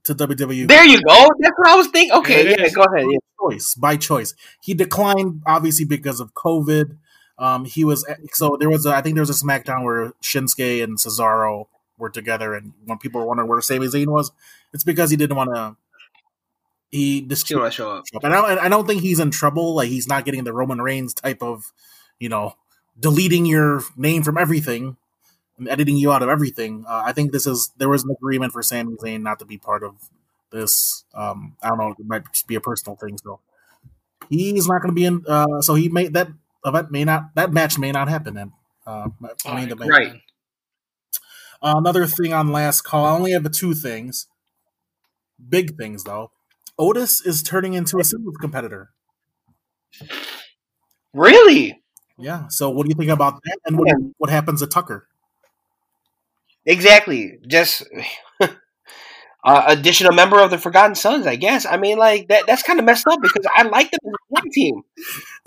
to 0.04 0.14
WWE. 0.14 0.68
There 0.68 0.84
you 0.84 1.00
go. 1.02 1.28
That's 1.40 1.58
what 1.58 1.68
I 1.68 1.76
was 1.76 1.88
thinking. 1.88 2.16
Okay, 2.18 2.44
There 2.44 2.52
it 2.52 2.60
yeah, 2.60 2.68
go 2.70 2.82
ahead. 2.82 3.06
Yeah. 3.10 3.18
choice 3.40 3.74
by 3.74 3.96
choice. 3.96 4.34
He 4.62 4.74
declined 4.74 5.42
obviously 5.46 5.84
because 5.84 6.20
of 6.20 6.34
COVID. 6.34 6.96
Um, 7.38 7.64
he 7.64 7.84
was 7.84 8.06
so 8.32 8.56
there 8.58 8.70
was 8.70 8.86
a, 8.86 8.90
I 8.94 9.00
think 9.02 9.14
there 9.14 9.22
was 9.22 9.30
a 9.30 9.44
SmackDown 9.44 9.84
where 9.84 10.12
Shinsuke 10.22 10.82
and 10.82 10.98
Cesaro 10.98 11.66
were 11.96 12.10
together, 12.10 12.54
and 12.54 12.72
when 12.84 12.98
people 12.98 13.20
were 13.20 13.26
wondering 13.26 13.48
where 13.48 13.60
Sami 13.60 13.86
Zayn 13.86 14.08
was, 14.08 14.30
it's 14.72 14.84
because 14.84 15.10
he 15.10 15.16
didn't 15.16 15.36
want 15.36 15.54
to. 15.54 15.76
He 16.90 17.20
just 17.22 17.46
Still 17.46 17.60
want 17.60 17.72
to 17.72 17.76
show 17.76 17.90
up. 17.90 18.04
and 18.24 18.34
I 18.34 18.48
don't, 18.48 18.58
I 18.58 18.68
don't 18.68 18.86
think 18.86 19.02
he's 19.02 19.20
in 19.20 19.30
trouble. 19.30 19.74
Like 19.76 19.88
he's 19.88 20.08
not 20.08 20.24
getting 20.24 20.42
the 20.42 20.52
Roman 20.52 20.80
Reigns 20.82 21.14
type 21.14 21.40
of, 21.40 21.72
you 22.18 22.28
know, 22.28 22.56
deleting 22.98 23.46
your 23.46 23.82
name 23.96 24.24
from 24.24 24.36
everything 24.36 24.96
and 25.56 25.68
editing 25.68 25.96
you 25.96 26.10
out 26.10 26.22
of 26.22 26.28
everything. 26.28 26.84
Uh, 26.88 27.02
I 27.06 27.12
think 27.12 27.30
this 27.30 27.46
is 27.46 27.70
there 27.76 27.88
was 27.88 28.02
an 28.02 28.10
agreement 28.10 28.52
for 28.52 28.62
Sami 28.62 28.96
Zayn 28.96 29.22
not 29.22 29.38
to 29.38 29.44
be 29.44 29.56
part 29.56 29.84
of 29.84 29.94
this. 30.50 31.04
Um, 31.14 31.56
I 31.62 31.68
don't 31.68 31.78
know. 31.78 31.94
It 31.96 32.06
might 32.06 32.24
just 32.32 32.48
be 32.48 32.56
a 32.56 32.60
personal 32.60 32.96
thing. 32.96 33.18
So 33.18 33.38
he's 34.28 34.66
not 34.66 34.82
going 34.82 34.90
to 34.90 34.94
be 34.94 35.04
in. 35.04 35.24
Uh, 35.28 35.60
so 35.60 35.74
he 35.76 35.88
may 35.88 36.08
that 36.08 36.28
event 36.64 36.90
may 36.90 37.04
not 37.04 37.34
that 37.36 37.52
match 37.52 37.78
may 37.78 37.92
not 37.92 38.08
happen. 38.08 38.34
Then 38.34 38.52
uh, 38.84 38.90
All 38.90 39.10
Money 39.20 39.34
in 39.34 39.54
right, 39.54 39.68
the 39.68 39.76
cool, 39.76 39.88
Bank. 39.88 39.92
Right. 39.92 40.22
Uh, 41.62 41.74
another 41.76 42.06
thing 42.06 42.32
on 42.32 42.50
last 42.50 42.82
call. 42.82 43.04
I 43.04 43.10
only 43.12 43.32
have 43.32 43.48
two 43.52 43.74
things. 43.74 44.26
Big 45.48 45.76
things 45.76 46.04
though. 46.04 46.30
Otis 46.78 47.24
is 47.24 47.42
turning 47.42 47.74
into 47.74 47.98
a 47.98 48.04
singles 48.04 48.36
competitor. 48.40 48.90
Really? 51.12 51.82
Yeah. 52.18 52.48
So 52.48 52.70
what 52.70 52.84
do 52.84 52.90
you 52.90 52.94
think 52.94 53.10
about 53.10 53.40
that? 53.44 53.58
And 53.66 53.78
what, 53.78 53.88
what 54.18 54.30
happens 54.30 54.60
to 54.60 54.66
Tucker? 54.66 55.06
Exactly. 56.66 57.38
Just 57.46 57.82
uh, 59.44 59.64
additional 59.68 60.12
member 60.12 60.38
of 60.40 60.50
the 60.50 60.58
Forgotten 60.58 60.94
Sons, 60.94 61.26
I 61.26 61.36
guess. 61.36 61.64
I 61.66 61.76
mean, 61.76 61.98
like 61.98 62.28
that. 62.28 62.46
That's 62.46 62.62
kind 62.62 62.78
of 62.78 62.84
messed 62.84 63.06
up 63.06 63.20
because 63.22 63.46
I 63.54 63.62
like 63.62 63.90
them 63.90 64.00
as 64.06 64.12
a 64.12 64.34
tag 64.40 64.52
team. 64.52 64.82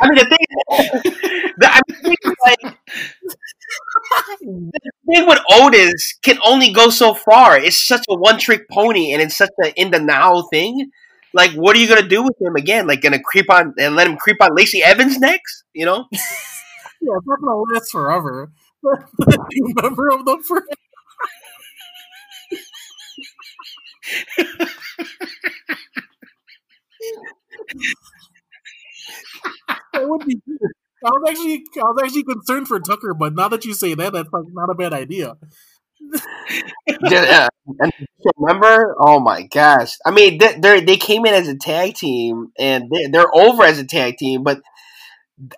I 0.00 0.08
mean, 0.08 0.14
the 0.16 0.24
thing, 0.24 1.52
the, 1.58 1.68
I 1.68 1.80
mean, 2.02 2.16
like, 2.44 2.60
the 4.40 4.92
thing 5.06 5.26
with 5.26 5.40
Otis 5.50 6.18
can 6.22 6.38
only 6.44 6.72
go 6.72 6.90
so 6.90 7.14
far. 7.14 7.56
It's 7.58 7.86
such 7.86 8.04
a 8.08 8.16
one 8.16 8.38
trick 8.38 8.68
pony, 8.70 9.12
and 9.12 9.20
it's 9.20 9.36
such 9.36 9.50
a 9.64 9.72
in 9.80 9.90
the 9.90 10.00
now 10.00 10.42
thing. 10.50 10.90
Like, 11.32 11.52
what 11.52 11.76
are 11.76 11.78
you 11.78 11.88
gonna 11.88 12.08
do 12.08 12.22
with 12.22 12.40
him 12.40 12.56
again? 12.56 12.86
Like, 12.86 13.02
gonna 13.02 13.22
creep 13.22 13.50
on 13.50 13.74
and 13.78 13.94
let 13.96 14.06
him 14.06 14.16
creep 14.16 14.38
on 14.40 14.54
Lacey 14.54 14.82
Evans 14.82 15.18
next? 15.18 15.64
You 15.74 15.86
know? 15.86 16.06
yeah, 16.12 16.18
it's 17.00 17.26
not 17.26 17.40
gonna 17.40 17.56
last 17.74 17.90
forever. 17.90 18.52
you 18.82 19.72
remember 19.76 20.08
of 20.10 20.24
the 20.24 20.38
that 29.92 30.08
would 30.08 30.26
be 30.26 30.34
good. 30.46 30.70
I 31.04 31.10
was 31.10 31.30
actually 31.30 31.64
I 31.78 31.84
was 31.84 32.02
actually 32.04 32.24
concerned 32.24 32.68
for 32.68 32.78
Tucker, 32.80 33.14
but 33.14 33.34
now 33.34 33.48
that 33.48 33.64
you 33.64 33.72
say 33.74 33.94
that, 33.94 34.12
that's 34.12 34.28
like 34.32 34.44
not 34.52 34.70
a 34.70 34.74
bad 34.74 34.92
idea. 34.92 35.36
yeah, 37.10 37.48
uh, 37.68 37.72
and 37.80 37.92
remember? 38.36 38.94
Oh 39.00 39.20
my 39.20 39.42
gosh! 39.42 39.92
I 40.04 40.10
mean, 40.10 40.38
they 40.38 40.54
they 40.58 40.80
they 40.80 40.96
came 40.96 41.24
in 41.26 41.34
as 41.34 41.48
a 41.48 41.56
tag 41.56 41.94
team, 41.94 42.48
and 42.58 42.90
they, 42.90 43.06
they're 43.06 43.34
over 43.34 43.64
as 43.64 43.78
a 43.78 43.84
tag 43.84 44.16
team. 44.18 44.42
But 44.42 44.60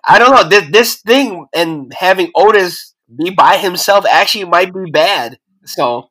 I 0.07 0.19
don't 0.19 0.31
know 0.33 0.47
this 0.47 0.69
this 0.71 0.95
thing 1.01 1.47
and 1.53 1.93
having 1.93 2.31
Otis 2.35 2.93
be 3.15 3.29
by 3.31 3.57
himself 3.57 4.05
actually 4.09 4.45
might 4.45 4.73
be 4.73 4.89
bad. 4.91 5.39
So. 5.65 6.09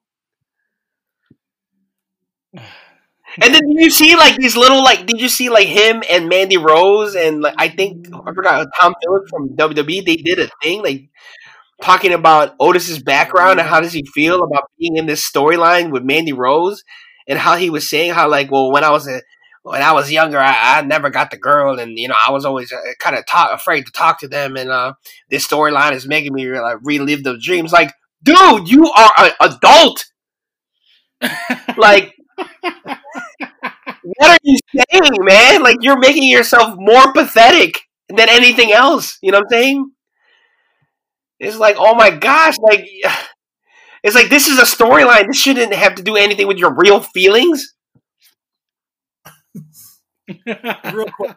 And 3.40 3.54
then 3.54 3.66
did 3.66 3.80
you 3.80 3.90
see 3.90 4.14
like 4.14 4.36
these 4.36 4.56
little 4.56 4.82
like 4.82 5.06
did 5.06 5.20
you 5.20 5.28
see 5.28 5.48
like 5.48 5.66
him 5.66 6.02
and 6.10 6.28
Mandy 6.28 6.58
Rose 6.58 7.14
and 7.14 7.40
like 7.40 7.54
I 7.56 7.68
think 7.68 8.08
I 8.12 8.32
forgot 8.34 8.66
Tom 8.78 8.94
Phillips 9.02 9.30
from 9.30 9.56
WWE 9.56 10.04
they 10.04 10.16
did 10.16 10.38
a 10.38 10.50
thing 10.62 10.82
like 10.82 11.08
talking 11.80 12.12
about 12.12 12.54
Otis's 12.60 13.02
background 13.02 13.58
and 13.58 13.68
how 13.68 13.80
does 13.80 13.92
he 13.94 14.04
feel 14.14 14.42
about 14.42 14.70
being 14.78 14.96
in 14.96 15.06
this 15.06 15.28
storyline 15.28 15.90
with 15.90 16.02
Mandy 16.04 16.34
Rose 16.34 16.84
and 17.26 17.38
how 17.38 17.56
he 17.56 17.70
was 17.70 17.88
saying 17.88 18.12
how 18.12 18.28
like 18.28 18.50
well 18.50 18.70
when 18.70 18.84
I 18.84 18.90
was 18.90 19.08
a 19.08 19.22
when 19.62 19.80
I 19.80 19.92
was 19.92 20.12
younger 20.12 20.38
I, 20.38 20.78
I 20.78 20.82
never 20.82 21.08
got 21.08 21.30
the 21.30 21.38
girl 21.38 21.78
and 21.78 21.98
you 21.98 22.08
know 22.08 22.16
I 22.26 22.32
was 22.32 22.44
always 22.44 22.70
uh, 22.70 22.80
kind 22.98 23.16
of 23.16 23.24
talk, 23.24 23.50
afraid 23.54 23.86
to 23.86 23.92
talk 23.92 24.20
to 24.20 24.28
them 24.28 24.56
and 24.58 24.68
uh, 24.68 24.92
this 25.30 25.46
storyline 25.48 25.92
is 25.92 26.06
making 26.06 26.34
me 26.34 26.50
like 26.50 26.78
relive 26.82 27.24
those 27.24 27.42
dreams. 27.42 27.72
Like 27.72 27.94
dude 28.22 28.68
you 28.68 28.90
are 28.90 29.12
an 29.18 29.32
adult. 29.40 30.04
Like 31.76 32.14
what 34.02 34.30
are 34.30 34.38
you 34.42 34.56
saying, 34.74 35.10
man? 35.24 35.62
Like 35.62 35.78
you're 35.80 35.98
making 35.98 36.24
yourself 36.24 36.74
more 36.78 37.12
pathetic 37.12 37.80
than 38.08 38.28
anything 38.28 38.72
else. 38.72 39.18
You 39.22 39.32
know 39.32 39.38
what 39.38 39.46
I'm 39.54 39.60
saying? 39.62 39.90
It's 41.38 41.56
like, 41.56 41.76
oh 41.78 41.94
my 41.94 42.10
gosh, 42.10 42.56
like 42.58 42.86
it's 44.04 44.14
like 44.14 44.30
this 44.30 44.48
is 44.48 44.58
a 44.58 44.62
storyline. 44.62 45.26
This 45.28 45.38
shouldn't 45.38 45.74
have 45.74 45.94
to 45.96 46.02
do 46.02 46.16
anything 46.16 46.46
with 46.46 46.58
your 46.58 46.74
real 46.74 47.00
feelings. 47.00 47.74
Real 50.46 51.06
quick. 51.16 51.36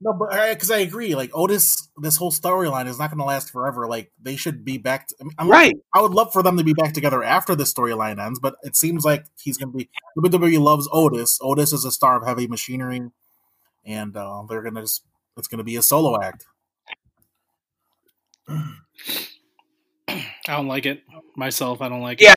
No, 0.00 0.12
but 0.12 0.30
because 0.52 0.70
I 0.70 0.78
agree, 0.80 1.14
like 1.14 1.30
Otis, 1.32 1.88
this 1.96 2.16
whole 2.16 2.30
storyline 2.30 2.86
is 2.86 2.98
not 2.98 3.10
going 3.10 3.18
to 3.18 3.24
last 3.24 3.50
forever. 3.50 3.86
Like 3.86 4.12
they 4.20 4.36
should 4.36 4.62
be 4.64 4.76
back. 4.76 5.08
To, 5.08 5.14
I 5.20 5.24
mean, 5.24 5.34
I'm- 5.38 5.48
Right. 5.48 5.74
I 5.94 6.02
would 6.02 6.12
love 6.12 6.32
for 6.32 6.42
them 6.42 6.58
to 6.58 6.64
be 6.64 6.74
back 6.74 6.92
together 6.92 7.22
after 7.24 7.54
the 7.54 7.64
storyline 7.64 8.22
ends, 8.24 8.38
but 8.38 8.56
it 8.62 8.76
seems 8.76 9.04
like 9.06 9.24
he's 9.40 9.56
going 9.56 9.72
to 9.72 9.78
be. 9.78 9.88
WWE 10.18 10.60
loves 10.60 10.86
Otis. 10.92 11.38
Otis 11.40 11.72
is 11.72 11.84
a 11.86 11.90
star 11.90 12.16
of 12.20 12.26
heavy 12.26 12.46
machinery, 12.46 13.10
and 13.86 14.16
uh, 14.16 14.42
they're 14.48 14.62
going 14.62 14.74
to 14.74 14.82
just. 14.82 15.02
It's 15.38 15.48
going 15.48 15.58
to 15.58 15.64
be 15.64 15.76
a 15.76 15.82
solo 15.82 16.20
act. 16.22 16.46
I 18.48 18.66
don't 20.48 20.68
like 20.68 20.86
it 20.86 21.02
myself. 21.36 21.80
I 21.82 21.88
don't 21.88 22.00
like 22.02 22.20
it. 22.20 22.24
Yeah. 22.24 22.34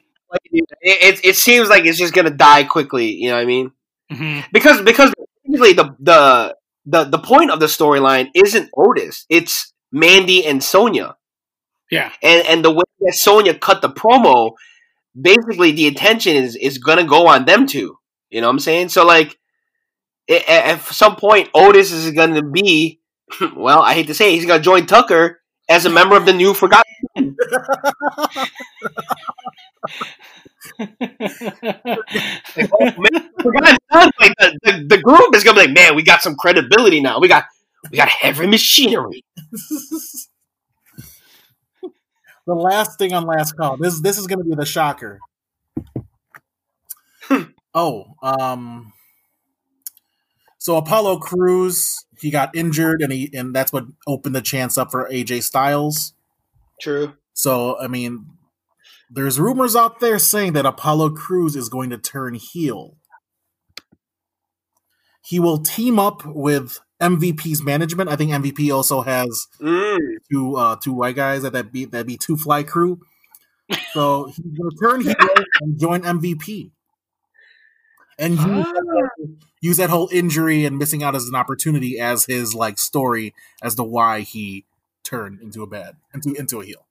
It, 0.52 0.66
it 0.82 1.26
it 1.26 1.36
seems 1.36 1.70
like 1.70 1.86
it's 1.86 1.98
just 1.98 2.14
gonna 2.14 2.30
die 2.30 2.64
quickly. 2.64 3.12
You 3.14 3.30
know 3.30 3.36
what 3.36 3.42
I 3.42 3.46
mean? 3.46 3.72
it. 4.10 4.16
hmm 4.18 4.40
Because 4.52 4.82
because 4.82 5.14
basically 5.46 5.74
the 5.74 5.96
the 6.00 6.56
the 6.90 7.04
the 7.04 7.20
point 7.20 7.52
of 7.52 7.60
the 7.60 7.68
storyline 7.68 8.30
isn't 8.34 8.70
Otis. 8.76 9.26
It's 9.30 9.74
Mandy 9.92 10.46
and 10.46 10.64
Sonya. 10.64 11.16
Yeah. 11.92 12.12
and 12.22 12.46
and 12.48 12.66
the 12.66 12.72
way 12.72 12.84
that 13.02 13.14
Sonya 13.14 13.56
cut 13.56 13.82
the 13.82 13.90
promo, 13.90 14.54
basically 15.20 15.72
the 15.72 15.88
attention 15.88 16.36
is 16.36 16.56
is 16.56 16.78
gonna 16.78 17.06
go 17.06 17.28
on 17.28 17.46
them 17.46 17.68
two. 17.68 17.98
You 18.30 18.42
know 18.42 18.48
what 18.48 18.54
I'm 18.54 18.60
saying? 18.60 18.90
So 18.90 19.06
like, 19.06 19.38
at 20.30 20.82
some 20.82 21.16
point, 21.16 21.50
Otis 21.54 21.92
is 21.92 22.12
gonna 22.12 22.44
be, 22.44 23.00
well, 23.56 23.82
I 23.82 23.94
hate 23.94 24.08
to 24.08 24.14
say, 24.14 24.32
it, 24.32 24.36
he's 24.36 24.46
gonna 24.46 24.62
join 24.62 24.86
Tucker 24.86 25.42
as 25.68 25.86
a 25.86 25.90
member 25.90 26.16
of 26.16 26.26
the 26.26 26.34
new 26.34 26.54
Forgotten. 26.54 26.84
Like, 32.58 32.70
oh, 32.74 32.92
man, 32.98 33.30
Forgotten 33.42 33.78
Sons, 33.92 34.12
like 34.20 34.34
the, 34.38 34.60
the 34.64 34.86
the 34.90 34.98
group 35.02 35.36
is 35.36 35.44
gonna 35.44 35.60
be 35.60 35.68
like, 35.68 35.76
man, 35.76 35.96
we 35.96 36.04
got 36.04 36.22
some 36.22 36.36
credibility 36.36 37.02
now. 37.02 37.20
We 37.20 37.28
got 37.28 37.46
we 37.92 37.98
got 37.98 38.10
heavy 38.10 38.48
machinery. 38.48 39.24
the 42.46 42.56
last 42.56 42.98
thing 42.98 43.14
on 43.14 43.26
last 43.26 43.54
call. 43.54 43.78
This 43.78 44.02
this 44.02 44.18
is 44.18 44.28
going 44.28 44.40
to 44.40 44.46
be 44.46 44.56
the 44.56 44.66
shocker. 44.66 45.20
oh, 47.74 48.16
um, 48.22 48.94
so 50.58 50.78
Apollo 50.78 51.20
Crews 51.20 52.06
he 52.20 52.32
got 52.32 52.56
injured, 52.56 53.02
and 53.02 53.14
he 53.14 53.30
and 53.34 53.56
that's 53.56 53.72
what 53.72 53.86
opened 54.08 54.36
the 54.36 54.42
chance 54.42 54.78
up 54.78 54.92
for 54.92 55.10
AJ 55.10 55.44
Styles. 55.44 56.14
True. 56.82 57.14
So 57.34 57.78
I 57.80 57.88
mean, 57.88 58.26
there's 59.10 59.40
rumors 59.40 59.76
out 59.76 60.00
there 60.00 60.20
saying 60.20 60.54
that 60.54 60.66
Apollo 60.66 61.12
Crews 61.12 61.56
is 61.56 61.70
going 61.70 61.90
to 61.90 61.98
turn 61.98 62.36
heel. 62.36 62.96
He 65.24 65.40
will 65.40 65.60
team 65.60 66.00
up 66.00 66.26
with 66.26 66.80
MVP's 67.02 67.62
management. 67.64 68.10
I 68.10 68.16
think 68.16 68.32
MVP 68.32 68.74
also 68.76 69.02
has 69.02 69.48
Mm. 69.62 69.98
two 70.32 70.56
uh, 70.56 70.76
two 70.82 70.94
white 70.94 71.16
guys 71.16 71.44
that 71.44 71.54
that 71.54 71.72
be 71.72 71.86
that 71.86 72.08
be 72.08 72.18
two 72.18 72.36
fly 72.38 72.64
crew. 72.64 73.00
So 73.94 74.26
he's 74.26 74.40
going 74.40 74.70
to 74.72 74.78
turn 74.82 75.02
heel 75.02 75.44
and 75.62 75.80
join 75.80 76.02
MVP, 76.02 76.72
and 78.18 78.34
use, 78.34 78.42
that, 78.66 79.38
use 79.62 79.78
that 79.78 79.92
whole 79.92 80.10
injury 80.12 80.66
and 80.66 80.78
missing 80.80 81.04
out 81.04 81.16
as 81.16 81.26
an 81.28 81.36
opportunity 81.36 82.00
as 82.00 82.26
his 82.26 82.56
like 82.56 82.80
story 82.80 83.34
as 83.62 83.76
to 83.76 83.84
why 83.84 84.22
he 84.22 84.66
turned 85.10 85.42
into 85.42 85.64
a 85.64 85.68
bad 85.68 85.96
into 86.14 86.34
into 86.34 86.60
a 86.62 86.66
heel. 86.66 86.86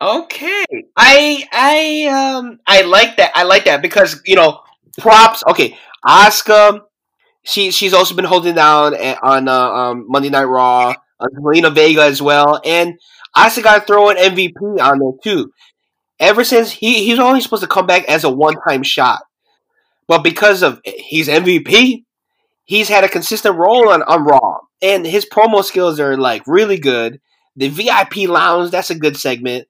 Okay. 0.00 0.64
I 0.96 1.44
I 1.52 2.36
um 2.36 2.58
I 2.66 2.82
like 2.82 3.16
that. 3.16 3.32
I 3.34 3.44
like 3.44 3.64
that 3.66 3.80
because 3.82 4.20
you 4.26 4.36
know 4.36 4.60
props. 4.98 5.42
Okay, 5.48 5.76
Asuka. 6.04 6.80
She 7.42 7.70
she's 7.70 7.92
also 7.94 8.14
been 8.14 8.24
holding 8.24 8.54
down 8.54 8.94
a- 8.94 9.18
on 9.22 9.48
uh, 9.48 9.52
um, 9.54 10.06
Monday 10.08 10.30
Night 10.30 10.44
Raw. 10.44 10.94
Uh, 11.20 11.70
Vega 11.70 12.02
as 12.02 12.20
well, 12.20 12.60
and 12.64 12.94
Asuka 13.36 13.62
got 13.62 13.78
to 13.80 13.86
throw 13.86 14.10
an 14.10 14.16
MVP 14.16 14.80
on 14.80 14.98
there 14.98 15.12
too. 15.22 15.52
Ever 16.18 16.42
since 16.44 16.72
he 16.72 17.04
he's 17.04 17.18
only 17.18 17.40
supposed 17.40 17.62
to 17.62 17.68
come 17.68 17.86
back 17.86 18.04
as 18.08 18.24
a 18.24 18.30
one 18.30 18.54
time 18.68 18.82
shot, 18.82 19.22
but 20.08 20.22
because 20.24 20.62
of 20.62 20.80
he's 20.84 21.28
MVP, 21.28 22.04
he's 22.64 22.88
had 22.88 23.04
a 23.04 23.08
consistent 23.08 23.56
role 23.56 23.88
on, 23.90 24.02
on 24.02 24.24
Raw, 24.24 24.58
and 24.84 25.06
his 25.06 25.26
promo 25.26 25.64
skills 25.64 25.98
are 25.98 26.16
like 26.16 26.42
really 26.46 26.78
good. 26.78 27.20
The 27.56 27.68
VIP 27.68 28.28
lounge 28.28 28.70
that's 28.70 28.90
a 28.90 28.98
good 28.98 29.16
segment. 29.16 29.66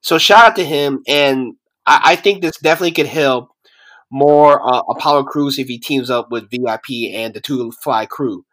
So 0.00 0.18
shout 0.18 0.44
out 0.44 0.56
to 0.56 0.64
him, 0.64 1.02
and 1.06 1.54
I, 1.86 2.00
I 2.04 2.16
think 2.16 2.42
this 2.42 2.58
definitely 2.58 2.92
could 2.92 3.06
help 3.06 3.48
more 4.10 4.60
uh, 4.62 4.82
Apollo 4.88 5.24
Crews 5.24 5.58
if 5.58 5.68
he 5.68 5.78
teams 5.78 6.10
up 6.10 6.30
with 6.30 6.50
VIP 6.50 7.12
and 7.12 7.34
the 7.34 7.40
Two 7.40 7.72
Fly 7.82 8.06
Crew. 8.06 8.44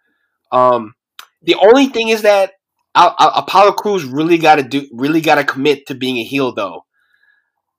Um, 0.52 0.94
the 1.42 1.56
only 1.56 1.88
thing 1.88 2.10
is 2.10 2.22
that 2.22 2.54
uh, 2.96 3.14
uh, 3.18 3.32
Apollo 3.36 3.74
Crews 3.74 4.06
really 4.06 4.38
got 4.38 4.56
to 4.56 4.64
do, 4.64 4.88
really 4.92 5.22
got 5.22 5.36
to 5.36 5.44
commit 5.44 5.88
to 5.88 5.96
being 5.96 6.18
a 6.18 6.24
heel, 6.24 6.54
though. 6.54 6.86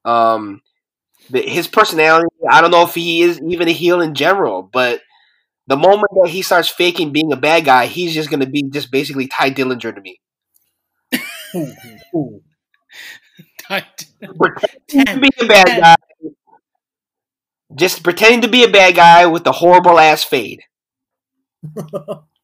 Um, 0.04 0.60
the, 1.30 1.42
his 1.42 1.66
personality, 1.68 2.28
I 2.48 2.60
don't 2.60 2.70
know 2.70 2.84
if 2.84 2.94
he 2.94 3.22
is 3.22 3.40
even 3.48 3.68
a 3.68 3.72
heel 3.72 4.00
in 4.00 4.14
general, 4.14 4.62
but 4.62 5.00
the 5.66 5.76
moment 5.76 6.08
that 6.22 6.30
he 6.30 6.42
starts 6.42 6.68
faking 6.68 7.12
being 7.12 7.32
a 7.32 7.36
bad 7.36 7.64
guy, 7.64 7.86
he's 7.86 8.14
just 8.14 8.30
gonna 8.30 8.46
be 8.46 8.62
just 8.64 8.90
basically 8.90 9.26
Tye 9.26 9.50
Dillinger 9.50 9.94
to 9.94 10.00
me. 10.00 10.20
Ooh, 11.56 11.72
ooh. 12.14 12.42
pretending 13.68 15.14
to 15.14 15.20
be 15.20 15.30
a 15.40 15.46
bad 15.46 15.66
guy. 15.80 15.94
Just 17.74 18.02
pretending 18.02 18.42
to 18.42 18.48
be 18.48 18.64
a 18.64 18.68
bad 18.68 18.94
guy 18.94 19.26
with 19.26 19.46
a 19.46 19.52
horrible 19.52 19.98
ass 19.98 20.22
fade. 20.24 20.60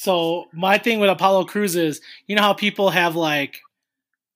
So 0.00 0.44
my 0.52 0.78
thing 0.78 1.00
with 1.00 1.10
Apollo 1.10 1.46
Crews 1.46 1.74
is, 1.74 2.00
you 2.28 2.36
know 2.36 2.42
how 2.42 2.52
people 2.52 2.90
have 2.90 3.16
like, 3.16 3.58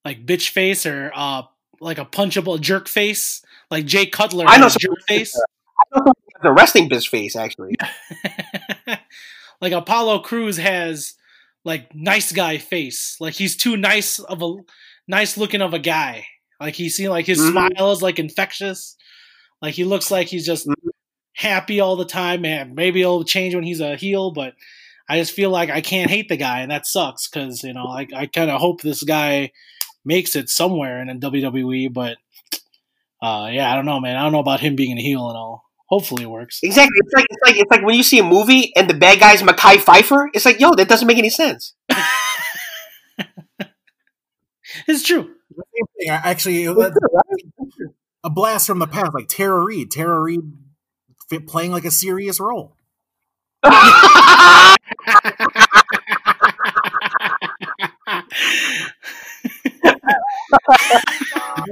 like 0.05 0.27
bitch 0.27 0.49
face 0.49 0.85
or 0.87 1.13
uh 1.15 1.43
like 1.81 1.99
a 1.99 2.05
punchable 2.05 2.61
jerk 2.61 2.89
face, 2.89 3.43
like 3.71 3.87
Jay 3.87 4.07
Cutler 4.07 4.45
I 4.49 4.57
know 4.57 4.65
has 4.65 4.73
some- 4.73 4.81
jerk 4.81 4.99
face. 5.07 5.41
The 6.43 6.53
resting 6.53 6.89
bitch 6.89 7.09
face, 7.09 7.37
actually. 7.37 7.75
like 9.61 9.73
Apollo 9.73 10.21
Crews 10.21 10.57
has 10.57 11.15
like 11.65 11.95
nice 11.95 12.33
guy 12.33 12.59
face. 12.59 13.17
Like 13.21 13.35
he's 13.35 13.57
too 13.57 13.77
nice 13.77 14.19
of 14.19 14.43
a 14.43 14.57
nice 15.07 15.37
looking 15.37 15.63
of 15.63 15.75
a 15.75 15.79
guy. 15.79 16.27
Like 16.61 16.75
he's 16.75 16.97
seen 16.97 17.11
like 17.11 17.27
his 17.27 17.39
Mhm. 17.41 17.51
smile 17.53 17.93
is 17.93 18.03
like 18.03 18.19
infectious. 18.19 18.97
Like 19.61 19.75
he 19.75 19.85
looks 19.85 20.11
like 20.11 20.27
he's 20.29 20.47
just 20.47 20.67
Mhm. 20.67 20.75
happy 21.35 21.81
all 21.81 21.97
the 21.97 22.05
time. 22.05 22.43
Man, 22.43 22.75
maybe 22.75 23.01
it'll 23.03 23.25
change 23.25 23.55
when 23.55 23.65
he's 23.65 23.81
a 23.81 23.97
heel, 23.97 24.33
but 24.33 24.55
I 25.09 25.19
just 25.19 25.33
feel 25.33 25.51
like 25.51 25.71
I 25.71 25.81
can't 25.81 26.11
hate 26.11 26.29
the 26.29 26.37
guy, 26.37 26.61
and 26.61 26.71
that 26.71 26.87
sucks 26.87 27.29
because 27.29 27.63
you 27.63 27.73
know 27.73 27.87
I 27.87 28.07
I 28.15 28.27
kind 28.27 28.51
of 28.51 28.61
hope 28.61 28.81
this 28.81 29.03
guy 29.05 29.53
makes 30.05 30.35
it 30.35 30.49
somewhere 30.49 31.01
in 31.01 31.21
WWE, 31.21 31.87
but 31.93 32.17
uh, 33.23 33.49
yeah, 33.53 33.71
I 33.71 33.77
don't 33.77 33.87
know, 33.87 34.01
man. 34.01 34.17
I 34.17 34.23
don't 34.25 34.33
know 34.33 34.41
about 34.41 34.59
him 34.61 34.75
being 34.75 34.99
a 34.99 35.01
heel 35.03 35.29
and 35.29 35.37
all. 35.37 35.65
Hopefully, 35.93 36.23
it 36.23 36.31
works. 36.31 36.61
Exactly. 36.63 36.97
It's 37.05 37.13
like 37.15 37.27
it's 37.29 37.43
like 37.47 37.57
it's 37.61 37.71
like 37.71 37.85
when 37.85 37.95
you 37.95 38.03
see 38.03 38.19
a 38.19 38.25
movie 38.25 38.73
and 38.75 38.89
the 38.89 38.95
bad 38.95 39.21
guy's 39.21 39.43
Mackay 39.43 39.77
Pfeiffer. 39.77 40.31
It's 40.33 40.47
like, 40.47 40.59
yo, 40.59 40.71
that 40.73 40.89
doesn't 40.89 41.07
make 41.07 41.19
any 41.19 41.29
sense. 41.31 41.75
It's 44.89 45.03
true. 45.03 45.35
The 45.55 45.63
same 45.77 45.87
thing. 45.99 46.11
I- 46.11 46.31
Actually, 46.31 46.65
that- 46.67 46.99
a 48.25 48.31
blast 48.31 48.67
from 48.67 48.79
the 48.79 48.87
past, 48.87 49.13
like 49.13 49.29
Tara 49.29 49.63
Reid. 49.63 49.91
Tara 49.91 50.19
Reid 50.21 50.41
fit 51.29 51.47
playing 51.47 51.73
like 51.73 51.85
a 51.85 51.91
serious 51.91 52.41
role. 52.41 52.77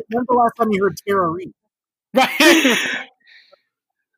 When's 0.09 0.27
the 0.27 0.35
last 0.35 0.53
time 0.57 0.69
you 0.73 0.83
heard 0.85 0.97
Tara 1.07 1.29
Reid? 1.29 1.53
right. 2.15 2.77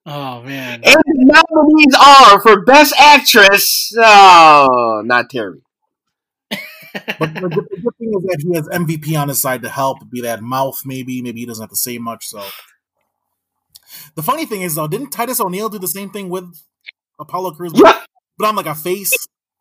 oh 0.07 0.43
man. 0.43 0.83
and 0.85 0.95
the 1.05 1.43
nominees 1.51 1.95
are 1.99 2.41
for 2.41 2.65
Best 2.65 2.95
Actress. 2.99 3.93
Oh, 3.99 5.03
not 5.05 5.31
Terry. 5.31 5.61
But 7.19 7.33
the, 7.35 7.41
good- 7.49 7.95
thing 7.99 8.12
is 8.15 8.23
that 8.24 8.43
he 8.47 8.55
has 8.55 8.69
MVP 8.69 9.19
on 9.19 9.29
his 9.29 9.41
side 9.41 9.62
to 9.62 9.69
help, 9.70 9.99
be 10.11 10.20
that 10.23 10.43
mouth 10.43 10.83
maybe. 10.85 11.23
Maybe 11.23 11.41
he 11.41 11.47
doesn't 11.47 11.62
have 11.62 11.70
to 11.70 11.77
say 11.77 11.97
much. 11.99 12.27
So 12.27 12.45
the 14.15 14.23
funny 14.23 14.45
thing 14.45 14.61
is 14.62 14.74
though, 14.74 14.89
didn't 14.89 15.11
Titus 15.11 15.41
O'Neil 15.41 15.69
do 15.70 15.79
the 15.79 15.89
same 15.89 16.11
thing 16.11 16.29
with 16.29 16.45
Apollo 17.19 17.53
Crews? 17.53 17.73
Yeah, 17.74 17.99
But 18.39 18.49
on 18.49 18.57
like 18.57 18.66
a 18.66 18.74
face, 18.74 19.12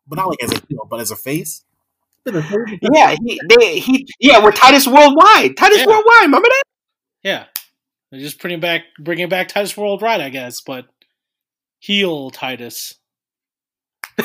but 0.06 0.16
not 0.16 0.28
like 0.28 0.42
as 0.42 0.52
a 0.52 0.60
heel, 0.68 0.86
but 0.90 1.00
as 1.00 1.10
a 1.10 1.16
face. 1.16 1.64
yeah, 2.26 3.14
he, 3.24 3.40
they, 3.48 3.78
he, 3.78 4.06
yeah, 4.20 4.42
we're 4.42 4.52
Titus 4.52 4.86
Worldwide. 4.86 5.56
Titus 5.56 5.78
Yeah. 5.78 5.86
Worldwide, 5.86 6.22
remember 6.22 6.48
that? 6.48 6.62
Yeah. 7.22 7.44
They're 8.12 8.20
just 8.20 8.38
bringing 8.40 8.60
back 8.60 8.82
bringing 9.00 9.30
back 9.30 9.48
Titus 9.48 9.74
Worldwide, 9.74 10.20
I 10.20 10.28
guess, 10.28 10.60
but 10.60 10.84
heel 11.78 12.30
Titus. 12.30 12.96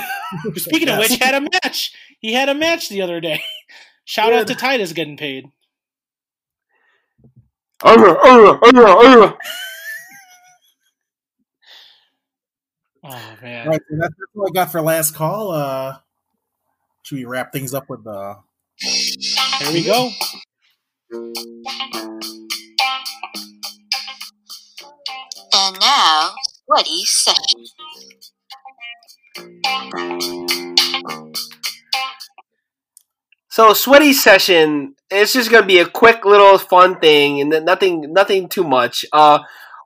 Speaking 0.57 0.89
of 0.89 0.99
Yes. 0.99 1.09
which, 1.09 1.19
had 1.19 1.35
a 1.35 1.47
match. 1.63 1.93
He 2.19 2.33
had 2.33 2.49
a 2.49 2.53
match 2.53 2.89
the 2.89 3.01
other 3.01 3.21
day. 3.21 3.41
Shout 4.05 4.33
out 4.33 4.47
to 4.47 4.55
Titus 4.55 4.91
getting 4.91 5.15
paid. 5.15 5.45
Uh, 7.81 7.95
uh, 7.95 8.57
uh, 8.61 8.69
uh. 8.75 9.33
Oh 13.05 13.35
man. 13.41 13.67
All 13.67 13.71
right, 13.71 13.81
so 13.89 13.95
that's, 13.97 14.13
that's 14.17 14.31
what 14.33 14.49
I 14.49 14.53
got 14.53 14.71
for 14.71 14.81
last 14.81 15.15
call. 15.15 15.51
Uh, 15.51 15.97
should 17.03 17.19
we 17.19 17.25
wrap 17.25 17.53
things 17.53 17.73
up 17.73 17.89
with 17.89 18.05
uh 18.05 18.35
There 19.61 19.71
we 19.71 19.85
go. 19.85 20.11
And 25.67 25.77
now, 25.81 26.29
Sweaty 26.65 27.03
Session. 27.03 27.65
So 33.49 33.73
sweaty 33.73 34.13
session. 34.13 34.95
It's 35.11 35.33
just 35.33 35.51
gonna 35.51 35.65
be 35.65 35.79
a 35.79 35.85
quick 35.85 36.23
little 36.23 36.57
fun 36.57 37.01
thing, 37.01 37.41
and 37.41 37.65
nothing, 37.65 38.13
nothing 38.13 38.47
too 38.47 38.63
much. 38.63 39.03
Uh, 39.11 39.39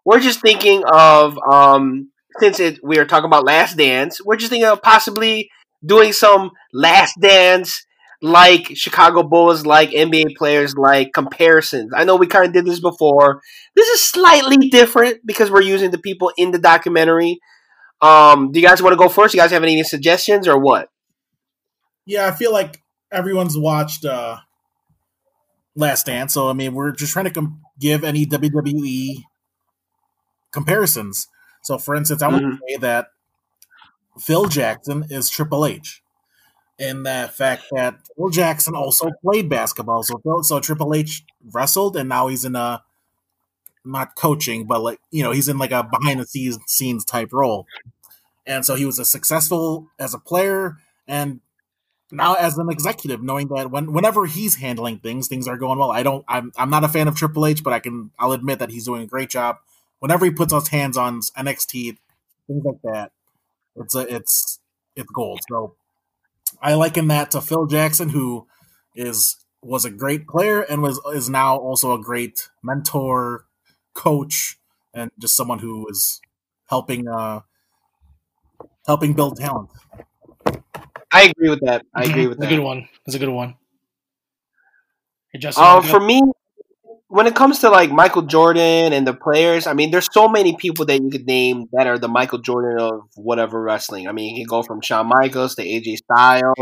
we're 0.05 0.19
just 0.19 0.41
thinking 0.41 0.83
of 0.93 1.39
um, 1.51 2.11
since 2.37 2.59
it 2.59 2.77
we 2.83 2.99
are 2.99 3.05
talking 3.05 3.25
about 3.25 3.45
Last 3.45 3.75
Dance, 3.75 4.23
we're 4.23 4.35
just 4.35 4.51
thinking 4.51 4.69
of 4.69 4.83
possibly 4.83 5.49
doing 5.83 6.13
some 6.13 6.51
Last 6.73 7.19
Dance 7.19 7.87
like 8.21 8.75
Chicago 8.75 9.23
Bulls, 9.23 9.65
like 9.65 9.89
NBA 9.91 10.35
players, 10.37 10.75
like 10.75 11.11
comparisons. 11.13 11.91
I 11.95 12.03
know 12.03 12.15
we 12.17 12.27
kind 12.27 12.45
of 12.45 12.53
did 12.53 12.65
this 12.65 12.79
before. 12.79 13.41
This 13.75 13.87
is 13.87 14.03
slightly 14.03 14.69
different 14.69 15.25
because 15.25 15.49
we're 15.49 15.61
using 15.61 15.91
the 15.91 15.97
people 15.97 16.31
in 16.37 16.51
the 16.51 16.59
documentary. 16.59 17.39
Um, 18.01 18.51
do 18.51 18.59
you 18.59 18.67
guys 18.67 18.81
want 18.81 18.93
to 18.93 18.97
go 18.97 19.09
first? 19.09 19.33
You 19.33 19.39
guys 19.39 19.51
have 19.51 19.63
any 19.63 19.81
suggestions 19.83 20.47
or 20.47 20.59
what? 20.59 20.89
Yeah, 22.05 22.27
I 22.27 22.31
feel 22.31 22.51
like 22.51 22.81
everyone's 23.11 23.57
watched 23.57 24.05
uh 24.05 24.37
Last 25.75 26.05
Dance, 26.07 26.33
so 26.33 26.49
I 26.49 26.53
mean, 26.53 26.73
we're 26.73 26.91
just 26.91 27.13
trying 27.13 27.25
to 27.25 27.31
com- 27.31 27.61
give 27.79 28.03
any 28.03 28.25
WWE 28.25 29.23
comparisons. 30.51 31.27
So, 31.63 31.77
for 31.77 31.95
instance, 31.95 32.21
I 32.21 32.27
would 32.27 32.41
Mhm. 32.41 32.57
say 32.67 32.75
that 32.77 33.07
Phil 34.19 34.45
Jackson 34.45 35.05
is 35.09 35.29
Triple 35.29 35.65
H, 35.65 36.00
in 36.81 37.03
the 37.03 37.29
fact 37.31 37.65
that 37.71 37.95
Phil 38.17 38.29
Jackson 38.29 38.75
also 38.75 39.11
played 39.23 39.47
basketball. 39.47 40.01
So, 40.01 40.17
Phil, 40.23 40.41
so 40.41 40.59
Triple 40.59 40.95
H 40.95 41.23
wrestled, 41.53 41.95
and 41.95 42.09
now 42.09 42.27
he's 42.27 42.43
in 42.43 42.55
a 42.55 42.83
not 43.85 44.15
coaching, 44.15 44.65
but 44.65 44.81
like 44.81 44.99
you 45.11 45.21
know, 45.21 45.31
he's 45.31 45.47
in 45.47 45.59
like 45.59 45.71
a 45.71 45.83
behind 45.83 46.19
the 46.19 46.59
scenes 46.65 47.05
type 47.05 47.31
role. 47.31 47.67
And 48.47 48.65
so 48.65 48.73
he 48.73 48.85
was 48.85 48.97
a 48.97 49.05
successful 49.05 49.89
as 49.99 50.15
a 50.15 50.19
player, 50.19 50.77
and 51.07 51.39
now 52.11 52.33
as 52.33 52.57
an 52.57 52.67
executive, 52.71 53.21
knowing 53.21 53.49
that 53.49 53.69
when 53.69 53.93
whenever 53.93 54.25
he's 54.25 54.55
handling 54.55 54.97
things, 54.97 55.27
things 55.27 55.47
are 55.47 55.57
going 55.57 55.77
well. 55.77 55.91
I 55.91 56.01
don't. 56.01 56.25
I'm 56.27 56.51
I'm 56.57 56.71
not 56.71 56.83
a 56.83 56.89
fan 56.89 57.07
of 57.07 57.15
Triple 57.15 57.45
H, 57.45 57.63
but 57.63 57.73
I 57.73 57.79
can. 57.79 58.09
I'll 58.17 58.31
admit 58.31 58.57
that 58.57 58.71
he's 58.71 58.85
doing 58.85 59.03
a 59.03 59.07
great 59.07 59.29
job. 59.29 59.57
Whenever 59.99 60.25
he 60.25 60.31
puts 60.31 60.51
his 60.51 60.69
hands 60.69 60.97
on 60.97 61.19
NXT, 61.37 61.97
things 62.47 62.65
like 62.65 62.81
that, 62.85 63.11
it's 63.75 63.93
a 63.93 64.15
it's 64.15 64.59
it's 64.95 65.11
gold. 65.11 65.41
So 65.47 65.75
I 66.61 66.73
liken 66.75 67.07
that 67.07 67.31
to 67.31 67.41
Phil 67.41 67.65
Jackson, 67.67 68.09
who 68.09 68.47
is 68.95 69.37
was 69.61 69.85
a 69.85 69.91
great 69.91 70.27
player 70.27 70.61
and 70.61 70.81
was 70.81 70.99
is 71.13 71.29
now 71.29 71.57
also 71.57 71.93
a 71.93 72.01
great 72.01 72.49
mentor, 72.63 73.45
coach, 73.93 74.57
and 74.93 75.11
just 75.19 75.35
someone 75.35 75.59
who 75.59 75.87
is 75.89 76.21
helping 76.69 77.07
uh 77.07 77.41
helping 78.87 79.13
build 79.13 79.37
talent. 79.37 79.69
I 81.11 81.23
agree 81.23 81.49
with 81.49 81.61
that. 81.61 81.85
I 81.93 82.03
agree 82.05 82.27
with 82.27 82.39
that. 82.39 82.45
It's 82.45 82.53
a 82.53 82.55
good 82.55 82.63
one. 82.63 82.89
It's 83.05 83.15
a 83.15 83.19
good 83.19 83.29
one. 83.29 83.55
Hey, 85.31 85.39
Justin, 85.39 85.83
you 85.83 85.89
for 85.89 85.99
me, 85.99 86.21
when 87.11 87.27
it 87.27 87.35
comes 87.35 87.59
to 87.59 87.69
like 87.69 87.91
Michael 87.91 88.21
Jordan 88.21 88.93
and 88.93 89.05
the 89.05 89.13
players, 89.13 89.67
I 89.67 89.73
mean, 89.73 89.91
there's 89.91 90.07
so 90.09 90.29
many 90.29 90.55
people 90.55 90.85
that 90.85 91.01
you 91.01 91.09
could 91.09 91.27
name 91.27 91.65
that 91.73 91.85
are 91.85 91.99
the 91.99 92.07
Michael 92.07 92.39
Jordan 92.39 92.79
of 92.79 93.01
whatever 93.15 93.61
wrestling. 93.61 94.07
I 94.07 94.13
mean, 94.13 94.33
you 94.33 94.41
can 94.41 94.49
go 94.49 94.63
from 94.63 94.79
Shawn 94.79 95.07
Michaels 95.07 95.55
to 95.55 95.61
AJ 95.61 95.97
Styles 95.97 96.55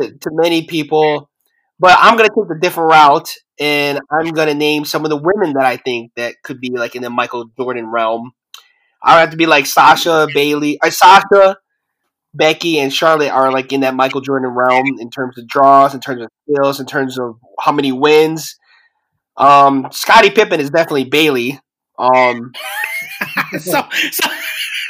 to, 0.00 0.18
to 0.18 0.30
many 0.32 0.66
people, 0.66 1.30
but 1.78 1.96
I'm 2.00 2.16
gonna 2.16 2.28
take 2.28 2.48
the 2.48 2.58
different 2.60 2.90
route 2.90 3.30
and 3.60 4.00
I'm 4.10 4.32
gonna 4.32 4.54
name 4.54 4.84
some 4.84 5.04
of 5.04 5.10
the 5.10 5.16
women 5.16 5.54
that 5.54 5.64
I 5.64 5.76
think 5.76 6.10
that 6.16 6.42
could 6.42 6.60
be 6.60 6.70
like 6.70 6.96
in 6.96 7.02
the 7.02 7.10
Michael 7.10 7.44
Jordan 7.56 7.86
realm. 7.86 8.32
I 9.00 9.20
have 9.20 9.30
to 9.30 9.36
be 9.36 9.46
like 9.46 9.66
Sasha 9.66 10.26
Bayley, 10.34 10.80
uh, 10.82 10.90
Sasha, 10.90 11.56
Becky, 12.34 12.80
and 12.80 12.92
Charlotte 12.92 13.30
are 13.30 13.52
like 13.52 13.72
in 13.72 13.82
that 13.82 13.94
Michael 13.94 14.22
Jordan 14.22 14.50
realm 14.50 14.98
in 14.98 15.08
terms 15.08 15.38
of 15.38 15.46
draws, 15.46 15.94
in 15.94 16.00
terms 16.00 16.22
of 16.22 16.28
skills, 16.50 16.80
in 16.80 16.86
terms 16.86 17.16
of 17.16 17.36
how 17.60 17.70
many 17.70 17.92
wins. 17.92 18.56
Um, 19.36 19.88
Scottie 19.92 20.30
Pippen 20.30 20.60
is 20.60 20.70
definitely 20.70 21.04
Bayley. 21.04 21.60
Um, 21.98 22.52
so, 23.58 23.88
so, 24.10 24.30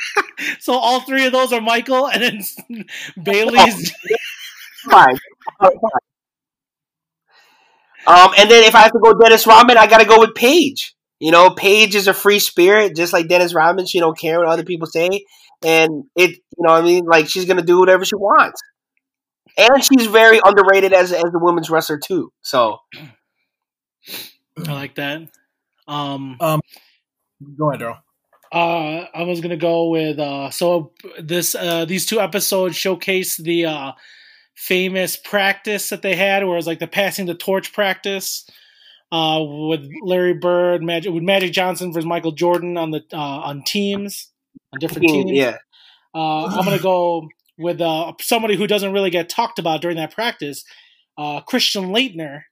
so 0.60 0.72
all 0.74 1.00
three 1.00 1.26
of 1.26 1.32
those 1.32 1.52
are 1.52 1.60
Michael, 1.60 2.08
and 2.08 2.22
then 2.22 2.84
Bayley's. 3.22 3.92
fine. 4.90 5.16
Um, 8.04 8.30
and 8.36 8.50
then 8.50 8.64
if 8.64 8.74
I 8.74 8.80
have 8.80 8.92
to 8.92 8.98
go 8.98 9.14
Dennis 9.14 9.46
Rodman, 9.46 9.78
I 9.78 9.86
got 9.86 9.98
to 9.98 10.04
go 10.06 10.18
with 10.20 10.34
Paige. 10.34 10.94
You 11.20 11.30
know, 11.30 11.50
Paige 11.50 11.94
is 11.94 12.08
a 12.08 12.14
free 12.14 12.40
spirit, 12.40 12.96
just 12.96 13.12
like 13.12 13.28
Dennis 13.28 13.54
Rodman. 13.54 13.86
She 13.86 14.00
don't 14.00 14.18
care 14.18 14.40
what 14.40 14.48
other 14.48 14.64
people 14.64 14.88
say, 14.88 15.24
and 15.64 16.04
it, 16.16 16.30
you 16.30 16.58
know, 16.58 16.72
what 16.72 16.82
I 16.82 16.84
mean, 16.84 17.04
like 17.04 17.28
she's 17.28 17.44
gonna 17.44 17.62
do 17.62 17.78
whatever 17.78 18.04
she 18.04 18.16
wants. 18.16 18.60
And 19.56 19.84
she's 19.84 20.06
very 20.06 20.40
underrated 20.42 20.92
as 20.92 21.12
as 21.12 21.22
a 21.22 21.38
women's 21.38 21.70
wrestler 21.70 22.00
too. 22.04 22.32
So 22.42 22.78
I 24.66 24.72
like 24.72 24.94
that. 24.96 25.28
Um, 25.88 26.36
Go 26.38 27.70
ahead, 27.70 27.80
Daryl. 27.80 27.98
uh, 28.52 29.06
I 29.14 29.22
was 29.22 29.40
gonna 29.40 29.56
go 29.56 29.88
with 29.88 30.18
uh, 30.18 30.50
so 30.50 30.92
this 31.20 31.54
uh, 31.54 31.84
these 31.84 32.06
two 32.06 32.20
episodes 32.20 32.76
showcase 32.76 33.36
the 33.36 33.66
uh, 33.66 33.92
famous 34.54 35.16
practice 35.16 35.88
that 35.88 36.02
they 36.02 36.14
had, 36.14 36.44
where 36.44 36.54
it 36.54 36.56
was 36.56 36.66
like 36.66 36.78
the 36.78 36.86
passing 36.86 37.26
the 37.26 37.34
torch 37.34 37.72
practice 37.72 38.48
uh, 39.10 39.42
with 39.42 39.88
Larry 40.02 40.34
Bird, 40.34 40.82
Magic 40.82 41.12
with 41.12 41.22
Magic 41.22 41.52
Johnson 41.52 41.92
versus 41.92 42.06
Michael 42.06 42.32
Jordan 42.32 42.76
on 42.76 42.90
the 42.90 43.02
uh, 43.12 43.16
on 43.16 43.62
teams 43.64 44.30
on 44.72 44.78
different 44.80 45.08
teams. 45.08 45.30
yeah, 45.32 45.58
Uh, 46.14 46.46
I'm 46.46 46.64
gonna 46.64 46.78
go 46.78 47.28
with 47.58 47.80
uh, 47.80 48.12
somebody 48.20 48.56
who 48.56 48.66
doesn't 48.66 48.92
really 48.92 49.10
get 49.10 49.28
talked 49.28 49.58
about 49.58 49.80
during 49.82 49.96
that 49.96 50.14
practice, 50.14 50.64
uh, 51.18 51.40
Christian 51.42 51.86
Laettner, 51.86 52.42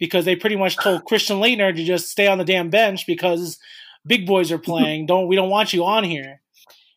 because 0.00 0.24
they 0.24 0.34
pretty 0.34 0.56
much 0.56 0.76
told 0.76 1.04
Christian 1.04 1.36
Laettner 1.38 1.74
to 1.76 1.84
just 1.84 2.08
stay 2.08 2.26
on 2.26 2.38
the 2.38 2.44
damn 2.44 2.70
bench 2.70 3.06
because 3.06 3.58
big 4.04 4.26
boys 4.26 4.50
are 4.50 4.58
playing. 4.58 5.06
Don't 5.06 5.28
we 5.28 5.36
don't 5.36 5.50
want 5.50 5.72
you 5.72 5.84
on 5.84 6.02
here. 6.02 6.40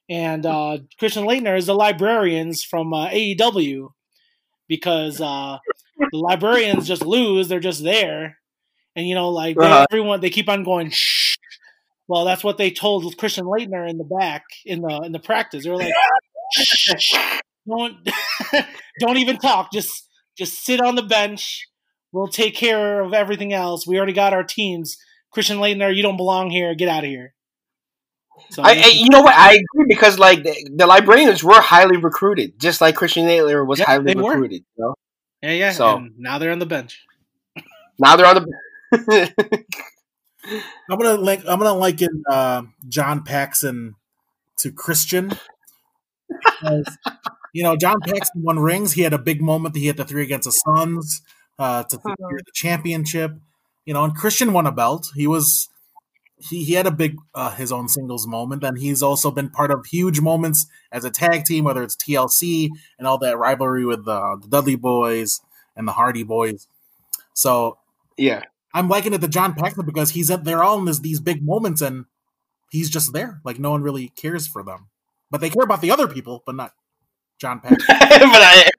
And 0.10 0.46
uh, 0.46 0.80
Christian 0.98 1.26
Laettner 1.26 1.58
is 1.58 1.68
the 1.68 1.76
librarians 1.76 2.64
from 2.64 2.94
uh, 2.94 3.10
AEW 3.10 3.90
because 4.68 5.22
uh, 5.22 5.58
the 6.12 6.18
librarians 6.18 6.88
just 6.88 7.06
lose; 7.06 7.48
they're 7.48 7.60
just 7.60 7.84
there, 7.84 8.38
and 8.96 9.08
you 9.08 9.16
know, 9.16 9.30
like 9.30 9.56
they, 9.58 9.66
Uh-huh. 9.66 9.86
everyone 9.92 10.20
they 10.22 10.30
keep 10.30 10.50
on 10.50 10.64
going 10.64 10.90
shh. 10.90 11.38
Well, 12.08 12.26
that's 12.26 12.44
what 12.44 12.58
they 12.58 12.70
told 12.70 13.18
Christian 13.18 13.46
Laettner 13.46 13.90
in 13.90 13.98
the 13.98 14.04
back 14.04 14.44
in 14.66 14.82
the 14.82 15.02
in 15.06 15.12
the 15.14 15.20
practice. 15.20 15.64
They 15.64 15.70
were 15.70 15.78
like, 15.78 15.94
shh, 16.54 16.96
shh, 17.00 17.16
don't 17.68 17.98
don't 19.00 19.18
even 19.18 19.38
talk. 19.38 19.72
Just 19.72 20.10
just 20.38 20.64
sit 20.66 20.82
on 20.82 20.96
the 20.96 21.02
bench. 21.04 21.66
We'll 22.14 22.28
take 22.28 22.56
care 22.56 23.02
of 23.02 23.12
everything 23.14 23.54
else. 23.54 23.88
We 23.88 23.98
already 23.98 24.14
got 24.14 24.34
our 24.34 24.44
teams. 24.44 24.98
Christian 25.32 25.58
Laettner, 25.58 25.94
you 25.94 26.04
don't 26.04 26.16
belong 26.16 26.52
here. 26.52 26.74
Get 26.76 26.88
out 26.88 27.04
of 27.04 27.10
here. 27.10 27.34
So 28.52 28.62
I, 28.62 28.72
I, 28.72 28.88
you 28.94 29.10
know 29.10 29.22
what? 29.22 29.34
I 29.36 29.54
agree 29.54 29.86
because 29.90 30.20
like 30.20 30.44
the, 30.44 30.70
the 30.76 30.86
librarians 30.86 31.44
were 31.44 31.60
highly 31.60 31.98
recruited, 31.98 32.60
just 32.60 32.82
like 32.82 32.96
Christian 32.96 33.26
Naylor 33.26 33.66
was 33.66 33.80
Yeah, 33.80 33.86
highly 33.86 34.14
recruited. 34.14 34.64
You 34.78 34.84
know? 34.84 34.96
yeah, 35.42 35.52
yeah. 35.54 35.72
so- 35.72 35.98
and 35.98 36.12
now 36.20 36.38
they're 36.38 36.52
on 36.52 36.60
the 36.60 36.68
bench. 36.68 37.04
Now 38.00 38.16
they're 38.16 38.28
on 38.28 38.36
the. 38.36 39.08
Bench. 39.08 39.34
I'm 40.90 41.00
gonna 41.00 41.16
link. 41.20 41.44
I'm 41.48 41.58
gonna 41.60 41.74
liken 41.74 42.24
uh, 42.30 42.64
John 42.88 43.24
Paxson 43.24 43.96
to 44.60 44.72
Christian. 44.72 45.34
Because, 46.60 46.98
you 47.54 47.62
know, 47.62 47.76
John 47.76 47.98
Paxson 48.02 48.42
won 48.42 48.58
rings. 48.58 48.94
He 48.94 49.02
had 49.02 49.14
a 49.14 49.20
big 49.20 49.42
moment. 49.42 49.76
He 49.76 49.86
hit 49.86 49.98
the 49.98 50.06
three 50.06 50.24
against 50.24 50.46
the 50.46 50.52
Suns 50.52 51.22
uh, 51.60 51.84
to 51.84 51.96
secure 51.96 52.40
the 52.46 52.52
championship. 52.54 53.34
You 53.86 53.94
know, 53.94 54.04
and 54.04 54.16
Christian 54.16 54.54
won 54.54 54.66
a 54.66 54.72
belt. 54.72 55.10
He 55.16 55.28
was 55.28 55.70
he 56.38 56.64
he 56.64 56.74
had 56.74 56.88
a 56.88 56.92
big 56.92 57.18
uh, 57.36 57.52
his 57.56 57.72
own 57.72 57.88
singles 57.90 58.28
moment, 58.28 58.64
and 58.64 58.78
he's 58.78 59.04
also 59.04 59.32
been 59.32 59.50
part 59.50 59.72
of 59.72 59.86
huge 59.86 60.22
moments 60.22 60.68
as 60.92 61.06
a 61.06 61.12
tag 61.12 61.46
team, 61.46 61.66
whether 61.66 61.84
it's 61.84 61.96
TLC 61.96 62.70
and 62.98 63.08
all 63.08 63.18
that 63.20 63.38
rivalry 63.38 63.86
with 63.86 64.08
uh, 64.08 64.38
the 64.42 64.48
Dudley 64.48 64.76
Boys 64.76 65.42
and 65.76 65.88
the 65.88 65.94
Hardy 65.94 66.24
Boys. 66.24 66.68
So 67.34 67.78
yeah. 68.18 68.44
I'm 68.74 68.90
liking 68.90 69.14
it 69.14 69.22
to 69.22 69.28
John 69.28 69.54
Paxson 69.54 69.86
because 69.86 70.12
he's 70.12 70.32
at 70.32 70.46
they're 70.46 70.64
all 70.64 70.80
in 70.80 70.86
this, 70.86 71.00
these 71.00 71.20
big 71.20 71.44
moments 71.44 71.82
and 71.82 72.06
he's 72.72 72.90
just 72.90 73.14
there. 73.14 73.40
Like 73.44 73.60
no 73.60 73.72
one 73.72 73.84
really 73.84 74.10
cares 74.10 74.48
for 74.48 74.64
them, 74.64 74.90
but 75.30 75.42
they 75.42 75.50
care 75.50 75.64
about 75.64 75.82
the 75.82 75.92
other 75.92 76.08
people, 76.08 76.42
but 76.46 76.56
not 76.56 76.74
John 77.44 77.60
Paxson. 77.60 77.86
but 77.88 78.42
I, 78.42 78.72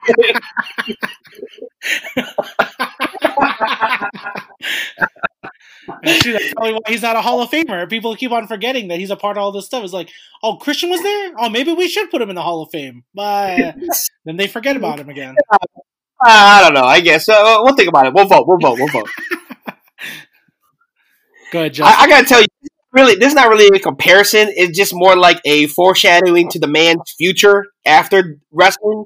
And 5.86 6.02
that's 6.04 6.52
probably 6.54 6.72
why 6.72 6.80
he's 6.88 7.02
not 7.02 7.16
a 7.16 7.20
Hall 7.20 7.42
of 7.42 7.50
Famer. 7.50 7.88
People 7.88 8.16
keep 8.16 8.32
on 8.32 8.46
forgetting 8.46 8.88
that 8.88 8.98
he's 8.98 9.10
a 9.10 9.16
part 9.16 9.36
of 9.36 9.42
all 9.42 9.52
this 9.52 9.66
stuff. 9.66 9.84
It's 9.84 9.92
like, 9.92 10.10
oh, 10.42 10.56
Christian 10.56 10.88
was 10.90 11.02
there. 11.02 11.32
Oh, 11.38 11.48
maybe 11.50 11.72
we 11.72 11.88
should 11.88 12.10
put 12.10 12.22
him 12.22 12.30
in 12.30 12.36
the 12.36 12.42
Hall 12.42 12.62
of 12.62 12.70
Fame. 12.70 13.04
But 13.14 13.76
then 14.24 14.36
they 14.36 14.46
forget 14.46 14.76
about 14.76 14.98
him 14.98 15.08
again. 15.08 15.34
I 16.22 16.62
don't 16.62 16.74
know. 16.74 16.84
I 16.84 17.00
guess 17.00 17.28
uh, 17.28 17.58
we'll 17.60 17.74
think 17.74 17.88
about 17.88 18.06
it. 18.06 18.14
We'll 18.14 18.26
vote. 18.26 18.46
We'll 18.46 18.58
vote. 18.58 18.78
We'll 18.78 18.88
vote. 18.88 19.10
Good. 21.52 21.58
ahead, 21.58 21.74
Justin. 21.74 21.96
I, 22.00 22.04
I 22.04 22.08
gotta 22.08 22.26
tell 22.26 22.40
you, 22.40 22.46
really, 22.94 23.16
this 23.16 23.28
is 23.28 23.34
not 23.34 23.48
really 23.48 23.76
a 23.76 23.80
comparison. 23.80 24.48
It's 24.50 24.76
just 24.76 24.94
more 24.94 25.16
like 25.16 25.40
a 25.44 25.66
foreshadowing 25.66 26.48
to 26.50 26.58
the 26.58 26.68
man's 26.68 27.12
future 27.18 27.66
after 27.84 28.38
wrestling. 28.52 29.04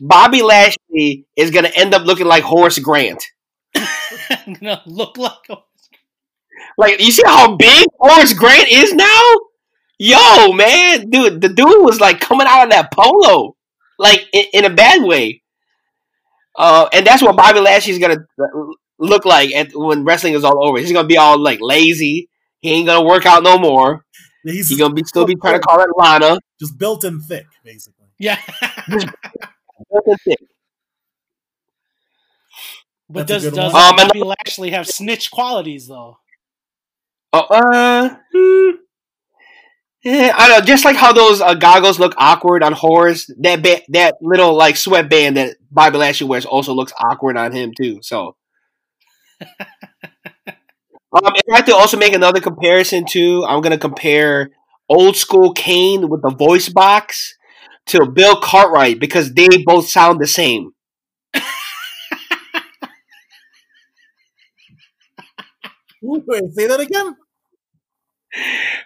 Bobby 0.00 0.42
Lashley 0.42 1.26
is 1.36 1.50
gonna 1.50 1.70
end 1.74 1.94
up 1.94 2.04
looking 2.06 2.26
like 2.26 2.42
Horace 2.42 2.78
Grant. 2.78 3.22
I'm 3.74 4.54
gonna 4.60 4.82
look 4.86 5.16
like 5.16 5.48
a 5.50 5.56
Like, 6.76 7.00
you 7.00 7.10
see 7.12 7.22
how 7.24 7.56
big 7.56 7.86
Horace 7.98 8.32
Grant 8.32 8.68
is 8.70 8.92
now? 8.94 9.22
Yo, 9.98 10.52
man, 10.52 11.10
dude, 11.10 11.40
the 11.40 11.48
dude 11.48 11.84
was 11.84 12.00
like 12.00 12.20
coming 12.20 12.46
out 12.48 12.64
of 12.64 12.70
that 12.70 12.90
polo, 12.92 13.54
like 13.98 14.26
in, 14.32 14.44
in 14.54 14.64
a 14.64 14.70
bad 14.74 15.02
way. 15.02 15.42
Uh, 16.56 16.88
and 16.92 17.06
that's 17.06 17.22
what 17.22 17.36
Bobby 17.36 17.60
Lashley's 17.60 17.98
gonna 17.98 18.24
look 18.98 19.24
like 19.24 19.52
at, 19.54 19.70
when 19.74 20.04
wrestling 20.04 20.34
is 20.34 20.44
all 20.44 20.66
over. 20.66 20.78
He's 20.78 20.92
gonna 20.92 21.06
be 21.06 21.16
all 21.18 21.38
like 21.38 21.58
lazy. 21.60 22.28
He 22.60 22.70
ain't 22.72 22.86
gonna 22.86 23.06
work 23.06 23.26
out 23.26 23.42
no 23.42 23.58
more. 23.58 24.04
He's 24.44 24.68
He's 24.68 24.78
gonna 24.78 24.94
be 24.94 25.04
still 25.04 25.24
be 25.26 25.34
trying 25.36 25.54
to 25.54 25.60
call 25.66 25.80
it 25.80 25.88
Lana. 25.96 26.38
just 26.58 26.78
built 26.78 27.04
in 27.04 27.20
thick, 27.20 27.46
basically. 27.64 28.06
yeah. 28.18 28.38
but 33.08 33.26
That's 33.26 33.44
does 33.44 33.44
good 33.44 33.54
does. 33.54 33.74
Um, 33.74 33.98
and- 33.98 34.08
Bobby 34.08 34.22
Lashley 34.22 34.70
have 34.70 34.86
snitch 34.86 35.30
qualities 35.30 35.88
though? 35.88 36.18
Oh, 37.32 37.40
uh, 37.48 38.16
hmm. 38.34 38.70
yeah, 40.02 40.34
I 40.36 40.48
don't 40.48 40.60
know. 40.60 40.64
Just 40.66 40.84
like 40.84 40.96
how 40.96 41.12
those 41.12 41.40
uh, 41.40 41.54
goggles 41.54 42.00
look 42.00 42.14
awkward 42.16 42.62
on 42.64 42.72
Horace, 42.72 43.30
that 43.40 43.62
ba- 43.62 43.82
that 43.90 44.16
little 44.20 44.54
like 44.54 44.76
sweatband 44.76 45.36
that 45.36 45.56
Bobby 45.70 45.98
Lashley 45.98 46.26
wears 46.26 46.44
also 46.44 46.72
looks 46.74 46.92
awkward 46.98 47.36
on 47.36 47.52
him 47.52 47.72
too. 47.76 48.00
So, 48.02 48.36
um, 51.12 51.32
if 51.34 51.42
I 51.52 51.56
have 51.56 51.64
to 51.66 51.74
also 51.74 51.96
make 51.96 52.14
another 52.14 52.40
comparison 52.40 53.04
too, 53.04 53.44
I'm 53.48 53.60
gonna 53.60 53.78
compare 53.78 54.50
old 54.88 55.16
school 55.16 55.52
Kane 55.52 56.08
with 56.08 56.22
the 56.22 56.30
voice 56.30 56.68
box 56.68 57.36
to 57.86 58.06
Bill 58.06 58.40
Cartwright 58.40 59.00
because 59.00 59.32
they 59.34 59.48
both 59.64 59.88
sound 59.88 60.20
the 60.20 60.26
same. 60.26 60.72
Wait, 66.02 66.52
say 66.52 66.66
that 66.66 66.80
again. 66.80 67.16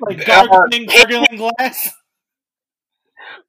Like 0.00 0.20
Uh, 0.28 0.46
gargling, 0.46 0.86
gargling 0.86 1.36
glass. 1.36 1.90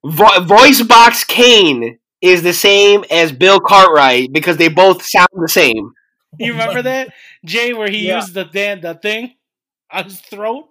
Vo- 0.04 0.40
voice 0.44 0.82
box 0.82 1.24
Kane 1.24 1.98
is 2.22 2.42
the 2.42 2.52
same 2.52 3.04
as 3.10 3.32
Bill 3.32 3.60
Cartwright 3.60 4.32
because 4.32 4.56
they 4.56 4.68
both 4.68 5.02
sound 5.04 5.28
the 5.34 5.48
same. 5.48 5.92
You 6.38 6.52
remember 6.52 6.82
that 6.82 7.14
Jay, 7.44 7.72
where 7.72 7.88
he 7.90 8.08
Yeah. 8.08 8.16
used 8.16 8.34
the 8.34 8.44
dan- 8.44 8.80
the 8.80 8.94
thing 8.94 9.34
on 9.90 10.04
his 10.04 10.20
throat? 10.20 10.68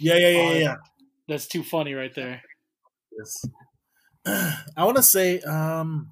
Yeah, 0.00 0.16
yeah, 0.16 0.28
yeah, 0.28 0.52
yeah. 0.52 0.58
yeah. 0.58 0.74
That's 1.28 1.46
too 1.46 1.62
funny 1.62 1.94
right 1.94 2.14
there. 2.14 2.42
Yes. 3.16 3.44
I 4.76 4.84
want 4.84 4.96
to 4.96 5.02
say, 5.02 5.40
um, 5.40 6.10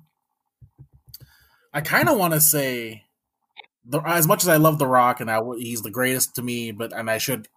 I 1.73 1.81
kind 1.81 2.09
of 2.09 2.19
want 2.19 2.35
to 2.35 2.41
say, 2.41 3.05
the, 3.85 4.01
as 4.01 4.27
much 4.27 4.43
as 4.43 4.49
I 4.49 4.57
love 4.57 4.79
The 4.79 4.87
Rock 4.87 5.21
and 5.21 5.31
I, 5.31 5.41
he's 5.59 5.83
the 5.83 5.91
greatest 5.91 6.35
to 6.35 6.43
me, 6.43 6.71
but 6.71 6.93
and 6.93 7.11
I 7.11 7.19
should, 7.19 7.49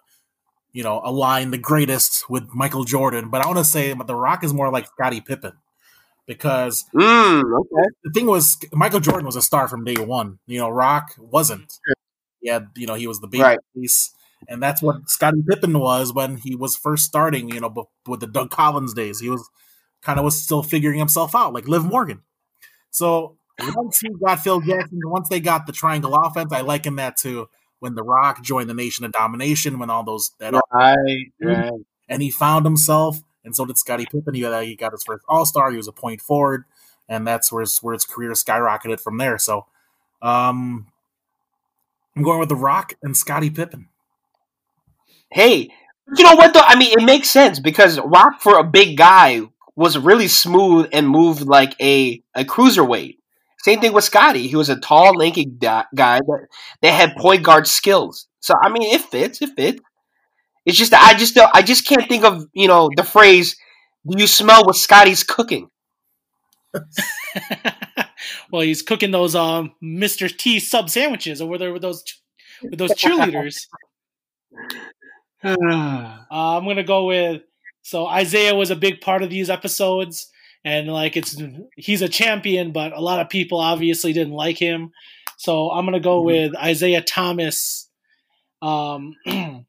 you 0.72 0.84
know, 0.84 1.02
align 1.04 1.52
the 1.52 1.58
greatest 1.58 2.30
with 2.30 2.48
Michael 2.54 2.86
Jordan. 2.86 3.30
But 3.30 3.42
I 3.44 3.48
want 3.48 3.58
to 3.60 3.66
say, 3.66 3.94
but 3.94 4.08
The 4.08 4.16
Rock 4.16 4.44
is 4.44 4.54
more 4.54 4.72
like 4.72 4.88
Scottie 4.88 5.22
Pippen 5.22 5.54
because 6.28 6.86
Mm, 6.94 7.44
okay. 7.60 7.90
the 8.04 8.12
thing 8.14 8.26
was 8.28 8.58
Michael 8.72 9.00
Jordan 9.00 9.26
was 9.26 9.36
a 9.36 9.42
star 9.42 9.68
from 9.68 9.84
day 9.84 9.96
one. 9.96 10.40
You 10.48 10.60
know, 10.60 10.70
Rock 10.70 11.16
wasn't. 11.18 11.74
He 12.42 12.50
had, 12.50 12.68
you 12.76 12.88
know, 12.88 12.96
he 12.96 13.08
was 13.08 13.20
the 13.20 13.28
baby 13.28 13.44
Right. 13.44 13.60
face, 13.76 14.14
and 14.48 14.62
that's 14.62 14.82
what 14.82 15.10
Scottie 15.10 15.44
Pippen 15.50 15.78
was 15.80 16.14
when 16.14 16.38
he 16.38 16.56
was 16.56 16.76
first 16.76 17.06
starting. 17.06 17.50
You 17.50 17.62
know, 17.62 17.88
with 18.08 18.20
the 18.20 18.28
Doug 18.28 18.52
Collins 18.52 18.94
days, 18.94 19.20
he 19.20 19.30
was 19.30 19.50
kind 20.02 20.20
of 20.20 20.26
was 20.26 20.42
still 20.42 20.62
figuring 20.64 21.00
himself 21.00 21.34
out, 21.36 21.54
like 21.54 21.68
Liv 21.68 21.86
Morgan. 21.86 22.22
So 22.92 23.38
once 23.76 24.00
he 24.02 24.10
got 24.24 24.40
Phil 24.42 24.60
Jackson, 24.62 25.00
once 25.06 25.30
they 25.30 25.40
got 25.40 25.66
the 25.66 25.72
triangle 25.72 26.14
offense, 26.16 26.52
I 26.52 26.62
liken 26.62 26.98
that 26.98 27.16
to 27.18 27.48
when 27.80 27.96
The 27.96 28.04
Rock 28.04 28.42
joined 28.42 28.70
the 28.70 28.74
Nation 28.74 29.06
of 29.06 29.12
Domination, 29.12 29.80
when 29.80 29.90
all 29.90 30.04
those 30.04 30.32
that 30.40 30.54
Right, 30.74 31.32
right. 31.42 31.72
and 32.10 32.22
he 32.22 32.30
found 32.30 32.66
himself, 32.66 33.22
and 33.44 33.56
so 33.56 33.66
did 33.66 33.78
Scottie 33.78 34.06
Pippen. 34.12 34.34
He 34.34 34.42
got, 34.42 34.64
he 34.64 34.76
got 34.76 34.92
his 34.92 35.04
first 35.04 35.24
All 35.28 35.46
Star. 35.46 35.72
He 35.72 35.78
was 35.78 35.88
a 35.88 35.94
point 35.94 36.22
forward, 36.22 36.66
and 37.08 37.26
that's 37.28 37.52
where 37.52 37.62
his, 37.62 37.78
where 37.80 37.94
his 37.94 38.06
career 38.06 38.32
skyrocketed 38.32 39.00
from 39.00 39.18
there. 39.18 39.38
So, 39.38 39.66
um, 40.22 40.88
I'm 42.16 42.24
going 42.24 42.40
with 42.40 42.50
The 42.50 42.56
Rock 42.56 42.94
and 43.02 43.18
Scottie 43.18 43.50
Pippen. 43.50 43.90
Hey, 45.32 45.70
you 46.16 46.24
know 46.24 46.36
what 46.36 46.54
though? 46.54 46.62
I 46.64 46.76
mean, 46.78 46.98
it 46.98 47.04
makes 47.04 47.30
sense 47.30 47.60
because 47.60 48.00
Rock 48.00 48.42
for 48.42 48.60
a 48.60 48.64
big 48.64 48.98
guy 48.98 49.42
was 49.76 49.98
really 49.98 50.28
smooth 50.28 50.88
and 50.94 51.10
moved 51.10 51.42
like 51.42 51.76
a 51.82 52.22
a 52.36 52.44
cruiserweight. 52.44 53.18
Same 53.60 53.80
thing 53.80 53.94
with 53.94 54.04
Scotty. 54.04 54.48
He 54.48 54.56
was 54.56 54.70
a 54.70 54.76
tall, 54.76 55.16
lanky 55.16 55.46
guy 55.46 55.88
that 55.96 56.48
that 56.82 56.92
had 56.92 57.16
point 57.16 57.44
guard 57.44 57.66
skills. 57.68 58.28
So 58.42 58.54
I 58.62 58.70
mean, 58.70 58.94
it 58.94 59.02
fits. 59.02 59.42
It 59.42 59.52
fits. 59.56 59.82
It's 60.66 60.78
just 60.78 60.92
that 60.92 61.04
I 61.04 61.18
just 61.18 61.36
don't, 61.36 61.52
I 61.54 61.62
just 61.62 61.86
can't 61.86 62.08
think 62.08 62.24
of 62.24 62.46
you 62.54 62.68
know 62.68 62.90
the 62.96 63.04
phrase. 63.04 63.56
Do 64.08 64.20
you 64.20 64.28
smell 64.28 64.66
what 64.66 64.76
Scotty's 64.76 65.24
cooking? 65.24 65.70
well, 68.52 68.62
he's 68.62 68.82
cooking 68.82 69.12
those 69.12 69.36
um 69.36 69.74
Mr. 69.84 70.36
T 70.36 70.60
sub 70.60 70.90
sandwiches 70.90 71.42
over 71.42 71.58
there 71.58 71.74
with 71.74 71.82
those 71.82 72.04
with 72.62 72.80
those 72.80 72.92
cheerleaders. 72.92 73.68
Uh, 75.46 76.58
I'm 76.58 76.66
gonna 76.66 76.84
go 76.84 77.06
with 77.06 77.42
so 77.82 78.10
Isiah 78.10 78.56
was 78.56 78.72
a 78.72 78.78
big 78.78 79.02
part 79.02 79.24
of 79.24 79.30
these 79.30 79.50
episodes, 79.50 80.32
and 80.64 80.88
like 80.88 81.18
it's 81.18 81.40
he's 81.76 82.02
a 82.02 82.08
champion, 82.08 82.72
but 82.72 82.94
a 82.94 83.02
lot 83.02 83.20
of 83.20 83.30
people 83.30 83.60
obviously 83.60 84.14
didn't 84.14 84.34
like 84.34 84.58
him. 84.58 84.92
So 85.38 85.70
I'm 85.70 85.86
gonna 85.86 86.00
go 86.00 86.22
with 86.22 86.54
Isiah 86.66 87.02
Thomas. 87.02 87.90
Um, 88.62 89.16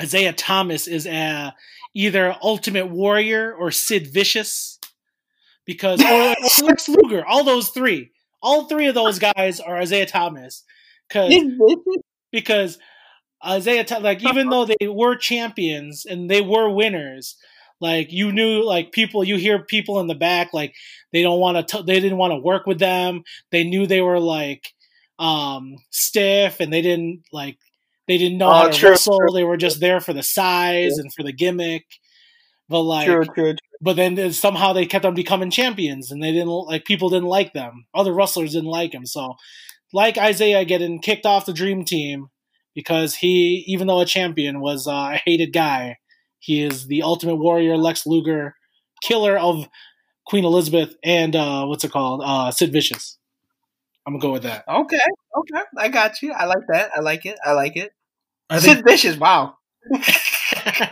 Isiah 0.00 0.32
Thomas 0.32 0.86
is 0.86 1.06
a, 1.06 1.54
either 1.94 2.36
Ultimate 2.42 2.86
Warrior 2.86 3.52
or 3.52 3.70
Sid 3.70 4.08
Vicious, 4.12 4.78
because 5.64 6.02
or, 6.02 6.34
Lex 6.62 6.88
Luger. 6.88 7.24
All 7.26 7.44
those 7.44 7.70
three, 7.70 8.12
all 8.42 8.64
three 8.64 8.86
of 8.86 8.94
those 8.94 9.18
guys 9.18 9.60
are 9.60 9.80
Isiah 9.80 10.06
Thomas, 10.06 10.64
because 11.08 11.34
because 12.32 12.78
Isiah, 13.46 13.86
like 14.00 14.22
even 14.24 14.50
though 14.50 14.66
they 14.66 14.88
were 14.88 15.16
champions 15.16 16.06
and 16.06 16.30
they 16.30 16.40
were 16.40 16.70
winners, 16.70 17.36
like 17.80 18.12
you 18.12 18.32
knew, 18.32 18.64
like 18.64 18.92
people, 18.92 19.22
you 19.22 19.36
hear 19.36 19.60
people 19.60 20.00
in 20.00 20.08
the 20.08 20.14
back, 20.14 20.52
like 20.52 20.74
they 21.12 21.22
don't 21.22 21.40
want 21.40 21.68
to, 21.68 21.82
they 21.82 22.00
didn't 22.00 22.18
want 22.18 22.32
to 22.32 22.38
work 22.38 22.66
with 22.66 22.78
them. 22.78 23.22
They 23.50 23.64
knew 23.64 23.86
they 23.86 24.00
were 24.00 24.20
like 24.20 24.72
um 25.20 25.76
stiff 25.90 26.60
and 26.60 26.72
they 26.72 26.80
didn't 26.80 27.22
like 27.32 27.58
they 28.08 28.18
didn't 28.18 28.38
know 28.38 28.50
Oh, 28.50 28.54
how 28.54 28.68
to 28.68 28.72
true, 28.72 28.90
wrestle. 28.90 29.18
true. 29.18 29.32
They 29.34 29.44
were 29.44 29.56
just 29.58 29.80
there 29.80 30.00
for 30.00 30.12
the 30.14 30.22
size 30.24 30.98
and 30.98 31.12
for 31.14 31.22
the 31.22 31.32
gimmick. 31.32 31.84
But 32.68 32.82
like, 32.82 33.06
true, 33.06 33.24
true, 33.24 33.34
true. 33.34 33.54
but 33.80 33.96
then 33.96 34.32
somehow 34.32 34.72
they 34.72 34.86
kept 34.86 35.04
on 35.06 35.14
becoming 35.14 35.50
champions 35.50 36.10
and 36.10 36.22
they 36.22 36.32
didn't 36.32 36.48
like 36.48 36.84
people 36.84 37.08
didn't 37.10 37.28
like 37.28 37.52
them 37.54 37.86
other 37.94 38.12
wrestlers 38.12 38.52
didn't 38.52 38.68
like 38.70 38.92
him 38.92 39.06
so 39.06 39.34
like 39.94 40.18
isiah 40.18 40.64
getting 40.66 41.00
kicked 41.00 41.24
off 41.24 41.46
the 41.46 41.52
dream 41.54 41.84
team 41.84 42.28
because 42.74 43.14
he 43.16 43.64
even 43.66 43.86
though 43.86 44.00
a 44.00 44.04
champion 44.04 44.60
was 44.60 44.86
uh, 44.86 45.12
a 45.14 45.20
hated 45.24 45.52
guy 45.54 45.96
he 46.40 46.62
is 46.62 46.88
the 46.88 47.02
ultimate 47.02 47.36
warrior 47.36 47.76
lex 47.78 48.04
luger 48.06 48.54
killer 49.02 49.38
of 49.38 49.66
queen 50.26 50.44
elizabeth 50.44 50.94
and 51.02 51.34
uh, 51.34 51.64
what's 51.64 51.84
it 51.84 51.90
called 51.90 52.20
uh, 52.24 52.50
sid 52.50 52.70
vicious 52.72 53.18
i'm 54.06 54.12
gonna 54.14 54.20
go 54.22 54.32
with 54.32 54.42
that 54.42 54.64
Okay, 54.68 54.98
okay, 55.38 55.62
I 55.78 55.88
got 55.88 56.20
you. 56.22 56.32
I 56.32 56.44
like 56.44 56.66
that. 56.72 56.90
I 56.94 57.00
like 57.00 57.24
it. 57.24 57.38
I 57.44 57.52
like 57.52 57.76
it. 57.76 57.92
I 58.50 58.60
think 58.60 58.76
Sid 58.78 58.84
Vicious, 58.86 59.16
wow. 59.16 59.56
a 59.94 60.90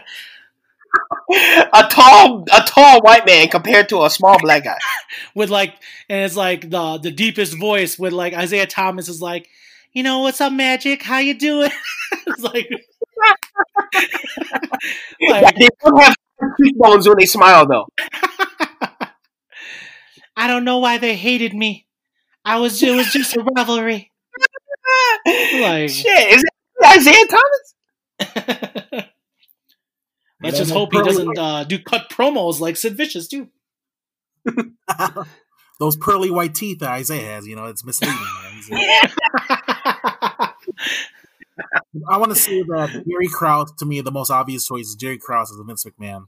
tall, 1.90 2.44
a 2.52 2.60
tall 2.66 3.00
white 3.02 3.26
man 3.26 3.48
compared 3.48 3.88
to 3.90 4.04
a 4.04 4.10
small 4.10 4.38
black 4.38 4.64
guy. 4.64 4.78
with 5.34 5.50
like 5.50 5.74
and 6.08 6.24
it's 6.24 6.36
like 6.36 6.70
the 6.70 6.98
the 6.98 7.10
deepest 7.10 7.58
voice 7.58 7.98
with 7.98 8.12
like 8.12 8.32
isiah 8.32 8.66
thomas 8.66 9.08
is 9.08 9.20
like 9.22 9.48
you 9.92 10.02
know 10.02 10.20
what's 10.20 10.40
up 10.40 10.52
magic 10.52 11.02
how 11.02 11.18
you 11.18 11.34
doing 11.38 11.70
it's 12.26 12.42
like 12.42 12.68
like 15.28 15.56
they 15.56 15.68
don't 15.84 16.02
have 16.02 16.14
cheekbones 16.60 17.08
when 17.08 17.16
they 17.18 17.26
smile, 17.26 17.66
though. 17.66 17.86
I 20.36 20.46
don't 20.46 20.64
know 20.64 20.78
why 20.78 20.98
they 20.98 21.16
hated 21.16 21.54
me. 21.54 21.86
I 22.44 22.58
was 22.58 22.82
it 22.82 22.94
was 22.94 23.12
just 23.12 23.36
a 23.36 23.42
rivalry. 23.56 24.12
Like- 25.26 25.90
Shit, 25.90 26.32
is 26.32 26.42
it 26.42 26.50
Isiah 26.84 27.26
Thomas? 27.26 27.74
Let's 30.42 30.58
just 30.58 30.70
hope 30.70 30.92
he 30.92 31.02
doesn't 31.02 31.38
uh, 31.38 31.64
do 31.64 31.78
cut 31.78 32.10
promos 32.10 32.60
like 32.60 32.76
Sid 32.76 32.96
Vicious 32.96 33.28
too. 33.28 33.48
those 35.80 35.96
pearly 35.96 36.30
white 36.30 36.54
teeth 36.54 36.78
that 36.80 37.00
Isiah 37.00 37.22
has, 37.22 37.46
you 37.46 37.56
know, 37.56 37.66
it's 37.66 37.84
misleading. 37.84 38.16
I 42.08 42.18
want 42.18 42.30
to 42.32 42.38
say 42.38 42.62
that 42.62 42.90
Jerry 42.90 43.28
Krause, 43.28 43.72
to 43.78 43.86
me, 43.86 44.00
the 44.02 44.12
most 44.12 44.30
obvious 44.30 44.66
choice 44.66 44.88
is 44.88 44.94
Jerry 44.94 45.18
Krause 45.18 45.50
as 45.50 45.58
a 45.58 45.64
Vince 45.64 45.84
McMahon. 45.84 46.26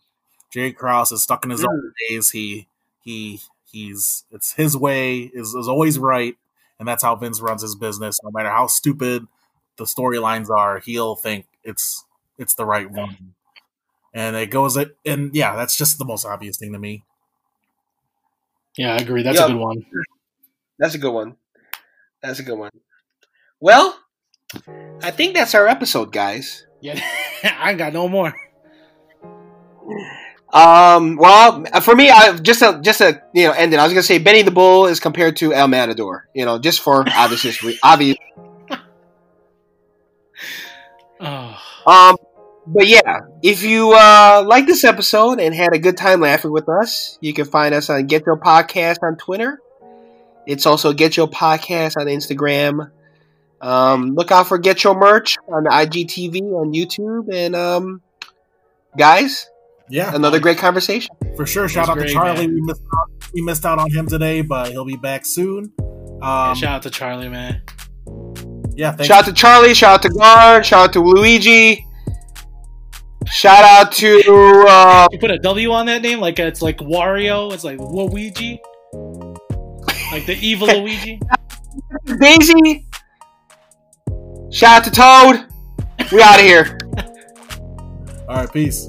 Jerry 0.50 0.72
Krause 0.72 1.12
is 1.12 1.22
stuck 1.22 1.44
in 1.44 1.50
his 1.50 1.64
own 1.64 1.92
days. 2.08 2.30
He 2.30 2.66
he 3.02 3.40
he's 3.70 4.24
it's 4.30 4.52
his 4.54 4.76
way 4.76 5.18
is, 5.20 5.54
is 5.54 5.68
always 5.68 5.98
right, 5.98 6.36
and 6.78 6.88
that's 6.88 7.02
how 7.02 7.14
Vince 7.16 7.40
runs 7.40 7.60
his 7.62 7.74
business. 7.74 8.18
No 8.24 8.30
matter 8.30 8.50
how 8.50 8.66
stupid 8.66 9.26
the 9.78 9.84
storylines 9.84 10.50
are, 10.50 10.80
he'll 10.80 11.16
think 11.16 11.46
it's 11.64 12.04
it's 12.38 12.54
the 12.54 12.66
right 12.66 12.90
one, 12.90 13.34
and 14.12 14.36
it 14.36 14.50
goes 14.50 14.76
it. 14.76 14.96
And 15.06 15.34
yeah, 15.34 15.56
that's 15.56 15.76
just 15.76 15.98
the 15.98 16.04
most 16.04 16.26
obvious 16.26 16.58
thing 16.58 16.72
to 16.74 16.78
me. 16.78 17.04
Yeah, 18.76 18.94
I 18.94 18.98
agree. 18.98 19.22
That's 19.22 19.38
Yeah. 19.38 19.46
a 19.46 19.48
good 19.48 19.56
one. 19.58 19.86
That's 20.78 20.94
a 20.94 20.98
good 20.98 21.12
one. 21.12 21.36
That's 22.22 22.38
a 22.38 22.42
good 22.42 22.58
one. 22.58 22.70
Well, 23.60 23.98
I 25.02 25.10
think 25.10 25.34
that's 25.34 25.54
our 25.54 25.66
episode, 25.66 26.12
guys. 26.12 26.66
Yeah, 26.80 27.00
I 27.44 27.74
got 27.74 27.92
no 27.92 28.08
more. 28.08 28.34
Um, 30.52 31.16
well, 31.16 31.64
for 31.82 31.94
me, 31.94 32.08
I 32.10 32.36
just 32.38 32.62
a, 32.62 32.80
just 32.82 33.00
a 33.02 33.22
you 33.34 33.46
know 33.46 33.52
end 33.52 33.74
it. 33.74 33.78
I 33.80 33.84
was 33.84 33.92
gonna 33.92 34.02
say 34.02 34.18
Benny 34.18 34.42
the 34.42 34.50
Bull 34.50 34.86
is 34.86 34.98
compared 35.00 35.36
to 35.38 35.52
El 35.52 35.68
Matador. 35.68 36.28
You 36.34 36.46
know, 36.46 36.58
just 36.58 36.80
for 36.80 37.04
obvious 37.10 37.62
re- 37.62 37.78
obvious. 37.82 38.16
Oh, 41.20 41.56
Um, 41.86 42.16
but 42.66 42.86
yeah, 42.86 43.20
if 43.42 43.62
you 43.62 43.92
uh 43.92 44.44
like 44.46 44.66
this 44.66 44.84
episode 44.84 45.40
and 45.40 45.54
had 45.54 45.72
a 45.72 45.78
good 45.78 45.96
time 45.96 46.20
laughing 46.20 46.50
with 46.52 46.68
us, 46.68 47.18
you 47.20 47.32
can 47.32 47.44
find 47.46 47.74
us 47.74 47.88
on 47.90 48.06
Get 48.06 48.26
Your 48.26 48.36
Podcast 48.38 48.98
on 49.02 49.16
Twitter. 49.16 49.58
It's 50.46 50.66
also 50.66 50.92
Get 50.92 51.16
Your 51.16 51.28
Podcast 51.28 51.96
on 51.98 52.06
Instagram. 52.06 52.90
Um, 53.60 54.14
look 54.14 54.30
out 54.30 54.46
for 54.46 54.58
Get 54.58 54.84
Your 54.84 54.94
Merch 54.94 55.36
on 55.48 55.64
IGTV 55.64 56.40
on 56.42 56.72
YouTube, 56.72 57.32
and 57.34 57.56
um, 57.56 58.02
guys, 58.96 59.48
Yeah, 59.88 60.14
another 60.14 60.38
great 60.38 60.58
conversation. 60.58 61.14
For 61.36 61.44
sure. 61.46 61.68
Shout 61.68 61.86
That's 61.88 61.98
out 62.00 62.06
to 62.06 62.12
Charlie. 62.12 62.46
man. 62.46 62.54
We 62.54 62.60
missed 62.60 62.82
out, 62.94 63.30
we 63.34 63.42
missed 63.42 63.66
out 63.66 63.78
on 63.78 63.90
him 63.90 64.06
today, 64.06 64.42
but 64.42 64.70
he'll 64.70 64.84
be 64.84 64.96
back 64.96 65.26
soon. 65.26 65.72
Yeah, 66.20 66.50
Um, 66.50 66.54
shout 66.54 66.72
out 66.76 66.82
to 66.82 66.90
Charlie, 66.90 67.28
man. 67.28 67.62
Yeah, 68.78 68.92
thank 68.92 69.08
Shout 69.08 69.18
out 69.18 69.24
to 69.24 69.32
Charlie. 69.32 69.74
Shout 69.74 69.94
out 69.94 70.02
to 70.02 70.08
Garn. 70.08 70.62
Shout 70.62 70.84
out 70.84 70.92
to 70.92 71.00
Luigi. 71.00 71.84
Shout 73.26 73.64
out 73.64 73.90
to 73.94 74.64
uh, 74.68 75.08
You 75.10 75.18
put 75.18 75.32
a 75.32 75.38
W 75.38 75.72
on 75.72 75.86
that 75.86 76.00
name, 76.00 76.20
like 76.20 76.38
it's 76.38 76.62
like 76.62 76.78
Wario. 76.78 77.52
It's 77.52 77.64
like 77.64 77.80
Luigi, 77.80 78.60
like 80.12 80.26
the 80.26 80.38
evil 80.40 80.68
Luigi. 80.82 81.20
Daisy. 82.20 82.86
Shout 84.52 84.78
out 84.78 84.84
to 84.84 84.90
Toad. 84.92 86.12
We 86.12 86.22
out 86.22 86.38
of 86.38 86.46
here. 86.46 86.78
All 88.28 88.36
right, 88.36 88.52
peace. 88.52 88.88